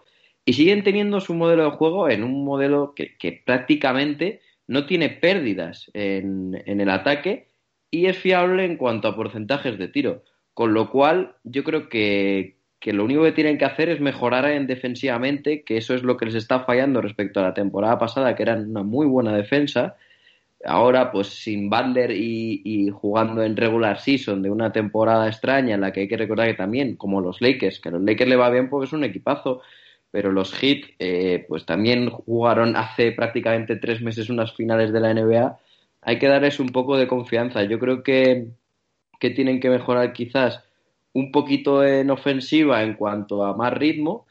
y 0.45 0.53
siguen 0.53 0.81
teniendo 0.85 1.19
su 1.19 1.33
modelo 1.33 1.65
de 1.65 1.71
juego 1.71 2.09
en 2.09 2.23
un 2.23 2.45
modelo 2.45 2.93
que, 2.95 3.43
prácticamente 3.45 4.39
no 4.65 4.85
tiene 4.85 5.09
pérdidas 5.09 5.91
en, 5.93 6.55
el 6.65 6.89
ataque 6.89 7.49
y 7.91 8.05
es 8.05 8.17
fiable 8.17 8.63
en 8.63 8.77
cuanto 8.77 9.09
a 9.09 9.15
porcentajes 9.17 9.77
de 9.77 9.89
tiro. 9.89 10.23
Con 10.53 10.73
lo 10.73 10.89
cual, 10.89 11.35
yo 11.43 11.65
creo 11.65 11.89
que, 11.89 12.60
que 12.81 12.91
lo 12.91 13.05
único 13.05 13.23
que 13.23 13.31
tienen 13.31 13.57
que 13.57 13.63
hacer 13.63 13.87
es 13.87 14.01
mejorar 14.01 14.45
en 14.51 14.67
defensivamente, 14.67 15.63
que 15.63 15.77
eso 15.77 15.93
es 15.95 16.03
lo 16.03 16.17
que 16.17 16.25
les 16.25 16.35
está 16.35 16.61
fallando 16.61 16.99
respecto 17.01 17.39
a 17.39 17.43
la 17.43 17.53
temporada 17.53 17.97
pasada, 17.97 18.35
que 18.35 18.43
eran 18.43 18.69
una 18.69 18.83
muy 18.83 19.05
buena 19.05 19.33
defensa. 19.33 19.95
Ahora 20.65 21.11
pues 21.11 21.27
sin 21.27 21.69
Butler 21.69 22.11
y, 22.11 22.89
jugando 22.91 23.43
en 23.43 23.55
regular 23.55 23.99
season 23.99 24.41
de 24.41 24.51
una 24.51 24.71
temporada 24.73 25.27
extraña 25.27 25.75
en 25.75 25.81
la 25.81 25.93
que 25.93 26.01
hay 26.01 26.07
que 26.09 26.17
recordar 26.17 26.47
que 26.47 26.55
también 26.55 26.97
como 26.97 27.21
los 27.21 27.41
Lakers 27.41 27.79
que 27.79 27.89
a 27.89 27.93
los 27.93 28.01
Lakers 28.03 28.29
le 28.29 28.35
va 28.35 28.49
bien 28.51 28.69
porque 28.69 28.85
es 28.85 28.93
un 28.93 29.03
equipazo 29.03 29.61
pero 30.11 30.31
los 30.31 30.53
Heat 30.53 30.83
eh, 30.99 31.45
pues 31.47 31.65
también 31.65 32.11
jugaron 32.11 32.75
hace 32.75 33.11
prácticamente 33.11 33.77
tres 33.77 34.01
meses 34.03 34.29
unas 34.29 34.53
finales 34.53 34.93
de 34.93 34.99
la 34.99 35.13
NBA 35.15 35.57
hay 36.01 36.19
que 36.19 36.27
darles 36.27 36.59
un 36.59 36.69
poco 36.69 36.97
de 36.97 37.07
confianza. 37.07 37.63
Yo 37.63 37.79
creo 37.79 38.03
que, 38.03 38.47
que 39.19 39.29
tienen 39.29 39.59
que 39.59 39.69
mejorar 39.69 40.13
quizás 40.13 40.63
un 41.13 41.31
poquito 41.31 41.83
en 41.83 42.09
ofensiva 42.09 42.83
en 42.83 42.95
cuanto 42.95 43.43
a 43.43 43.55
más 43.55 43.73
ritmo 43.73 44.25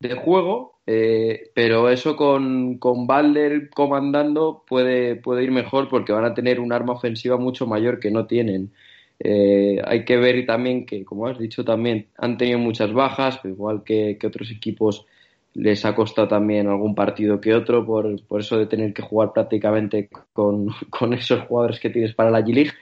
de 0.00 0.14
juego 0.14 0.78
eh, 0.90 1.50
pero 1.54 1.90
eso 1.90 2.16
con, 2.16 2.78
con 2.78 3.06
Balder 3.06 3.68
comandando 3.68 4.64
puede, 4.66 5.16
puede 5.16 5.44
ir 5.44 5.50
mejor 5.50 5.90
porque 5.90 6.14
van 6.14 6.24
a 6.24 6.32
tener 6.32 6.60
un 6.60 6.72
arma 6.72 6.94
ofensiva 6.94 7.36
mucho 7.36 7.66
mayor 7.66 8.00
que 8.00 8.10
no 8.10 8.26
tienen. 8.26 8.72
Eh, 9.18 9.82
hay 9.84 10.06
que 10.06 10.16
ver 10.16 10.46
también 10.46 10.86
que, 10.86 11.04
como 11.04 11.26
has 11.26 11.38
dicho, 11.38 11.62
también 11.62 12.06
han 12.16 12.38
tenido 12.38 12.58
muchas 12.58 12.90
bajas, 12.94 13.38
igual 13.44 13.84
que, 13.84 14.18
otros 14.24 14.50
equipos 14.50 15.04
les 15.52 15.84
ha 15.84 15.94
costado 15.94 16.26
también 16.28 16.68
algún 16.68 16.94
partido 16.94 17.38
que 17.38 17.52
otro, 17.52 17.84
por, 17.84 18.24
por 18.26 18.40
eso 18.40 18.56
de 18.56 18.64
tener 18.64 18.94
que 18.94 19.02
jugar 19.02 19.34
prácticamente 19.34 20.08
con, 20.32 20.68
con, 20.88 21.12
esos 21.12 21.40
jugadores 21.42 21.80
que 21.80 21.90
tienes 21.90 22.14
para 22.14 22.30
la 22.30 22.40
G-League. 22.40 22.72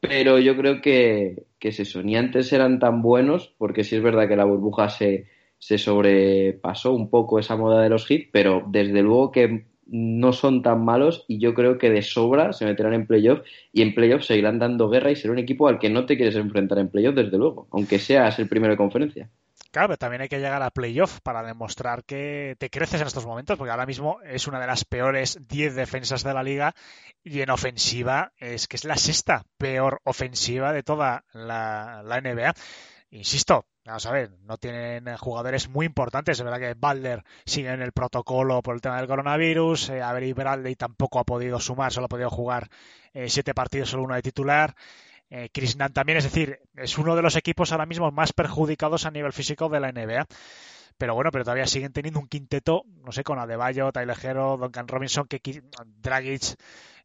Pero 0.00 0.38
yo 0.38 0.56
creo 0.56 0.80
que, 0.80 1.46
que 1.58 1.68
es 1.68 1.80
eso, 1.80 2.02
ni 2.02 2.16
antes 2.16 2.52
eran 2.52 2.78
tan 2.78 3.02
buenos, 3.02 3.54
porque 3.58 3.84
sí 3.84 3.96
es 3.96 4.02
verdad 4.02 4.28
que 4.28 4.36
la 4.36 4.44
burbuja 4.44 4.88
se, 4.88 5.26
se 5.58 5.78
sobrepasó 5.78 6.92
un 6.92 7.10
poco 7.10 7.38
esa 7.38 7.56
moda 7.56 7.82
de 7.82 7.88
los 7.88 8.08
hits, 8.10 8.28
pero 8.32 8.64
desde 8.68 9.02
luego 9.02 9.32
que 9.32 9.66
no 9.86 10.32
son 10.32 10.62
tan 10.62 10.84
malos 10.84 11.24
y 11.28 11.38
yo 11.38 11.54
creo 11.54 11.78
que 11.78 11.90
de 11.90 12.02
sobra 12.02 12.52
se 12.52 12.66
meterán 12.66 12.92
en 12.92 13.06
playoff 13.06 13.40
y 13.72 13.82
en 13.82 13.94
playoff 13.94 14.22
seguirán 14.22 14.58
dando 14.58 14.90
guerra 14.90 15.10
y 15.10 15.16
será 15.16 15.32
un 15.32 15.38
equipo 15.38 15.66
al 15.66 15.78
que 15.78 15.90
no 15.90 16.06
te 16.06 16.16
quieres 16.16 16.36
enfrentar 16.36 16.78
en 16.78 16.90
playoff 16.90 17.14
desde 17.14 17.38
luego, 17.38 17.68
aunque 17.72 17.98
seas 17.98 18.38
el 18.38 18.48
primero 18.48 18.72
de 18.74 18.76
conferencia. 18.76 19.30
Claro, 19.70 19.88
pero 19.88 19.98
también 19.98 20.22
hay 20.22 20.28
que 20.28 20.38
llegar 20.38 20.62
a 20.62 20.70
playoff 20.70 21.20
para 21.20 21.42
demostrar 21.42 22.02
que 22.04 22.56
te 22.58 22.70
creces 22.70 23.02
en 23.02 23.06
estos 23.06 23.26
momentos, 23.26 23.58
porque 23.58 23.70
ahora 23.70 23.84
mismo 23.84 24.18
es 24.22 24.46
una 24.46 24.60
de 24.60 24.66
las 24.66 24.86
peores 24.86 25.38
10 25.46 25.74
defensas 25.74 26.22
de 26.24 26.32
la 26.32 26.42
liga 26.42 26.74
y 27.22 27.42
en 27.42 27.50
ofensiva 27.50 28.32
es 28.38 28.66
que 28.66 28.76
es 28.76 28.84
la 28.84 28.96
sexta 28.96 29.44
peor 29.58 30.00
ofensiva 30.04 30.72
de 30.72 30.82
toda 30.82 31.24
la, 31.32 32.02
NBA. 32.02 32.54
Insisto, 33.10 33.66
Vamos 33.84 34.04
a 34.04 34.12
ver, 34.12 34.30
no 34.42 34.58
tienen 34.58 35.16
jugadores 35.16 35.70
muy 35.70 35.86
importantes. 35.86 36.38
Es 36.38 36.44
verdad 36.44 36.58
que 36.58 36.74
Balder 36.74 37.24
sigue 37.46 37.70
en 37.70 37.80
el 37.80 37.92
protocolo 37.92 38.60
por 38.60 38.74
el 38.74 38.82
tema 38.82 38.98
del 38.98 39.06
coronavirus. 39.06 39.88
Eh, 39.88 40.02
Avery 40.02 40.34
Bradley 40.34 40.76
tampoco 40.76 41.18
ha 41.18 41.24
podido 41.24 41.58
sumar, 41.58 41.90
solo 41.90 42.04
ha 42.04 42.08
podido 42.08 42.28
jugar 42.28 42.68
eh, 43.14 43.30
siete 43.30 43.54
partidos, 43.54 43.88
solo 43.88 44.02
uno 44.02 44.14
de 44.14 44.20
titular. 44.20 44.74
Eh, 45.30 45.50
también, 45.92 46.18
es 46.18 46.24
decir, 46.24 46.58
es 46.74 46.96
uno 46.98 47.14
de 47.14 47.22
los 47.22 47.36
equipos 47.36 47.72
ahora 47.72 47.86
mismo 47.86 48.10
más 48.10 48.32
perjudicados 48.32 49.04
a 49.06 49.10
nivel 49.10 49.32
físico 49.32 49.68
de 49.68 49.80
la 49.80 49.92
NBA. 49.92 50.26
Pero 50.96 51.14
bueno, 51.14 51.30
pero 51.30 51.44
todavía 51.44 51.66
siguen 51.66 51.92
teniendo 51.92 52.18
un 52.18 52.28
quinteto, 52.28 52.82
no 53.04 53.12
sé, 53.12 53.22
con 53.22 53.38
Adebayo, 53.38 53.92
Tyler 53.92 54.16
Hero, 54.20 54.56
Duncan 54.56 54.88
Robinson, 54.88 55.28
que 55.28 55.40
Dragic, 56.00 56.42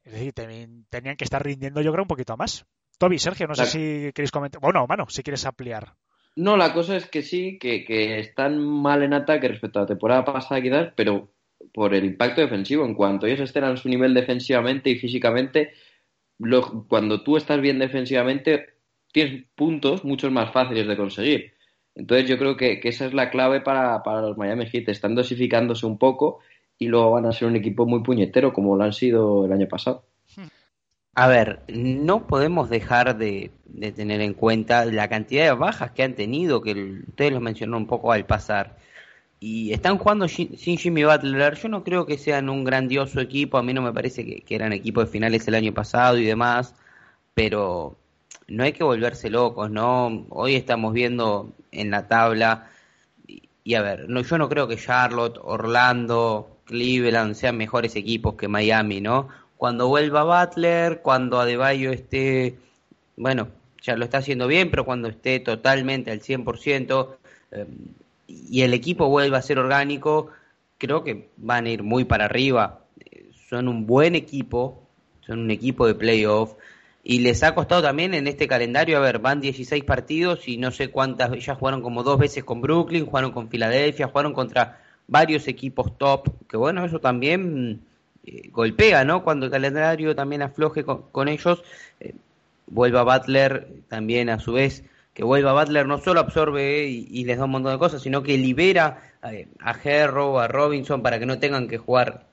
es 0.04 0.12
decir, 0.12 0.34
tenían 0.34 1.16
que 1.16 1.24
estar 1.24 1.44
rindiendo 1.44 1.82
yo 1.82 1.92
creo 1.92 2.04
un 2.04 2.08
poquito 2.08 2.36
más. 2.36 2.66
Toby, 2.98 3.20
Sergio, 3.20 3.48
no 3.48 3.56
sé 3.56 3.66
si 3.66 4.12
queréis 4.14 4.32
comentar. 4.32 4.62
Bueno, 4.62 4.86
mano, 4.88 5.06
si 5.10 5.24
quieres 5.24 5.46
ampliar. 5.46 5.94
No, 6.36 6.58
la 6.58 6.74
cosa 6.74 6.96
es 6.96 7.08
que 7.08 7.22
sí, 7.22 7.60
que, 7.60 7.86
que 7.86 8.20
están 8.20 8.60
mal 8.60 9.04
en 9.04 9.14
ataque 9.14 9.48
respecto 9.48 9.80
a 9.80 9.84
la 9.84 9.88
temporada 9.88 10.26
pasada 10.26 10.62
quizás, 10.62 10.92
pero 10.96 11.30
por 11.74 11.94
el 11.94 12.06
impacto 12.06 12.42
defensivo. 12.42 12.86
En 12.86 12.96
cuanto 12.96 13.28
ellos 13.28 13.42
estén 13.42 13.64
a 13.64 13.78
su 13.78 13.90
nivel 13.90 14.14
defensivamente 14.14 14.90
y 14.90 14.98
físicamente, 14.98 15.74
cuando 16.88 17.24
tú 17.24 17.38
estás 17.38 17.62
bien 17.62 17.80
defensivamente, 17.80 18.76
tienes 19.12 19.46
puntos 19.56 20.04
mucho 20.04 20.30
más 20.32 20.52
fáciles 20.52 20.88
de 20.88 20.98
conseguir. 20.98 21.54
Entonces 21.96 22.28
yo 22.28 22.38
creo 22.38 22.58
que, 22.58 22.80
que 22.80 22.90
esa 22.90 23.06
es 23.06 23.14
la 23.14 23.30
clave 23.30 23.62
para, 23.62 24.02
para, 24.04 24.22
los 24.22 24.38
Miami 24.38 24.66
Heat. 24.66 24.90
Están 24.90 25.16
dosificándose 25.16 25.86
un 25.86 25.98
poco 25.98 26.40
y 26.78 26.88
luego 26.88 27.12
van 27.12 27.26
a 27.26 27.32
ser 27.32 27.48
un 27.48 27.56
equipo 27.56 27.86
muy 27.86 28.02
puñetero 28.02 28.52
como 28.52 28.76
lo 28.76 28.84
han 28.84 28.94
sido 28.94 29.46
el 29.46 29.52
año 29.54 29.68
pasado. 29.68 30.06
A 31.16 31.28
ver, 31.28 31.62
no 31.68 32.26
podemos 32.26 32.72
dejar 32.72 33.18
de, 33.18 33.52
tener 33.96 34.20
en 34.22 34.34
cuenta 34.34 34.86
la 34.86 35.08
cantidad 35.10 35.46
de 35.46 35.54
bajas 35.54 35.92
que 35.92 36.02
han 36.02 36.16
tenido, 36.16 36.62
que 36.62 36.74
ustedes 37.08 37.32
lo 37.32 37.40
mencionaron 37.40 37.84
un 37.84 37.88
poco 37.88 38.12
al 38.12 38.26
pasar. 38.26 38.78
Y 39.46 39.74
están 39.74 39.98
jugando 39.98 40.30
sin 40.30 40.56
Jimmy 40.56 41.04
Butler. 41.04 41.56
Yo 41.56 41.68
no 41.68 41.84
creo 41.84 42.06
que 42.06 42.18
sean 42.18 42.48
un 42.48 42.64
grandioso 42.64 43.20
equipo. 43.20 43.58
A 43.58 43.62
mí 43.62 43.74
no 43.74 43.82
me 43.82 43.92
parece 43.92 44.24
que, 44.24 44.56
eran 44.56 44.72
equipos 44.72 45.04
de 45.04 45.12
finales 45.12 45.46
el 45.50 45.56
año 45.56 45.74
pasado 45.74 46.18
y 46.18 46.24
demás. 46.24 46.76
Pero 47.34 47.98
no 48.48 48.64
hay 48.64 48.72
que 48.72 48.86
volverse 48.86 49.30
locos, 49.30 49.70
¿no? 49.70 50.26
Hoy 50.30 50.56
estamos 50.56 50.94
viendo 50.94 51.52
en 51.74 51.92
la 51.92 52.08
tabla. 52.08 52.70
Y, 53.66 53.74
a 53.76 53.82
ver, 53.82 54.08
no, 54.08 54.22
yo 54.22 54.38
no 54.38 54.48
creo 54.48 54.70
que 54.70 54.78
Charlotte, 54.78 55.38
Orlando, 55.44 56.62
Cleveland 56.64 57.36
sean 57.36 57.58
mejores 57.58 57.98
equipos 57.98 58.36
que 58.36 58.48
Miami, 58.48 59.02
¿no? 59.02 59.28
cuando 59.58 59.90
vuelva 59.90 60.24
Butler, 60.24 61.02
cuando 61.02 61.40
Adebayo 61.40 61.92
esté, 61.92 62.58
bueno, 63.18 63.50
ya 63.82 63.96
lo 63.98 64.06
está 64.06 64.20
haciendo 64.20 64.48
bien, 64.48 64.70
pero 64.70 64.86
cuando 64.86 65.10
esté 65.10 65.40
totalmente 65.42 66.12
al 66.12 66.22
100% 66.22 67.16
eh, 67.52 67.66
y 68.50 68.62
el 68.62 68.74
equipo 68.74 69.10
vuelva 69.10 69.38
a 69.38 69.42
ser 69.42 69.60
orgánico, 69.60 70.30
creo 70.78 71.04
que 71.04 71.30
van 71.38 71.66
a 71.66 71.70
ir 71.70 71.84
muy 71.84 72.06
para 72.06 72.26
arriba. 72.26 72.82
Son 73.50 73.68
un 73.68 73.86
buen 73.86 74.16
equipo, 74.16 74.88
son 75.22 75.40
un 75.40 75.52
equipo 75.52 75.88
de 75.88 75.96
playoff. 75.96 76.56
Y 77.04 77.20
les 77.20 77.44
ha 77.44 77.54
costado 77.54 77.82
también 77.82 78.14
en 78.14 78.28
este 78.28 78.48
calendario, 78.48 78.98
a 78.98 79.02
ver, 79.02 79.20
van 79.20 79.42
16 79.42 79.84
partidos 79.84 80.48
y 80.48 80.58
no 80.58 80.72
sé 80.72 80.90
cuántas, 80.90 81.32
ya 81.46 81.56
jugaron 81.56 81.82
como 81.82 82.02
dos 82.04 82.18
veces 82.18 82.46
con 82.46 82.62
Brooklyn, 82.62 83.06
jugaron 83.06 83.32
con 83.32 83.50
Filadelfia, 83.50 84.08
jugaron 84.08 84.34
contra 84.34 84.82
varios 85.08 85.48
equipos 85.50 85.98
top, 85.98 86.30
que 86.48 86.56
bueno, 86.56 86.86
eso 86.86 87.00
también 87.00 87.82
eh, 88.26 88.50
golpea, 88.52 89.04
¿no? 89.04 89.24
Cuando 89.24 89.48
el 89.48 89.52
calendario 89.52 90.16
también 90.16 90.42
afloje 90.42 90.86
con, 90.86 91.28
ellos, 91.28 91.62
eh, 92.00 92.16
vuelva 92.68 93.04
Butler 93.04 93.68
también 93.90 94.30
a 94.30 94.40
su 94.40 94.54
vez, 94.54 94.86
que 95.14 95.24
vuelva 95.24 95.54
Butler 95.54 95.86
no 95.86 96.00
solo 96.00 96.20
absorbe 96.20 96.88
y, 96.88 97.24
les 97.26 97.38
da 97.38 97.46
un 97.46 97.52
montón 97.52 97.74
de 97.74 97.80
cosas, 97.80 98.02
sino 98.02 98.24
que 98.24 98.38
libera 98.38 99.14
eh, 99.24 99.48
a 99.60 99.76
Herro, 99.84 100.40
a 100.40 100.48
Robinson 100.48 101.02
para 101.02 101.20
que 101.20 101.26
no 101.26 101.40
tengan 101.40 101.68
que 101.68 101.78
jugar 101.78 102.26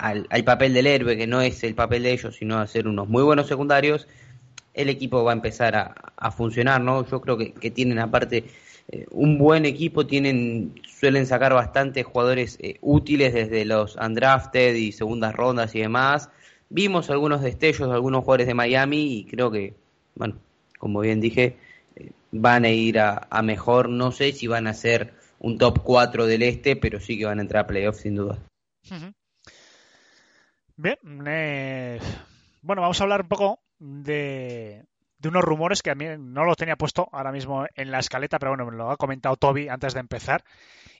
al, 0.00 0.44
papel 0.44 0.72
del 0.72 0.86
héroe, 0.86 1.16
que 1.16 1.26
no 1.26 1.40
es 1.40 1.62
el 1.64 1.74
papel 1.74 2.02
de 2.04 2.12
ellos, 2.12 2.36
sino 2.36 2.58
hacer 2.58 2.88
unos 2.88 3.08
muy 3.08 3.22
buenos 3.22 3.48
secundarios, 3.48 4.08
el 4.74 4.88
equipo 4.88 5.22
va 5.24 5.32
a 5.32 5.34
empezar 5.34 5.76
a, 5.76 6.30
funcionar, 6.30 6.80
¿no? 6.80 7.06
Yo 7.06 7.20
creo 7.20 7.36
que, 7.36 7.70
tienen 7.70 7.98
aparte 7.98 8.44
eh, 8.88 9.06
un 9.10 9.38
buen 9.38 9.66
equipo, 9.66 10.06
tienen 10.06 10.74
suelen 10.86 11.26
sacar 11.26 11.52
bastantes 11.54 12.04
jugadores 12.06 12.58
eh, 12.60 12.78
útiles 12.80 13.34
desde 13.34 13.64
los 13.64 13.96
undrafted 13.96 14.74
y 14.74 14.92
segundas 14.92 15.34
rondas 15.34 15.74
y 15.74 15.80
demás. 15.80 16.30
Vimos 16.68 17.10
algunos 17.10 17.42
destellos 17.42 17.88
de 17.88 17.94
algunos 17.94 18.24
jugadores 18.24 18.46
de 18.46 18.54
Miami 18.54 19.18
y 19.18 19.24
creo 19.24 19.50
que, 19.50 19.74
bueno, 20.14 20.36
como 20.78 21.00
bien 21.00 21.20
dije, 21.20 21.44
eh, 21.44 21.56
van 22.32 22.64
a 22.64 22.70
ir 22.70 22.98
a, 22.98 23.42
mejor. 23.42 23.88
No 23.88 24.12
sé 24.12 24.32
si 24.32 24.46
van 24.46 24.66
a 24.66 24.74
ser 24.74 25.14
un 25.38 25.58
top 25.58 25.82
4 25.82 26.26
del 26.26 26.42
este, 26.42 26.76
pero 26.76 27.00
sí 27.00 27.18
que 27.18 27.26
van 27.26 27.38
a 27.38 27.42
entrar 27.42 27.64
a 27.64 27.66
playoffs 27.66 28.00
sin 28.00 28.16
duda. 28.16 28.38
Bien, 30.76 30.98
bueno, 32.62 32.82
vamos 32.82 33.00
a 33.00 33.04
hablar 33.04 33.22
un 33.22 33.28
poco 33.28 33.60
de, 33.78 34.84
de 35.20 35.28
unos 35.28 35.44
rumores 35.44 35.82
que 35.82 35.90
a 35.90 35.94
mí 35.94 36.06
no 36.18 36.44
los 36.44 36.56
tenía 36.56 36.76
puesto 36.76 37.08
ahora 37.12 37.30
mismo 37.30 37.66
en 37.74 37.90
la 37.90 37.98
escaleta, 37.98 38.38
pero 38.38 38.52
bueno, 38.52 38.70
me 38.70 38.76
lo 38.76 38.90
ha 38.90 38.96
comentado 38.96 39.36
Toby 39.36 39.68
antes 39.68 39.92
de 39.94 40.00
empezar. 40.00 40.44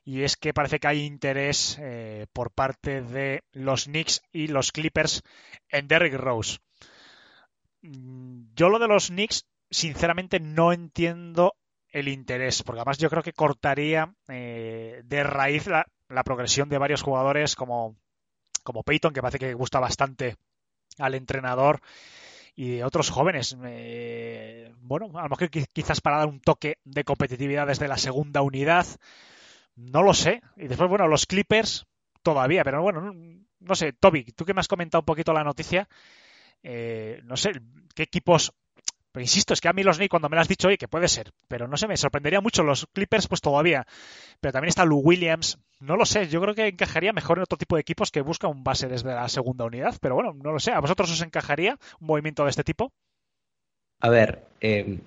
Y 0.05 0.23
es 0.23 0.36
que 0.36 0.52
parece 0.52 0.78
que 0.78 0.89
hay 0.89 1.05
interés 1.05 1.78
eh, 1.81 2.27
por 2.32 2.51
parte 2.51 3.02
de 3.02 3.44
los 3.52 3.85
Knicks 3.85 4.23
y 4.32 4.48
los 4.48 4.73
Clippers 4.73 5.23
en 5.69 5.89
Derrick 5.89 6.15
Rose. 6.15 6.59
Mm, 7.82 8.52
yo 8.55 8.69
lo 8.69 8.78
de 8.78 8.89
los 8.89 9.09
Knicks, 9.09 9.47
sinceramente, 9.71 10.41
no 10.41 10.73
entiendo 10.73 11.55
el 11.93 12.09
interés, 12.09 12.63
porque 12.63 12.81
además 12.81 12.99
yo 12.99 13.11
creo 13.11 13.23
que 13.23 13.33
cortaría 13.33 14.15
eh, 14.29 15.03
de 15.05 15.23
raíz 15.25 15.67
la, 15.67 15.87
progresión 16.25 16.69
de 16.69 16.79
varios 16.79 17.03
jugadores 17.03 17.57
como, 17.57 17.97
como 18.63 18.83
Peyton, 18.83 19.13
que 19.13 19.23
parece 19.23 19.39
que 19.39 19.55
gusta 19.55 19.81
bastante 19.81 20.37
al 20.99 21.15
entrenador 21.15 21.81
y 22.55 22.77
de 22.77 22.85
otros 22.85 23.11
jóvenes. 23.11 23.57
Eh, 23.65 24.73
bueno, 24.81 25.19
a 25.19 25.23
lo 25.23 25.29
mejor 25.31 25.51
quizás 25.51 26.01
para 26.01 26.19
dar 26.19 26.29
un 26.29 26.41
toque 26.41 26.79
de 26.85 27.05
competitividad 27.05 27.67
desde 27.67 27.89
la 27.89 27.97
segunda 27.97 28.43
unidad. 28.43 28.87
No 29.77 30.03
lo 30.03 30.15
sé. 30.15 30.43
Y 30.57 30.69
después, 30.69 30.91
bueno, 30.91 31.09
los 31.09 31.27
Clippers 31.27 31.87
todavía, 32.23 32.65
pero 32.65 32.83
bueno, 32.83 33.15
no, 33.61 33.75
sé. 33.75 33.93
Toby, 33.93 34.25
tú 34.25 34.45
que 34.45 34.55
me 34.55 34.61
has 34.61 34.69
comentado 34.69 35.01
un 35.01 35.07
poquito 35.07 35.33
la 35.33 35.45
noticia, 35.45 35.89
eh, 36.63 37.21
no 37.25 37.37
sé, 37.37 37.53
¿qué 37.95 38.03
equipos 38.03 38.53
pero 39.12 39.23
insisto, 39.23 39.55
es 39.55 39.61
que 39.61 39.69
a 39.69 39.73
mí 39.73 39.82
los 39.82 39.97
Knicks 39.97 40.11
cuando 40.11 40.28
me 40.28 40.37
lo 40.37 40.43
has 40.43 40.49
dicho, 40.49 40.69
oye, 40.69 40.78
que 40.78 40.89
puede 40.89 41.09
ser, 41.09 41.32
pero 41.49 41.66
no 41.66 41.77
sé, 41.77 41.89
me 41.89 41.97
sorprendería 41.97 42.41
mucho 42.41 42.62
los 42.62 42.87
Clippers, 42.93 43.27
pues 43.27 43.41
todavía. 43.41 43.87
Pero 44.41 44.53
también 44.53 44.69
está 44.69 44.85
Lou 44.85 45.01
Williams, 45.01 45.59
no 45.81 45.97
lo 45.97 46.05
sé, 46.05 46.28
yo 46.28 46.41
creo 46.41 46.55
que 46.55 46.69
encajaría 46.69 47.12
mejor 47.12 47.39
en 47.39 47.43
otro 47.43 47.59
tipo 47.59 47.77
de 47.77 47.81
equipos 47.81 48.11
que 48.11 48.20
busca 48.20 48.49
un 48.49 48.62
base 48.62 48.87
desde 48.87 49.12
la 49.15 49.28
segunda 49.28 49.65
unidad, 49.65 49.97
pero 50.01 50.15
bueno, 50.15 50.32
no 50.35 50.53
lo 50.53 50.61
sé. 50.61 50.73
¿A 50.73 50.81
vosotros 50.81 51.11
os 51.11 51.23
encajaría 51.23 51.78
un 52.01 52.07
movimiento 52.07 52.45
de 52.45 52.51
este 52.51 52.65
tipo? 52.65 52.93
A 54.01 54.09
ver, 54.09 54.45
eh, 54.61 54.99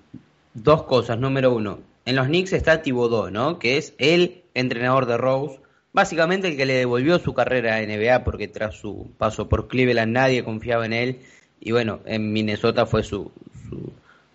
dos 0.52 0.84
cosas. 0.84 1.18
Número 1.18 1.52
uno, 1.52 1.80
en 2.04 2.16
los 2.16 2.26
Knicks 2.26 2.52
está 2.52 2.82
Thibodeau, 2.82 3.30
¿no? 3.30 3.58
Que 3.58 3.78
es 3.78 3.94
el 3.98 4.42
entrenador 4.54 5.06
de 5.06 5.16
Rose, 5.16 5.60
básicamente 5.92 6.48
el 6.48 6.56
que 6.56 6.66
le 6.66 6.74
devolvió 6.74 7.18
su 7.18 7.32
carrera 7.34 7.76
a 7.76 7.80
NBA, 7.80 8.24
porque 8.24 8.48
tras 8.48 8.76
su 8.76 9.12
paso 9.16 9.48
por 9.48 9.68
Cleveland 9.68 10.12
nadie 10.12 10.44
confiaba 10.44 10.84
en 10.86 10.92
él 10.92 11.20
y 11.60 11.72
bueno, 11.72 12.00
en 12.04 12.32
Minnesota 12.32 12.84
fue 12.84 13.02
su, 13.02 13.32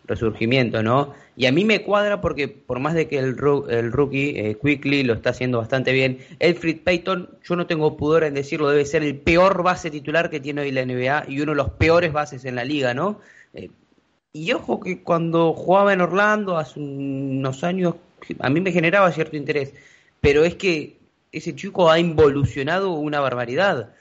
resurgimiento, 0.10 0.82
¿no? 0.82 1.14
Y 1.38 1.46
a 1.46 1.52
mí 1.52 1.64
me 1.64 1.84
cuadra 1.84 2.20
porque 2.20 2.48
por 2.48 2.80
más 2.80 2.96
de 2.96 3.08
que 3.08 3.20
el, 3.20 3.38
rookie 3.38 4.34
eh, 4.36 4.58
Quickly 4.62 5.04
lo 5.04 5.14
está 5.14 5.30
haciendo 5.30 5.60
bastante 5.60 5.94
bien, 5.94 6.18
Elfrid 6.40 6.82
Payton, 6.82 7.30
yo 7.44 7.56
no 7.56 7.68
tengo 7.68 7.96
pudor 7.96 8.24
en 8.24 8.34
decirlo, 8.34 8.70
debe 8.70 8.86
ser 8.86 9.04
el 9.04 9.16
peor 9.16 9.62
base 9.64 9.92
titular 9.92 10.30
que 10.30 10.40
tiene 10.40 10.62
hoy 10.62 10.72
la 10.72 10.84
NBA 10.84 11.26
y 11.30 11.40
uno 11.42 11.52
de 11.52 11.58
los 11.58 11.70
peores 11.72 12.12
bases 12.12 12.44
en 12.46 12.56
la 12.56 12.66
liga, 12.66 12.94
¿no? 12.94 13.20
Eh, 13.54 13.70
y 14.34 14.52
ojo 14.52 14.80
que 14.80 15.02
cuando 15.02 15.54
jugaba 15.54 15.94
en 15.94 16.02
Orlando 16.02 16.58
hace 16.58 16.80
unos 16.80 17.64
años, 17.64 17.96
a 18.40 18.50
mí 18.50 18.62
me 18.62 18.72
generaba 18.72 19.12
cierto 19.12 19.38
interés, 19.38 19.74
pero 20.22 20.44
es 20.44 20.56
que 20.56 20.98
ese 21.32 21.56
chico 21.56 21.90
ha 21.90 22.00
involucionado 22.00 22.92
una 22.94 23.20
barbaridad. 23.20 23.92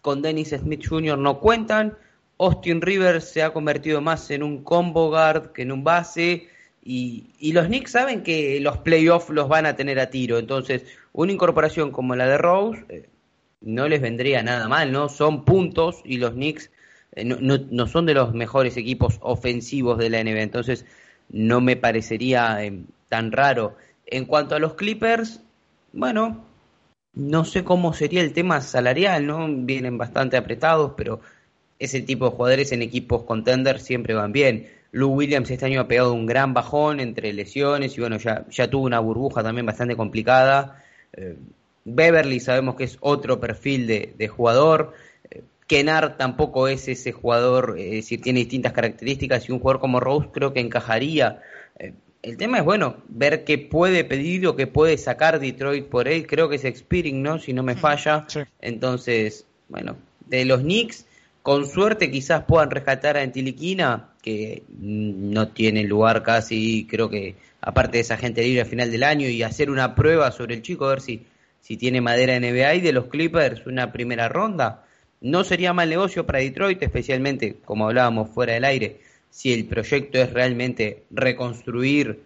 Con 0.00 0.22
Dennis 0.22 0.50
Smith 0.50 0.86
Jr. 0.88 1.18
no 1.18 1.40
cuentan, 1.40 1.96
Austin 2.38 2.80
Rivers 2.80 3.24
se 3.24 3.42
ha 3.42 3.52
convertido 3.52 4.00
más 4.00 4.30
en 4.30 4.42
un 4.42 4.62
combo 4.62 5.10
guard 5.10 5.52
que 5.52 5.62
en 5.62 5.72
un 5.72 5.84
base. 5.84 6.48
Y, 6.82 7.52
los 7.52 7.66
Knicks 7.66 7.90
saben 7.90 8.22
que 8.22 8.60
los 8.60 8.78
playoffs 8.78 9.28
los 9.30 9.48
van 9.48 9.66
a 9.66 9.76
tener 9.76 10.00
a 10.00 10.10
tiro. 10.10 10.38
Entonces, 10.38 10.84
una 11.12 11.32
incorporación 11.32 11.90
como 11.90 12.16
la 12.16 12.26
de 12.26 12.38
Rose 12.38 12.84
eh, 12.88 13.08
no 13.60 13.88
les 13.88 14.00
vendría 14.00 14.42
nada 14.42 14.68
mal, 14.68 14.92
¿no? 14.92 15.08
Son 15.08 15.44
puntos 15.44 16.00
y 16.04 16.18
los 16.18 16.32
Knicks 16.32 16.70
eh, 17.12 17.24
no, 17.24 17.86
son 17.86 18.06
de 18.06 18.14
los 18.14 18.32
mejores 18.32 18.76
equipos 18.76 19.18
ofensivos 19.20 19.98
de 19.98 20.10
la 20.10 20.22
NBA. 20.22 20.42
Entonces, 20.42 20.86
no 21.28 21.60
me 21.60 21.76
parecería 21.76 22.64
eh, 22.64 22.84
tan 23.08 23.32
raro. 23.32 23.76
En 24.06 24.24
cuanto 24.24 24.54
a 24.54 24.58
los 24.60 24.74
Clippers, 24.74 25.42
bueno, 25.92 26.44
no 27.12 27.44
sé 27.44 27.64
cómo 27.64 27.92
sería 27.92 28.22
el 28.22 28.32
tema 28.32 28.60
salarial, 28.60 29.26
¿no? 29.26 29.46
Vienen 29.48 29.98
bastante 29.98 30.36
apretados, 30.36 30.92
pero 30.96 31.20
ese 31.78 32.00
tipo 32.00 32.26
de 32.26 32.36
jugadores 32.36 32.72
en 32.72 32.82
equipos 32.82 33.22
contenders 33.22 33.82
siempre 33.82 34.14
van 34.14 34.32
bien. 34.32 34.68
Lou 34.90 35.10
Williams 35.10 35.50
este 35.50 35.66
año 35.66 35.80
ha 35.80 35.88
pegado 35.88 36.12
un 36.12 36.26
gran 36.26 36.54
bajón 36.54 37.00
entre 37.00 37.32
lesiones 37.32 37.96
y 37.96 38.00
bueno, 38.00 38.16
ya, 38.18 38.46
ya 38.50 38.68
tuvo 38.68 38.86
una 38.86 39.00
burbuja 39.00 39.42
también 39.42 39.66
bastante 39.66 39.96
complicada. 39.96 40.82
Eh, 41.12 41.36
Beverly 41.84 42.40
sabemos 42.40 42.74
que 42.74 42.84
es 42.84 42.96
otro 43.00 43.38
perfil 43.38 43.86
de, 43.86 44.28
jugador. 44.28 44.94
Eh, 45.30 45.42
Kennard 45.66 46.16
tampoco 46.16 46.68
es 46.68 46.88
ese 46.88 47.12
jugador, 47.12 47.76
es 47.78 47.90
decir, 47.90 48.20
tiene 48.20 48.40
distintas 48.40 48.72
características 48.72 49.48
y 49.48 49.52
un 49.52 49.60
jugador 49.60 49.80
como 49.80 50.00
Rose 50.00 50.28
creo 50.32 50.52
que 50.52 50.60
encajaría. 50.60 51.42
Eh, 51.78 51.92
el 52.22 52.36
tema 52.36 52.58
es, 52.58 52.64
bueno, 52.64 52.96
ver 53.08 53.44
qué 53.44 53.58
puede 53.58 54.04
pedir 54.04 54.46
o 54.46 54.56
qué 54.56 54.66
puede 54.66 54.98
sacar 54.98 55.38
Detroit 55.38 55.86
por 55.86 56.08
él. 56.08 56.26
Creo 56.26 56.48
que 56.48 56.56
es 56.56 56.64
Expiring, 56.64 57.22
¿no? 57.22 57.38
Si 57.38 57.52
no 57.52 57.62
me 57.62 57.76
falla. 57.76 58.26
Entonces, 58.60 59.46
bueno, 59.68 59.96
de 60.26 60.44
los 60.44 60.60
Knicks 60.60 61.06
con 61.42 61.66
suerte 61.66 62.10
quizás 62.10 62.44
puedan 62.44 62.70
rescatar 62.70 63.16
a 63.16 63.22
Antiliquina, 63.22 64.10
que 64.22 64.62
no 64.78 65.48
tiene 65.48 65.84
lugar 65.84 66.22
casi, 66.22 66.86
creo 66.86 67.08
que 67.08 67.36
aparte 67.60 67.98
de 67.98 68.02
esa 68.02 68.16
gente 68.16 68.42
libre 68.42 68.62
al 68.62 68.66
final 68.66 68.90
del 68.90 69.02
año, 69.02 69.28
y 69.28 69.42
hacer 69.42 69.70
una 69.70 69.94
prueba 69.94 70.30
sobre 70.30 70.56
el 70.56 70.62
chico, 70.62 70.86
a 70.86 70.90
ver 70.90 71.00
si, 71.00 71.24
si 71.60 71.76
tiene 71.76 72.00
madera 72.00 72.38
NBA 72.38 72.74
y 72.76 72.80
de 72.80 72.92
los 72.92 73.06
Clippers 73.06 73.66
una 73.66 73.92
primera 73.92 74.28
ronda. 74.28 74.84
No 75.20 75.42
sería 75.42 75.72
mal 75.72 75.88
negocio 75.88 76.26
para 76.26 76.38
Detroit, 76.38 76.82
especialmente, 76.82 77.56
como 77.64 77.86
hablábamos 77.86 78.30
fuera 78.30 78.52
del 78.52 78.64
aire, 78.64 79.00
si 79.30 79.52
el 79.52 79.66
proyecto 79.66 80.18
es 80.18 80.32
realmente 80.32 81.04
reconstruir, 81.10 82.22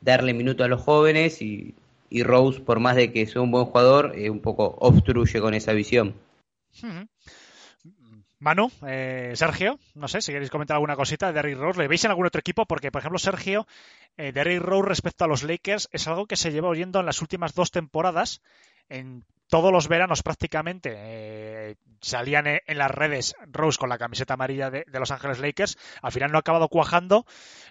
darle 0.00 0.34
minuto 0.34 0.64
a 0.64 0.68
los 0.68 0.82
jóvenes 0.82 1.40
y, 1.40 1.74
Rose, 2.22 2.60
por 2.60 2.80
más 2.80 2.96
de 2.96 3.12
que 3.12 3.26
sea 3.26 3.42
un 3.42 3.50
buen 3.50 3.64
jugador, 3.66 4.12
eh, 4.16 4.30
un 4.30 4.40
poco 4.40 4.76
obstruye 4.78 5.40
con 5.40 5.54
esa 5.54 5.72
visión. 5.72 6.14
Manu, 8.38 8.70
eh, 8.86 9.32
Sergio, 9.34 9.78
no 9.94 10.08
sé 10.08 10.20
si 10.20 10.30
queréis 10.30 10.50
comentar 10.50 10.74
alguna 10.74 10.96
cosita 10.96 11.28
de 11.28 11.32
Derrick 11.32 11.58
Rose. 11.58 11.80
¿Le 11.80 11.88
veis 11.88 12.04
en 12.04 12.10
algún 12.10 12.26
otro 12.26 12.40
equipo? 12.40 12.66
Porque, 12.66 12.90
por 12.90 13.00
ejemplo, 13.00 13.18
Sergio, 13.18 13.66
eh, 14.16 14.32
Derrick 14.32 14.60
Rose 14.60 14.88
respecto 14.88 15.24
a 15.24 15.28
los 15.28 15.42
Lakers 15.42 15.88
es 15.92 16.06
algo 16.06 16.26
que 16.26 16.36
se 16.36 16.52
lleva 16.52 16.68
oyendo 16.68 17.00
en 17.00 17.06
las 17.06 17.22
últimas 17.22 17.54
dos 17.54 17.70
temporadas. 17.70 18.42
En 18.88 19.24
todos 19.48 19.72
los 19.72 19.88
veranos 19.88 20.22
prácticamente 20.22 20.92
eh, 20.94 21.76
salían 22.00 22.46
en 22.46 22.78
las 22.78 22.90
redes 22.90 23.34
Rose 23.46 23.78
con 23.78 23.88
la 23.88 23.98
camiseta 23.98 24.34
amarilla 24.34 24.70
de, 24.70 24.84
Los 24.92 25.10
Ángeles 25.10 25.38
Lakers. 25.38 25.78
Al 26.02 26.12
final 26.12 26.30
no 26.30 26.38
ha 26.38 26.40
acabado 26.40 26.68
cuajando. 26.68 27.24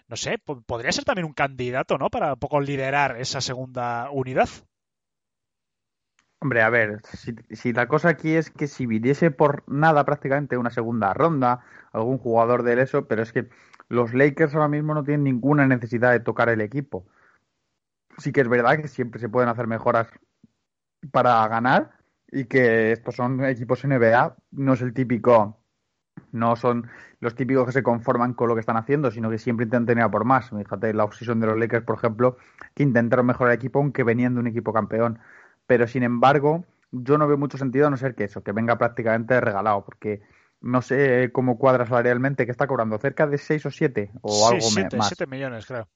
No 0.08 0.16
sé, 0.16 0.38
podría 0.38 0.92
ser 0.92 1.04
también 1.04 1.26
un 1.26 1.34
candidato, 1.34 1.98
¿no? 1.98 2.10
Para 2.10 2.34
un 2.34 2.40
poco 2.40 2.60
liderar 2.60 3.20
esa 3.20 3.42
segunda 3.42 4.10
unidad. 4.12 4.50
Hombre, 6.40 6.62
a 6.62 6.70
ver, 6.70 7.02
si, 7.52 7.74
la 7.74 7.88
cosa 7.88 8.10
aquí 8.10 8.36
es 8.36 8.52
que 8.52 8.68
si 8.68 8.86
viniese 8.86 9.32
por 9.32 9.64
nada 9.68 10.06
prácticamente 10.06 10.58
una 10.58 10.70
segunda 10.70 11.14
ronda, 11.14 11.62
algún 11.92 12.18
jugador 12.18 12.64
de 12.64 12.82
eso, 12.82 13.08
pero 13.08 13.24
es 13.24 13.32
que 13.34 13.50
los 13.90 14.14
Lakers 14.14 14.54
ahora 14.54 14.68
mismo 14.68 14.94
no 14.94 15.04
tienen 15.04 15.24
ninguna 15.24 15.66
necesidad 15.66 16.12
de 16.12 16.20
tocar 16.20 16.50
el 16.50 16.62
equipo. 16.62 17.06
Sí 18.18 18.32
que 18.32 18.42
es 18.42 18.50
verdad 18.50 18.78
que 18.78 18.88
siempre 18.88 19.20
se 19.20 19.30
pueden 19.30 19.50
hacer 19.50 19.68
mejoras 19.68 20.08
para 21.12 21.48
ganar 21.48 21.92
y 22.32 22.46
que 22.46 22.92
estos 22.92 23.16
son 23.16 23.44
equipos 23.46 23.84
NBA, 23.84 24.36
no 24.52 24.74
es 24.74 24.82
el 24.82 24.94
típico, 24.94 25.60
no 26.32 26.56
son 26.56 26.90
los 27.22 27.36
típicos 27.36 27.66
que 27.66 27.72
se 27.72 27.84
conforman 27.84 28.34
con 28.34 28.50
lo 28.50 28.56
que 28.56 28.60
están 28.60 28.78
haciendo, 28.78 29.12
sino 29.12 29.30
que 29.30 29.38
siempre 29.38 29.66
intentan 29.66 29.88
tener 29.88 30.04
a 30.04 30.12
por 30.12 30.26
más. 30.26 30.50
Fíjate, 30.50 30.94
la 30.94 31.06
obsesión 31.06 31.40
de 31.40 31.48
los 31.48 31.58
Lakers, 31.58 31.86
por 31.86 31.98
ejemplo, 31.98 32.38
que 32.74 32.84
intentaron 32.84 33.26
mejorar 33.26 33.54
el 33.54 33.58
equipo 33.58 33.80
aunque 33.80 34.04
venían 34.04 34.36
de 34.36 34.42
un 34.42 34.48
equipo 34.48 34.74
campeón 34.74 35.20
pero 35.68 35.88
sin 35.88 36.04
embargo, 36.04 36.66
yo 36.92 37.18
no 37.18 37.28
veo 37.28 37.38
mucho 37.38 37.58
sentido 37.58 37.88
a 37.88 37.90
no 37.90 37.98
ser 37.98 38.16
que 38.16 38.26
eso, 38.26 38.44
que 38.44 38.52
venga 38.52 38.78
prácticamente 38.78 39.40
regalado, 39.42 39.84
porque 39.84 40.22
no 40.62 40.82
sé 40.82 41.30
cómo 41.32 41.58
cuadra 41.58 41.86
salarialmente, 41.86 42.46
que 42.46 42.52
está 42.52 42.68
cobrando 42.68 42.98
cerca 42.98 43.28
de 43.28 43.38
6 43.38 43.66
o 43.66 43.72
7 43.72 44.12
o 44.22 44.48
algo 44.48 44.62
siete, 44.62 44.98
más. 44.98 45.08
7 45.08 45.28
millones, 45.28 45.66
creo. 45.66 45.88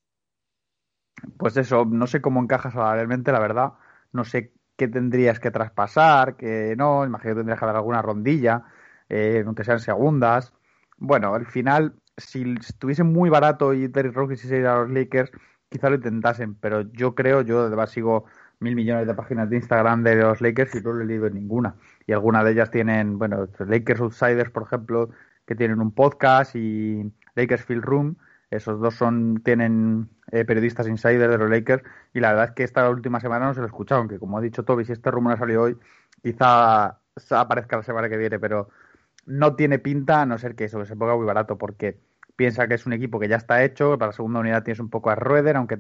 Pues 1.37 1.57
eso, 1.57 1.85
no 1.85 2.07
sé 2.07 2.21
cómo 2.21 2.41
encaja 2.41 2.71
salarialmente, 2.71 3.31
la 3.31 3.39
verdad. 3.39 3.73
No 4.11 4.23
sé 4.23 4.53
qué 4.77 4.87
tendrías 4.87 5.39
que 5.39 5.51
traspasar, 5.51 6.35
que 6.35 6.75
no, 6.77 7.05
imagino 7.05 7.33
que 7.33 7.39
tendrías 7.39 7.59
que 7.59 7.65
dar 7.65 7.75
alguna 7.75 8.01
rondilla, 8.01 8.63
eh, 9.09 9.43
aunque 9.45 9.63
sean 9.63 9.79
segundas. 9.79 10.53
Bueno, 10.97 11.33
al 11.33 11.45
final, 11.45 11.95
si 12.17 12.55
estuviese 12.59 13.03
muy 13.03 13.29
barato 13.29 13.73
y 13.73 13.89
Terry 13.89 14.11
quisiese 14.29 14.57
ir 14.57 14.67
a 14.67 14.81
los 14.81 14.89
Lakers, 14.89 15.31
quizá 15.69 15.89
lo 15.89 15.95
intentasen, 15.95 16.55
pero 16.55 16.81
yo 16.93 17.15
creo, 17.15 17.41
yo 17.41 17.61
además 17.61 17.91
sigo 17.91 18.25
mil 18.59 18.75
millones 18.75 19.07
de 19.07 19.13
páginas 19.13 19.49
de 19.49 19.57
Instagram 19.57 20.03
de 20.03 20.15
los 20.15 20.41
Lakers 20.41 20.75
y 20.75 20.81
no 20.81 20.93
le 20.93 21.03
he 21.03 21.07
leído 21.07 21.29
ninguna. 21.29 21.75
Y 22.05 22.13
algunas 22.13 22.43
de 22.43 22.51
ellas 22.51 22.71
tienen, 22.71 23.17
bueno, 23.17 23.47
Lakers 23.59 24.01
Outsiders, 24.01 24.51
por 24.51 24.63
ejemplo, 24.63 25.09
que 25.45 25.55
tienen 25.55 25.79
un 25.79 25.91
podcast 25.91 26.55
y 26.55 27.11
Lakers 27.35 27.63
Field 27.65 27.83
Room. 27.83 28.17
Esos 28.51 28.79
dos 28.79 28.95
son 28.95 29.41
tienen 29.43 30.09
eh, 30.31 30.43
periodistas 30.43 30.87
insiders 30.87 31.31
de 31.31 31.37
los 31.37 31.49
Lakers 31.49 31.83
y 32.13 32.19
la 32.19 32.29
verdad 32.29 32.45
es 32.45 32.51
que 32.51 32.63
esta 32.63 32.89
última 32.89 33.19
semana 33.19 33.45
no 33.45 33.53
se 33.53 33.59
lo 33.59 33.67
he 33.67 33.69
escuchado, 33.69 34.01
aunque 34.01 34.17
como 34.17 34.37
ha 34.37 34.41
dicho 34.41 34.63
Toby, 34.63 34.85
si 34.85 34.91
este 34.91 35.11
rumor 35.11 35.33
ha 35.33 35.37
salido 35.37 35.63
hoy, 35.63 35.77
quizá 36.23 36.99
aparezca 37.31 37.77
la 37.77 37.83
semana 37.83 38.09
que 38.09 38.17
viene, 38.17 38.39
pero 38.39 38.69
no 39.25 39.55
tiene 39.55 39.77
pinta 39.79 40.21
a 40.21 40.25
no 40.25 40.37
ser 40.37 40.55
que 40.55 40.65
eso, 40.65 40.79
que 40.79 40.85
se 40.87 40.95
ponga 40.95 41.15
muy 41.15 41.25
barato, 41.25 41.57
porque 41.57 41.99
piensa 42.35 42.67
que 42.67 42.73
es 42.75 42.85
un 42.85 42.93
equipo 42.93 43.19
que 43.19 43.27
ya 43.27 43.35
está 43.35 43.63
hecho, 43.63 43.97
para 43.97 44.09
la 44.09 44.13
segunda 44.13 44.39
unidad 44.39 44.63
tienes 44.63 44.79
un 44.79 44.89
poco 44.89 45.11
a 45.11 45.15
Rueder, 45.15 45.55
aunque 45.57 45.79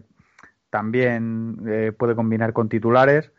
también 0.69 1.57
eh, 1.67 1.91
puede 1.91 2.15
combinar 2.15 2.53
con 2.53 2.69
titulares. 2.69 3.31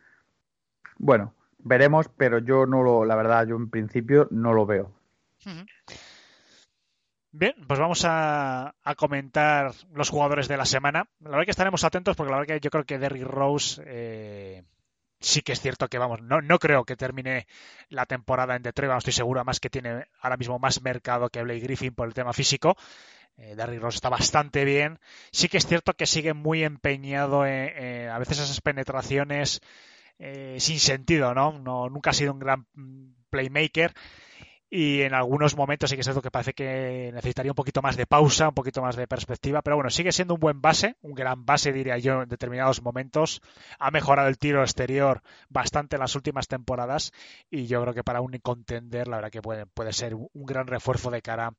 Bueno, 0.99 1.35
veremos, 1.59 2.09
pero 2.17 2.39
yo 2.39 2.67
no 2.67 2.83
lo, 2.83 3.05
la 3.05 3.17
verdad, 3.17 3.47
yo 3.47 3.57
en 3.57 3.71
principio 3.71 4.29
no 4.31 4.53
lo 4.53 4.67
veo. 4.67 4.93
Bien, 7.33 7.55
pues 7.67 7.79
vamos 7.79 8.05
a, 8.05 8.75
comentar 8.97 9.73
los 9.95 10.11
jugadores 10.11 10.49
de 10.49 10.57
la 10.57 10.65
semana. 10.65 11.09
La 11.21 11.31
verdad 11.31 11.45
que 11.45 11.53
estaremos 11.53 11.85
atentos 11.85 12.17
porque 12.17 12.31
la 12.33 12.39
verdad 12.39 12.55
que 12.55 12.61
yo 12.61 12.71
creo 12.71 12.85
que 12.85 12.99
Derrick 12.99 13.23
Rose 13.23 13.83
eh, 13.87 14.65
sí 15.21 15.43
que 15.43 15.53
es 15.53 15.61
cierto 15.61 15.89
que, 15.89 15.99
vamos, 15.99 16.23
no, 16.23 16.41
no 16.41 16.59
creo 16.59 16.85
que 16.85 16.97
termine 16.97 17.47
la 17.89 18.07
temporada 18.07 18.57
en 18.57 18.63
Detroit, 18.63 18.89
vamos, 18.89 19.03
estoy 19.03 19.13
seguro, 19.13 19.45
más 19.45 19.61
que 19.61 19.71
tiene 19.71 20.07
ahora 20.21 20.37
mismo 20.37 20.59
más 20.59 20.83
mercado 20.83 21.29
que 21.29 21.43
Blake 21.43 21.61
Griffin 21.61 21.95
por 21.95 22.09
el 22.09 22.15
tema 22.15 22.33
físico. 22.33 22.77
Eh, 23.41 23.55
Derrick 23.57 23.81
Rose 23.81 23.97
está 23.97 24.11
bastante 24.11 24.65
bien. 24.65 24.99
Sí 25.33 25.49
que 25.49 25.57
es 25.57 25.67
cierto 25.67 25.95
que 25.95 26.07
sigue 26.07 26.35
muy 26.35 26.63
empeñado 26.63 27.47
en, 27.47 28.09
a 28.09 28.19
veces 28.19 28.39
esas 28.39 28.61
penetraciones 28.61 29.63
eh, 30.19 30.57
sin 30.61 30.79
sentido, 30.79 31.35
¿no? 31.35 31.59
¿no? 31.59 31.89
Nunca 31.89 32.11
ha 32.11 32.15
sido 32.15 32.35
un 32.35 32.39
gran 32.39 32.67
playmaker 33.31 33.95
y 34.71 35.03
en 35.03 35.15
algunos 35.15 35.57
momentos 35.57 35.91
sí 35.91 35.97
que 35.97 36.01
es 36.01 36.07
cierto 36.07 36.23
que 36.23 36.31
parece 36.31 36.55
que 36.55 37.11
necesitaría 37.13 37.51
un 37.51 37.57
poquito 37.57 37.83
más 37.83 37.97
de 37.97 38.07
pausa, 38.07 38.49
un 38.49 38.55
poquito 38.55 38.81
más 38.81 38.95
de 38.95 39.09
perspectiva, 39.09 39.63
pero 39.63 39.75
bueno, 39.75 39.91
sigue 39.91 40.13
siendo 40.13 40.35
un 40.35 40.41
buen 40.41 40.61
base, 40.61 40.97
un 41.03 41.13
gran 41.13 41.45
base 41.45 41.73
diría 41.73 41.99
yo 41.99 42.23
en 42.23 42.29
determinados 42.29 42.81
momentos. 42.81 43.43
Ha 43.81 43.91
mejorado 43.91 44.29
el 44.29 44.39
tiro 44.39 44.63
exterior 44.63 45.23
bastante 45.49 45.97
en 45.97 46.01
las 46.01 46.15
últimas 46.15 46.47
temporadas 46.47 47.13
y 47.51 47.67
yo 47.67 47.83
creo 47.83 47.95
que 47.95 48.05
para 48.05 48.21
un 48.21 48.31
contender 48.41 49.09
la 49.09 49.17
verdad 49.17 49.33
que 49.33 49.43
puede, 49.43 49.67
puede 49.67 49.93
ser 49.93 50.15
un 50.15 50.47
gran 50.47 50.69
refuerzo 50.69 51.11
de 51.11 51.21
cara 51.21 51.53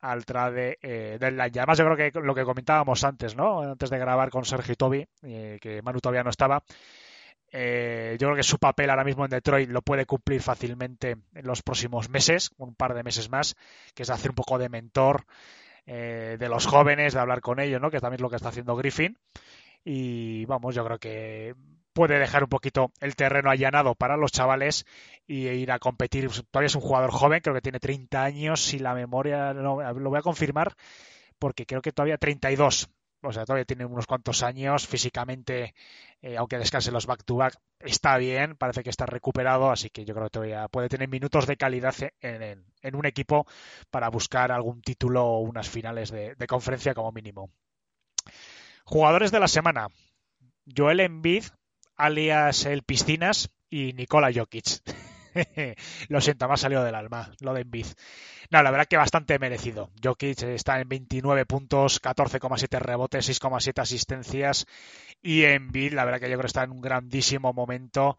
al 0.00 0.24
trade 0.24 0.78
eh, 0.82 1.16
del 1.18 1.36
line. 1.36 1.52
Además 1.56 1.78
yo 1.78 1.84
creo 1.84 2.12
que 2.12 2.20
lo 2.20 2.34
que 2.34 2.44
comentábamos 2.44 3.02
antes, 3.02 3.34
¿no? 3.34 3.60
Antes 3.60 3.90
de 3.90 3.98
grabar 3.98 4.30
con 4.30 4.44
Sergio 4.44 4.72
y 4.72 4.76
Toby, 4.76 5.06
eh, 5.22 5.58
que 5.60 5.82
Manu 5.82 6.00
todavía 6.00 6.22
no 6.22 6.30
estaba, 6.30 6.62
eh, 7.54 8.16
yo 8.18 8.28
creo 8.28 8.36
que 8.36 8.42
su 8.42 8.58
papel 8.58 8.88
ahora 8.88 9.04
mismo 9.04 9.24
en 9.24 9.30
Detroit 9.30 9.68
lo 9.68 9.82
puede 9.82 10.06
cumplir 10.06 10.40
fácilmente 10.40 11.16
en 11.34 11.46
los 11.46 11.62
próximos 11.62 12.08
meses, 12.08 12.50
un 12.56 12.74
par 12.74 12.94
de 12.94 13.02
meses 13.02 13.28
más, 13.28 13.56
que 13.94 14.04
es 14.04 14.10
hacer 14.10 14.30
un 14.30 14.36
poco 14.36 14.58
de 14.58 14.70
mentor 14.70 15.26
eh, 15.84 16.36
de 16.38 16.48
los 16.48 16.66
jóvenes, 16.66 17.12
de 17.12 17.20
hablar 17.20 17.42
con 17.42 17.60
ellos, 17.60 17.80
¿no? 17.80 17.90
que 17.90 18.00
también 18.00 18.16
es 18.16 18.22
lo 18.22 18.30
que 18.30 18.36
está 18.36 18.48
haciendo 18.48 18.74
Griffin. 18.74 19.18
Y 19.84 20.46
vamos, 20.46 20.74
yo 20.74 20.84
creo 20.84 20.98
que 20.98 21.54
puede 21.92 22.18
dejar 22.18 22.44
un 22.44 22.48
poquito 22.48 22.90
el 23.00 23.16
terreno 23.16 23.50
allanado 23.50 23.94
para 23.94 24.16
los 24.16 24.32
chavales 24.32 24.86
y 25.26 25.48
ir 25.48 25.72
a 25.72 25.78
competir. 25.78 26.30
Todavía 26.50 26.68
es 26.68 26.74
un 26.74 26.80
jugador 26.80 27.10
joven, 27.10 27.40
creo 27.40 27.54
que 27.54 27.60
tiene 27.60 27.80
30 27.80 28.22
años, 28.22 28.62
si 28.62 28.78
la 28.78 28.94
memoria 28.94 29.52
lo 29.52 29.74
voy 29.74 30.18
a 30.18 30.22
confirmar, 30.22 30.74
porque 31.38 31.66
creo 31.66 31.82
que 31.82 31.92
todavía 31.92 32.16
32 32.16 32.88
o 33.22 33.32
sea, 33.32 33.44
todavía 33.44 33.64
tiene 33.64 33.84
unos 33.84 34.06
cuantos 34.06 34.42
años, 34.42 34.86
físicamente, 34.86 35.74
eh, 36.20 36.36
aunque 36.36 36.58
descanse 36.58 36.90
los 36.90 37.06
back-to-back, 37.06 37.56
está 37.78 38.16
bien, 38.18 38.56
parece 38.56 38.82
que 38.82 38.90
está 38.90 39.06
recuperado, 39.06 39.70
así 39.70 39.90
que 39.90 40.04
yo 40.04 40.14
creo 40.14 40.26
que 40.26 40.30
todavía 40.30 40.68
puede 40.68 40.88
tener 40.88 41.08
minutos 41.08 41.46
de 41.46 41.56
calidad 41.56 41.94
en, 42.20 42.64
un 42.94 43.06
equipo 43.06 43.46
para 43.90 44.08
buscar 44.08 44.52
algún 44.52 44.82
título 44.82 45.24
o 45.24 45.40
unas 45.40 45.68
finales 45.68 46.10
de, 46.10 46.34
de, 46.34 46.46
conferencia 46.46 46.94
como 46.94 47.12
mínimo. 47.12 47.50
Jugadores 48.84 49.30
de 49.30 49.40
la 49.40 49.48
semana. 49.48 49.88
Joel 50.76 51.00
Embiid, 51.00 51.44
alias 51.96 52.66
el 52.66 52.82
Piscinas, 52.82 53.50
y 53.72 53.94
Nikola 53.94 54.30
Jokic. 54.32 54.82
lo 56.08 56.20
siento, 56.20 56.46
me 56.46 56.54
ha 56.54 56.56
salido 56.56 56.84
del 56.84 56.94
alma 56.94 57.30
lo 57.40 57.54
de 57.54 57.62
Embiid. 57.62 57.86
No, 58.50 58.62
la 58.62 58.70
verdad 58.70 58.86
que 58.86 58.96
bastante 58.96 59.38
merecido. 59.38 59.90
Jokic 60.02 60.42
está 60.42 60.80
en 60.80 60.88
29 60.88 61.46
puntos, 61.46 62.02
14,7 62.02 62.78
rebotes, 62.80 63.28
6,7 63.28 63.80
asistencias 63.80 64.66
y 65.22 65.44
Embiid, 65.44 65.94
la 65.94 66.04
verdad 66.04 66.20
que 66.20 66.26
yo 66.26 66.36
creo 66.36 66.42
que 66.42 66.46
está 66.48 66.64
en 66.64 66.72
un 66.72 66.80
grandísimo 66.80 67.52
momento. 67.52 68.16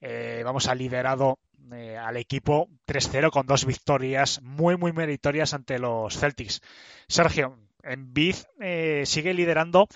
Eh, 0.00 0.42
vamos, 0.44 0.66
a 0.66 0.74
liderado 0.74 1.38
eh, 1.72 1.96
al 1.96 2.16
equipo 2.16 2.68
3-0 2.86 3.30
con 3.30 3.46
dos 3.46 3.64
victorias 3.64 4.42
muy, 4.42 4.76
muy 4.76 4.92
meritorias 4.92 5.54
ante 5.54 5.78
los 5.78 6.18
Celtics. 6.18 6.60
Sergio, 7.06 7.56
Embiid 7.82 8.34
eh, 8.60 9.04
sigue 9.06 9.32
liderando, 9.32 9.86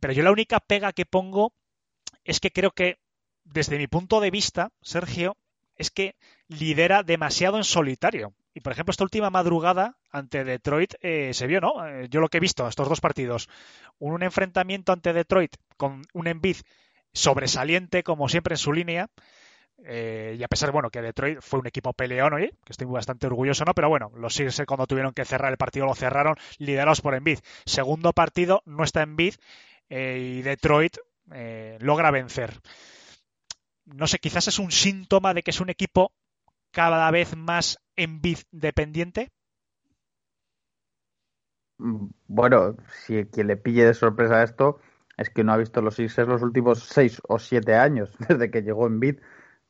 pero 0.00 0.12
yo 0.12 0.22
la 0.22 0.32
única 0.32 0.60
pega 0.60 0.92
que 0.92 1.06
pongo 1.06 1.52
es 2.24 2.38
que 2.38 2.50
creo 2.50 2.70
que 2.70 2.98
desde 3.44 3.78
mi 3.78 3.88
punto 3.88 4.20
de 4.20 4.30
vista, 4.30 4.70
Sergio, 4.80 5.36
es 5.82 5.90
que 5.90 6.16
lidera 6.48 7.02
demasiado 7.02 7.58
en 7.58 7.64
solitario. 7.64 8.32
Y 8.54 8.60
por 8.60 8.72
ejemplo, 8.72 8.90
esta 8.90 9.04
última 9.04 9.30
madrugada 9.30 9.96
ante 10.10 10.44
Detroit 10.44 10.94
eh, 11.00 11.32
se 11.34 11.46
vio, 11.46 11.60
¿no? 11.60 11.86
Eh, 11.86 12.08
yo 12.08 12.20
lo 12.20 12.28
que 12.28 12.36
he 12.38 12.40
visto, 12.40 12.66
estos 12.68 12.88
dos 12.88 13.00
partidos, 13.00 13.48
un, 13.98 14.22
enfrentamiento 14.22 14.92
ante 14.92 15.12
Detroit 15.12 15.56
con 15.76 16.02
un 16.12 16.26
Embiid 16.26 16.56
sobresaliente, 17.12 18.02
como 18.02 18.28
siempre 18.28 18.54
en 18.54 18.58
su 18.58 18.72
línea. 18.72 19.08
Eh, 19.84 20.36
y 20.38 20.42
a 20.44 20.48
pesar, 20.48 20.70
bueno, 20.70 20.90
que 20.90 21.02
Detroit 21.02 21.40
fue 21.40 21.58
un 21.58 21.66
equipo 21.66 21.92
peleón, 21.92 22.34
oye, 22.34 22.50
que 22.64 22.72
estoy 22.72 22.86
bastante 22.86 23.26
orgulloso, 23.26 23.64
¿no? 23.64 23.74
Pero 23.74 23.88
bueno, 23.88 24.12
los 24.14 24.34
Sixers 24.34 24.66
cuando 24.66 24.86
tuvieron 24.86 25.12
que 25.12 25.24
cerrar 25.24 25.50
el 25.50 25.58
partido 25.58 25.86
lo 25.86 25.94
cerraron, 25.94 26.36
liderados 26.58 27.00
por 27.00 27.14
Embiid. 27.14 27.40
Segundo 27.64 28.12
partido, 28.12 28.62
no 28.66 28.84
está 28.84 29.02
Embiid 29.02 29.34
y 29.90 30.40
Detroit 30.42 30.96
logra 31.80 32.10
vencer 32.10 32.60
no 33.94 34.06
sé, 34.06 34.18
quizás 34.18 34.48
es 34.48 34.58
un 34.58 34.70
síntoma 34.70 35.34
de 35.34 35.42
que 35.42 35.50
es 35.50 35.60
un 35.60 35.70
equipo 35.70 36.12
cada 36.70 37.10
vez 37.10 37.36
más 37.36 37.78
Envid 37.96 38.38
dependiente. 38.50 39.30
Bueno, 41.78 42.76
si 43.04 43.24
quien 43.26 43.48
le 43.48 43.56
pille 43.56 43.84
de 43.84 43.94
sorpresa 43.94 44.42
esto 44.42 44.78
es 45.16 45.30
que 45.30 45.44
no 45.44 45.52
ha 45.52 45.56
visto 45.56 45.82
los 45.82 45.96
Sixers 45.96 46.28
los 46.28 46.42
últimos 46.42 46.84
seis 46.84 47.20
o 47.28 47.38
siete 47.38 47.74
años 47.74 48.14
desde 48.28 48.50
que 48.50 48.62
llegó 48.62 48.86
Envid, 48.86 49.16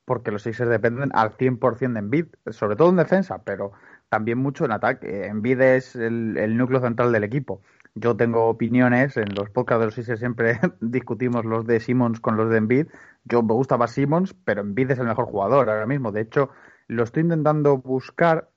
porque 0.04 0.30
los 0.30 0.42
Sixers 0.42 0.70
dependen 0.70 1.10
al 1.14 1.36
100% 1.36 1.92
de 1.92 1.98
Envid, 1.98 2.26
sobre 2.50 2.76
todo 2.76 2.90
en 2.90 2.96
defensa, 2.96 3.42
pero 3.44 3.72
también 4.08 4.38
mucho 4.38 4.64
en 4.64 4.72
ataque. 4.72 5.26
Envid 5.26 5.60
es 5.60 5.96
el 5.96 6.56
núcleo 6.56 6.80
central 6.80 7.12
del 7.12 7.24
equipo. 7.24 7.62
Yo 7.94 8.16
tengo 8.16 8.46
opiniones, 8.48 9.16
en 9.18 9.34
los 9.34 9.50
podcasts 9.50 9.80
de 9.80 9.86
los 9.86 9.94
Sixers 9.94 10.18
siempre 10.20 10.58
discutimos 10.80 11.44
los 11.44 11.66
de 11.66 11.78
Simmons 11.78 12.20
con 12.20 12.36
los 12.36 12.48
de 12.48 12.56
Envid. 12.56 12.86
Yo 13.24 13.42
me 13.42 13.52
gusta 13.52 13.76
más 13.76 13.92
Simmons, 13.92 14.34
pero 14.44 14.62
Envid 14.62 14.92
es 14.92 14.98
el 14.98 15.06
mejor 15.06 15.26
jugador 15.26 15.68
ahora 15.68 15.86
mismo. 15.86 16.10
De 16.10 16.22
hecho, 16.22 16.50
lo 16.88 17.02
estoy 17.02 17.22
intentando 17.22 17.76
buscar 17.78 18.48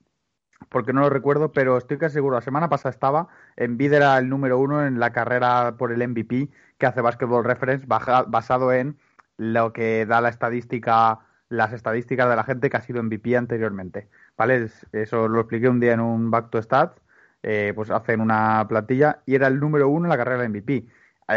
porque 0.70 0.94
no 0.94 1.02
lo 1.02 1.10
recuerdo, 1.10 1.52
pero 1.52 1.78
estoy 1.78 1.98
casi 1.98 2.14
seguro. 2.14 2.36
La 2.36 2.42
semana 2.42 2.70
pasada 2.70 2.92
estaba, 2.92 3.28
Envid 3.58 3.94
era 3.94 4.18
el 4.18 4.30
número 4.30 4.58
uno 4.58 4.86
en 4.86 5.00
la 5.00 5.12
carrera 5.12 5.76
por 5.78 5.92
el 5.92 6.08
MVP 6.08 6.50
que 6.78 6.86
hace 6.86 7.02
Basketball 7.02 7.44
Reference 7.44 7.86
basado 7.86 8.72
en 8.72 8.98
lo 9.38 9.74
que 9.74 10.06
da 10.06 10.22
la 10.22 10.30
estadística, 10.30 11.20
las 11.50 11.74
estadísticas 11.74 12.30
de 12.30 12.36
la 12.38 12.46
gente 12.46 12.70
que 12.70 12.78
ha 12.78 12.82
sido 12.82 13.04
MVP 13.04 13.36
anteriormente. 13.36 14.08
¿Vale? 14.38 14.70
Eso 14.94 15.28
lo 15.28 15.42
expliqué 15.42 15.68
un 15.68 15.82
día 15.82 15.94
en 15.94 16.00
un 16.00 16.32
Back 16.32 16.50
to 16.52 16.62
Stats 16.62 17.02
eh, 17.48 17.74
pues 17.76 17.92
hacen 17.92 18.22
una 18.22 18.66
plantilla 18.68 19.22
y 19.28 19.36
era 19.36 19.46
el 19.46 19.60
número 19.60 19.88
uno 19.88 20.06
en 20.06 20.10
la 20.10 20.18
carrera 20.18 20.42
de 20.42 20.50
MVP. 20.50 20.88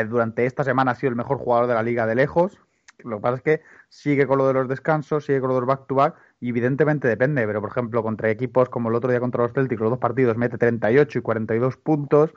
Durante 0.08 0.46
esta 0.46 0.64
semana 0.64 0.92
ha 0.92 0.94
sido 0.94 1.10
el 1.10 1.16
mejor 1.16 1.36
jugador 1.36 1.66
de 1.66 1.74
la 1.74 1.82
liga 1.82 2.06
de 2.06 2.14
lejos. 2.14 2.58
Lo 3.04 3.16
que 3.16 3.22
pasa 3.22 3.36
es 3.36 3.42
que 3.42 3.62
sigue 3.90 4.26
con 4.26 4.38
lo 4.38 4.46
de 4.46 4.54
los 4.54 4.68
descansos, 4.68 5.26
sigue 5.26 5.40
con 5.40 5.48
lo 5.48 5.56
de 5.56 5.60
los 5.60 5.68
back-to-back 5.68 6.14
y 6.40 6.48
evidentemente 6.48 7.08
depende, 7.08 7.46
pero 7.46 7.60
por 7.60 7.70
ejemplo 7.70 8.02
contra 8.02 8.30
equipos 8.30 8.70
como 8.70 8.88
el 8.88 8.94
otro 8.94 9.10
día 9.10 9.20
contra 9.20 9.42
los 9.42 9.52
Celtics, 9.52 9.80
los 9.80 9.90
dos 9.90 9.98
partidos 9.98 10.38
mete 10.38 10.56
38 10.56 11.18
y 11.18 11.22
42 11.22 11.76
puntos 11.76 12.32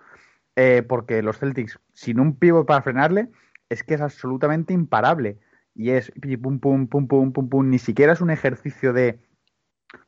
eh, 0.57 0.83
porque 0.87 1.21
los 1.21 1.39
Celtics 1.39 1.79
sin 1.93 2.19
un 2.19 2.35
pivo 2.35 2.65
para 2.65 2.81
frenarle 2.81 3.29
es 3.69 3.83
que 3.85 3.93
es 3.93 4.01
absolutamente 4.01 4.73
imparable 4.73 5.39
y 5.73 5.91
es 5.91 6.11
pum 6.41 6.59
pum 6.59 6.87
pum 6.87 7.07
pum 7.07 7.31
pum 7.31 7.49
pum 7.49 7.69
ni 7.69 7.79
siquiera 7.79 8.11
es 8.11 8.19
un 8.19 8.31
ejercicio 8.31 8.91
de 8.91 9.21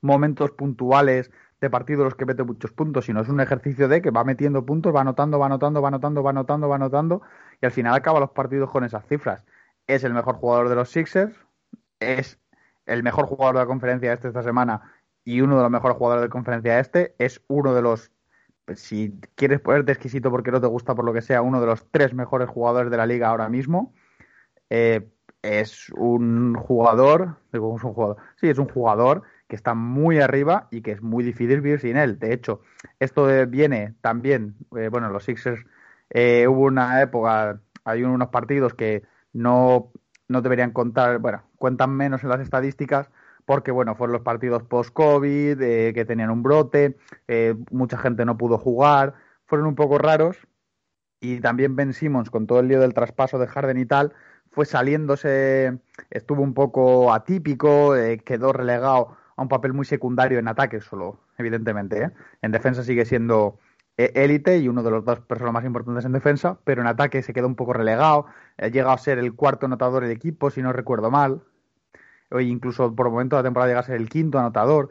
momentos 0.01 0.51
puntuales 0.51 1.31
de 1.63 1.69
partido 1.69 2.03
los 2.03 2.15
que 2.15 2.25
mete 2.25 2.43
muchos 2.43 2.71
puntos, 2.73 3.05
sino 3.05 3.21
es 3.21 3.29
un 3.29 3.39
ejercicio 3.39 3.87
de 3.87 4.01
que 4.01 4.11
va 4.11 4.25
metiendo 4.25 4.65
puntos, 4.65 4.93
va 4.93 5.01
anotando, 5.01 5.39
va 5.39 5.45
anotando, 5.45 5.81
va 5.81 5.87
anotando, 5.87 6.21
va 6.21 6.29
anotando, 6.31 6.67
va 6.67 6.75
anotando, 6.75 7.21
y 7.61 7.65
al 7.65 7.71
final 7.71 7.93
acaba 7.93 8.19
los 8.19 8.31
partidos 8.31 8.69
con 8.69 8.83
esas 8.83 9.05
cifras. 9.07 9.45
Es 9.87 10.03
el 10.03 10.13
mejor 10.13 10.35
jugador 10.35 10.67
de 10.67 10.75
los 10.75 10.89
Sixers, 10.89 11.33
es 12.01 12.37
el 12.85 13.01
mejor 13.01 13.27
jugador 13.27 13.55
de 13.55 13.61
la 13.61 13.65
conferencia 13.65 14.11
este 14.11 14.27
esta 14.27 14.43
semana 14.43 14.93
y 15.23 15.39
uno 15.39 15.55
de 15.55 15.61
los 15.61 15.71
mejores 15.71 15.95
jugadores 15.97 16.23
de 16.23 16.29
conferencia 16.29 16.79
este, 16.79 17.15
es 17.17 17.41
uno 17.47 17.73
de 17.73 17.81
los 17.81 18.11
si 18.75 19.19
quieres 19.35 19.61
ponerte 19.61 19.93
exquisito 19.93 20.31
porque 20.31 20.51
no 20.51 20.59
te 20.59 20.67
gusta 20.67 20.95
por 20.95 21.05
lo 21.05 21.13
que 21.13 21.21
sea, 21.21 21.41
uno 21.41 21.61
de 21.61 21.67
los 21.67 21.89
tres 21.91 22.13
mejores 22.13 22.49
jugadores 22.49 22.91
de 22.91 22.97
la 22.97 23.05
liga 23.05 23.29
ahora 23.29 23.47
mismo. 23.47 23.93
Eh, 24.69 25.09
es 25.41 25.89
un 25.91 26.55
jugador, 26.55 27.37
digo, 27.51 27.75
es 27.75 27.83
un 27.83 27.93
jugador, 27.93 28.17
sí, 28.35 28.49
es 28.49 28.57
un 28.57 28.67
jugador 28.67 29.23
que 29.53 29.57
está 29.57 29.75
muy 29.75 30.19
arriba 30.19 30.67
y 30.71 30.81
que 30.81 30.93
es 30.93 31.03
muy 31.03 31.23
difícil 31.23 31.61
vivir 31.61 31.79
sin 31.79 31.95
él. 31.95 32.17
De 32.17 32.33
hecho, 32.33 32.61
esto 32.99 33.27
viene 33.47 33.93
también, 34.01 34.55
eh, 34.75 34.89
bueno, 34.89 35.11
los 35.11 35.25
Sixers 35.25 35.63
eh, 36.09 36.47
hubo 36.47 36.61
una 36.61 36.99
época, 37.03 37.61
hay 37.83 38.01
unos 38.01 38.29
partidos 38.29 38.73
que 38.73 39.03
no, 39.31 39.91
no 40.27 40.41
deberían 40.41 40.71
contar, 40.71 41.19
bueno, 41.19 41.43
cuentan 41.59 41.91
menos 41.91 42.23
en 42.23 42.29
las 42.29 42.39
estadísticas 42.39 43.11
porque, 43.45 43.69
bueno, 43.69 43.93
fueron 43.93 44.13
los 44.13 44.23
partidos 44.23 44.63
post-COVID, 44.63 45.61
eh, 45.61 45.93
que 45.93 46.03
tenían 46.03 46.31
un 46.31 46.41
brote, 46.41 46.97
mucha 47.69 47.99
gente 47.99 48.25
no 48.25 48.39
pudo 48.39 48.57
jugar, 48.57 49.13
fueron 49.45 49.67
un 49.67 49.75
poco 49.75 49.99
raros. 49.99 50.35
Y 51.19 51.41
también 51.41 51.75
Ben 51.75 51.93
Simmons, 51.93 52.31
con 52.31 52.47
todo 52.47 52.59
el 52.59 52.69
lío 52.69 52.79
del 52.81 52.95
traspaso 52.95 53.37
de 53.37 53.45
Harden 53.45 53.77
y 53.77 53.85
tal, 53.85 54.13
fue 54.49 54.65
saliéndose, 54.65 55.77
estuvo 56.09 56.41
un 56.41 56.55
poco 56.55 57.13
atípico, 57.13 57.93
quedó 58.25 58.51
relegado 58.51 59.21
a 59.35 59.41
un 59.41 59.47
papel 59.47 59.73
muy 59.73 59.85
secundario 59.85 60.39
en 60.39 60.47
ataque 60.47 60.81
solo, 60.81 61.19
evidentemente. 61.37 62.03
¿eh? 62.03 62.11
En 62.41 62.51
defensa 62.51 62.83
sigue 62.83 63.05
siendo 63.05 63.59
eh, 63.97 64.11
élite 64.15 64.57
y 64.57 64.67
uno 64.67 64.81
de 64.83 64.91
los 64.91 65.05
dos 65.05 65.19
personas 65.21 65.53
más 65.53 65.65
importantes 65.65 66.05
en 66.05 66.13
defensa, 66.13 66.59
pero 66.63 66.81
en 66.81 66.87
ataque 66.87 67.21
se 67.21 67.33
queda 67.33 67.47
un 67.47 67.55
poco 67.55 67.73
relegado. 67.73 68.25
Ha 68.57 68.67
llegado 68.67 68.91
a 68.91 68.97
ser 68.97 69.19
el 69.19 69.35
cuarto 69.35 69.65
anotador 69.67 70.03
del 70.03 70.11
equipo, 70.11 70.49
si 70.49 70.61
no 70.61 70.73
recuerdo 70.73 71.11
mal. 71.11 71.43
Hoy 72.31 72.49
incluso 72.49 72.95
por 72.95 73.07
el 73.07 73.13
momento 73.13 73.35
de 73.35 73.43
la 73.43 73.47
temporada 73.47 73.69
llega 73.69 73.79
a 73.81 73.83
ser 73.83 73.95
el 73.97 74.09
quinto 74.09 74.39
anotador. 74.39 74.89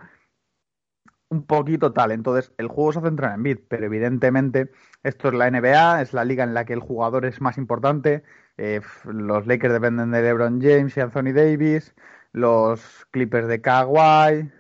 Un 1.28 1.46
poquito 1.46 1.92
tal. 1.92 2.12
Entonces, 2.12 2.52
el 2.58 2.68
juego 2.68 2.92
se 2.92 3.00
centra 3.00 3.28
en 3.28 3.34
Embiid, 3.34 3.58
pero 3.68 3.86
evidentemente 3.86 4.70
esto 5.02 5.28
es 5.28 5.34
la 5.34 5.50
NBA, 5.50 6.02
es 6.02 6.12
la 6.12 6.24
liga 6.24 6.44
en 6.44 6.54
la 6.54 6.64
que 6.64 6.74
el 6.74 6.80
jugador 6.80 7.24
es 7.24 7.40
más 7.40 7.58
importante. 7.58 8.22
Eh, 8.58 8.80
los 9.04 9.46
Lakers 9.46 9.72
dependen 9.72 10.10
de 10.10 10.22
LeBron 10.22 10.60
James 10.60 10.96
y 10.96 11.00
Anthony 11.00 11.32
Davis 11.32 11.94
los 12.32 13.06
Clippers 13.10 13.48
de 13.48 13.60
Kawhi, 13.60 14.50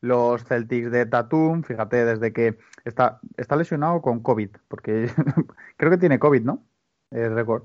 los 0.00 0.44
Celtics 0.44 0.90
de 0.90 1.06
Tatum, 1.06 1.62
fíjate, 1.62 2.04
desde 2.04 2.32
que 2.32 2.58
está, 2.84 3.20
está 3.36 3.56
lesionado 3.56 4.02
con 4.02 4.20
COVID, 4.20 4.50
porque 4.68 5.08
creo 5.76 5.90
que 5.90 5.98
tiene 5.98 6.18
COVID, 6.18 6.42
¿no? 6.42 6.64
El 7.10 7.34
récord. 7.34 7.64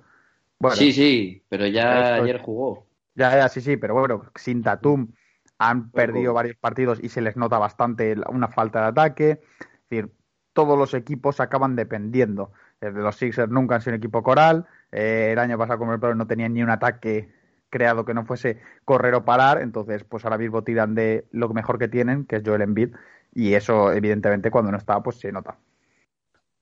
sí, 0.71 0.91
sí, 0.91 1.43
pero 1.49 1.67
ya 1.67 2.15
ayer 2.15 2.39
jugó. 2.41 2.87
Ya, 3.15 3.35
ya, 3.35 3.49
sí, 3.49 3.61
sí, 3.61 3.77
pero 3.77 3.93
bueno, 3.93 4.25
sin 4.35 4.63
Tatum 4.63 5.11
han 5.59 5.91
perdido 5.91 6.33
varios 6.33 6.55
partidos 6.55 6.99
y 7.01 7.09
se 7.09 7.21
les 7.21 7.37
nota 7.37 7.57
bastante 7.57 8.15
una 8.27 8.47
falta 8.47 8.81
de 8.81 8.87
ataque. 8.87 9.29
Es 9.59 9.89
decir, 9.89 10.11
todos 10.53 10.77
los 10.77 10.93
equipos 10.93 11.39
acaban 11.39 11.75
dependiendo. 11.75 12.51
de 12.81 12.91
los 12.91 13.15
Sixers 13.15 13.51
nunca 13.51 13.75
han 13.75 13.81
sido 13.81 13.93
un 13.93 13.97
equipo 13.97 14.23
coral. 14.23 14.65
Eh, 14.91 15.29
el 15.31 15.39
año 15.39 15.57
pasado, 15.57 15.79
como 15.79 15.93
el 15.93 16.17
no 16.17 16.27
tenían 16.27 16.53
ni 16.53 16.63
un 16.63 16.69
ataque 16.69 17.31
creado 17.73 18.05
que 18.05 18.13
no 18.13 18.23
fuese 18.23 18.61
correr 18.85 19.15
o 19.15 19.25
parar, 19.25 19.59
entonces 19.59 20.03
pues 20.03 20.23
ahora 20.23 20.37
mismo 20.37 20.63
tiran 20.63 20.93
de 20.93 21.25
lo 21.31 21.49
mejor 21.49 21.79
que 21.79 21.87
tienen, 21.87 22.25
que 22.25 22.35
es 22.35 22.43
Joel 22.45 22.61
Embiid, 22.61 22.93
y 23.33 23.55
eso 23.55 23.91
evidentemente 23.91 24.51
cuando 24.51 24.71
no 24.71 24.77
está 24.77 25.01
pues 25.01 25.17
se 25.19 25.31
nota. 25.31 25.57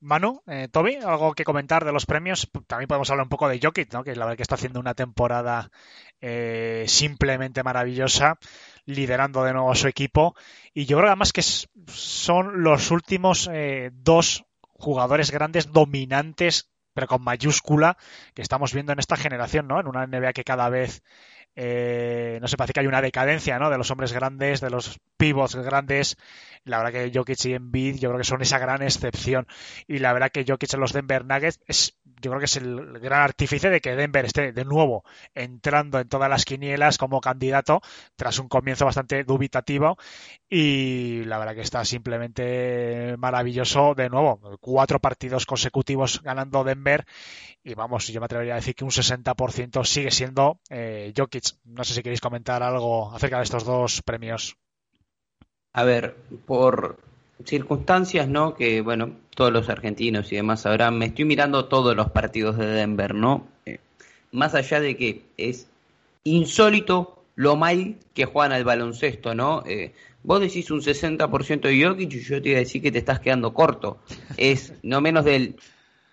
Manu, 0.00 0.42
eh, 0.48 0.68
Toby, 0.68 0.96
algo 0.96 1.32
que 1.32 1.44
comentar 1.44 1.84
de 1.84 1.92
los 1.92 2.06
premios. 2.06 2.50
También 2.66 2.88
podemos 2.88 3.08
hablar 3.10 3.26
un 3.26 3.28
poco 3.28 3.48
de 3.48 3.60
Jokic, 3.62 3.92
¿no? 3.92 4.02
que 4.02 4.16
la 4.16 4.24
verdad 4.24 4.36
que 4.36 4.42
está 4.42 4.56
haciendo 4.56 4.80
una 4.80 4.94
temporada 4.94 5.70
eh, 6.20 6.86
simplemente 6.88 7.62
maravillosa, 7.62 8.36
liderando 8.84 9.44
de 9.44 9.52
nuevo 9.52 9.70
a 9.70 9.76
su 9.76 9.86
equipo. 9.86 10.34
Y 10.74 10.86
yo 10.86 10.96
creo 10.96 11.08
además 11.08 11.32
que 11.32 11.42
son 11.42 12.64
los 12.64 12.90
últimos 12.90 13.48
eh, 13.52 13.90
dos 13.92 14.44
jugadores 14.62 15.30
grandes 15.30 15.70
dominantes 15.70 16.71
pero 16.94 17.06
con 17.06 17.22
mayúscula, 17.22 17.96
que 18.34 18.42
estamos 18.42 18.72
viendo 18.72 18.92
en 18.92 18.98
esta 18.98 19.16
generación, 19.16 19.66
¿no? 19.68 19.80
En 19.80 19.86
una 19.86 20.06
NBA 20.06 20.32
que 20.32 20.44
cada 20.44 20.68
vez 20.68 21.02
eh, 21.54 22.38
no 22.40 22.48
sé, 22.48 22.56
parece 22.56 22.72
que 22.72 22.80
hay 22.80 22.86
una 22.86 23.02
decadencia 23.02 23.58
¿no? 23.58 23.70
de 23.70 23.78
los 23.78 23.90
hombres 23.90 24.12
grandes, 24.12 24.60
de 24.60 24.70
los 24.70 24.98
pivots 25.16 25.56
grandes. 25.56 26.16
La 26.64 26.78
verdad 26.78 26.92
que 26.92 27.12
Jokic 27.12 27.44
y 27.46 27.54
Embiid 27.54 27.96
yo 27.96 28.08
creo 28.10 28.18
que 28.18 28.24
son 28.24 28.40
esa 28.40 28.58
gran 28.58 28.82
excepción. 28.82 29.46
Y 29.86 29.98
la 29.98 30.12
verdad 30.12 30.30
que 30.30 30.44
Jokic 30.46 30.72
en 30.74 30.80
los 30.80 30.92
Denver 30.92 31.24
Nuggets 31.24 31.60
es, 31.66 31.98
yo 32.04 32.30
creo 32.30 32.38
que 32.38 32.44
es 32.44 32.56
el 32.56 33.00
gran 33.00 33.22
artífice 33.22 33.68
de 33.68 33.80
que 33.80 33.96
Denver 33.96 34.24
esté 34.24 34.52
de 34.52 34.64
nuevo 34.64 35.04
entrando 35.34 35.98
en 35.98 36.08
todas 36.08 36.30
las 36.30 36.44
quinielas 36.44 36.98
como 36.98 37.20
candidato 37.20 37.80
tras 38.16 38.38
un 38.38 38.48
comienzo 38.48 38.84
bastante 38.84 39.24
dubitativo. 39.24 39.96
Y 40.48 41.24
la 41.24 41.38
verdad 41.38 41.54
que 41.54 41.62
está 41.62 41.84
simplemente 41.84 43.16
maravilloso 43.18 43.94
de 43.94 44.08
nuevo. 44.08 44.38
Cuatro 44.60 45.00
partidos 45.00 45.46
consecutivos 45.46 46.22
ganando 46.22 46.62
Denver. 46.62 47.04
Y 47.64 47.74
vamos, 47.74 48.06
yo 48.08 48.20
me 48.20 48.26
atrevería 48.26 48.54
a 48.54 48.56
decir 48.56 48.74
que 48.74 48.84
un 48.84 48.90
60% 48.90 49.84
sigue 49.84 50.10
siendo 50.10 50.60
eh, 50.68 51.12
Jokic 51.16 51.41
no 51.64 51.84
sé 51.84 51.94
si 51.94 52.02
queréis 52.02 52.20
comentar 52.20 52.62
algo 52.62 53.12
acerca 53.12 53.38
de 53.38 53.44
estos 53.44 53.64
dos 53.64 54.02
premios. 54.02 54.56
A 55.72 55.84
ver, 55.84 56.16
por 56.46 56.98
circunstancias, 57.44 58.28
¿no? 58.28 58.54
Que, 58.54 58.80
bueno, 58.80 59.16
todos 59.34 59.52
los 59.52 59.68
argentinos 59.68 60.32
y 60.32 60.36
demás 60.36 60.62
sabrán, 60.62 60.98
me 60.98 61.06
estoy 61.06 61.24
mirando 61.24 61.66
todos 61.66 61.96
los 61.96 62.10
partidos 62.10 62.56
de 62.56 62.66
Denver, 62.66 63.14
¿no? 63.14 63.46
Eh, 63.66 63.78
más 64.30 64.54
allá 64.54 64.80
de 64.80 64.96
que 64.96 65.24
es 65.36 65.66
insólito 66.24 67.24
lo 67.34 67.56
mal 67.56 67.96
que 68.14 68.26
juegan 68.26 68.52
al 68.52 68.64
baloncesto, 68.64 69.34
¿no? 69.34 69.62
Eh, 69.66 69.92
vos 70.22 70.40
decís 70.40 70.70
un 70.70 70.82
60% 70.82 71.62
de 71.62 71.84
Jokic 71.84 72.12
y 72.12 72.20
yo 72.20 72.42
te 72.42 72.50
iba 72.50 72.58
a 72.58 72.60
decir 72.60 72.82
que 72.82 72.92
te 72.92 72.98
estás 72.98 73.20
quedando 73.20 73.54
corto. 73.54 73.98
Es 74.36 74.74
no 74.82 75.00
menos 75.00 75.24
del 75.24 75.56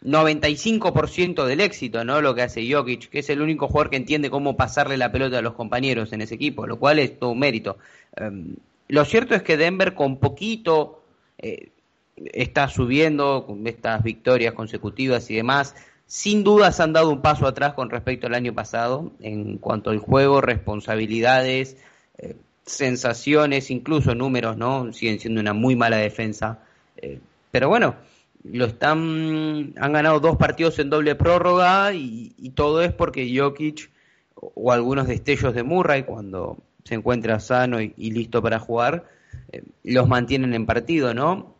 95% 0.03 1.45
del 1.45 1.59
éxito, 1.59 2.05
¿no? 2.05 2.21
Lo 2.21 2.33
que 2.33 2.43
hace 2.43 2.71
Jokic, 2.71 3.09
que 3.09 3.19
es 3.19 3.29
el 3.29 3.41
único 3.41 3.67
jugador 3.67 3.89
que 3.89 3.97
entiende 3.97 4.29
cómo 4.29 4.55
pasarle 4.55 4.97
la 4.97 5.11
pelota 5.11 5.39
a 5.39 5.41
los 5.41 5.53
compañeros 5.53 6.13
en 6.13 6.21
ese 6.21 6.35
equipo, 6.35 6.65
lo 6.67 6.79
cual 6.79 6.99
es 6.99 7.19
todo 7.19 7.31
un 7.31 7.39
mérito. 7.39 7.77
Em, 8.15 8.55
lo 8.87 9.05
cierto 9.05 9.35
es 9.35 9.43
que 9.43 9.57
Denver 9.57 9.93
con 9.93 10.17
poquito 10.17 11.03
eh, 11.37 11.69
está 12.15 12.67
subiendo 12.67 13.45
con 13.45 13.65
estas 13.67 14.03
victorias 14.03 14.53
consecutivas 14.53 15.29
y 15.29 15.35
demás. 15.35 15.75
Sin 16.05 16.43
duda 16.43 16.71
se 16.71 16.81
han 16.83 16.93
dado 16.93 17.09
un 17.09 17.21
paso 17.21 17.45
atrás 17.45 17.73
con 17.73 17.89
respecto 17.89 18.27
al 18.27 18.33
año 18.33 18.53
pasado 18.53 19.11
en 19.19 19.57
cuanto 19.57 19.91
al 19.91 19.99
juego, 19.99 20.41
responsabilidades, 20.41 21.77
eh, 22.17 22.35
sensaciones, 22.65 23.69
incluso 23.69 24.15
números, 24.15 24.57
¿no? 24.57 24.91
Siguen 24.93 25.19
siendo 25.19 25.41
una 25.41 25.53
muy 25.53 25.75
mala 25.75 25.97
defensa. 25.97 26.59
Eh, 26.97 27.19
pero 27.51 27.69
bueno, 27.69 27.95
lo 28.43 28.65
están 28.65 29.73
han 29.77 29.93
ganado 29.93 30.19
dos 30.19 30.37
partidos 30.37 30.79
en 30.79 30.89
doble 30.89 31.15
prórroga 31.15 31.93
y, 31.93 32.29
todo 32.55 32.81
es 32.81 32.93
porque 32.93 33.31
Jokic 33.37 33.91
o 34.35 34.71
algunos 34.71 35.07
destellos 35.07 35.53
de 35.53 35.63
Murray 35.63 36.03
cuando 36.03 36.57
se 36.83 36.95
encuentra 36.95 37.39
sano 37.39 37.81
y, 37.81 37.93
listo 38.11 38.41
para 38.41 38.59
jugar 38.59 39.05
eh, 39.51 39.63
los 39.83 40.07
mantienen 40.07 40.53
en 40.53 40.65
partido, 40.65 41.13
¿no? 41.13 41.55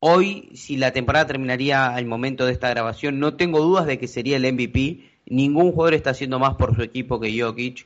Hoy, 0.00 0.50
si 0.54 0.76
la 0.76 0.92
temporada 0.92 1.26
terminaría 1.26 1.88
al 1.88 2.06
momento 2.06 2.46
de 2.46 2.52
esta 2.52 2.70
grabación, 2.70 3.18
no 3.18 3.34
tengo 3.34 3.60
dudas 3.60 3.86
de 3.86 3.98
que 3.98 4.06
sería 4.06 4.36
el 4.36 4.52
MVP. 4.52 5.10
Ningún 5.26 5.72
jugador 5.72 5.94
está 5.94 6.10
haciendo 6.10 6.38
más 6.38 6.54
por 6.54 6.76
su 6.76 6.82
equipo 6.82 7.18
que 7.18 7.40
Jokic 7.40 7.84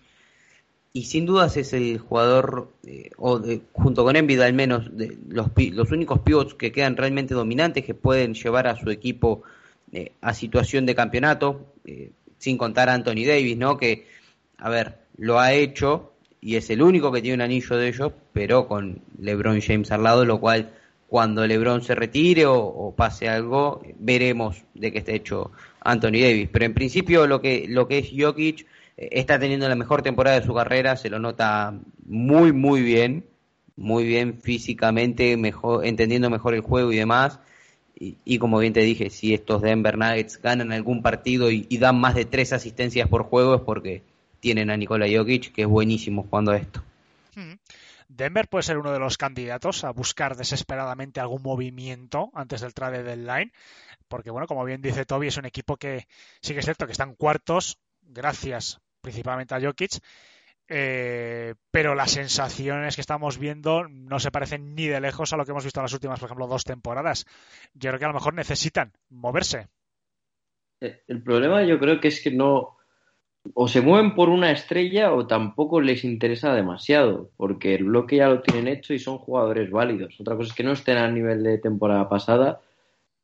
y 0.94 1.04
sin 1.04 1.24
dudas 1.24 1.56
es 1.56 1.72
el 1.72 1.98
jugador, 1.98 2.70
eh, 2.86 3.10
o 3.16 3.40
junto 3.72 4.04
con 4.04 4.16
Envid 4.16 4.40
al 4.40 4.52
menos, 4.52 4.94
de 4.96 5.16
los, 5.28 5.48
los 5.72 5.90
únicos 5.90 6.20
pivots 6.20 6.54
que 6.54 6.70
quedan 6.70 6.96
realmente 6.96 7.34
dominantes, 7.34 7.84
que 7.84 7.94
pueden 7.94 8.34
llevar 8.34 8.66
a 8.66 8.76
su 8.76 8.90
equipo 8.90 9.42
eh, 9.90 10.12
a 10.20 10.34
situación 10.34 10.84
de 10.84 10.94
campeonato, 10.94 11.72
eh, 11.86 12.10
sin 12.38 12.58
contar 12.58 12.90
a 12.90 12.94
Anthony 12.94 13.24
Davis, 13.26 13.56
¿no? 13.56 13.78
Que, 13.78 14.06
a 14.58 14.68
ver, 14.68 14.98
lo 15.16 15.40
ha 15.40 15.54
hecho 15.54 16.12
y 16.40 16.56
es 16.56 16.68
el 16.70 16.82
único 16.82 17.10
que 17.10 17.22
tiene 17.22 17.36
un 17.36 17.42
anillo 17.42 17.76
de 17.76 17.88
ellos, 17.88 18.12
pero 18.32 18.66
con 18.68 19.00
LeBron 19.18 19.60
James 19.60 19.90
al 19.92 20.02
lado, 20.02 20.24
lo 20.24 20.40
cual 20.40 20.72
cuando 21.06 21.46
LeBron 21.46 21.82
se 21.82 21.94
retire 21.94 22.46
o, 22.46 22.58
o 22.58 22.94
pase 22.94 23.28
algo, 23.28 23.82
veremos 23.98 24.62
de 24.74 24.92
qué 24.92 24.98
está 24.98 25.12
hecho 25.12 25.52
Anthony 25.80 26.20
Davis. 26.20 26.48
Pero 26.52 26.64
en 26.64 26.74
principio 26.74 27.26
lo 27.26 27.40
que, 27.40 27.66
lo 27.68 27.86
que 27.86 27.98
es 27.98 28.10
Jokic 28.14 28.66
está 28.96 29.38
teniendo 29.38 29.68
la 29.68 29.74
mejor 29.74 30.02
temporada 30.02 30.38
de 30.38 30.46
su 30.46 30.54
carrera, 30.54 30.96
se 30.96 31.10
lo 31.10 31.18
nota 31.18 31.74
muy, 32.04 32.52
muy 32.52 32.82
bien, 32.82 33.24
muy 33.76 34.04
bien 34.04 34.40
físicamente, 34.40 35.36
mejor, 35.36 35.86
entendiendo 35.86 36.30
mejor 36.30 36.54
el 36.54 36.60
juego 36.60 36.92
y 36.92 36.96
demás. 36.96 37.40
Y, 37.94 38.38
como 38.38 38.58
bien 38.58 38.72
te 38.72 38.80
dije, 38.80 39.10
si 39.10 39.32
estos 39.32 39.62
Denver 39.62 39.96
Nuggets 39.96 40.42
ganan 40.42 40.72
algún 40.72 41.02
partido 41.02 41.52
y, 41.52 41.78
dan 41.78 42.00
más 42.00 42.16
de 42.16 42.24
tres 42.24 42.52
asistencias 42.52 43.08
por 43.08 43.22
juego 43.22 43.54
es 43.54 43.60
porque 43.60 44.02
tienen 44.40 44.70
a 44.70 44.76
Nikola 44.76 45.06
Jokic, 45.08 45.52
que 45.52 45.62
es 45.62 45.68
buenísimo 45.68 46.24
jugando 46.24 46.52
esto. 46.52 46.82
Hmm. 47.36 47.54
Denver 48.08 48.48
puede 48.48 48.64
ser 48.64 48.78
uno 48.78 48.92
de 48.92 48.98
los 48.98 49.18
candidatos 49.18 49.84
a 49.84 49.92
buscar 49.92 50.36
desesperadamente 50.36 51.20
algún 51.20 51.42
movimiento 51.42 52.32
antes 52.34 52.62
del 52.62 52.74
trade 52.74 53.04
deadline, 53.04 53.52
porque 54.08 54.30
bueno, 54.32 54.48
como 54.48 54.64
bien 54.64 54.82
dice 54.82 55.06
Toby, 55.06 55.28
es 55.28 55.36
un 55.36 55.46
equipo 55.46 55.76
que 55.76 56.08
sí 56.40 56.54
que 56.54 56.58
es 56.58 56.64
cierto 56.64 56.86
que 56.86 56.92
están 56.92 57.14
cuartos, 57.14 57.78
gracias 58.02 58.81
principalmente 59.02 59.54
a 59.54 59.60
Jokic, 59.60 60.00
Eh, 60.68 61.54
pero 61.70 61.94
las 61.94 62.12
sensaciones 62.12 62.94
que 62.94 63.02
estamos 63.02 63.36
viendo 63.36 63.88
no 63.88 64.18
se 64.18 64.30
parecen 64.30 64.74
ni 64.74 64.86
de 64.86 65.00
lejos 65.00 65.32
a 65.32 65.36
lo 65.36 65.44
que 65.44 65.50
hemos 65.50 65.64
visto 65.64 65.80
en 65.80 65.84
las 65.84 65.92
últimas, 65.92 66.18
por 66.18 66.28
ejemplo, 66.28 66.46
dos 66.46 66.64
temporadas. 66.64 67.26
Yo 67.74 67.90
creo 67.90 67.98
que 67.98 68.04
a 68.06 68.08
lo 68.08 68.14
mejor 68.14 68.32
necesitan 68.32 68.92
moverse. 69.10 69.68
Eh, 70.80 71.02
el 71.08 71.22
problema 71.22 71.62
yo 71.64 71.78
creo 71.78 72.00
que 72.00 72.08
es 72.08 72.22
que 72.22 72.30
no 72.30 72.76
o 73.54 73.66
se 73.66 73.80
mueven 73.80 74.14
por 74.14 74.28
una 74.28 74.52
estrella 74.52 75.12
o 75.12 75.26
tampoco 75.26 75.80
les 75.80 76.04
interesa 76.04 76.54
demasiado, 76.54 77.30
porque 77.36 77.74
el 77.74 77.84
bloque 77.84 78.16
ya 78.16 78.28
lo 78.28 78.40
tienen 78.40 78.68
hecho 78.68 78.94
y 78.94 79.00
son 79.00 79.18
jugadores 79.18 79.68
válidos. 79.70 80.18
Otra 80.20 80.36
cosa 80.36 80.50
es 80.50 80.54
que 80.54 80.62
no 80.62 80.72
estén 80.72 80.96
al 80.96 81.12
nivel 81.12 81.42
de 81.42 81.58
temporada 81.58 82.08
pasada. 82.08 82.60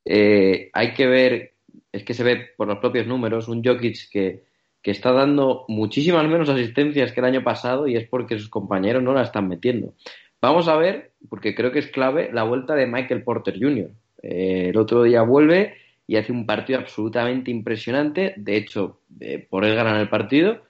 Eh, 0.05 0.71
hay 0.73 0.93
que 0.93 1.07
ver, 1.07 1.55
es 1.93 2.03
que 2.03 2.15
se 2.15 2.25
ve 2.25 2.51
por 2.57 2.67
los 2.67 2.79
propios 2.79 3.07
números, 3.07 3.49
un 3.49 3.63
Jokic 3.65 4.11
que, 4.11 4.48
que 4.83 4.91
está 4.91 5.13
dando 5.13 5.65
muchísimas 5.69 6.27
menos 6.29 6.49
asistencias 6.49 7.13
que 7.13 7.21
el 7.21 7.27
año 7.27 7.43
pasado 7.43 7.89
y 7.89 7.97
es 7.97 8.09
porque 8.09 8.39
sus 8.39 8.49
compañeros 8.49 9.03
no 9.03 9.13
la 9.13 9.23
están 9.23 9.49
metiendo. 9.49 9.95
Vamos 10.41 10.69
a 10.69 10.77
ver, 10.77 11.13
porque 11.29 11.55
creo 11.55 11.73
que 11.73 11.81
es 11.81 11.89
clave, 11.89 12.31
la 12.33 12.45
vuelta 12.45 12.75
de 12.75 12.87
Michael 12.87 13.25
Porter 13.25 13.59
Jr. 13.59 13.91
Eh, 14.23 14.69
el 14.71 14.77
otro 14.77 15.03
día 15.03 15.23
vuelve 15.23 15.75
y 16.07 16.17
hace 16.17 16.33
un 16.33 16.47
partido 16.47 16.79
absolutamente 16.79 17.51
impresionante. 17.51 18.35
De 18.37 18.57
hecho, 18.57 19.01
eh, 19.21 19.47
por 19.51 19.65
él 19.65 19.75
ganan 19.75 20.01
el 20.01 20.09
partido. 20.09 20.63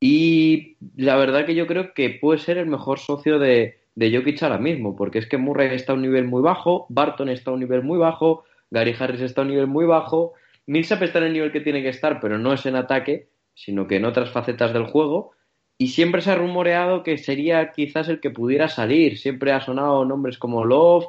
Y 0.00 0.76
la 0.96 1.16
verdad 1.16 1.44
que 1.44 1.54
yo 1.54 1.66
creo 1.66 1.92
que 1.92 2.10
puede 2.10 2.38
ser 2.38 2.56
el 2.56 2.66
mejor 2.66 2.98
socio 2.98 3.38
de, 3.38 3.80
de 3.94 4.16
Jokic 4.16 4.42
ahora 4.42 4.58
mismo, 4.58 4.96
porque 4.96 5.18
es 5.18 5.26
que 5.26 5.36
Murray 5.36 5.74
está 5.74 5.92
a 5.92 5.96
un 5.96 6.02
nivel 6.02 6.24
muy 6.24 6.40
bajo, 6.40 6.86
Barton 6.88 7.28
está 7.28 7.50
a 7.50 7.54
un 7.54 7.60
nivel 7.60 7.82
muy 7.82 7.98
bajo, 7.98 8.44
Gary 8.70 8.94
Harris 8.98 9.20
está 9.20 9.42
a 9.42 9.44
un 9.44 9.50
nivel 9.50 9.66
muy 9.66 9.84
bajo, 9.84 10.32
Millsap 10.66 11.02
está 11.02 11.18
en 11.18 11.24
el 11.24 11.32
nivel 11.34 11.52
que 11.52 11.60
tiene 11.60 11.82
que 11.82 11.90
estar, 11.90 12.20
pero 12.20 12.38
no 12.38 12.52
es 12.52 12.64
en 12.64 12.76
ataque, 12.76 13.28
sino 13.60 13.86
que 13.86 13.96
en 13.96 14.06
otras 14.06 14.30
facetas 14.30 14.72
del 14.72 14.86
juego. 14.86 15.32
Y 15.76 15.88
siempre 15.88 16.22
se 16.22 16.30
ha 16.30 16.34
rumoreado 16.34 17.02
que 17.02 17.18
sería 17.18 17.72
quizás 17.72 18.08
el 18.08 18.20
que 18.20 18.30
pudiera 18.30 18.68
salir. 18.68 19.18
Siempre 19.18 19.52
ha 19.52 19.60
sonado 19.60 20.04
nombres 20.06 20.38
como 20.38 20.64
Love, 20.64 21.06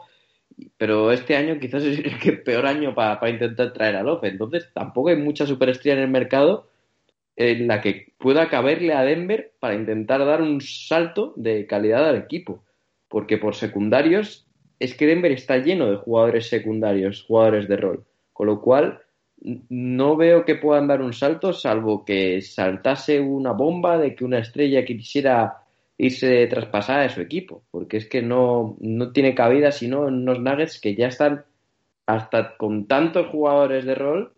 pero 0.78 1.12
este 1.14 1.38
año 1.38 1.60
quizás 1.60 1.84
es 1.86 2.00
el 2.00 2.44
peor 2.44 2.66
año 2.66 2.94
para 2.94 3.30
intentar 3.30 3.72
traer 3.72 3.96
a 3.96 4.04
Love. 4.04 4.26
Entonces 4.26 4.70
tampoco 4.74 5.10
hay 5.10 5.16
mucha 5.16 5.46
superestrella 5.46 5.98
en 5.98 6.04
el 6.04 6.10
mercado 6.10 6.68
en 7.38 7.68
la 7.68 7.80
que 7.80 8.14
pueda 8.18 8.50
caberle 8.50 8.94
a 8.94 9.04
Denver 9.04 9.54
para 9.60 9.76
intentar 9.76 10.26
dar 10.26 10.42
un 10.42 10.60
salto 10.60 11.34
de 11.38 11.66
calidad 11.68 12.08
al 12.08 12.18
equipo. 12.18 12.66
Porque 13.08 13.38
por 13.38 13.56
secundarios 13.56 14.46
es 14.80 14.94
que 14.94 15.08
Denver 15.08 15.32
está 15.32 15.58
lleno 15.58 15.90
de 15.90 15.98
jugadores 15.98 16.50
secundarios, 16.50 17.24
jugadores 17.24 17.70
de 17.70 17.78
rol. 17.78 18.06
Con 18.34 18.48
lo 18.48 18.62
cual 18.62 19.02
no 19.42 20.16
veo 20.16 20.46
que 20.46 20.56
puedan 20.56 20.88
dar 20.88 21.02
un 21.02 21.14
salto 21.14 21.52
salvo 21.54 22.06
que 22.06 22.42
saltase 22.42 23.20
una 23.20 23.52
bomba 23.52 23.98
de 23.98 24.16
que 24.16 24.24
una 24.24 24.40
estrella 24.40 24.86
quisiera 24.86 25.58
irse 25.98 26.48
traspasada 26.48 27.04
de 27.04 27.10
su 27.10 27.22
equipo, 27.22 27.64
porque 27.72 27.98
es 27.98 28.08
que 28.08 28.22
no, 28.22 28.78
no 28.80 29.12
tiene 29.12 29.36
cabida 29.36 29.72
sino 29.72 30.08
en 30.08 30.16
unos 30.16 30.40
Nuggets 30.40 30.80
que 30.80 30.96
ya 30.96 31.08
están 31.08 31.46
hasta 32.06 32.56
con 32.58 32.88
tantos 32.88 33.28
jugadores 33.28 33.86
de 33.86 33.96
rol 33.96 34.34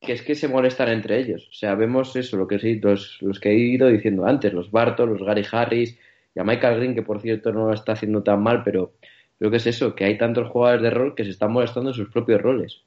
que 0.00 0.12
es 0.12 0.22
que 0.22 0.34
se 0.34 0.48
molestan 0.48 0.88
entre 0.90 1.18
ellos. 1.18 1.48
O 1.50 1.52
sea, 1.52 1.74
vemos 1.74 2.14
eso, 2.16 2.36
lo 2.36 2.46
que 2.46 2.58
los, 2.82 3.18
los 3.20 3.40
que 3.40 3.50
he 3.50 3.58
ido 3.58 3.88
diciendo 3.88 4.26
antes, 4.26 4.52
los 4.52 4.70
Bartos, 4.70 5.08
los 5.08 5.22
Gary 5.22 5.44
Harris 5.50 5.98
y 6.34 6.40
a 6.40 6.44
Michael 6.44 6.76
Green, 6.76 6.94
que 6.94 7.02
por 7.02 7.20
cierto 7.20 7.52
no 7.52 7.66
lo 7.66 7.74
está 7.74 7.92
haciendo 7.92 8.22
tan 8.22 8.42
mal, 8.42 8.62
pero 8.62 8.92
creo 9.38 9.50
que 9.50 9.56
es 9.56 9.66
eso, 9.66 9.94
que 9.94 10.04
hay 10.04 10.16
tantos 10.16 10.48
jugadores 10.48 10.82
de 10.82 10.90
rol 10.90 11.14
que 11.14 11.24
se 11.24 11.30
están 11.30 11.52
molestando 11.52 11.90
en 11.90 11.96
sus 11.96 12.10
propios 12.10 12.40
roles. 12.40 12.82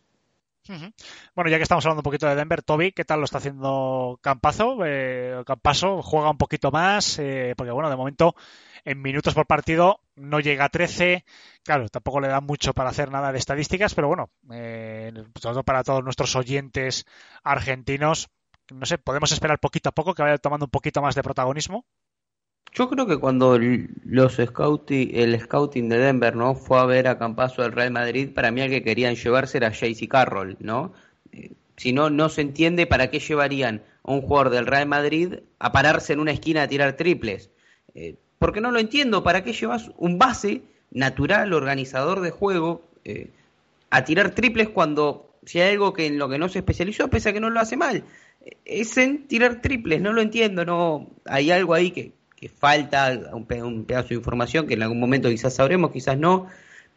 Bueno, 1.35 1.49
ya 1.49 1.57
que 1.57 1.63
estamos 1.63 1.85
hablando 1.85 1.99
un 1.99 2.03
poquito 2.03 2.27
de 2.27 2.35
Denver, 2.35 2.63
Toby, 2.63 2.91
¿qué 2.93 3.03
tal 3.03 3.19
lo 3.19 3.25
está 3.25 3.39
haciendo 3.39 4.19
Campazo? 4.21 4.77
Eh, 4.85 5.43
Campaso 5.45 6.01
juega 6.01 6.29
un 6.29 6.37
poquito 6.37 6.71
más, 6.71 7.19
eh, 7.19 7.53
porque 7.57 7.71
bueno, 7.71 7.89
de 7.89 7.95
momento 7.95 8.35
en 8.85 9.01
minutos 9.01 9.33
por 9.33 9.47
partido 9.47 9.99
no 10.15 10.39
llega 10.39 10.65
a 10.65 10.69
13. 10.69 11.25
Claro, 11.63 11.89
tampoco 11.89 12.21
le 12.21 12.29
da 12.29 12.41
mucho 12.41 12.73
para 12.73 12.89
hacer 12.89 13.11
nada 13.11 13.31
de 13.31 13.39
estadísticas, 13.39 13.93
pero 13.93 14.07
bueno, 14.07 14.29
eh, 14.53 15.11
sobre 15.13 15.53
todo 15.53 15.63
para 15.63 15.83
todos 15.83 16.03
nuestros 16.03 16.35
oyentes 16.35 17.05
argentinos, 17.43 18.29
no 18.71 18.85
sé, 18.85 18.97
podemos 18.97 19.31
esperar 19.31 19.59
poquito 19.59 19.89
a 19.89 19.91
poco 19.93 20.13
que 20.13 20.23
vaya 20.23 20.37
tomando 20.37 20.65
un 20.65 20.71
poquito 20.71 21.01
más 21.01 21.15
de 21.15 21.23
protagonismo. 21.23 21.85
Yo 22.73 22.89
creo 22.89 23.05
que 23.05 23.17
cuando 23.17 23.59
los 24.05 24.37
scouting, 24.37 25.11
el 25.13 25.39
scouting 25.39 25.89
de 25.89 25.97
Denver 25.97 26.35
no 26.35 26.55
fue 26.55 26.79
a 26.79 26.85
ver 26.85 27.07
a 27.07 27.17
Campaso 27.17 27.61
del 27.61 27.73
Real 27.73 27.91
Madrid, 27.91 28.29
para 28.33 28.49
mí 28.51 28.61
el 28.61 28.69
que 28.69 28.83
querían 28.83 29.15
llevarse 29.15 29.57
era 29.57 29.71
Jaycee 29.71 30.07
Carroll, 30.07 30.55
¿no? 30.59 30.93
Eh, 31.33 31.51
si 31.75 31.91
no, 31.91 32.09
no 32.09 32.29
se 32.29 32.41
entiende 32.41 32.87
para 32.87 33.09
qué 33.09 33.19
llevarían 33.19 33.83
a 34.03 34.13
un 34.13 34.21
jugador 34.21 34.51
del 34.51 34.67
Real 34.67 34.87
Madrid 34.87 35.35
a 35.59 35.71
pararse 35.71 36.13
en 36.13 36.19
una 36.19 36.31
esquina 36.31 36.63
a 36.63 36.67
tirar 36.67 36.93
triples. 36.93 37.49
Eh, 37.93 38.15
porque 38.39 38.61
no 38.61 38.71
lo 38.71 38.79
entiendo, 38.79 39.21
¿para 39.23 39.43
qué 39.43 39.51
llevas 39.51 39.91
un 39.97 40.17
base 40.17 40.61
natural, 40.91 41.53
organizador 41.53 42.21
de 42.21 42.31
juego, 42.31 42.83
eh, 43.03 43.31
a 43.89 44.05
tirar 44.05 44.31
triples 44.31 44.69
cuando 44.69 45.31
si 45.45 45.59
hay 45.59 45.71
algo 45.73 45.93
que 45.93 46.05
en 46.05 46.17
lo 46.17 46.29
que 46.29 46.37
no 46.37 46.49
se 46.49 46.59
especializó, 46.59 47.09
pese 47.09 47.29
a 47.29 47.33
que 47.33 47.39
no 47.39 47.49
lo 47.49 47.59
hace 47.59 47.77
mal, 47.77 48.03
es 48.65 48.97
en 48.97 49.27
tirar 49.27 49.61
triples, 49.61 50.01
no 50.01 50.13
lo 50.13 50.21
entiendo, 50.21 50.65
no 50.65 51.09
hay 51.25 51.51
algo 51.51 51.73
ahí 51.73 51.91
que, 51.91 52.13
que 52.41 52.49
falta 52.49 53.19
un, 53.33 53.45
pedazo 53.85 54.09
de 54.09 54.15
información 54.15 54.65
que 54.65 54.73
en 54.73 54.81
algún 54.81 54.99
momento 54.99 55.29
quizás 55.29 55.53
sabremos, 55.53 55.91
quizás 55.91 56.17
no, 56.17 56.47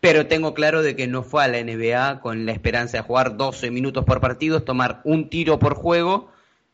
pero 0.00 0.26
tengo 0.26 0.54
claro 0.54 0.82
de 0.82 0.96
que 0.96 1.06
no 1.06 1.22
fue 1.22 1.44
a 1.44 1.48
la 1.48 1.62
NBA 1.62 2.20
con 2.20 2.46
la 2.46 2.52
esperanza 2.52 2.96
de 2.96 3.02
jugar 3.02 3.36
12 3.36 3.70
minutos 3.70 4.06
por 4.06 4.22
partido, 4.22 4.62
tomar 4.62 5.02
un 5.04 5.28
tiro 5.28 5.58
por 5.58 5.74
juego 5.74 6.30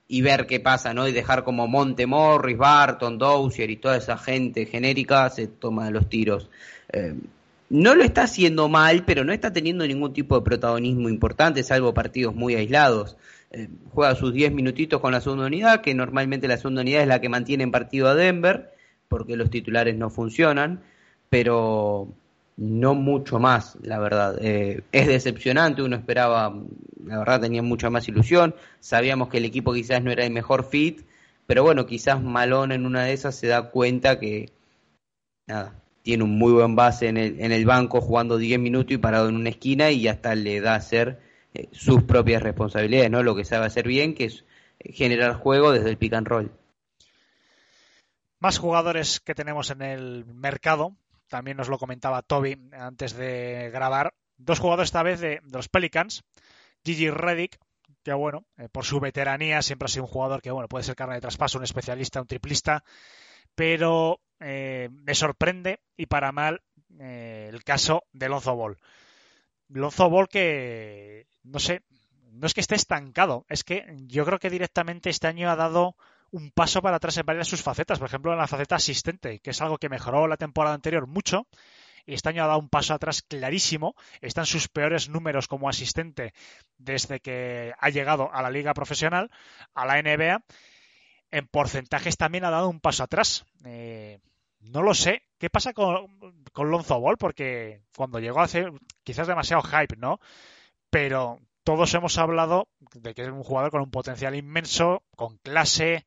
y 0.07 0.23
ver 0.23 0.47
qué 0.47 0.61
pasa, 0.61 0.95
¿no? 0.95 1.09
Y 1.09 1.13
dejar 1.13 1.43
como 1.43 1.67
Monte 1.67 2.07
Morris, 2.07 2.57
Barton, 2.57 3.19
Dozier 3.19 3.71
y 3.71 3.77
toda 3.77 3.97
esa 3.97 4.17
gente 4.17 4.67
genérica 4.67 5.29
se 5.31 5.49
toma 5.49 5.91
los 5.91 6.09
tiros. 6.09 6.49
Eh, 6.93 7.15
no 7.71 7.97
lo 7.97 8.05
está 8.05 8.23
haciendo 8.23 8.69
mal, 8.69 9.05
pero 9.05 9.25
no 9.25 9.33
está 9.33 9.53
teniendo 9.53 9.85
ningún 9.85 10.13
tipo 10.13 10.37
de 10.37 10.43
protagonismo 10.43 11.09
importante, 11.09 11.65
salvo 11.65 11.93
partidos 11.93 12.37
muy 12.37 12.55
aislados. 12.55 13.17
Eh, 13.53 13.69
juega 13.93 14.15
sus 14.15 14.33
10 14.33 14.53
minutitos 14.53 15.01
con 15.01 15.13
la 15.13 15.21
segunda 15.21 15.47
unidad, 15.47 15.81
que 15.81 15.95
normalmente 15.95 16.47
la 16.47 16.57
segunda 16.57 16.83
unidad 16.83 17.03
es 17.03 17.09
la 17.09 17.21
que 17.21 17.29
mantiene 17.29 17.65
en 17.65 17.73
partido 17.73 18.09
a 18.09 18.15
Denver, 18.15 18.73
porque 19.09 19.37
los 19.37 19.51
titulares 19.51 19.97
no 19.97 20.09
funcionan, 20.09 20.83
pero 21.29 22.09
no 22.57 22.95
mucho 22.95 23.41
más, 23.41 23.77
la 23.83 23.99
verdad. 23.99 24.39
Eh, 24.41 24.83
es 24.93 25.09
decepcionante, 25.09 25.83
uno 25.83 25.97
esperaba, 25.97 26.55
la 27.05 27.19
verdad 27.19 27.41
tenía 27.41 27.63
mucha 27.63 27.91
más 27.91 28.07
ilusión, 28.09 28.55
sabíamos 28.79 29.29
que 29.29 29.39
el 29.39 29.47
equipo 29.47 29.73
quizás 29.73 30.03
no 30.03 30.13
era 30.13 30.25
el 30.25 30.33
mejor 30.33 30.65
fit, 30.65 31.01
pero 31.47 31.65
bueno, 31.65 31.87
quizás 31.87 32.23
Malón 32.23 32.71
en 32.71 32.87
una 32.87 33.05
de 33.05 33.13
esas 33.13 33.35
se 33.35 33.49
da 33.49 33.71
cuenta 33.71 34.21
que, 34.21 34.51
nada, 35.49 35.75
tiene 36.03 36.23
un 36.25 36.39
muy 36.39 36.53
buen 36.53 36.77
base 36.77 37.09
en 37.09 37.17
el, 37.17 37.41
en 37.41 37.51
el 37.51 37.67
banco 37.67 38.01
jugando 38.01 38.39
10 38.39 38.61
minutos 38.61 38.93
y 38.93 38.99
parado 38.99 39.29
en 39.29 39.37
una 39.37 39.51
esquina 39.51 39.91
y 39.91 40.07
hasta 40.07 40.35
le 40.37 40.61
da 40.61 40.77
a 40.77 40.81
ser 40.81 41.19
eh, 41.53 41.69
sus 41.73 42.05
propias 42.05 42.43
responsabilidades, 42.43 43.11
¿no? 43.11 43.23
Lo 43.23 43.35
que 43.35 43.45
sabe 43.45 43.67
hacer 43.67 43.87
bien, 43.87 44.15
que 44.15 44.27
es 44.27 44.45
eh, 44.79 44.93
generar 44.93 45.35
juego 45.35 45.73
desde 45.73 45.91
el 45.91 45.99
pick 45.99 46.13
and 46.15 46.29
roll. 46.29 46.53
Más 48.39 48.59
jugadores 48.59 49.21
que 49.21 49.35
tenemos 49.35 49.71
en 49.71 49.83
el 49.83 50.25
mercado, 50.27 50.95
también 51.29 51.57
nos 51.57 51.69
lo 51.69 51.79
comentaba 51.79 52.23
Toby 52.23 52.57
antes 52.73 53.15
de 53.15 53.71
grabar. 53.73 54.15
Dos 54.39 54.61
jugadores 54.61 54.89
esta 54.89 55.03
vez 55.03 55.21
de, 55.21 55.41
los 55.51 55.69
Pelicans, 55.69 56.23
Gigi 56.85 57.11
Reddick, 57.11 57.59
que 58.05 58.13
bueno, 58.13 58.45
eh, 58.57 58.69
por 58.71 58.85
su 58.85 59.01
veteranía 59.01 59.61
siempre 59.61 59.87
ha 59.87 59.89
sido 59.89 60.05
un 60.05 60.11
jugador 60.11 60.41
que 60.41 60.53
bueno, 60.53 60.69
puede 60.69 60.85
ser 60.85 60.95
carne 60.95 61.17
de 61.17 61.21
traspaso, 61.21 61.59
un 61.59 61.65
especialista, 61.65 62.21
un 62.21 62.27
triplista, 62.27 62.85
pero 63.55 64.21
me 64.39 65.15
sorprende 65.15 65.81
y 65.95 66.07
para 66.07 66.33
mal 66.33 66.63
el 66.99 67.63
caso 67.63 68.05
de 68.15 68.31
Lonzo 68.31 68.57
Ball. 68.57 68.79
Lonzo 69.71 70.11
Ball 70.11 70.29
que 70.29 71.27
no 71.45 71.59
sé, 71.59 71.83
no 72.33 72.47
es 72.47 72.55
que 72.55 72.61
esté 72.61 72.75
estancado, 72.75 73.45
es 73.49 73.65
que 73.65 73.87
yo 74.07 74.25
creo 74.25 74.39
que 74.39 74.51
directamente 74.51 75.11
este 75.11 75.27
año 75.27 75.51
ha 75.51 75.57
dado 75.57 75.97
un 76.31 76.51
paso 76.51 76.81
para 76.83 76.97
atrás 76.97 77.17
en 77.17 77.27
varias 77.27 77.47
de 77.47 77.51
sus 77.51 77.63
facetas, 77.63 77.99
por 77.99 78.09
ejemplo 78.09 78.33
en 78.33 78.39
la 78.39 78.47
faceta 78.47 78.77
asistente, 78.77 79.41
que 79.41 79.51
es 79.51 79.61
algo 79.61 79.79
que 79.79 79.89
mejoró 79.89 80.27
la 80.29 80.37
temporada 80.37 80.75
anterior 80.75 81.07
mucho, 81.07 81.47
y 82.07 82.15
este 82.15 82.29
año 82.29 82.45
ha 82.45 82.49
dado 82.49 82.61
un 82.61 82.69
paso 82.69 82.95
atrás 82.95 83.23
clarísimo, 83.23 83.95
está 84.21 84.43
en 84.43 84.47
sus 84.47 84.69
peores 84.69 85.09
números 85.09 85.49
como 85.49 85.69
asistente 85.69 86.33
desde 86.79 87.21
que 87.21 87.73
ha 87.79 87.91
llegado 87.91 88.33
a 88.33 88.43
la 88.43 88.51
liga 88.51 88.75
profesional, 88.75 89.31
a 89.75 89.87
la 89.87 90.01
NBA, 90.01 90.43
en 91.33 91.47
porcentajes 91.47 92.17
también 92.17 92.45
ha 92.45 92.51
dado 92.51 92.69
un 92.69 92.81
paso 92.81 93.05
atrás. 93.05 93.45
Eh, 93.65 94.19
no 94.61 94.83
lo 94.83 94.95
sé. 94.95 95.23
¿Qué 95.39 95.51
pasa 95.51 95.73
con, 95.73 96.19
con 96.53 96.71
Lonzo 96.71 97.01
Ball? 97.01 97.17
Porque 97.17 97.83
cuando 97.97 98.19
llegó 98.21 98.41
hace 98.41 98.67
quizás 99.03 99.27
demasiado 99.27 99.63
hype, 99.63 99.97
¿no? 99.97 100.21
pero 100.91 101.39
todos 101.65 101.95
hemos 101.95 102.19
hablado 102.19 102.69
de 102.95 103.15
que 103.15 103.23
es 103.23 103.29
un 103.29 103.45
jugador 103.45 103.71
con 103.71 103.83
un 103.83 103.91
potencial 103.91 104.35
inmenso, 104.35 105.05
con 105.17 105.39
clase. 105.39 106.05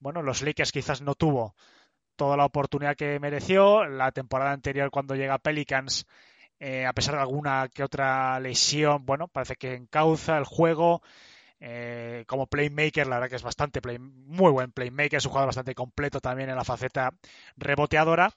Bueno, 0.00 0.22
los 0.22 0.42
Lakers 0.42 0.72
quizás 0.72 1.00
no 1.00 1.14
tuvo 1.14 1.54
toda 2.16 2.36
la 2.36 2.44
oportunidad 2.44 2.96
que 2.96 3.20
mereció. 3.20 3.86
La 3.86 4.12
temporada 4.12 4.52
anterior, 4.52 4.90
cuando 4.90 5.14
llega 5.14 5.38
Pelicans, 5.38 6.06
eh, 6.58 6.86
a 6.86 6.92
pesar 6.92 7.14
de 7.14 7.20
alguna 7.22 7.68
que 7.72 7.84
otra 7.84 8.40
lesión, 8.40 9.06
bueno, 9.06 9.28
parece 9.28 9.56
que 9.56 9.74
encauza 9.74 10.36
el 10.38 10.44
juego. 10.44 11.02
Eh, 11.60 12.24
como 12.26 12.46
playmaker, 12.46 13.06
la 13.06 13.16
verdad 13.16 13.30
que 13.30 13.36
es 13.36 13.42
bastante 13.42 13.80
muy 13.98 14.52
buen 14.52 14.72
playmaker, 14.72 15.18
es 15.18 15.24
un 15.24 15.30
jugador 15.30 15.48
bastante 15.48 15.74
completo 15.74 16.20
también 16.20 16.50
en 16.50 16.56
la 16.56 16.64
faceta 16.64 17.12
reboteadora. 17.56 18.32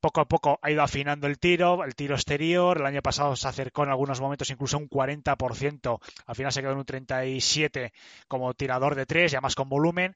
Poco 0.00 0.20
a 0.20 0.28
poco 0.28 0.60
ha 0.62 0.70
ido 0.70 0.82
afinando 0.82 1.26
el 1.26 1.38
tiro, 1.40 1.82
el 1.84 1.96
tiro 1.96 2.14
exterior. 2.14 2.78
El 2.78 2.86
año 2.86 3.02
pasado 3.02 3.34
se 3.34 3.48
acercó 3.48 3.82
en 3.82 3.90
algunos 3.90 4.20
momentos 4.20 4.48
incluso 4.50 4.78
un 4.78 4.88
40%. 4.88 5.98
Al 6.26 6.36
final 6.36 6.52
se 6.52 6.60
quedó 6.60 6.72
en 6.72 6.78
un 6.78 6.84
37% 6.84 7.92
como 8.28 8.54
tirador 8.54 8.94
de 8.94 9.06
tres, 9.06 9.32
ya 9.32 9.40
más 9.40 9.56
con 9.56 9.68
volumen. 9.68 10.14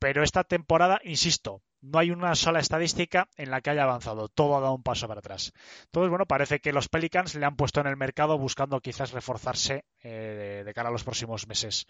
Pero 0.00 0.24
esta 0.24 0.42
temporada, 0.42 1.00
insisto, 1.04 1.62
no 1.82 1.98
hay 1.98 2.10
una 2.10 2.34
sola 2.34 2.60
estadística 2.60 3.28
en 3.36 3.50
la 3.50 3.60
que 3.60 3.70
haya 3.70 3.84
avanzado. 3.84 4.28
Todo 4.28 4.56
ha 4.56 4.60
dado 4.60 4.74
un 4.74 4.82
paso 4.82 5.08
para 5.08 5.20
atrás. 5.20 5.52
Entonces, 5.86 6.10
bueno, 6.10 6.26
parece 6.26 6.60
que 6.60 6.72
los 6.72 6.88
Pelicans 6.88 7.34
le 7.34 7.46
han 7.46 7.56
puesto 7.56 7.80
en 7.80 7.86
el 7.86 7.96
mercado 7.96 8.38
buscando 8.38 8.80
quizás 8.80 9.12
reforzarse 9.12 9.84
eh, 10.02 10.62
de 10.64 10.74
cara 10.74 10.90
a 10.90 10.92
los 10.92 11.04
próximos 11.04 11.46
meses. 11.48 11.86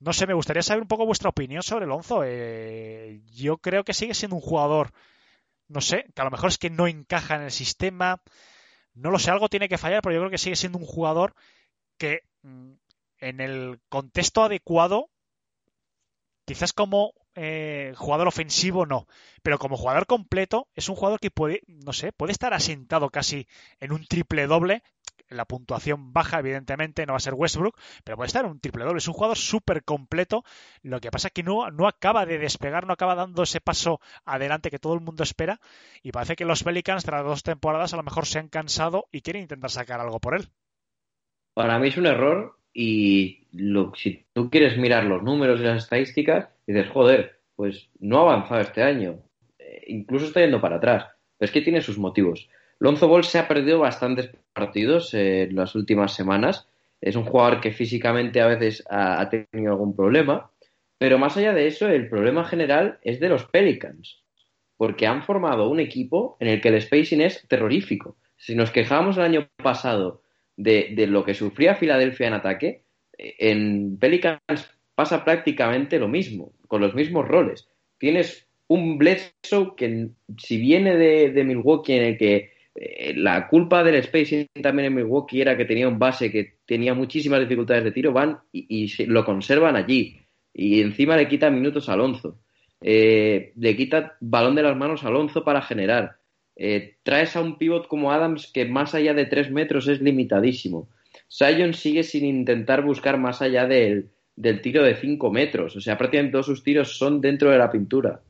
No 0.00 0.12
sé, 0.12 0.26
me 0.26 0.34
gustaría 0.34 0.62
saber 0.62 0.82
un 0.82 0.88
poco 0.88 1.06
vuestra 1.06 1.30
opinión 1.30 1.62
sobre 1.62 1.86
Lonzo. 1.86 2.22
Eh, 2.24 3.20
yo 3.26 3.58
creo 3.58 3.84
que 3.84 3.94
sigue 3.94 4.14
siendo 4.14 4.36
un 4.36 4.42
jugador 4.42 4.92
no 5.68 5.80
sé, 5.80 6.06
que 6.14 6.22
a 6.22 6.24
lo 6.24 6.30
mejor 6.30 6.48
es 6.48 6.58
que 6.58 6.70
no 6.70 6.86
encaja 6.86 7.36
en 7.36 7.42
el 7.42 7.50
sistema, 7.50 8.22
no 8.94 9.10
lo 9.10 9.18
sé, 9.18 9.30
algo 9.30 9.48
tiene 9.48 9.68
que 9.68 9.78
fallar, 9.78 10.02
pero 10.02 10.14
yo 10.14 10.20
creo 10.20 10.30
que 10.30 10.38
sigue 10.38 10.56
siendo 10.56 10.78
un 10.78 10.86
jugador 10.86 11.34
que 11.98 12.22
mm, 12.42 12.72
en 13.20 13.40
el 13.40 13.80
contexto 13.88 14.42
adecuado, 14.42 15.10
quizás 16.46 16.72
como 16.72 17.12
eh, 17.38 17.94
jugador 17.96 18.28
ofensivo 18.28 18.84
no, 18.84 19.06
pero 19.42 19.58
como 19.58 19.76
jugador 19.76 20.06
completo 20.06 20.68
es 20.74 20.88
un 20.88 20.96
jugador 20.96 21.20
que 21.20 21.30
puede, 21.30 21.62
no 21.66 21.92
sé, 21.92 22.12
puede 22.12 22.32
estar 22.32 22.52
asentado 22.52 23.10
casi 23.10 23.46
en 23.80 23.92
un 23.92 24.04
triple 24.06 24.46
doble 24.46 24.82
la 25.30 25.44
puntuación 25.44 26.12
baja, 26.12 26.38
evidentemente, 26.38 27.04
no 27.06 27.12
va 27.12 27.18
a 27.18 27.20
ser 27.20 27.34
Westbrook, 27.34 27.78
pero 28.04 28.16
puede 28.16 28.28
estar 28.28 28.44
en 28.44 28.50
un 28.50 28.60
triple 28.60 28.84
doble. 28.84 28.98
Es 28.98 29.08
un 29.08 29.14
jugador 29.14 29.36
súper 29.36 29.84
completo. 29.84 30.44
Lo 30.82 31.00
que 31.00 31.10
pasa 31.10 31.28
es 31.28 31.34
que 31.34 31.42
no, 31.42 31.70
no 31.70 31.86
acaba 31.86 32.26
de 32.26 32.38
despegar, 32.38 32.86
no 32.86 32.92
acaba 32.92 33.14
dando 33.14 33.42
ese 33.42 33.60
paso 33.60 34.00
adelante 34.24 34.70
que 34.70 34.78
todo 34.78 34.94
el 34.94 35.00
mundo 35.00 35.22
espera. 35.22 35.60
Y 36.02 36.12
parece 36.12 36.36
que 36.36 36.44
los 36.44 36.64
Pelicans, 36.64 37.04
tras 37.04 37.24
dos 37.24 37.42
temporadas, 37.42 37.92
a 37.92 37.96
lo 37.96 38.02
mejor 38.02 38.26
se 38.26 38.38
han 38.38 38.48
cansado 38.48 39.06
y 39.12 39.20
quieren 39.20 39.42
intentar 39.42 39.70
sacar 39.70 40.00
algo 40.00 40.20
por 40.20 40.34
él. 40.34 40.48
Para 41.54 41.78
mí 41.78 41.88
es 41.88 41.96
un 41.96 42.06
error 42.06 42.57
y 42.80 43.40
lo, 43.54 43.92
si 43.96 44.24
tú 44.32 44.50
quieres 44.50 44.78
mirar 44.78 45.02
los 45.02 45.24
números 45.24 45.58
y 45.58 45.64
las 45.64 45.82
estadísticas, 45.82 46.48
dices, 46.64 46.88
joder, 46.90 47.40
pues 47.56 47.88
no 47.98 48.18
ha 48.18 48.30
avanzado 48.30 48.60
este 48.60 48.84
año. 48.84 49.18
Eh, 49.58 49.82
incluso 49.88 50.26
está 50.26 50.42
yendo 50.42 50.60
para 50.60 50.76
atrás. 50.76 51.06
Pero 51.36 51.46
es 51.46 51.50
que 51.50 51.60
tiene 51.60 51.80
sus 51.80 51.98
motivos. 51.98 52.48
Lonzo 52.78 53.08
Ball 53.08 53.24
se 53.24 53.40
ha 53.40 53.48
perdido 53.48 53.80
bastantes 53.80 54.30
partidos 54.52 55.12
en 55.12 55.56
las 55.56 55.74
últimas 55.74 56.14
semanas. 56.14 56.68
Es 57.00 57.16
un 57.16 57.24
jugador 57.24 57.60
que 57.60 57.72
físicamente 57.72 58.40
a 58.40 58.46
veces 58.46 58.84
ha, 58.88 59.28
tenido 59.28 59.72
algún 59.72 59.96
problema. 59.96 60.52
Pero 60.98 61.18
más 61.18 61.36
allá 61.36 61.52
de 61.52 61.66
eso, 61.66 61.88
el 61.88 62.08
problema 62.08 62.44
general 62.44 63.00
es 63.02 63.18
de 63.18 63.28
los 63.28 63.44
Pelicans. 63.46 64.22
Porque 64.76 65.08
han 65.08 65.24
formado 65.24 65.68
un 65.68 65.80
equipo 65.80 66.36
en 66.38 66.46
el 66.46 66.60
que 66.60 66.68
el 66.68 66.80
spacing 66.80 67.22
es 67.22 67.44
terrorífico. 67.48 68.16
Si 68.36 68.54
nos 68.54 68.70
quejábamos 68.70 69.16
el 69.16 69.24
año 69.24 69.48
pasado 69.56 70.22
de, 70.58 70.92
de 70.94 71.06
lo 71.06 71.24
que 71.24 71.32
sufría 71.32 71.76
Filadelfia 71.76 72.26
en 72.26 72.34
ataque, 72.34 72.82
en 73.16 73.96
Pelicans 73.98 74.70
pasa 74.94 75.24
prácticamente 75.24 75.98
lo 75.98 76.08
mismo, 76.08 76.52
con 76.66 76.80
los 76.80 76.94
mismos 76.94 77.26
roles. 77.26 77.68
Tienes 77.98 78.46
un 78.68 78.98
Bledsoe 78.98 79.74
que, 79.76 80.08
si 80.36 80.58
viene 80.58 80.96
de, 80.96 81.30
de 81.30 81.44
Milwaukee, 81.44 81.94
en 81.94 82.04
el 82.04 82.18
que 82.18 82.52
eh, 82.74 83.14
la 83.16 83.48
culpa 83.48 83.82
del 83.82 84.02
spacing 84.02 84.46
también 84.62 84.86
en 84.86 84.94
Milwaukee 84.94 85.40
era 85.40 85.56
que 85.56 85.64
tenía 85.64 85.88
un 85.88 85.98
base 85.98 86.30
que 86.30 86.58
tenía 86.66 86.94
muchísimas 86.94 87.40
dificultades 87.40 87.84
de 87.84 87.92
tiro, 87.92 88.12
van 88.12 88.38
y, 88.52 89.06
lo 89.06 89.24
conservan 89.24 89.76
allí. 89.76 90.20
Y 90.52 90.80
encima 90.80 91.16
le 91.16 91.28
quita 91.28 91.50
minutos 91.50 91.88
a 91.88 91.94
Alonso. 91.94 92.40
Eh, 92.80 93.52
le 93.56 93.76
quita 93.76 94.16
balón 94.20 94.54
de 94.54 94.62
las 94.62 94.76
manos 94.76 95.02
a 95.02 95.08
Alonso 95.08 95.44
para 95.44 95.62
generar. 95.62 96.17
Eh, 96.58 96.96
traes 97.02 97.36
a 97.36 97.40
un 97.40 97.56
pivot 97.56 97.88
como 97.88 98.12
Adams 98.12 98.50
que 98.52 98.66
más 98.66 98.94
allá 98.94 99.14
de 99.14 99.24
tres 99.24 99.50
metros 99.50 99.88
es 99.88 100.02
limitadísimo. 100.02 100.88
Sion 101.28 101.72
sigue 101.72 102.02
sin 102.02 102.24
intentar 102.26 102.84
buscar 102.84 103.18
más 103.18 103.40
allá 103.40 103.66
del, 103.66 104.10
del 104.36 104.60
tiro 104.60 104.82
de 104.82 104.96
cinco 104.96 105.30
metros. 105.30 105.76
O 105.76 105.80
sea, 105.80 105.96
prácticamente 105.96 106.32
todos 106.32 106.46
sus 106.46 106.62
tiros 106.62 106.98
son 106.98 107.20
dentro 107.20 107.50
de 107.50 107.58
la 107.58 107.70
pintura. 107.70 108.20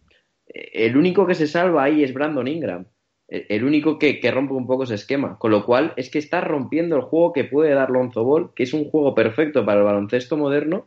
El 0.47 0.97
único 0.97 1.27
que 1.27 1.35
se 1.35 1.47
salva 1.47 1.85
ahí 1.85 2.05
es 2.05 2.15
Brandon 2.15 2.47
Ingram 2.47 2.85
el 3.29 3.65
único 3.65 3.99
que, 3.99 4.19
rompe 4.33 4.55
un 4.55 4.67
poco 4.67 4.85
ese 4.85 4.95
esquema. 4.95 5.39
Con 5.39 5.51
lo 5.51 5.65
cual 5.65 5.93
es 5.97 6.11
que 6.11 6.19
está 6.19 6.41
rompiendo 6.41 6.97
el 6.97 7.03
juego 7.03 7.33
que 7.33 7.45
puede 7.45 7.75
dar 7.75 7.91
Lonzo 7.91 8.25
Ball, 8.25 8.51
que 8.55 8.63
es 8.63 8.73
un 8.73 8.91
juego 8.91 9.15
perfecto 9.15 9.65
para 9.65 9.81
el 9.81 9.87
baloncesto 9.87 10.37
moderno 10.37 10.87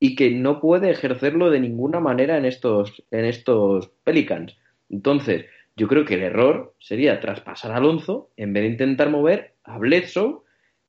y 0.00 0.16
que 0.16 0.30
no 0.30 0.58
puede 0.58 0.90
ejercerlo 0.90 1.50
de 1.50 1.60
ninguna 1.60 2.00
manera 2.00 2.38
en 2.38 2.46
estos, 2.46 3.04
en 3.10 3.26
estos 3.26 3.90
Pelicans. 4.04 4.56
Entonces, 4.88 5.44
yo 5.76 5.88
creo 5.88 6.04
que 6.04 6.14
el 6.14 6.22
error 6.22 6.74
sería 6.78 7.20
traspasar 7.20 7.72
a 7.72 7.76
Alonso 7.76 8.30
en 8.36 8.52
vez 8.52 8.62
de 8.62 8.70
intentar 8.70 9.10
mover 9.10 9.52
a 9.64 9.78
Bledsoe, 9.78 10.40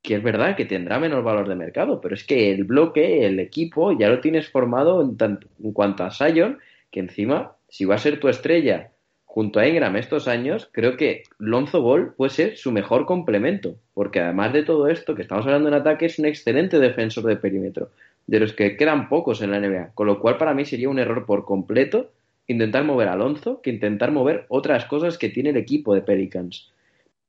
que 0.02 0.16
es 0.16 0.24
verdad 0.24 0.56
que 0.56 0.66
tendrá 0.66 1.00
menos 1.00 1.24
valor 1.24 1.48
de 1.48 1.56
mercado, 1.56 2.02
pero 2.02 2.14
es 2.16 2.26
que 2.26 2.52
el 2.52 2.66
bloque, 2.66 3.26
el 3.26 3.40
equipo, 3.40 3.98
ya 3.98 4.10
lo 4.10 4.20
tienes 4.20 4.50
formado 4.50 5.02
en, 5.02 5.40
en 5.64 5.72
cuanto 5.72 6.04
a 6.04 6.12
Sion, 6.12 6.60
que 6.92 7.00
encima, 7.00 7.54
si 7.70 7.86
va 7.86 7.96
a 7.96 8.00
ser 8.00 8.20
tu 8.20 8.28
estrella 8.28 8.92
junto 9.34 9.60
a 9.60 9.68
Ingram 9.68 9.96
estos 9.96 10.28
años, 10.28 10.70
creo 10.72 10.98
que 10.98 11.24
Lonzo 11.40 11.82
Ball 11.82 12.14
puede 12.16 12.30
ser 12.30 12.58
su 12.58 12.72
mejor 12.72 13.06
complemento, 13.06 13.78
porque 13.94 14.20
además 14.20 14.54
de 14.54 14.64
todo 14.64 14.90
esto 14.90 15.16
que 15.16 15.24
estamos 15.24 15.46
hablando 15.46 15.70
en 15.70 15.74
ataque, 15.74 16.06
es 16.06 16.20
un 16.20 16.26
excelente 16.26 16.78
defensor 16.78 17.24
de 17.24 17.38
perímetro, 17.38 17.90
de 18.28 18.40
los 18.40 18.54
que 18.54 18.78
quedan 18.78 19.10
pocos 19.10 19.42
en 19.42 19.52
la 19.52 19.60
NBA, 19.60 19.94
con 19.96 20.06
lo 20.06 20.20
cual 20.20 20.38
para 20.38 20.54
mí 20.54 20.66
sería 20.66 20.90
un 20.90 21.00
error 21.00 21.26
por 21.26 21.46
completo 21.46 22.12
intentar 22.48 22.84
mover 22.84 23.08
a 23.08 23.14
Alonso 23.14 23.62
que 23.62 23.70
intentar 23.70 24.12
mover 24.12 24.46
otras 24.50 24.86
cosas 24.86 25.18
que 25.18 25.30
tiene 25.30 25.52
el 25.52 25.58
equipo 25.58 25.94
de 25.94 26.02
Pelicans. 26.02 26.72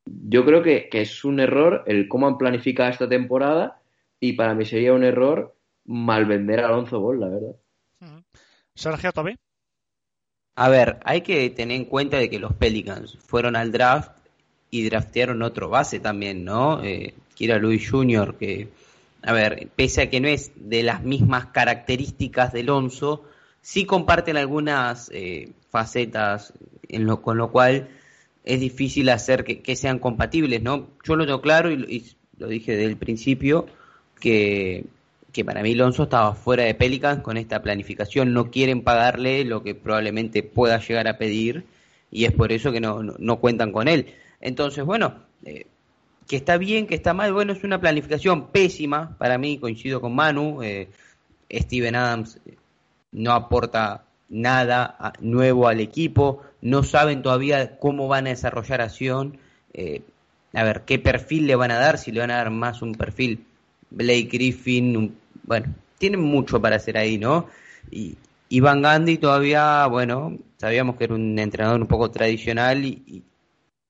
Yo 0.06 0.44
creo 0.44 0.62
que, 0.62 0.88
es 0.92 1.24
un 1.24 1.40
error 1.40 1.84
el 1.86 2.08
cómo 2.08 2.26
han 2.26 2.38
planificado 2.38 2.90
esta 2.90 3.08
temporada 3.08 3.80
y 4.20 4.34
para 4.34 4.54
mí 4.54 4.64
sería 4.64 4.92
un 4.92 5.04
error 5.04 5.54
mal 5.86 6.26
vender 6.26 6.60
a 6.60 6.66
Alonso 6.66 7.00
Ball, 7.00 7.20
la 7.20 7.28
verdad. 7.28 7.56
Sergio, 8.74 9.12
también. 9.12 9.36
A 10.56 10.68
ver, 10.68 11.00
hay 11.04 11.22
que 11.22 11.50
tener 11.50 11.76
en 11.76 11.84
cuenta 11.84 12.18
de 12.18 12.30
que 12.30 12.38
los 12.38 12.52
Pelicans 12.54 13.18
fueron 13.18 13.56
al 13.56 13.72
draft 13.72 14.12
y 14.70 14.84
draftearon 14.84 15.42
otro 15.42 15.68
base 15.68 16.00
también, 16.00 16.44
¿no? 16.44 16.82
Eh, 16.82 17.14
Luis 17.38 17.90
Jr., 17.90 18.36
que, 18.36 18.68
a 19.22 19.32
ver, 19.32 19.68
pese 19.74 20.02
a 20.02 20.10
que 20.10 20.20
no 20.20 20.28
es 20.28 20.52
de 20.56 20.82
las 20.82 21.02
mismas 21.02 21.46
características 21.46 22.52
de 22.52 22.60
Alonso, 22.60 23.24
sí 23.64 23.86
comparten 23.86 24.36
algunas 24.36 25.10
eh, 25.12 25.48
facetas, 25.70 26.52
en 26.86 27.06
lo, 27.06 27.22
con 27.22 27.38
lo 27.38 27.50
cual 27.50 27.88
es 28.44 28.60
difícil 28.60 29.08
hacer 29.08 29.44
que, 29.44 29.76
sean 29.76 29.98
compatibles, 29.98 30.62
¿no? 30.62 30.90
Yo 31.02 31.16
lo 31.16 31.24
tengo 31.24 31.40
claro 31.40 31.70
y, 31.70 31.82
y 31.88 32.12
lo 32.38 32.46
dije 32.46 32.72
desde 32.72 32.90
el 32.90 32.98
principio, 32.98 33.66
que 34.20 34.84
que 35.32 35.44
para 35.44 35.62
mí 35.62 35.72
Alonso 35.72 36.04
estaba 36.04 36.34
fuera 36.34 36.62
de 36.62 36.74
Pelicans 36.74 37.20
con 37.20 37.36
esta 37.36 37.60
planificación, 37.60 38.32
no 38.32 38.52
quieren 38.52 38.82
pagarle 38.82 39.44
lo 39.44 39.64
que 39.64 39.74
probablemente 39.74 40.44
pueda 40.44 40.78
llegar 40.78 41.08
a 41.08 41.18
pedir 41.18 41.64
y 42.12 42.24
es 42.24 42.32
por 42.32 42.52
eso 42.52 42.70
que 42.70 42.80
no, 42.80 43.02
no, 43.02 43.40
cuentan 43.40 43.72
con 43.72 43.88
él. 43.88 44.14
Entonces, 44.40 44.84
bueno, 44.84 45.24
eh, 45.44 45.66
que 46.28 46.36
está 46.36 46.56
bien, 46.56 46.86
que 46.86 46.94
está 46.94 47.14
mal, 47.14 47.32
bueno, 47.32 47.52
es 47.52 47.64
una 47.64 47.80
planificación 47.80 48.52
pésima 48.52 49.18
para 49.18 49.36
mí, 49.36 49.58
coincido 49.58 50.00
con 50.00 50.14
Manu, 50.14 50.62
eh, 50.62 50.88
Steven 51.50 51.96
Adams 51.96 52.38
eh, 52.46 52.54
no 53.14 53.32
aporta 53.32 54.04
nada 54.28 55.14
nuevo 55.20 55.68
al 55.68 55.80
equipo, 55.80 56.42
no 56.60 56.82
saben 56.82 57.22
todavía 57.22 57.78
cómo 57.78 58.08
van 58.08 58.26
a 58.26 58.30
desarrollar 58.30 58.82
acción, 58.82 59.38
a 60.52 60.64
ver 60.64 60.82
qué 60.82 60.98
perfil 60.98 61.46
le 61.46 61.56
van 61.56 61.70
a 61.70 61.78
dar, 61.78 61.98
si 61.98 62.12
le 62.12 62.20
van 62.20 62.30
a 62.30 62.36
dar 62.36 62.50
más 62.50 62.82
un 62.82 62.94
perfil 62.94 63.44
Blake 63.90 64.28
Griffin, 64.30 64.96
un 64.96 65.16
bueno, 65.44 65.74
tienen 65.98 66.20
mucho 66.20 66.60
para 66.60 66.76
hacer 66.76 66.96
ahí, 66.98 67.18
¿no? 67.18 67.48
Y 67.90 68.16
Iván 68.48 68.82
Gandhi 68.82 69.18
todavía, 69.18 69.86
bueno, 69.86 70.38
sabíamos 70.56 70.96
que 70.96 71.04
era 71.04 71.14
un 71.14 71.38
entrenador 71.38 71.80
un 71.80 71.86
poco 71.86 72.10
tradicional 72.10 72.84
y, 72.84 73.22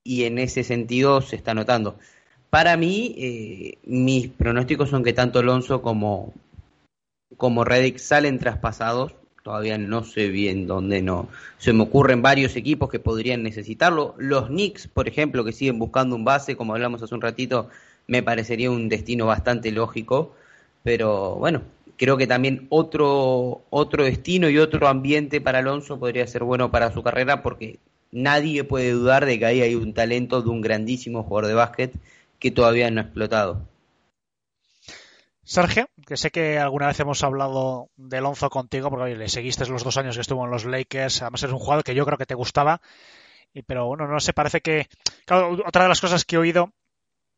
y, 0.03 0.23
en 0.23 0.37
ese 0.37 0.63
sentido 0.63 1.21
se 1.21 1.35
está 1.35 1.53
notando. 1.53 1.97
Para 2.49 2.77
mí, 2.77 3.15
eh, 3.17 3.77
mis 3.85 4.27
pronósticos 4.27 4.89
son 4.89 5.03
que 5.03 5.13
tanto 5.13 5.39
Alonso 5.39 5.81
como, 5.81 6.33
como 7.37 7.63
Reddick 7.63 7.97
salen 7.97 8.39
traspasados. 8.39 9.13
Todavía 9.43 9.77
no 9.77 10.03
sé 10.03 10.29
bien 10.29 10.65
dónde 10.65 11.01
no. 11.01 11.29
Se 11.57 11.71
me 11.71 11.83
ocurren 11.83 12.21
varios 12.21 12.55
equipos 12.55 12.89
que 12.89 12.99
podrían 12.99 13.43
necesitarlo. 13.43 14.15
Los 14.17 14.47
Knicks, 14.47 14.87
por 14.87 15.07
ejemplo, 15.07 15.43
que 15.43 15.51
siguen 15.51 15.77
buscando 15.77 16.15
un 16.15 16.25
base, 16.25 16.55
como 16.55 16.73
hablamos 16.73 17.03
hace 17.03 17.13
un 17.13 17.21
ratito, 17.21 17.69
me 18.07 18.23
parecería 18.23 18.71
un 18.71 18.89
destino 18.89 19.27
bastante 19.27 19.71
lógico 19.71 20.33
pero 20.85 21.37
bueno, 21.37 21.63
creo 21.97 22.15
que 22.15 22.27
también 22.27 22.67
otro, 22.69 23.63
otro 23.71 24.03
destino 24.03 24.51
y 24.51 24.59
otro 24.59 24.87
ambiente 24.87 25.41
para 25.41 25.57
Alonso 25.57 25.99
podría 25.99 26.27
ser 26.27 26.43
bueno 26.43 26.69
para 26.69 26.93
su 26.93 27.01
carrera 27.01 27.41
porque 27.41 27.79
nadie 28.11 28.63
puede 28.63 28.91
dudar 28.91 29.25
de 29.25 29.39
que 29.39 29.47
ahí 29.47 29.61
hay 29.63 29.73
un 29.73 29.95
talento 29.95 30.43
de 30.43 30.49
un 30.49 30.61
grandísimo 30.61 31.23
jugador 31.23 31.47
de 31.47 31.55
básquet 31.55 31.93
que 32.37 32.51
todavía 32.51 32.91
no 32.91 33.01
ha 33.01 33.05
explotado. 33.05 33.67
Sergio, 35.45 35.87
que 36.07 36.17
sé 36.17 36.31
que 36.31 36.57
alguna 36.57 36.87
vez 36.87 36.99
hemos 36.99 37.23
hablado 37.23 37.91
de 37.95 38.19
Lonzo 38.19 38.49
contigo, 38.49 38.89
porque 38.89 39.15
le 39.15 39.29
seguiste 39.29 39.65
los 39.67 39.83
dos 39.83 39.95
años 39.97 40.15
que 40.15 40.21
estuvo 40.21 40.43
en 40.43 40.49
los 40.49 40.65
Lakers, 40.65 41.21
además 41.21 41.43
es 41.43 41.51
un 41.51 41.59
jugador 41.59 41.83
que 41.83 41.93
yo 41.93 42.03
creo 42.03 42.17
que 42.17 42.25
te 42.25 42.33
gustaba, 42.33 42.81
y, 43.53 43.61
pero 43.61 43.85
bueno, 43.85 44.07
no 44.07 44.19
sé, 44.19 44.33
parece 44.33 44.61
que... 44.61 44.87
Claro, 45.25 45.57
otra 45.65 45.83
de 45.83 45.89
las 45.89 46.01
cosas 46.01 46.25
que 46.25 46.35
he 46.35 46.39
oído, 46.39 46.73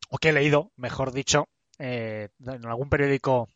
o 0.09 0.17
que 0.17 0.29
he 0.29 0.33
leído, 0.33 0.71
mejor 0.77 1.11
dicho, 1.11 1.49
eh, 1.79 2.29
en 2.45 2.65
algún 2.65 2.89
periódico 2.89 3.49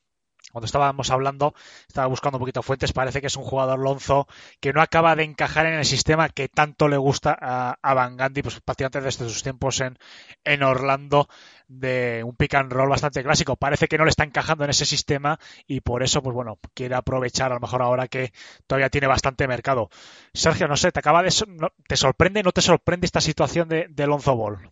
cuando 0.51 0.65
estábamos 0.65 1.09
hablando, 1.11 1.53
estaba 1.87 2.07
buscando 2.07 2.37
un 2.37 2.41
poquito 2.41 2.61
fuentes, 2.61 2.93
parece 2.93 3.21
que 3.21 3.27
es 3.27 3.35
un 3.35 3.43
jugador 3.43 3.79
Lonzo 3.79 4.27
que 4.59 4.73
no 4.73 4.81
acaba 4.81 5.15
de 5.15 5.23
encajar 5.23 5.65
en 5.65 5.75
el 5.75 5.85
sistema 5.85 6.29
que 6.29 6.49
tanto 6.49 6.87
le 6.87 6.97
gusta 6.97 7.37
a, 7.39 7.93
Van 7.93 8.17
Gandhi, 8.17 8.41
pues 8.41 8.59
prácticamente 8.61 9.01
desde 9.01 9.29
sus 9.29 9.43
tiempos 9.43 9.81
en, 9.81 9.97
en 10.43 10.63
Orlando, 10.63 11.27
de 11.67 12.23
un 12.25 12.35
pick 12.35 12.53
and 12.55 12.71
roll 12.71 12.89
bastante 12.89 13.23
clásico. 13.23 13.55
Parece 13.55 13.87
que 13.87 13.97
no 13.97 14.03
le 14.03 14.09
está 14.09 14.23
encajando 14.23 14.63
en 14.65 14.71
ese 14.71 14.85
sistema 14.85 15.39
y 15.67 15.81
por 15.81 16.03
eso, 16.03 16.21
pues 16.21 16.33
bueno, 16.33 16.59
quiere 16.73 16.95
aprovechar 16.95 17.51
a 17.51 17.55
lo 17.55 17.61
mejor 17.61 17.81
ahora 17.81 18.07
que 18.07 18.33
todavía 18.67 18.89
tiene 18.89 19.07
bastante 19.07 19.47
mercado. 19.47 19.89
Sergio, 20.33 20.67
no 20.67 20.75
sé, 20.77 20.91
¿te 20.91 20.99
acaba 20.99 21.23
de 21.23 21.31
te 21.87 21.97
sorprende, 21.97 22.43
no 22.43 22.51
te 22.51 22.61
sorprende 22.61 23.05
esta 23.05 23.21
situación 23.21 23.69
de, 23.69 23.87
de 23.89 24.07
Lonzo 24.07 24.35
Ball? 24.35 24.71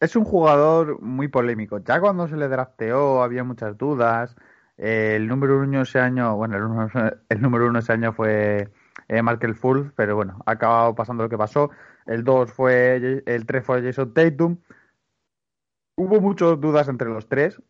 Es 0.00 0.16
un 0.16 0.24
jugador 0.24 1.00
muy 1.00 1.28
polémico. 1.28 1.78
Ya 1.78 2.00
cuando 2.00 2.28
se 2.28 2.36
le 2.36 2.48
drafteó 2.48 3.22
había 3.22 3.44
muchas 3.44 3.76
dudas. 3.78 4.36
el 4.76 5.26
número 5.28 5.58
uno 5.60 5.82
ese 5.82 6.00
año, 6.00 6.36
bueno, 6.36 6.56
el, 7.28 7.40
número 7.40 7.66
uno 7.68 7.78
ese 7.80 7.92
año 7.92 8.12
fue 8.12 8.70
eh, 9.08 9.22
Markel 9.22 9.56
pero 9.96 10.16
bueno, 10.16 10.42
ha 10.46 10.52
acabado 10.52 10.94
pasando 10.94 11.24
lo 11.24 11.28
que 11.30 11.38
pasó. 11.38 11.70
El 12.06 12.24
2 12.24 12.52
fue, 12.52 13.22
el 13.26 13.46
3 13.46 13.64
fue 13.64 13.82
Jason 13.82 14.14
Tatum. 14.14 14.58
Hubo 15.96 16.20
muchas 16.20 16.60
dudas 16.60 16.88
entre 16.88 17.08
los 17.08 17.28
tres 17.28 17.60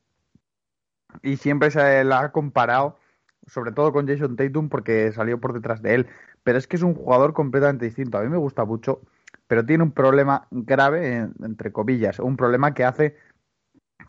y 1.23 1.37
siempre 1.37 1.71
se 1.71 2.05
la 2.05 2.21
ha 2.21 2.33
comparado, 2.33 2.99
sobre 3.47 3.73
todo 3.73 3.93
con 3.93 4.09
Jason 4.09 4.37
Tatum 4.37 4.69
porque 4.69 5.13
salió 5.13 5.41
por 5.41 5.53
detrás 5.53 5.83
de 5.83 5.95
él. 5.95 6.07
Pero 6.43 6.59
es 6.59 6.67
que 6.67 6.77
es 6.77 6.83
un 6.83 6.95
jugador 6.95 7.33
completamente 7.35 7.85
distinto. 7.87 8.19
A 8.19 8.23
mí 8.23 8.29
me 8.29 8.37
gusta 8.37 8.65
mucho 8.65 9.01
pero 9.47 9.65
tiene 9.65 9.85
un 9.85 9.93
problema 9.93 10.49
grave, 10.51 11.29
entre 11.43 11.73
comillas, 11.73 12.19
un 12.19 12.37
problema 12.37 12.75
que 12.75 12.85
hace 12.85 13.17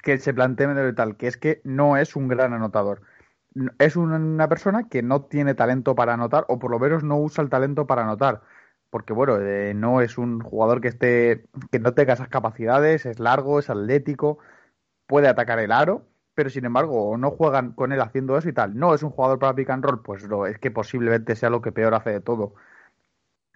que 0.03 0.17
se 0.17 0.33
plantee 0.33 0.67
de 0.67 0.93
tal, 0.93 1.17
que 1.17 1.27
es 1.27 1.37
que 1.37 1.61
no 1.63 1.97
es 1.97 2.15
un 2.15 2.27
gran 2.27 2.53
anotador. 2.53 3.01
Es 3.79 3.95
una 3.95 4.47
persona 4.47 4.87
que 4.89 5.01
no 5.01 5.23
tiene 5.23 5.55
talento 5.55 5.95
para 5.95 6.13
anotar, 6.13 6.45
o 6.49 6.59
por 6.59 6.71
lo 6.71 6.79
menos 6.79 7.03
no 7.03 7.17
usa 7.19 7.43
el 7.43 7.49
talento 7.49 7.87
para 7.87 8.03
anotar. 8.03 8.41
Porque, 8.89 9.13
bueno, 9.13 9.37
eh, 9.39 9.73
no 9.73 10.01
es 10.01 10.17
un 10.17 10.39
jugador 10.41 10.81
que 10.81 10.87
esté, 10.89 11.45
que 11.71 11.79
no 11.79 11.93
tenga 11.93 12.13
esas 12.13 12.29
capacidades, 12.29 13.05
es 13.05 13.19
largo, 13.19 13.59
es 13.59 13.69
atlético, 13.69 14.39
puede 15.07 15.27
atacar 15.27 15.59
el 15.59 15.71
aro, 15.71 16.05
pero 16.35 16.49
sin 16.49 16.65
embargo, 16.65 17.17
no 17.17 17.31
juegan 17.31 17.73
con 17.73 17.91
él 17.91 18.01
haciendo 18.01 18.37
eso 18.37 18.49
y 18.49 18.53
tal. 18.53 18.77
No 18.77 18.93
es 18.93 19.03
un 19.03 19.09
jugador 19.11 19.39
para 19.39 19.55
pick 19.55 19.69
and 19.71 19.83
roll, 19.83 20.01
pues 20.01 20.27
no, 20.29 20.45
es 20.45 20.59
que 20.59 20.71
posiblemente 20.71 21.35
sea 21.35 21.49
lo 21.49 21.61
que 21.61 21.71
peor 21.71 21.95
hace 21.95 22.11
de 22.11 22.21
todo 22.21 22.53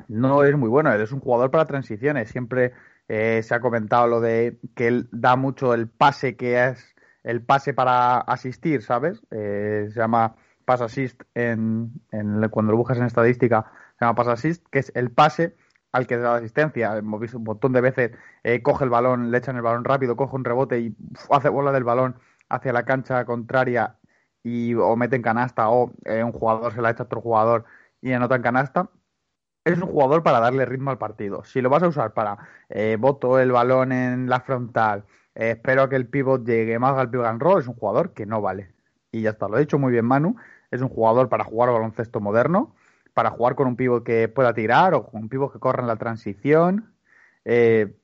no 0.08 0.44
es 0.44 0.56
muy 0.58 0.70
bueno. 0.70 0.92
Él 0.92 1.02
es 1.02 1.12
un 1.12 1.20
jugador 1.20 1.52
para 1.52 1.66
transiciones. 1.66 2.30
Siempre 2.30 2.74
eh, 3.08 3.42
se 3.44 3.54
ha 3.54 3.60
comentado 3.60 4.08
lo 4.08 4.22
de 4.22 4.58
que 4.74 4.88
él 4.88 5.10
da 5.12 5.36
mucho 5.36 5.74
el 5.74 5.90
pase 5.90 6.38
que 6.38 6.64
es 6.64 6.96
el 7.24 7.44
pase 7.44 7.74
para 7.74 8.20
asistir, 8.20 8.84
¿sabes? 8.84 9.22
Eh, 9.32 9.90
se 9.92 10.00
llama 10.00 10.36
pass 10.66 10.82
assist 10.82 11.22
en, 11.36 11.92
cuando 12.50 12.72
lo 12.72 12.78
buscas 12.78 12.98
en 12.98 13.06
estadística, 13.06 13.72
se 14.00 14.06
llama 14.06 14.16
pass 14.16 14.30
assist, 14.30 14.66
que 14.72 14.80
es 14.80 14.92
el 14.96 15.12
pase 15.12 15.56
al 15.92 16.08
que 16.08 16.18
da 16.18 16.32
la 16.32 16.38
asistencia. 16.38 16.98
Hemos 16.98 17.20
visto 17.20 17.38
un 17.38 17.44
montón 17.44 17.74
de 17.74 17.82
veces, 17.82 18.12
eh, 18.44 18.62
coge 18.64 18.86
el 18.86 18.90
balón, 18.90 19.30
le 19.30 19.38
echan 19.40 19.58
el 19.58 19.62
balón 19.62 19.84
rápido, 19.84 20.16
coge 20.16 20.36
un 20.38 20.46
rebote 20.46 20.80
y 20.80 20.96
hace 21.30 21.50
bola 21.50 21.74
del 21.74 21.84
balón 21.84 22.16
hacia 22.48 22.72
la 22.72 22.86
cancha 22.86 23.26
contraria 23.26 23.98
y 24.42 24.74
o 24.76 24.96
mete 24.96 25.18
en 25.18 25.22
canasta 25.22 25.70
o 25.70 25.92
un 26.06 26.32
jugador 26.32 26.74
se 26.74 26.82
la 26.82 26.92
echa 26.92 27.04
a 27.04 27.06
otro 27.08 27.22
jugador 27.22 27.66
y 28.02 28.14
anota 28.14 28.36
en 28.36 28.42
canasta 28.42 28.90
es 29.64 29.78
un 29.80 29.88
jugador 29.88 30.24
para 30.24 30.40
darle 30.40 30.66
ritmo 30.66 30.92
al 30.92 30.98
partido. 30.98 31.44
Si 31.44 31.62
lo 31.62 31.70
vas 31.70 31.84
a 31.84 31.88
usar 31.88 32.14
para 32.14 32.38
eh, 32.70 32.98
voto 33.00 33.40
el 33.40 33.52
balón 33.52 33.92
en 33.92 34.30
la 34.30 34.42
frontal, 34.42 35.06
eh, 35.36 35.52
espero 35.52 35.88
que 35.90 35.96
el 35.96 36.08
pivot 36.08 36.46
llegue 36.46 36.80
más 36.80 36.98
al 36.98 37.10
pivot 37.10 37.28
and 37.28 37.42
roll, 37.42 37.62
es 37.62 37.68
un 37.68 37.76
jugador 37.76 38.14
que 38.14 38.26
no 38.26 38.42
vale. 38.42 38.74
Y 39.12 39.22
ya 39.22 39.32
está, 39.32 39.48
lo 39.48 39.58
he 39.58 39.62
dicho 39.62 39.78
muy 39.80 39.92
bien 39.92 40.06
Manu, 40.06 40.36
es 40.72 40.82
un 40.82 40.90
jugador 40.90 41.30
para 41.30 41.44
jugar 41.44 41.72
baloncesto 41.72 42.20
moderno, 42.22 42.76
para 43.14 43.30
jugar 43.32 43.56
con 43.56 43.68
un 43.68 43.76
pivot 43.76 44.04
que 44.04 44.28
pueda 44.30 44.54
tirar 44.54 44.94
o 44.94 45.06
con 45.06 45.24
un 45.24 45.30
pivot 45.30 45.52
que 45.54 45.60
corra 45.60 45.82
en 45.82 45.88
la 45.88 45.98
transición. 45.98 46.94
Eh, 47.46 47.96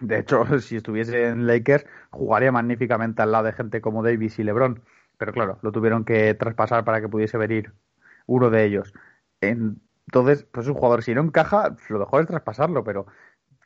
de 0.00 0.18
hecho, 0.18 0.44
si 0.60 0.76
estuviese 0.76 1.28
en 1.28 1.46
Lakers, 1.46 1.86
jugaría 2.10 2.52
magníficamente 2.52 3.22
al 3.22 3.32
lado 3.32 3.44
de 3.44 3.52
gente 3.52 3.80
como 3.80 4.02
Davis 4.02 4.38
y 4.38 4.44
LeBron. 4.44 4.82
Pero 5.18 5.32
claro, 5.32 5.58
lo 5.62 5.72
tuvieron 5.72 6.04
que 6.04 6.34
traspasar 6.34 6.84
para 6.84 7.00
que 7.00 7.08
pudiese 7.08 7.36
venir 7.38 7.74
uno 8.26 8.50
de 8.50 8.64
ellos. 8.64 8.94
Entonces, 10.10 10.44
pues 10.50 10.66
es 10.66 10.70
un 10.70 10.74
jugador, 10.76 11.04
si 11.04 11.14
no 11.14 11.22
encaja, 11.22 11.76
lo 11.88 12.00
mejor 12.00 12.22
es 12.22 12.26
traspasarlo, 12.26 12.82
pero 12.82 13.06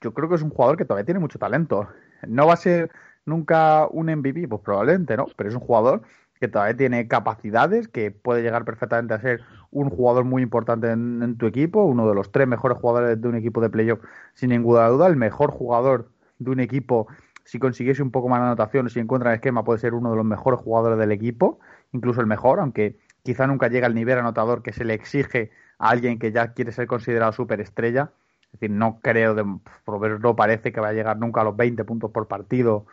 yo 0.03 0.13
creo 0.13 0.29
que 0.29 0.35
es 0.35 0.43
un 0.43 0.51
jugador 0.51 0.77
que 0.77 0.85
todavía 0.85 1.07
tiene 1.07 1.19
mucho 1.19 1.39
talento. 1.39 1.89
No 2.29 2.47
va 2.47 2.53
a 2.53 2.57
ser 2.57 2.91
nunca 3.25 3.89
un 3.91 4.11
MVP, 4.11 4.47
pues 4.47 4.61
probablemente 4.61 5.17
no, 5.17 5.25
pero 5.39 5.49
es 5.49 5.55
un 5.55 5.63
jugador 5.63 6.03
que 6.39 6.49
todavía 6.49 6.77
tiene 6.77 7.09
capacidades, 7.09 7.89
que 7.89 8.11
puede 8.11 8.43
llegar 8.43 8.67
perfectamente 8.67 9.15
a 9.15 9.21
ser 9.21 9.41
un 9.71 9.89
jugador 9.89 10.25
muy 10.25 10.43
importante 10.43 10.91
en, 10.91 11.39
tu 11.39 11.47
equipo, 11.47 11.83
uno 11.83 12.07
de 12.07 12.15
los 12.15 12.31
tres 12.31 12.47
mejores 12.47 12.77
jugadores 12.77 13.19
de 13.19 13.27
un 13.27 13.37
equipo 13.37 13.63
de 13.63 13.71
playoff, 13.71 14.01
sin 14.35 14.51
ninguna 14.51 14.87
duda, 14.89 15.07
el 15.07 15.17
mejor 15.17 15.51
jugador 15.51 16.11
de 16.39 16.51
un 16.51 16.61
equipo, 16.61 17.07
si 17.45 17.59
consiguiese 17.59 18.03
un 18.03 18.11
poco 18.11 18.29
más 18.29 18.41
de 18.41 18.47
anotación, 18.49 18.91
si 18.91 19.01
encuentra 19.01 19.31
el 19.31 19.37
esquema, 19.37 19.65
puede 19.65 19.79
ser 19.79 19.95
uno 19.95 20.11
de 20.11 20.17
los 20.17 20.27
mejores 20.27 20.61
jugadores 20.61 20.99
del 20.99 21.11
equipo, 21.11 21.59
incluso 21.93 22.21
el 22.21 22.27
mejor, 22.27 22.61
aunque 22.61 22.99
quizá 23.23 23.47
nunca 23.47 23.69
llega 23.69 23.87
al 23.87 23.95
nivel 23.95 24.19
anotador 24.19 24.63
que 24.63 24.75
se 24.75 24.85
le 24.85 24.93
exige 24.93 25.51
alguien 25.79 26.19
que 26.19 26.33
ya 26.33 26.53
quiere 26.53 26.73
ser 26.73 26.87
considerado 26.87 27.33
superestrella. 27.33 28.13
Es 28.47 28.61
decir, 28.61 28.71
no 28.71 29.01
creo, 29.01 29.35
de, 29.35 29.45
por 29.85 30.21
no 30.21 30.37
parece 30.37 30.73
que 30.73 30.81
va 30.81 30.89
a 30.89 30.93
llegar 30.93 31.19
nunca 31.19 31.41
a 31.41 31.45
los 31.45 31.57
20 31.57 31.85
puntos 31.85 32.11
por 32.11 32.29
partido 32.29 32.87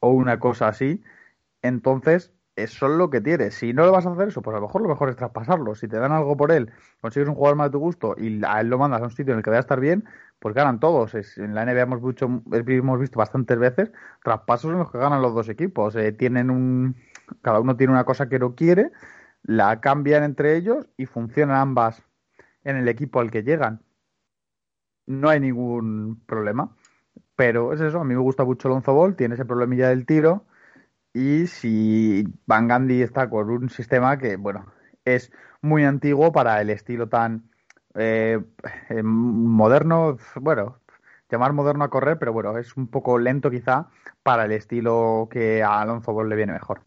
o 0.00 0.10
una 0.10 0.38
cosa 0.38 0.68
así. 0.68 1.02
Entonces, 1.62 2.32
eso 2.56 2.86
es 2.86 2.92
lo 2.92 3.08
que 3.08 3.20
tienes. 3.20 3.54
Si 3.54 3.72
no 3.72 3.84
le 3.84 3.90
vas 3.90 4.04
a 4.06 4.12
hacer 4.12 4.28
eso, 4.28 4.42
pues 4.42 4.54
a 4.54 4.60
lo 4.60 4.66
mejor 4.66 4.82
lo 4.82 4.88
mejor 4.88 5.08
es 5.08 5.16
traspasarlo. 5.16 5.74
Si 5.74 5.88
te 5.88 5.98
dan 5.98 6.12
algo 6.12 6.36
por 6.36 6.52
él, 6.52 6.70
consigues 7.00 7.28
un 7.28 7.34
jugador 7.34 7.56
más 7.56 7.68
de 7.68 7.72
tu 7.72 7.78
gusto 7.78 8.14
y 8.18 8.44
a 8.44 8.60
él 8.60 8.68
lo 8.68 8.78
mandas 8.78 9.00
a 9.00 9.04
un 9.04 9.10
sitio 9.10 9.32
en 9.32 9.38
el 9.38 9.44
que 9.44 9.50
vaya 9.50 9.60
a 9.60 9.62
estar 9.62 9.80
bien, 9.80 10.04
pues 10.38 10.54
ganan 10.54 10.80
todos. 10.80 11.14
en 11.14 11.54
la 11.54 11.64
NBA 11.64 11.82
hemos, 11.82 12.02
mucho, 12.02 12.42
hemos 12.52 13.00
visto 13.00 13.18
bastantes 13.18 13.58
veces 13.58 13.92
traspasos 14.22 14.70
en 14.70 14.78
los 14.78 14.90
que 14.90 14.98
ganan 14.98 15.22
los 15.22 15.34
dos 15.34 15.48
equipos. 15.48 15.96
Eh, 15.96 16.12
tienen 16.12 16.50
un, 16.50 16.96
cada 17.40 17.60
uno 17.60 17.76
tiene 17.76 17.92
una 17.92 18.04
cosa 18.04 18.28
que 18.28 18.38
no 18.38 18.54
quiere 18.54 18.90
la 19.42 19.80
cambian 19.80 20.22
entre 20.24 20.56
ellos 20.56 20.88
y 20.96 21.06
funcionan 21.06 21.56
ambas 21.56 22.02
en 22.64 22.76
el 22.76 22.88
equipo 22.88 23.20
al 23.20 23.30
que 23.30 23.42
llegan. 23.42 23.82
No 25.06 25.28
hay 25.28 25.40
ningún 25.40 26.22
problema. 26.26 26.74
Pero 27.36 27.72
es 27.72 27.80
eso, 27.80 28.00
a 28.00 28.04
mí 28.04 28.14
me 28.14 28.20
gusta 28.20 28.44
mucho 28.44 28.68
Lonzo 28.68 28.94
Ball, 28.94 29.16
tiene 29.16 29.34
ese 29.34 29.44
problemilla 29.44 29.88
del 29.88 30.06
tiro. 30.06 30.44
Y 31.14 31.46
si 31.46 32.24
Van 32.46 32.68
Gandhi 32.68 33.02
está 33.02 33.28
con 33.28 33.50
un 33.50 33.68
sistema 33.68 34.18
que, 34.18 34.36
bueno, 34.36 34.66
es 35.04 35.32
muy 35.60 35.84
antiguo 35.84 36.32
para 36.32 36.60
el 36.60 36.70
estilo 36.70 37.08
tan 37.08 37.50
eh, 37.94 38.40
eh, 38.90 39.02
moderno, 39.02 40.16
bueno, 40.36 40.78
llamar 41.30 41.52
moderno 41.52 41.84
a 41.84 41.90
correr, 41.90 42.18
pero 42.18 42.32
bueno, 42.32 42.56
es 42.58 42.76
un 42.76 42.88
poco 42.88 43.18
lento 43.18 43.50
quizá 43.50 43.88
para 44.22 44.44
el 44.44 44.52
estilo 44.52 45.28
que 45.30 45.62
a 45.62 45.80
Alonso 45.80 46.12
Ball 46.12 46.28
le 46.28 46.36
viene 46.36 46.52
mejor. 46.52 46.82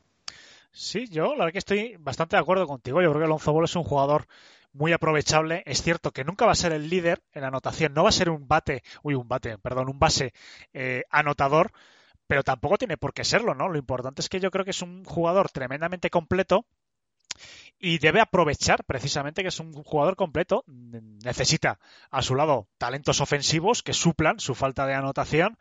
Sí, 0.77 1.07
yo 1.07 1.35
la 1.35 1.45
verdad 1.45 1.53
que 1.53 1.59
estoy 1.59 1.95
bastante 1.99 2.35
de 2.35 2.41
acuerdo 2.41 2.67
contigo. 2.67 3.01
Yo 3.01 3.09
creo 3.09 3.21
que 3.21 3.25
Alonso 3.25 3.53
Ball 3.53 3.63
es 3.63 3.77
un 3.77 3.83
jugador 3.85 4.27
muy 4.73 4.91
aprovechable. 4.91 5.63
Es 5.65 5.81
cierto 5.81 6.11
que 6.11 6.25
nunca 6.25 6.45
va 6.45 6.51
a 6.51 6.55
ser 6.55 6.73
el 6.73 6.89
líder 6.89 7.23
en 7.31 7.45
anotación, 7.45 7.93
no 7.93 8.03
va 8.03 8.09
a 8.09 8.11
ser 8.11 8.29
un 8.29 8.45
bate, 8.45 8.83
uy, 9.01 9.15
un 9.15 9.25
bate, 9.25 9.57
perdón, 9.57 9.87
un 9.87 9.99
base 9.99 10.33
eh, 10.73 11.03
anotador, 11.09 11.71
pero 12.27 12.43
tampoco 12.43 12.77
tiene 12.77 12.97
por 12.97 13.13
qué 13.13 13.23
serlo, 13.23 13.55
¿no? 13.55 13.69
Lo 13.69 13.77
importante 13.77 14.21
es 14.21 14.27
que 14.27 14.41
yo 14.41 14.51
creo 14.51 14.65
que 14.65 14.71
es 14.71 14.81
un 14.81 15.05
jugador 15.05 15.49
tremendamente 15.49 16.09
completo 16.09 16.65
y 17.79 17.99
debe 17.99 18.19
aprovechar 18.19 18.83
precisamente 18.83 19.43
que 19.43 19.49
es 19.49 19.59
un 19.61 19.71
jugador 19.71 20.17
completo. 20.17 20.65
Necesita 20.67 21.79
a 22.11 22.21
su 22.21 22.35
lado 22.35 22.67
talentos 22.77 23.21
ofensivos 23.21 23.81
que 23.81 23.93
suplan 23.93 24.41
su 24.41 24.55
falta 24.55 24.85
de 24.85 24.95
anotación 24.95 25.57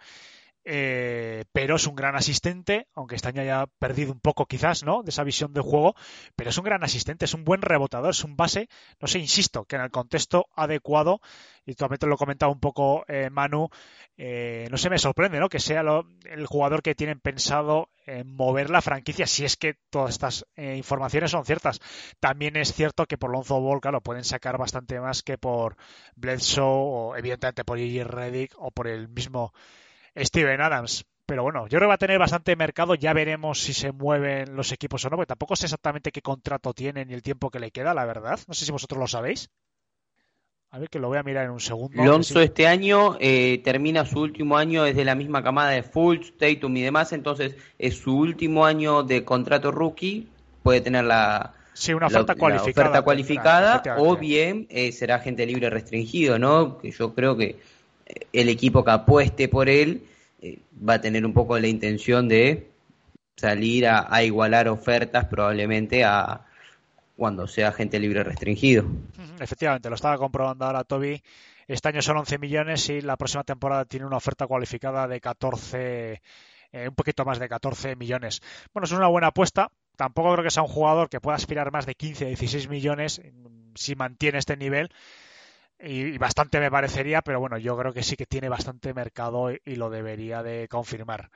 eh, 0.65 1.45
pero 1.53 1.77
es 1.77 1.87
un 1.87 1.95
gran 1.95 2.17
asistente, 2.17 2.89
aunque 2.95 3.17
este 3.17 3.29
haya 3.29 3.67
perdido 3.79 4.13
un 4.13 4.21
poco 4.21 4.47
quizás, 4.47 4.83
¿no? 4.83 5.03
De 5.03 5.11
esa 5.11 5.23
visión 5.25 5.53
de 5.53 5.61
juego, 5.61 5.95
pero 6.37 6.51
es 6.51 6.59
un 6.59 6.65
gran 6.65 6.83
asistente, 6.85 7.27
es 7.27 7.35
un 7.35 7.45
buen 7.45 7.61
rebotador, 7.61 8.11
es 8.11 8.25
un 8.25 8.37
base, 8.37 8.69
no 9.01 9.07
sé, 9.07 9.19
insisto, 9.19 9.65
que 9.65 9.77
en 9.77 9.83
el 9.83 9.91
contexto 9.91 10.47
adecuado, 10.55 11.21
y 11.67 11.75
también 11.75 11.99
te 11.99 12.07
lo 12.07 12.17
comentaba 12.17 12.53
un 12.53 12.61
poco 12.61 13.05
eh, 13.09 13.29
Manu, 13.31 13.69
eh, 14.17 14.67
no 14.71 14.77
sé, 14.79 14.89
me 14.89 14.99
sorprende, 14.99 15.39
¿no? 15.39 15.49
Que 15.49 15.61
sea 15.61 15.83
el 16.25 16.47
jugador 16.47 16.83
que 16.83 16.95
tienen 16.95 17.21
pensado 17.21 17.91
mover 18.27 18.69
la 18.69 18.83
franquicia, 18.83 19.27
si 19.27 19.47
es 19.47 19.57
que 19.57 19.79
todas 19.89 20.11
estas 20.11 20.45
informaciones 20.57 21.31
son 21.31 21.47
ciertas. 21.47 21.81
También 22.21 22.55
es 22.57 22.75
cierto 22.75 23.07
que 23.07 23.17
por 23.17 23.31
Lonzo 23.31 23.59
Ball, 23.61 23.81
claro, 23.81 24.03
pueden 24.03 24.25
sacar 24.25 24.59
bastante 24.59 25.01
más 25.01 25.23
que 25.23 25.39
por 25.39 25.77
Bledsoe, 26.15 26.67
o 26.67 27.17
evidentemente 27.17 27.65
por 27.65 27.79
J.J. 27.79 28.05
Reddick, 28.05 28.55
o 28.59 28.71
por 28.71 28.89
el 28.89 29.09
mismo 29.09 29.55
Steven 30.17 30.61
Adams. 30.61 31.05
Pero 31.27 31.43
bueno, 31.43 31.65
yo 31.65 31.79
creo 31.79 31.81
que 31.83 31.87
va 31.87 31.95
a 31.95 31.99
tener 31.99 32.19
bastante 32.19 32.55
mercado. 32.55 32.95
Ya 32.95 33.13
veremos 33.15 33.61
si 33.61 33.73
se 33.73 33.93
mueven 33.93 34.55
los 34.57 34.73
equipos 34.73 35.05
o 35.05 35.11
no, 35.11 35.17
porque 35.17 35.29
tampoco 35.29 35.57
sé 35.57 35.67
exactamente 35.67 36.13
qué 36.13 36.21
contrato 36.21 36.75
tiene 36.75 37.05
ni 37.07 37.15
el 37.15 37.23
tiempo 37.23 37.51
que 37.51 37.61
le 37.61 37.71
queda, 37.71 37.95
la 37.95 38.05
verdad. 38.05 38.39
No 38.47 38.55
sé 38.55 38.67
si 38.67 38.73
vosotros 38.73 38.99
lo 39.01 39.07
sabéis. 39.07 39.49
A 40.71 40.79
ver, 40.79 40.91
que 40.91 40.99
lo 40.99 41.09
voy 41.09 41.19
a 41.19 41.23
mirar 41.23 41.45
en 41.47 41.53
un 41.53 41.61
segundo. 41.61 42.03
Lonzo 42.05 42.41
este 42.41 42.67
año 42.67 43.17
eh, 43.21 43.63
termina 43.65 44.05
su 44.05 44.21
último 44.21 44.57
año, 44.57 44.85
es 44.85 44.97
de 44.97 45.05
la 45.05 45.15
misma 45.15 45.43
camada 45.43 45.71
de 45.71 45.85
Fultz, 45.85 46.37
Tatum 46.37 46.77
y 46.77 46.83
demás, 46.83 47.13
entonces 47.13 47.55
es 47.79 47.97
su 47.97 48.19
último 48.19 48.67
año 48.67 49.05
de 49.05 49.25
contrato 49.25 49.71
rookie, 49.71 50.27
puede 50.65 50.81
tener 50.81 51.05
la, 51.05 51.55
Sí, 51.75 51.93
una 51.93 52.07
oferta 52.07 52.37
cualificada. 52.37 52.89
oferta 52.89 53.03
cualificada 53.03 53.83
o 53.99 54.17
bien 54.17 54.67
eh, 54.71 54.93
será 54.93 55.19
gente 55.19 55.45
libre 55.45 55.71
restringido, 55.71 56.39
¿no? 56.39 56.79
Que 56.79 56.91
yo 56.93 57.15
creo 57.15 57.37
que 57.37 57.57
el 58.33 58.49
equipo 58.49 58.85
que 58.85 58.91
apueste 58.91 59.49
por 59.49 59.69
él 59.69 60.03
va 60.87 60.95
a 60.95 61.01
tener 61.01 61.25
un 61.25 61.33
poco 61.33 61.59
la 61.59 61.69
intención 61.69 62.29
de 62.29 62.69
salir 63.37 63.87
a 63.89 64.23
igualar 64.23 64.69
ofertas 64.69 65.27
probablemente 65.27 66.05
a, 66.05 66.45
cuando 67.17 67.47
sea 67.47 67.73
gente 67.73 67.99
libre 67.99 68.25
restringido. 68.25 68.85
Efectivamente, 69.41 69.89
lo 69.89 69.95
estaba 69.95 70.19
comprobando 70.19 70.65
ahora 70.65 70.85
Toby. 70.85 71.23
Este 71.67 71.89
año 71.89 72.03
son 72.03 72.19
11 72.19 72.39
millones 72.39 72.89
y 72.91 73.01
la 73.01 73.17
próxima 73.17 73.45
temporada 73.45 73.85
tiene 73.85 74.07
una 74.07 74.17
oferta 74.17 74.47
cualificada 74.47 75.09
de 75.09 75.21
14, 75.21 76.21
eh, 76.73 76.89
un 76.89 76.95
poquito 76.95 77.25
más 77.25 77.39
de 77.39 77.49
14 77.49 77.97
millones. 77.97 78.43
Bueno, 78.73 78.85
es 78.85 78.93
una 78.93 79.09
buena 79.09 79.29
apuesta. 79.29 79.71
Tampoco 79.97 80.33
creo 80.33 80.45
que 80.45 80.51
sea 80.51 80.65
un 80.65 80.69
jugador 80.69 81.09
que 81.09 81.21
pueda 81.21 81.37
aspirar 81.37 81.71
más 81.71 81.87
de 81.87 81.95
15, 81.95 82.27
16 82.27 82.69
millones 82.69 83.21
mm, 83.21 83.75
si 83.77 83.95
mantiene 83.95 84.39
este 84.39 84.57
nivel. 84.57 84.91
Y, 85.79 86.17
bastante 86.19 86.61
me 86.61 86.71
parecería, 86.71 87.23
pero 87.23 87.41
bueno, 87.41 87.59
yo 87.59 87.77
creo 87.77 87.93
que 87.93 88.03
sí 88.03 88.17
que 88.17 88.27
tiene 88.27 88.49
bastante 88.49 88.95
mercado 88.95 89.51
y 89.51 89.77
lo 89.77 89.91
debería 89.91 90.43
de 90.43 90.69
confirmar. 90.69 91.31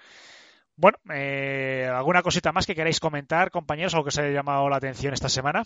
Bueno, 0.77 0.97
eh, 1.13 1.91
¿alguna 1.93 2.23
cosita 2.23 2.53
más 2.53 2.65
que 2.65 2.77
queráis 2.77 3.01
comentar, 3.01 3.51
compañeros, 3.51 3.95
o 3.95 4.05
que 4.05 4.09
os 4.09 4.19
haya 4.19 4.31
llamado 4.31 4.69
la 4.69 4.77
atención 4.77 5.13
esta 5.13 5.29
semana? 5.29 5.65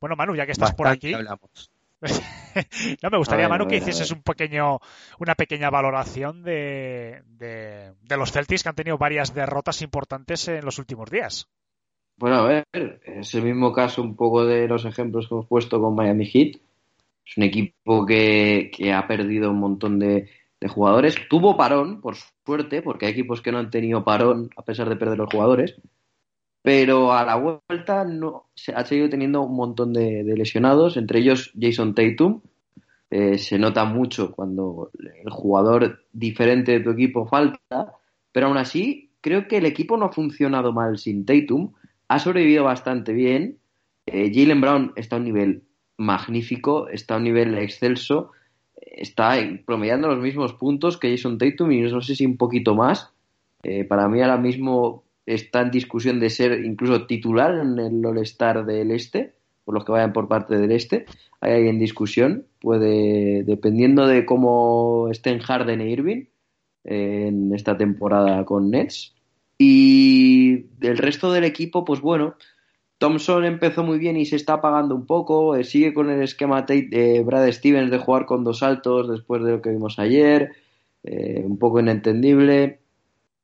Bueno, 0.00 0.16
Manu, 0.16 0.34
ya 0.34 0.46
que 0.46 0.52
estás 0.52 0.74
por 0.74 0.88
aquí. 0.88 1.12
no, 3.02 3.10
me 3.10 3.18
gustaría, 3.18 3.48
Manu, 3.48 3.66
que 3.66 3.76
hicieses 3.76 4.10
un 4.10 4.22
pequeño, 4.22 4.78
una 5.18 5.34
pequeña 5.34 5.68
valoración 5.68 6.42
de, 6.42 7.22
de, 7.26 8.16
los 8.16 8.32
Celtics 8.32 8.62
que 8.62 8.68
han 8.68 8.74
tenido 8.74 8.96
varias 8.98 9.34
derrotas 9.34 9.82
importantes 9.82 10.48
en 10.48 10.64
los 10.64 10.78
últimos 10.78 11.10
días. 11.10 11.48
Bueno, 12.16 12.36
a 12.36 12.46
ver, 12.46 12.64
es 13.04 13.34
el 13.34 13.42
mismo 13.42 13.72
caso 13.72 14.02
un 14.02 14.16
poco 14.16 14.44
de 14.44 14.66
los 14.66 14.84
ejemplos 14.84 15.28
que 15.28 15.34
hemos 15.34 15.46
puesto 15.46 15.80
con 15.80 15.94
Miami 15.94 16.26
Heat. 16.26 16.56
Es 17.28 17.36
un 17.36 17.42
equipo 17.42 18.06
que 18.06 18.70
ha 18.94 19.06
perdido 19.06 19.50
un 19.50 19.60
montón 19.60 19.98
de, 19.98 20.28
de 20.60 20.68
jugadores. 20.68 21.16
Tuvo 21.28 21.56
parón, 21.56 22.00
por 22.00 22.16
suerte, 22.44 22.82
porque 22.82 23.06
hay 23.06 23.12
equipos 23.12 23.40
que 23.40 23.52
no 23.52 23.58
han 23.58 23.70
tenido 23.70 24.04
parón 24.04 24.50
a 24.56 24.62
pesar 24.62 24.88
de 24.88 24.96
perder 24.96 25.18
los 25.18 25.30
jugadores. 25.30 25.76
Pero 26.62 27.12
a 27.12 27.24
la 27.24 27.36
vuelta 27.36 28.04
no, 28.04 28.46
se 28.54 28.72
ha 28.72 28.84
seguido 28.84 29.08
teniendo 29.08 29.42
un 29.42 29.56
montón 29.56 29.92
de, 29.92 30.24
lesionados, 30.24 30.96
entre 30.96 31.20
ellos 31.20 31.52
Jason 31.58 31.94
Tatum. 31.94 32.40
Eh, 33.10 33.38
se 33.38 33.58
nota 33.58 33.84
mucho 33.84 34.32
cuando 34.32 34.90
el 34.98 35.30
jugador 35.30 36.00
diferente 36.12 36.72
de 36.72 36.80
tu 36.80 36.90
equipo 36.90 37.26
falta, 37.26 37.94
pero 38.32 38.48
aún 38.48 38.58
así 38.58 39.12
creo 39.22 39.48
que 39.48 39.56
el 39.56 39.64
equipo 39.64 39.96
no 39.96 40.06
ha 40.06 40.12
funcionado 40.12 40.72
mal 40.72 40.98
sin 40.98 41.24
Tatum. 41.24 41.72
Ha 42.08 42.18
sobrevivido 42.18 42.64
bastante 42.64 43.12
bien. 43.12 43.58
Eh, 44.06 44.30
Jalen 44.34 44.60
Brown 44.60 44.92
está 44.96 45.16
a 45.16 45.18
un 45.20 45.24
nivel 45.24 45.62
magnífico, 45.98 46.88
está 46.88 47.14
a 47.14 47.16
un 47.18 47.24
nivel 47.24 47.58
excelso 47.58 48.32
está 48.98 49.38
promediando 49.64 50.08
los 50.08 50.18
mismos 50.18 50.52
puntos 50.54 50.98
que 50.98 51.10
Jason 51.10 51.38
Tatum 51.38 51.72
y 51.72 51.80
no 51.82 52.00
sé 52.00 52.14
si 52.14 52.26
un 52.26 52.36
poquito 52.36 52.74
más. 52.74 53.12
Eh, 53.62 53.84
para 53.84 54.08
mí 54.08 54.20
ahora 54.20 54.36
mismo 54.36 55.04
está 55.26 55.62
en 55.62 55.70
discusión 55.70 56.20
de 56.20 56.30
ser 56.30 56.64
incluso 56.64 57.06
titular 57.06 57.54
en 57.54 57.78
el 57.78 58.04
All-Star 58.04 58.64
del 58.64 58.90
Este, 58.90 59.34
por 59.64 59.74
los 59.74 59.84
que 59.84 59.92
vayan 59.92 60.12
por 60.12 60.28
parte 60.28 60.56
del 60.56 60.72
Este. 60.72 61.06
Hay 61.40 61.68
en 61.68 61.78
discusión, 61.78 62.46
puede, 62.60 63.44
dependiendo 63.44 64.06
de 64.06 64.24
cómo 64.24 65.08
estén 65.10 65.38
Harden 65.38 65.80
e 65.80 65.90
Irving 65.90 66.24
eh, 66.84 67.26
en 67.28 67.54
esta 67.54 67.76
temporada 67.76 68.44
con 68.44 68.70
Nets. 68.70 69.14
Y 69.58 70.66
del 70.78 70.98
resto 70.98 71.32
del 71.32 71.44
equipo, 71.44 71.84
pues 71.84 72.00
bueno, 72.00 72.36
Thompson 72.98 73.44
empezó 73.44 73.84
muy 73.84 73.98
bien 73.98 74.16
y 74.16 74.26
se 74.26 74.36
está 74.36 74.54
apagando 74.54 74.94
un 74.94 75.06
poco. 75.06 75.56
Eh, 75.56 75.64
sigue 75.64 75.94
con 75.94 76.10
el 76.10 76.22
esquema 76.22 76.62
de 76.62 77.22
Brad 77.24 77.50
Stevens 77.52 77.90
de 77.90 77.98
jugar 77.98 78.26
con 78.26 78.44
dos 78.44 78.58
saltos 78.58 79.08
después 79.08 79.42
de 79.44 79.52
lo 79.52 79.62
que 79.62 79.70
vimos 79.70 79.98
ayer. 79.98 80.52
Eh, 81.04 81.42
un 81.44 81.58
poco 81.58 81.80
inentendible. 81.80 82.80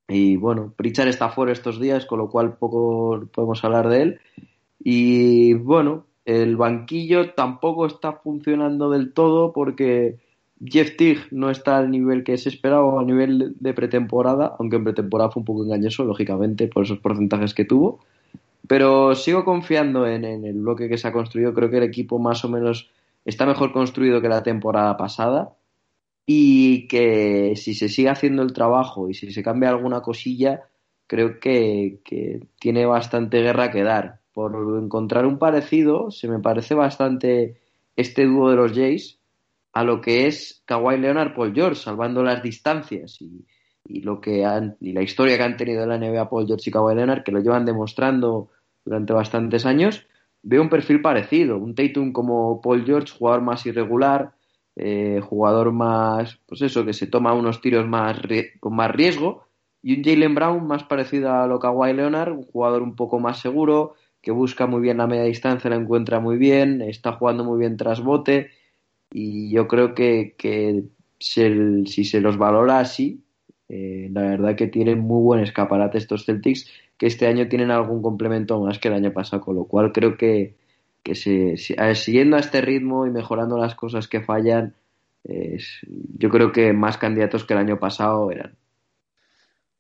Y 0.09 0.37
bueno, 0.37 0.75
Pritchard 0.77 1.09
está 1.09 1.31
fuera 1.31 1.53
estos 1.53 1.81
días, 1.81 2.05
con 2.05 2.19
lo 2.19 2.29
cual 2.29 2.57
poco 2.59 3.29
podemos 3.33 3.65
hablar 3.65 3.89
de 3.89 4.03
él. 4.03 4.21
Y 4.79 5.55
bueno, 5.55 6.07
el 6.25 6.57
banquillo 6.57 7.31
tampoco 7.35 7.87
está 7.87 8.13
funcionando 8.13 8.91
del 8.91 9.13
todo 9.15 9.53
porque 9.53 10.19
Jeff 10.63 10.97
Tigg 10.97 11.29
no 11.31 11.51
está 11.51 11.79
al 11.79 11.91
nivel 11.91 12.25
que 12.25 12.37
se 12.39 12.49
esperaba, 12.49 13.01
a 13.01 13.05
nivel 13.05 13.55
de 13.61 13.75
pretemporada, 13.75 14.57
aunque 14.59 14.77
en 14.77 14.85
pretemporada 14.85 15.31
fue 15.31 15.41
un 15.41 15.47
poco 15.47 15.65
engañoso, 15.65 16.05
lógicamente, 16.05 16.69
por 16.69 16.85
esos 16.85 16.99
porcentajes 16.99 17.55
que 17.55 17.65
tuvo. 17.65 18.01
Pero 18.67 19.15
sigo 19.15 19.45
confiando 19.45 20.07
en, 20.07 20.25
el 20.25 20.55
bloque 20.55 20.89
que 20.89 20.97
se 20.97 21.09
ha 21.09 21.13
construido. 21.13 21.53
Creo 21.53 21.71
que 21.71 21.79
el 21.79 21.83
equipo 21.83 22.19
más 22.19 22.45
o 22.45 22.49
menos 22.49 22.91
está 23.25 23.47
mejor 23.47 23.73
construido 23.73 24.21
que 24.21 24.29
la 24.29 24.43
temporada 24.43 24.97
pasada. 24.97 25.55
Y 26.27 26.89
que 26.89 27.55
si 27.57 27.75
se 27.75 27.91
sigue 27.91 28.09
haciendo 28.09 28.43
el 28.43 28.55
trabajo 28.55 29.11
y 29.11 29.15
si 29.15 29.31
se 29.33 29.43
cambia 29.43 29.69
alguna 29.69 30.01
cosilla, 30.01 30.63
creo 31.07 31.39
que, 31.39 32.01
tiene 32.59 32.87
bastante 32.87 33.43
guerra 33.43 33.71
que 33.71 33.83
dar. 33.83 34.21
Por 34.33 34.55
encontrar 34.83 35.27
un 35.27 35.39
parecido, 35.39 36.11
se 36.11 36.29
me 36.29 36.41
parece 36.41 36.75
bastante 36.75 37.61
este 37.95 38.25
dúo 38.25 38.51
de 38.51 38.57
los 38.57 38.73
Jays 38.73 39.21
a 39.73 39.85
lo 39.85 40.01
que 40.01 40.27
es 40.27 40.63
Kawhi 40.65 40.99
Leonard 40.99 41.35
Paul 41.35 41.53
George, 41.55 41.81
salvando 41.81 42.23
las 42.23 42.43
distancias 42.43 43.21
y, 43.21 43.45
y 43.85 44.01
lo 44.01 44.21
que 44.21 44.45
han, 44.45 44.77
y 44.81 44.93
la 44.93 45.03
historia 45.03 45.37
que 45.37 45.43
han 45.43 45.57
tenido 45.57 45.83
en 45.83 45.89
la 45.91 45.99
NBA 45.99 46.29
Paul 46.31 46.47
George 46.47 46.71
y 46.71 46.73
Kawhi 46.73 46.95
Leonard, 46.95 47.23
que 47.23 47.33
lo 47.33 47.41
llevan 47.41 47.65
demostrando 47.65 48.51
durante 48.85 49.13
bastantes 49.13 49.67
años, 49.67 50.07
veo 50.43 50.63
un 50.63 50.69
perfil 50.69 51.01
parecido. 51.01 51.59
Un 51.59 51.75
Tatum 51.75 52.13
como 52.13 52.61
Paul 52.61 52.85
George, 52.85 53.13
jugador 53.17 53.43
más 53.43 53.65
irregular, 53.67 54.33
eh, 54.77 55.21
jugador 55.23 55.73
más, 55.73 56.41
pues 56.47 56.63
eso, 56.63 56.85
que 56.85 56.93
se 56.93 57.07
toma 57.07 57.33
unos 57.33 57.61
tiros 57.61 57.87
más 57.87 58.19
con 58.61 58.75
más 58.75 58.91
riesgo, 58.91 59.45
y 59.83 59.99
un 59.99 60.05
Jalen 60.05 60.35
Brown 60.35 60.67
más 60.67 60.85
parecido 60.85 61.33
a 61.33 61.47
lo 61.47 61.61
Leonard, 61.93 62.33
un 62.33 62.43
jugador 62.43 62.83
un 62.83 62.97
poco 62.97 63.21
más 63.21 63.41
seguro, 63.41 63.95
que 64.21 64.31
busca 64.31 64.67
muy 64.67 64.81
bien 64.81 64.97
la 64.97 65.07
media 65.07 65.25
distancia, 65.25 65.71
la 65.71 65.77
encuentra 65.77 66.19
muy 66.21 66.39
bien, 66.39 66.81
está 66.81 67.13
jugando 67.13 67.45
muy 67.45 67.59
bien 67.59 67.77
tras 67.77 68.01
bote, 68.03 68.51
y 69.13 69.51
yo 69.51 69.69
creo 69.69 69.95
que, 69.95 70.35
que 70.39 70.85
si 71.21 72.05
se 72.05 72.21
los 72.21 72.37
valora 72.39 72.81
así, 72.81 73.23
eh, 73.69 74.09
la 74.13 74.23
verdad 74.23 74.57
que 74.57 74.67
tienen 74.67 75.01
muy 75.01 75.23
buen 75.23 75.41
escaparate 75.41 75.99
estos 75.99 76.25
Celtics, 76.25 76.69
que 76.97 77.07
este 77.07 77.27
año 77.27 77.49
tienen 77.49 77.71
algún 77.71 78.03
complemento 78.03 78.61
más 78.61 78.79
que 78.79 78.89
el 78.89 78.95
año 78.95 79.13
pasado, 79.13 79.43
con 79.43 79.57
lo 79.57 79.65
cual 79.65 79.93
creo 79.93 80.17
que, 80.17 80.57
que 81.03 81.15
se, 81.15 81.57
siguiendo 81.95 82.37
a 82.37 82.41
este 82.41 82.61
ritmo 82.61 83.07
y 83.07 83.11
mejorando 83.11 83.59
las 83.59 83.75
cosas 83.75 84.09
que 84.09 84.21
fallan, 84.21 84.75
yo 85.25 86.29
creo 86.29 86.53
que 86.53 86.73
más 86.73 86.99
candidatos 86.99 87.45
que 87.45 87.55
el 87.55 87.61
año 87.61 87.79
pasado 87.79 88.31
eran. 88.31 88.57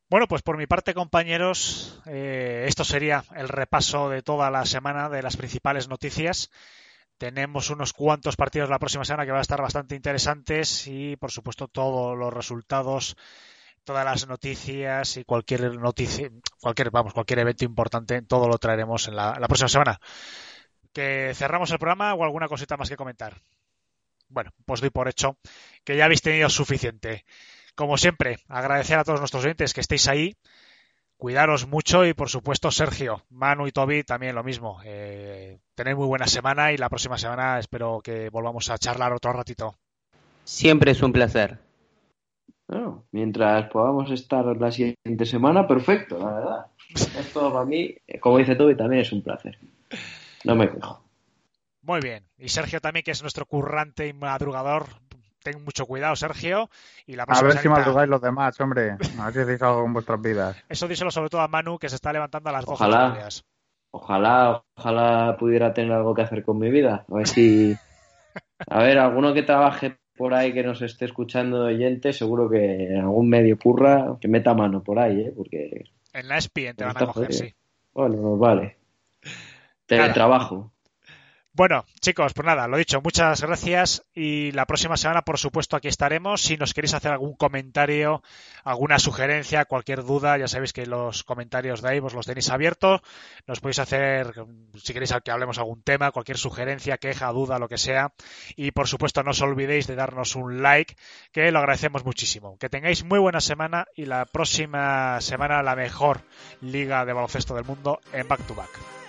Bueno, 0.08 0.28
pues 0.28 0.42
por 0.42 0.56
mi 0.56 0.66
parte, 0.66 0.94
compañeros, 0.94 2.00
eh, 2.06 2.64
esto 2.68 2.84
sería 2.84 3.24
el 3.34 3.48
repaso 3.48 4.08
de 4.10 4.22
toda 4.22 4.50
la 4.50 4.64
semana 4.64 5.08
de 5.08 5.22
las 5.22 5.36
principales 5.36 5.88
noticias. 5.88 6.50
Tenemos 7.18 7.70
unos 7.70 7.92
cuantos 7.92 8.36
partidos 8.36 8.68
la 8.68 8.78
próxima 8.78 9.04
semana 9.04 9.24
que 9.24 9.32
van 9.32 9.38
a 9.38 9.42
estar 9.42 9.60
bastante 9.60 9.96
interesantes 9.96 10.86
y, 10.86 11.16
por 11.16 11.30
supuesto, 11.30 11.68
todos 11.68 12.16
los 12.16 12.32
resultados 12.32 13.16
todas 13.84 14.04
las 14.04 14.26
noticias 14.26 15.16
y 15.16 15.24
cualquier 15.24 15.78
noticia, 15.78 16.30
cualquier, 16.60 16.90
vamos, 16.90 17.12
cualquier 17.12 17.40
evento 17.40 17.64
importante, 17.64 18.22
todo 18.22 18.48
lo 18.48 18.58
traeremos 18.58 19.06
en 19.08 19.16
la, 19.16 19.34
próxima 19.46 19.68
semana. 19.68 20.00
¿Que 20.92 21.32
cerramos 21.34 21.70
el 21.70 21.78
programa 21.78 22.14
o 22.14 22.24
alguna 22.24 22.48
cosita 22.48 22.76
más 22.76 22.88
que 22.88 22.96
comentar? 22.96 23.40
Bueno, 24.28 24.50
pues 24.64 24.80
doy 24.80 24.90
por 24.90 25.08
hecho 25.08 25.36
que 25.84 25.96
ya 25.96 26.06
habéis 26.06 26.22
tenido 26.22 26.48
suficiente. 26.48 27.24
Como 27.74 27.98
siempre, 27.98 28.38
agradecer 28.48 28.98
a 28.98 29.04
todos 29.04 29.20
nuestros 29.20 29.44
oyentes 29.44 29.74
que 29.74 29.80
estéis 29.80 30.08
ahí. 30.08 30.36
Cuidaros 31.16 31.66
mucho 31.66 32.04
y, 32.04 32.14
por 32.14 32.28
supuesto, 32.28 32.70
Sergio, 32.70 33.22
Manu 33.30 33.66
y 33.66 33.72
Toby 33.72 34.02
también 34.02 34.34
lo 34.34 34.42
mismo. 34.42 34.80
Eh, 34.84 35.58
tenéis 35.74 35.96
muy 35.96 36.06
buena 36.06 36.26
semana 36.26 36.72
y 36.72 36.76
la 36.76 36.88
próxima 36.88 37.18
semana 37.18 37.58
espero 37.58 38.00
que 38.02 38.30
volvamos 38.30 38.70
a 38.70 38.78
charlar 38.78 39.12
otro 39.12 39.32
ratito. 39.32 39.76
Siempre 40.44 40.92
es 40.92 41.02
un 41.02 41.12
placer. 41.12 41.58
Bueno, 42.66 43.04
mientras 43.12 43.68
podamos 43.70 44.10
estar 44.10 44.44
la 44.56 44.70
siguiente 44.70 45.26
semana, 45.26 45.66
perfecto, 45.66 46.18
la 46.18 46.32
verdad. 46.32 46.66
Esto 46.94 47.52
para 47.52 47.64
mí, 47.64 47.94
como 48.20 48.38
dice 48.38 48.56
Toby, 48.56 48.76
también 48.76 49.02
es 49.02 49.12
un 49.12 49.22
placer. 49.22 49.58
No 50.44 50.54
me 50.54 50.70
quejo. 50.70 51.02
Muy 51.82 52.00
bien. 52.00 52.24
Y 52.38 52.48
Sergio 52.48 52.80
también, 52.80 53.04
que 53.04 53.10
es 53.10 53.20
nuestro 53.20 53.44
currante 53.44 54.06
y 54.06 54.14
madrugador, 54.14 54.86
ten 55.42 55.62
mucho 55.62 55.86
cuidado, 55.86 56.16
Sergio. 56.16 56.70
Y 57.06 57.14
la 57.14 57.24
A 57.24 57.42
ver 57.42 57.58
si 57.58 57.68
madrugáis 57.68 58.08
los 58.08 58.22
demás, 58.22 58.58
hombre. 58.60 58.92
A 59.18 59.24
ver 59.26 59.34
si 59.34 59.40
hacéis 59.40 59.62
algo 59.62 59.84
en 59.84 59.92
vuestras 59.92 60.20
vidas. 60.20 60.56
Eso 60.68 60.88
díselo 60.88 61.10
sobre 61.10 61.28
todo 61.28 61.42
a 61.42 61.48
Manu, 61.48 61.78
que 61.78 61.90
se 61.90 61.96
está 61.96 62.12
levantando 62.12 62.48
a 62.48 62.52
las 62.52 62.64
12 62.64 62.82
Ojalá. 62.82 63.28
Ojalá, 63.90 64.64
ojalá 64.74 65.36
pudiera 65.38 65.72
tener 65.72 65.92
algo 65.92 66.14
que 66.14 66.22
hacer 66.22 66.42
con 66.44 66.58
mi 66.58 66.70
vida. 66.70 67.04
A 67.08 67.14
ver 67.14 67.28
si. 67.28 67.76
A 68.66 68.82
ver, 68.82 68.98
alguno 68.98 69.34
que 69.34 69.42
trabaje 69.42 69.98
por 70.16 70.34
ahí 70.34 70.52
que 70.52 70.62
nos 70.62 70.82
esté 70.82 71.06
escuchando 71.06 71.64
oyente, 71.64 72.12
seguro 72.12 72.48
que 72.48 72.88
en 72.88 73.00
algún 73.00 73.28
medio 73.28 73.58
curra, 73.58 74.16
que 74.20 74.28
meta 74.28 74.54
mano 74.54 74.82
por 74.82 74.98
ahí, 74.98 75.20
¿eh? 75.20 75.32
Porque. 75.36 75.84
En 76.12 76.28
la 76.28 76.38
ESPN 76.38 76.76
te 76.76 76.84
van 76.84 76.96
a 76.96 77.06
coger, 77.06 77.26
jodido. 77.26 77.44
sí. 77.44 77.54
Bueno, 77.92 78.36
vale. 78.36 78.76
Teletrabajo. 79.86 80.72
Bueno, 81.56 81.84
chicos, 82.00 82.32
pues 82.34 82.44
nada, 82.44 82.66
lo 82.66 82.76
dicho, 82.76 83.00
muchas 83.00 83.40
gracias 83.40 84.02
y 84.12 84.50
la 84.50 84.66
próxima 84.66 84.96
semana, 84.96 85.22
por 85.22 85.38
supuesto, 85.38 85.76
aquí 85.76 85.86
estaremos. 85.86 86.42
Si 86.42 86.56
nos 86.56 86.74
queréis 86.74 86.94
hacer 86.94 87.12
algún 87.12 87.36
comentario, 87.36 88.24
alguna 88.64 88.98
sugerencia, 88.98 89.64
cualquier 89.64 90.02
duda, 90.02 90.36
ya 90.36 90.48
sabéis 90.48 90.72
que 90.72 90.84
los 90.84 91.22
comentarios 91.22 91.80
de 91.80 91.90
ahí 91.90 92.00
vos 92.00 92.12
los 92.12 92.26
tenéis 92.26 92.50
abiertos. 92.50 93.02
Nos 93.46 93.60
podéis 93.60 93.78
hacer, 93.78 94.34
si 94.82 94.92
queréis 94.92 95.14
que 95.24 95.30
hablemos 95.30 95.58
algún 95.58 95.80
tema, 95.84 96.10
cualquier 96.10 96.38
sugerencia, 96.38 96.98
queja, 96.98 97.30
duda, 97.30 97.60
lo 97.60 97.68
que 97.68 97.78
sea. 97.78 98.12
Y 98.56 98.72
por 98.72 98.88
supuesto, 98.88 99.22
no 99.22 99.30
os 99.30 99.40
olvidéis 99.40 99.86
de 99.86 99.94
darnos 99.94 100.34
un 100.34 100.60
like, 100.60 100.96
que 101.30 101.52
lo 101.52 101.60
agradecemos 101.60 102.04
muchísimo. 102.04 102.58
Que 102.58 102.68
tengáis 102.68 103.04
muy 103.04 103.20
buena 103.20 103.40
semana 103.40 103.86
y 103.94 104.06
la 104.06 104.24
próxima 104.24 105.20
semana 105.20 105.62
la 105.62 105.76
mejor 105.76 106.22
liga 106.60 107.04
de 107.04 107.12
baloncesto 107.12 107.54
del 107.54 107.64
mundo 107.64 108.00
en 108.12 108.26
Back 108.26 108.44
to 108.44 108.56
Back. 108.56 109.03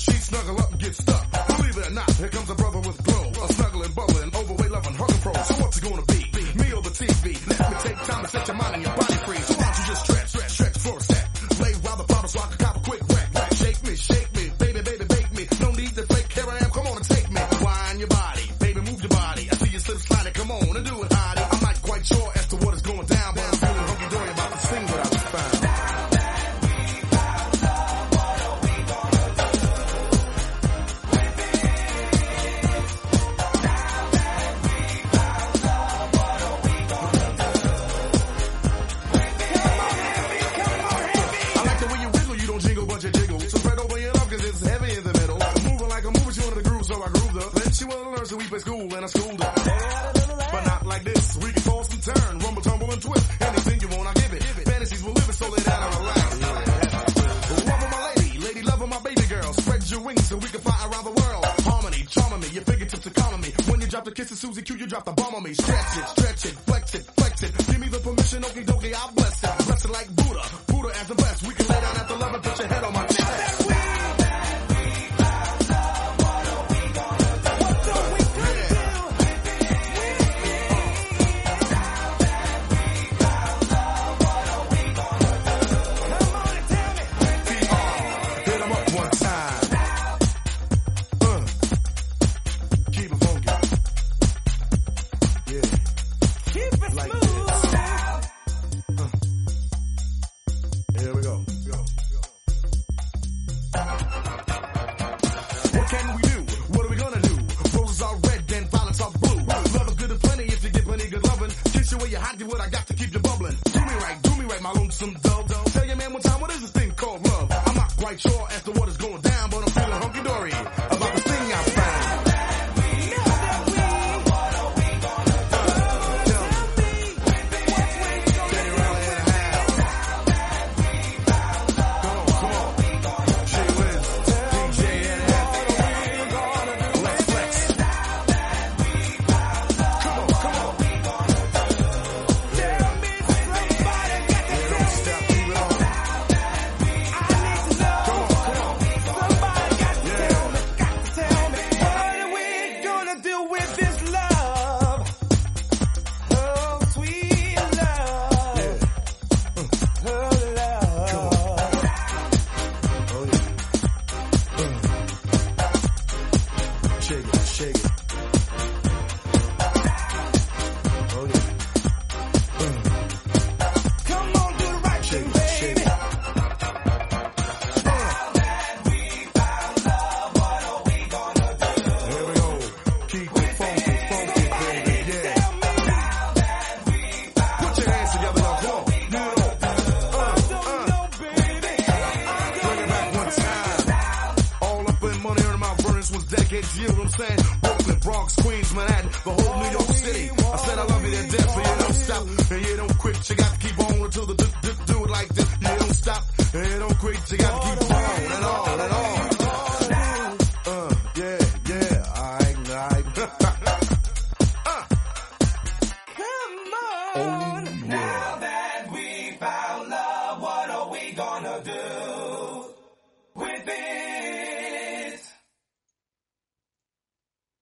Sheets, 0.00 0.26
snuggle 0.26 0.58
up 0.58 0.70
and 0.70 0.80
get 0.80 0.94
stuck. 0.94 1.24
Believe 1.56 1.76
it 1.76 1.86
or 1.86 1.94
not, 1.94 2.10
here 2.16 2.28
comes 2.28 2.50
a 2.50 2.54
brother 2.54 2.80
with 2.80 3.04
glow. 3.04 3.44
A 3.44 3.52
snuggling, 3.52 3.92
bubbling, 3.92 4.30
overweight, 4.34 4.70
loving, 4.70 4.94
hugging 4.94 5.20
pro. 5.20 5.32
So 5.32 5.54
what's 5.60 5.76
it 5.78 5.84
gonna 5.84 6.06
be? 6.06 6.20
Me 6.60 6.72
or 6.72 6.82
the 6.82 6.94
TV? 7.00 7.24
Let 7.48 7.70
me 7.70 7.76
take 7.84 7.98
time 8.08 8.22
to 8.24 8.28
set 8.28 8.48
your 8.48 8.56
mind 8.56 8.74
and 8.74 8.82
your 8.84 8.96
body 8.96 9.14
free. 9.26 9.38
So 9.38 9.54
why 9.54 9.64
don't 9.64 9.78
you 9.78 9.86
just 9.92 10.04
stretch, 10.04 10.28
stretch, 10.28 10.50
stretch 10.50 10.78
for 10.78 10.96
a 10.96 11.00
sec. 11.00 11.60
Lay 11.60 11.72
while 11.84 11.96
the 11.96 12.04
bottle 12.04 12.28
so 12.28 12.59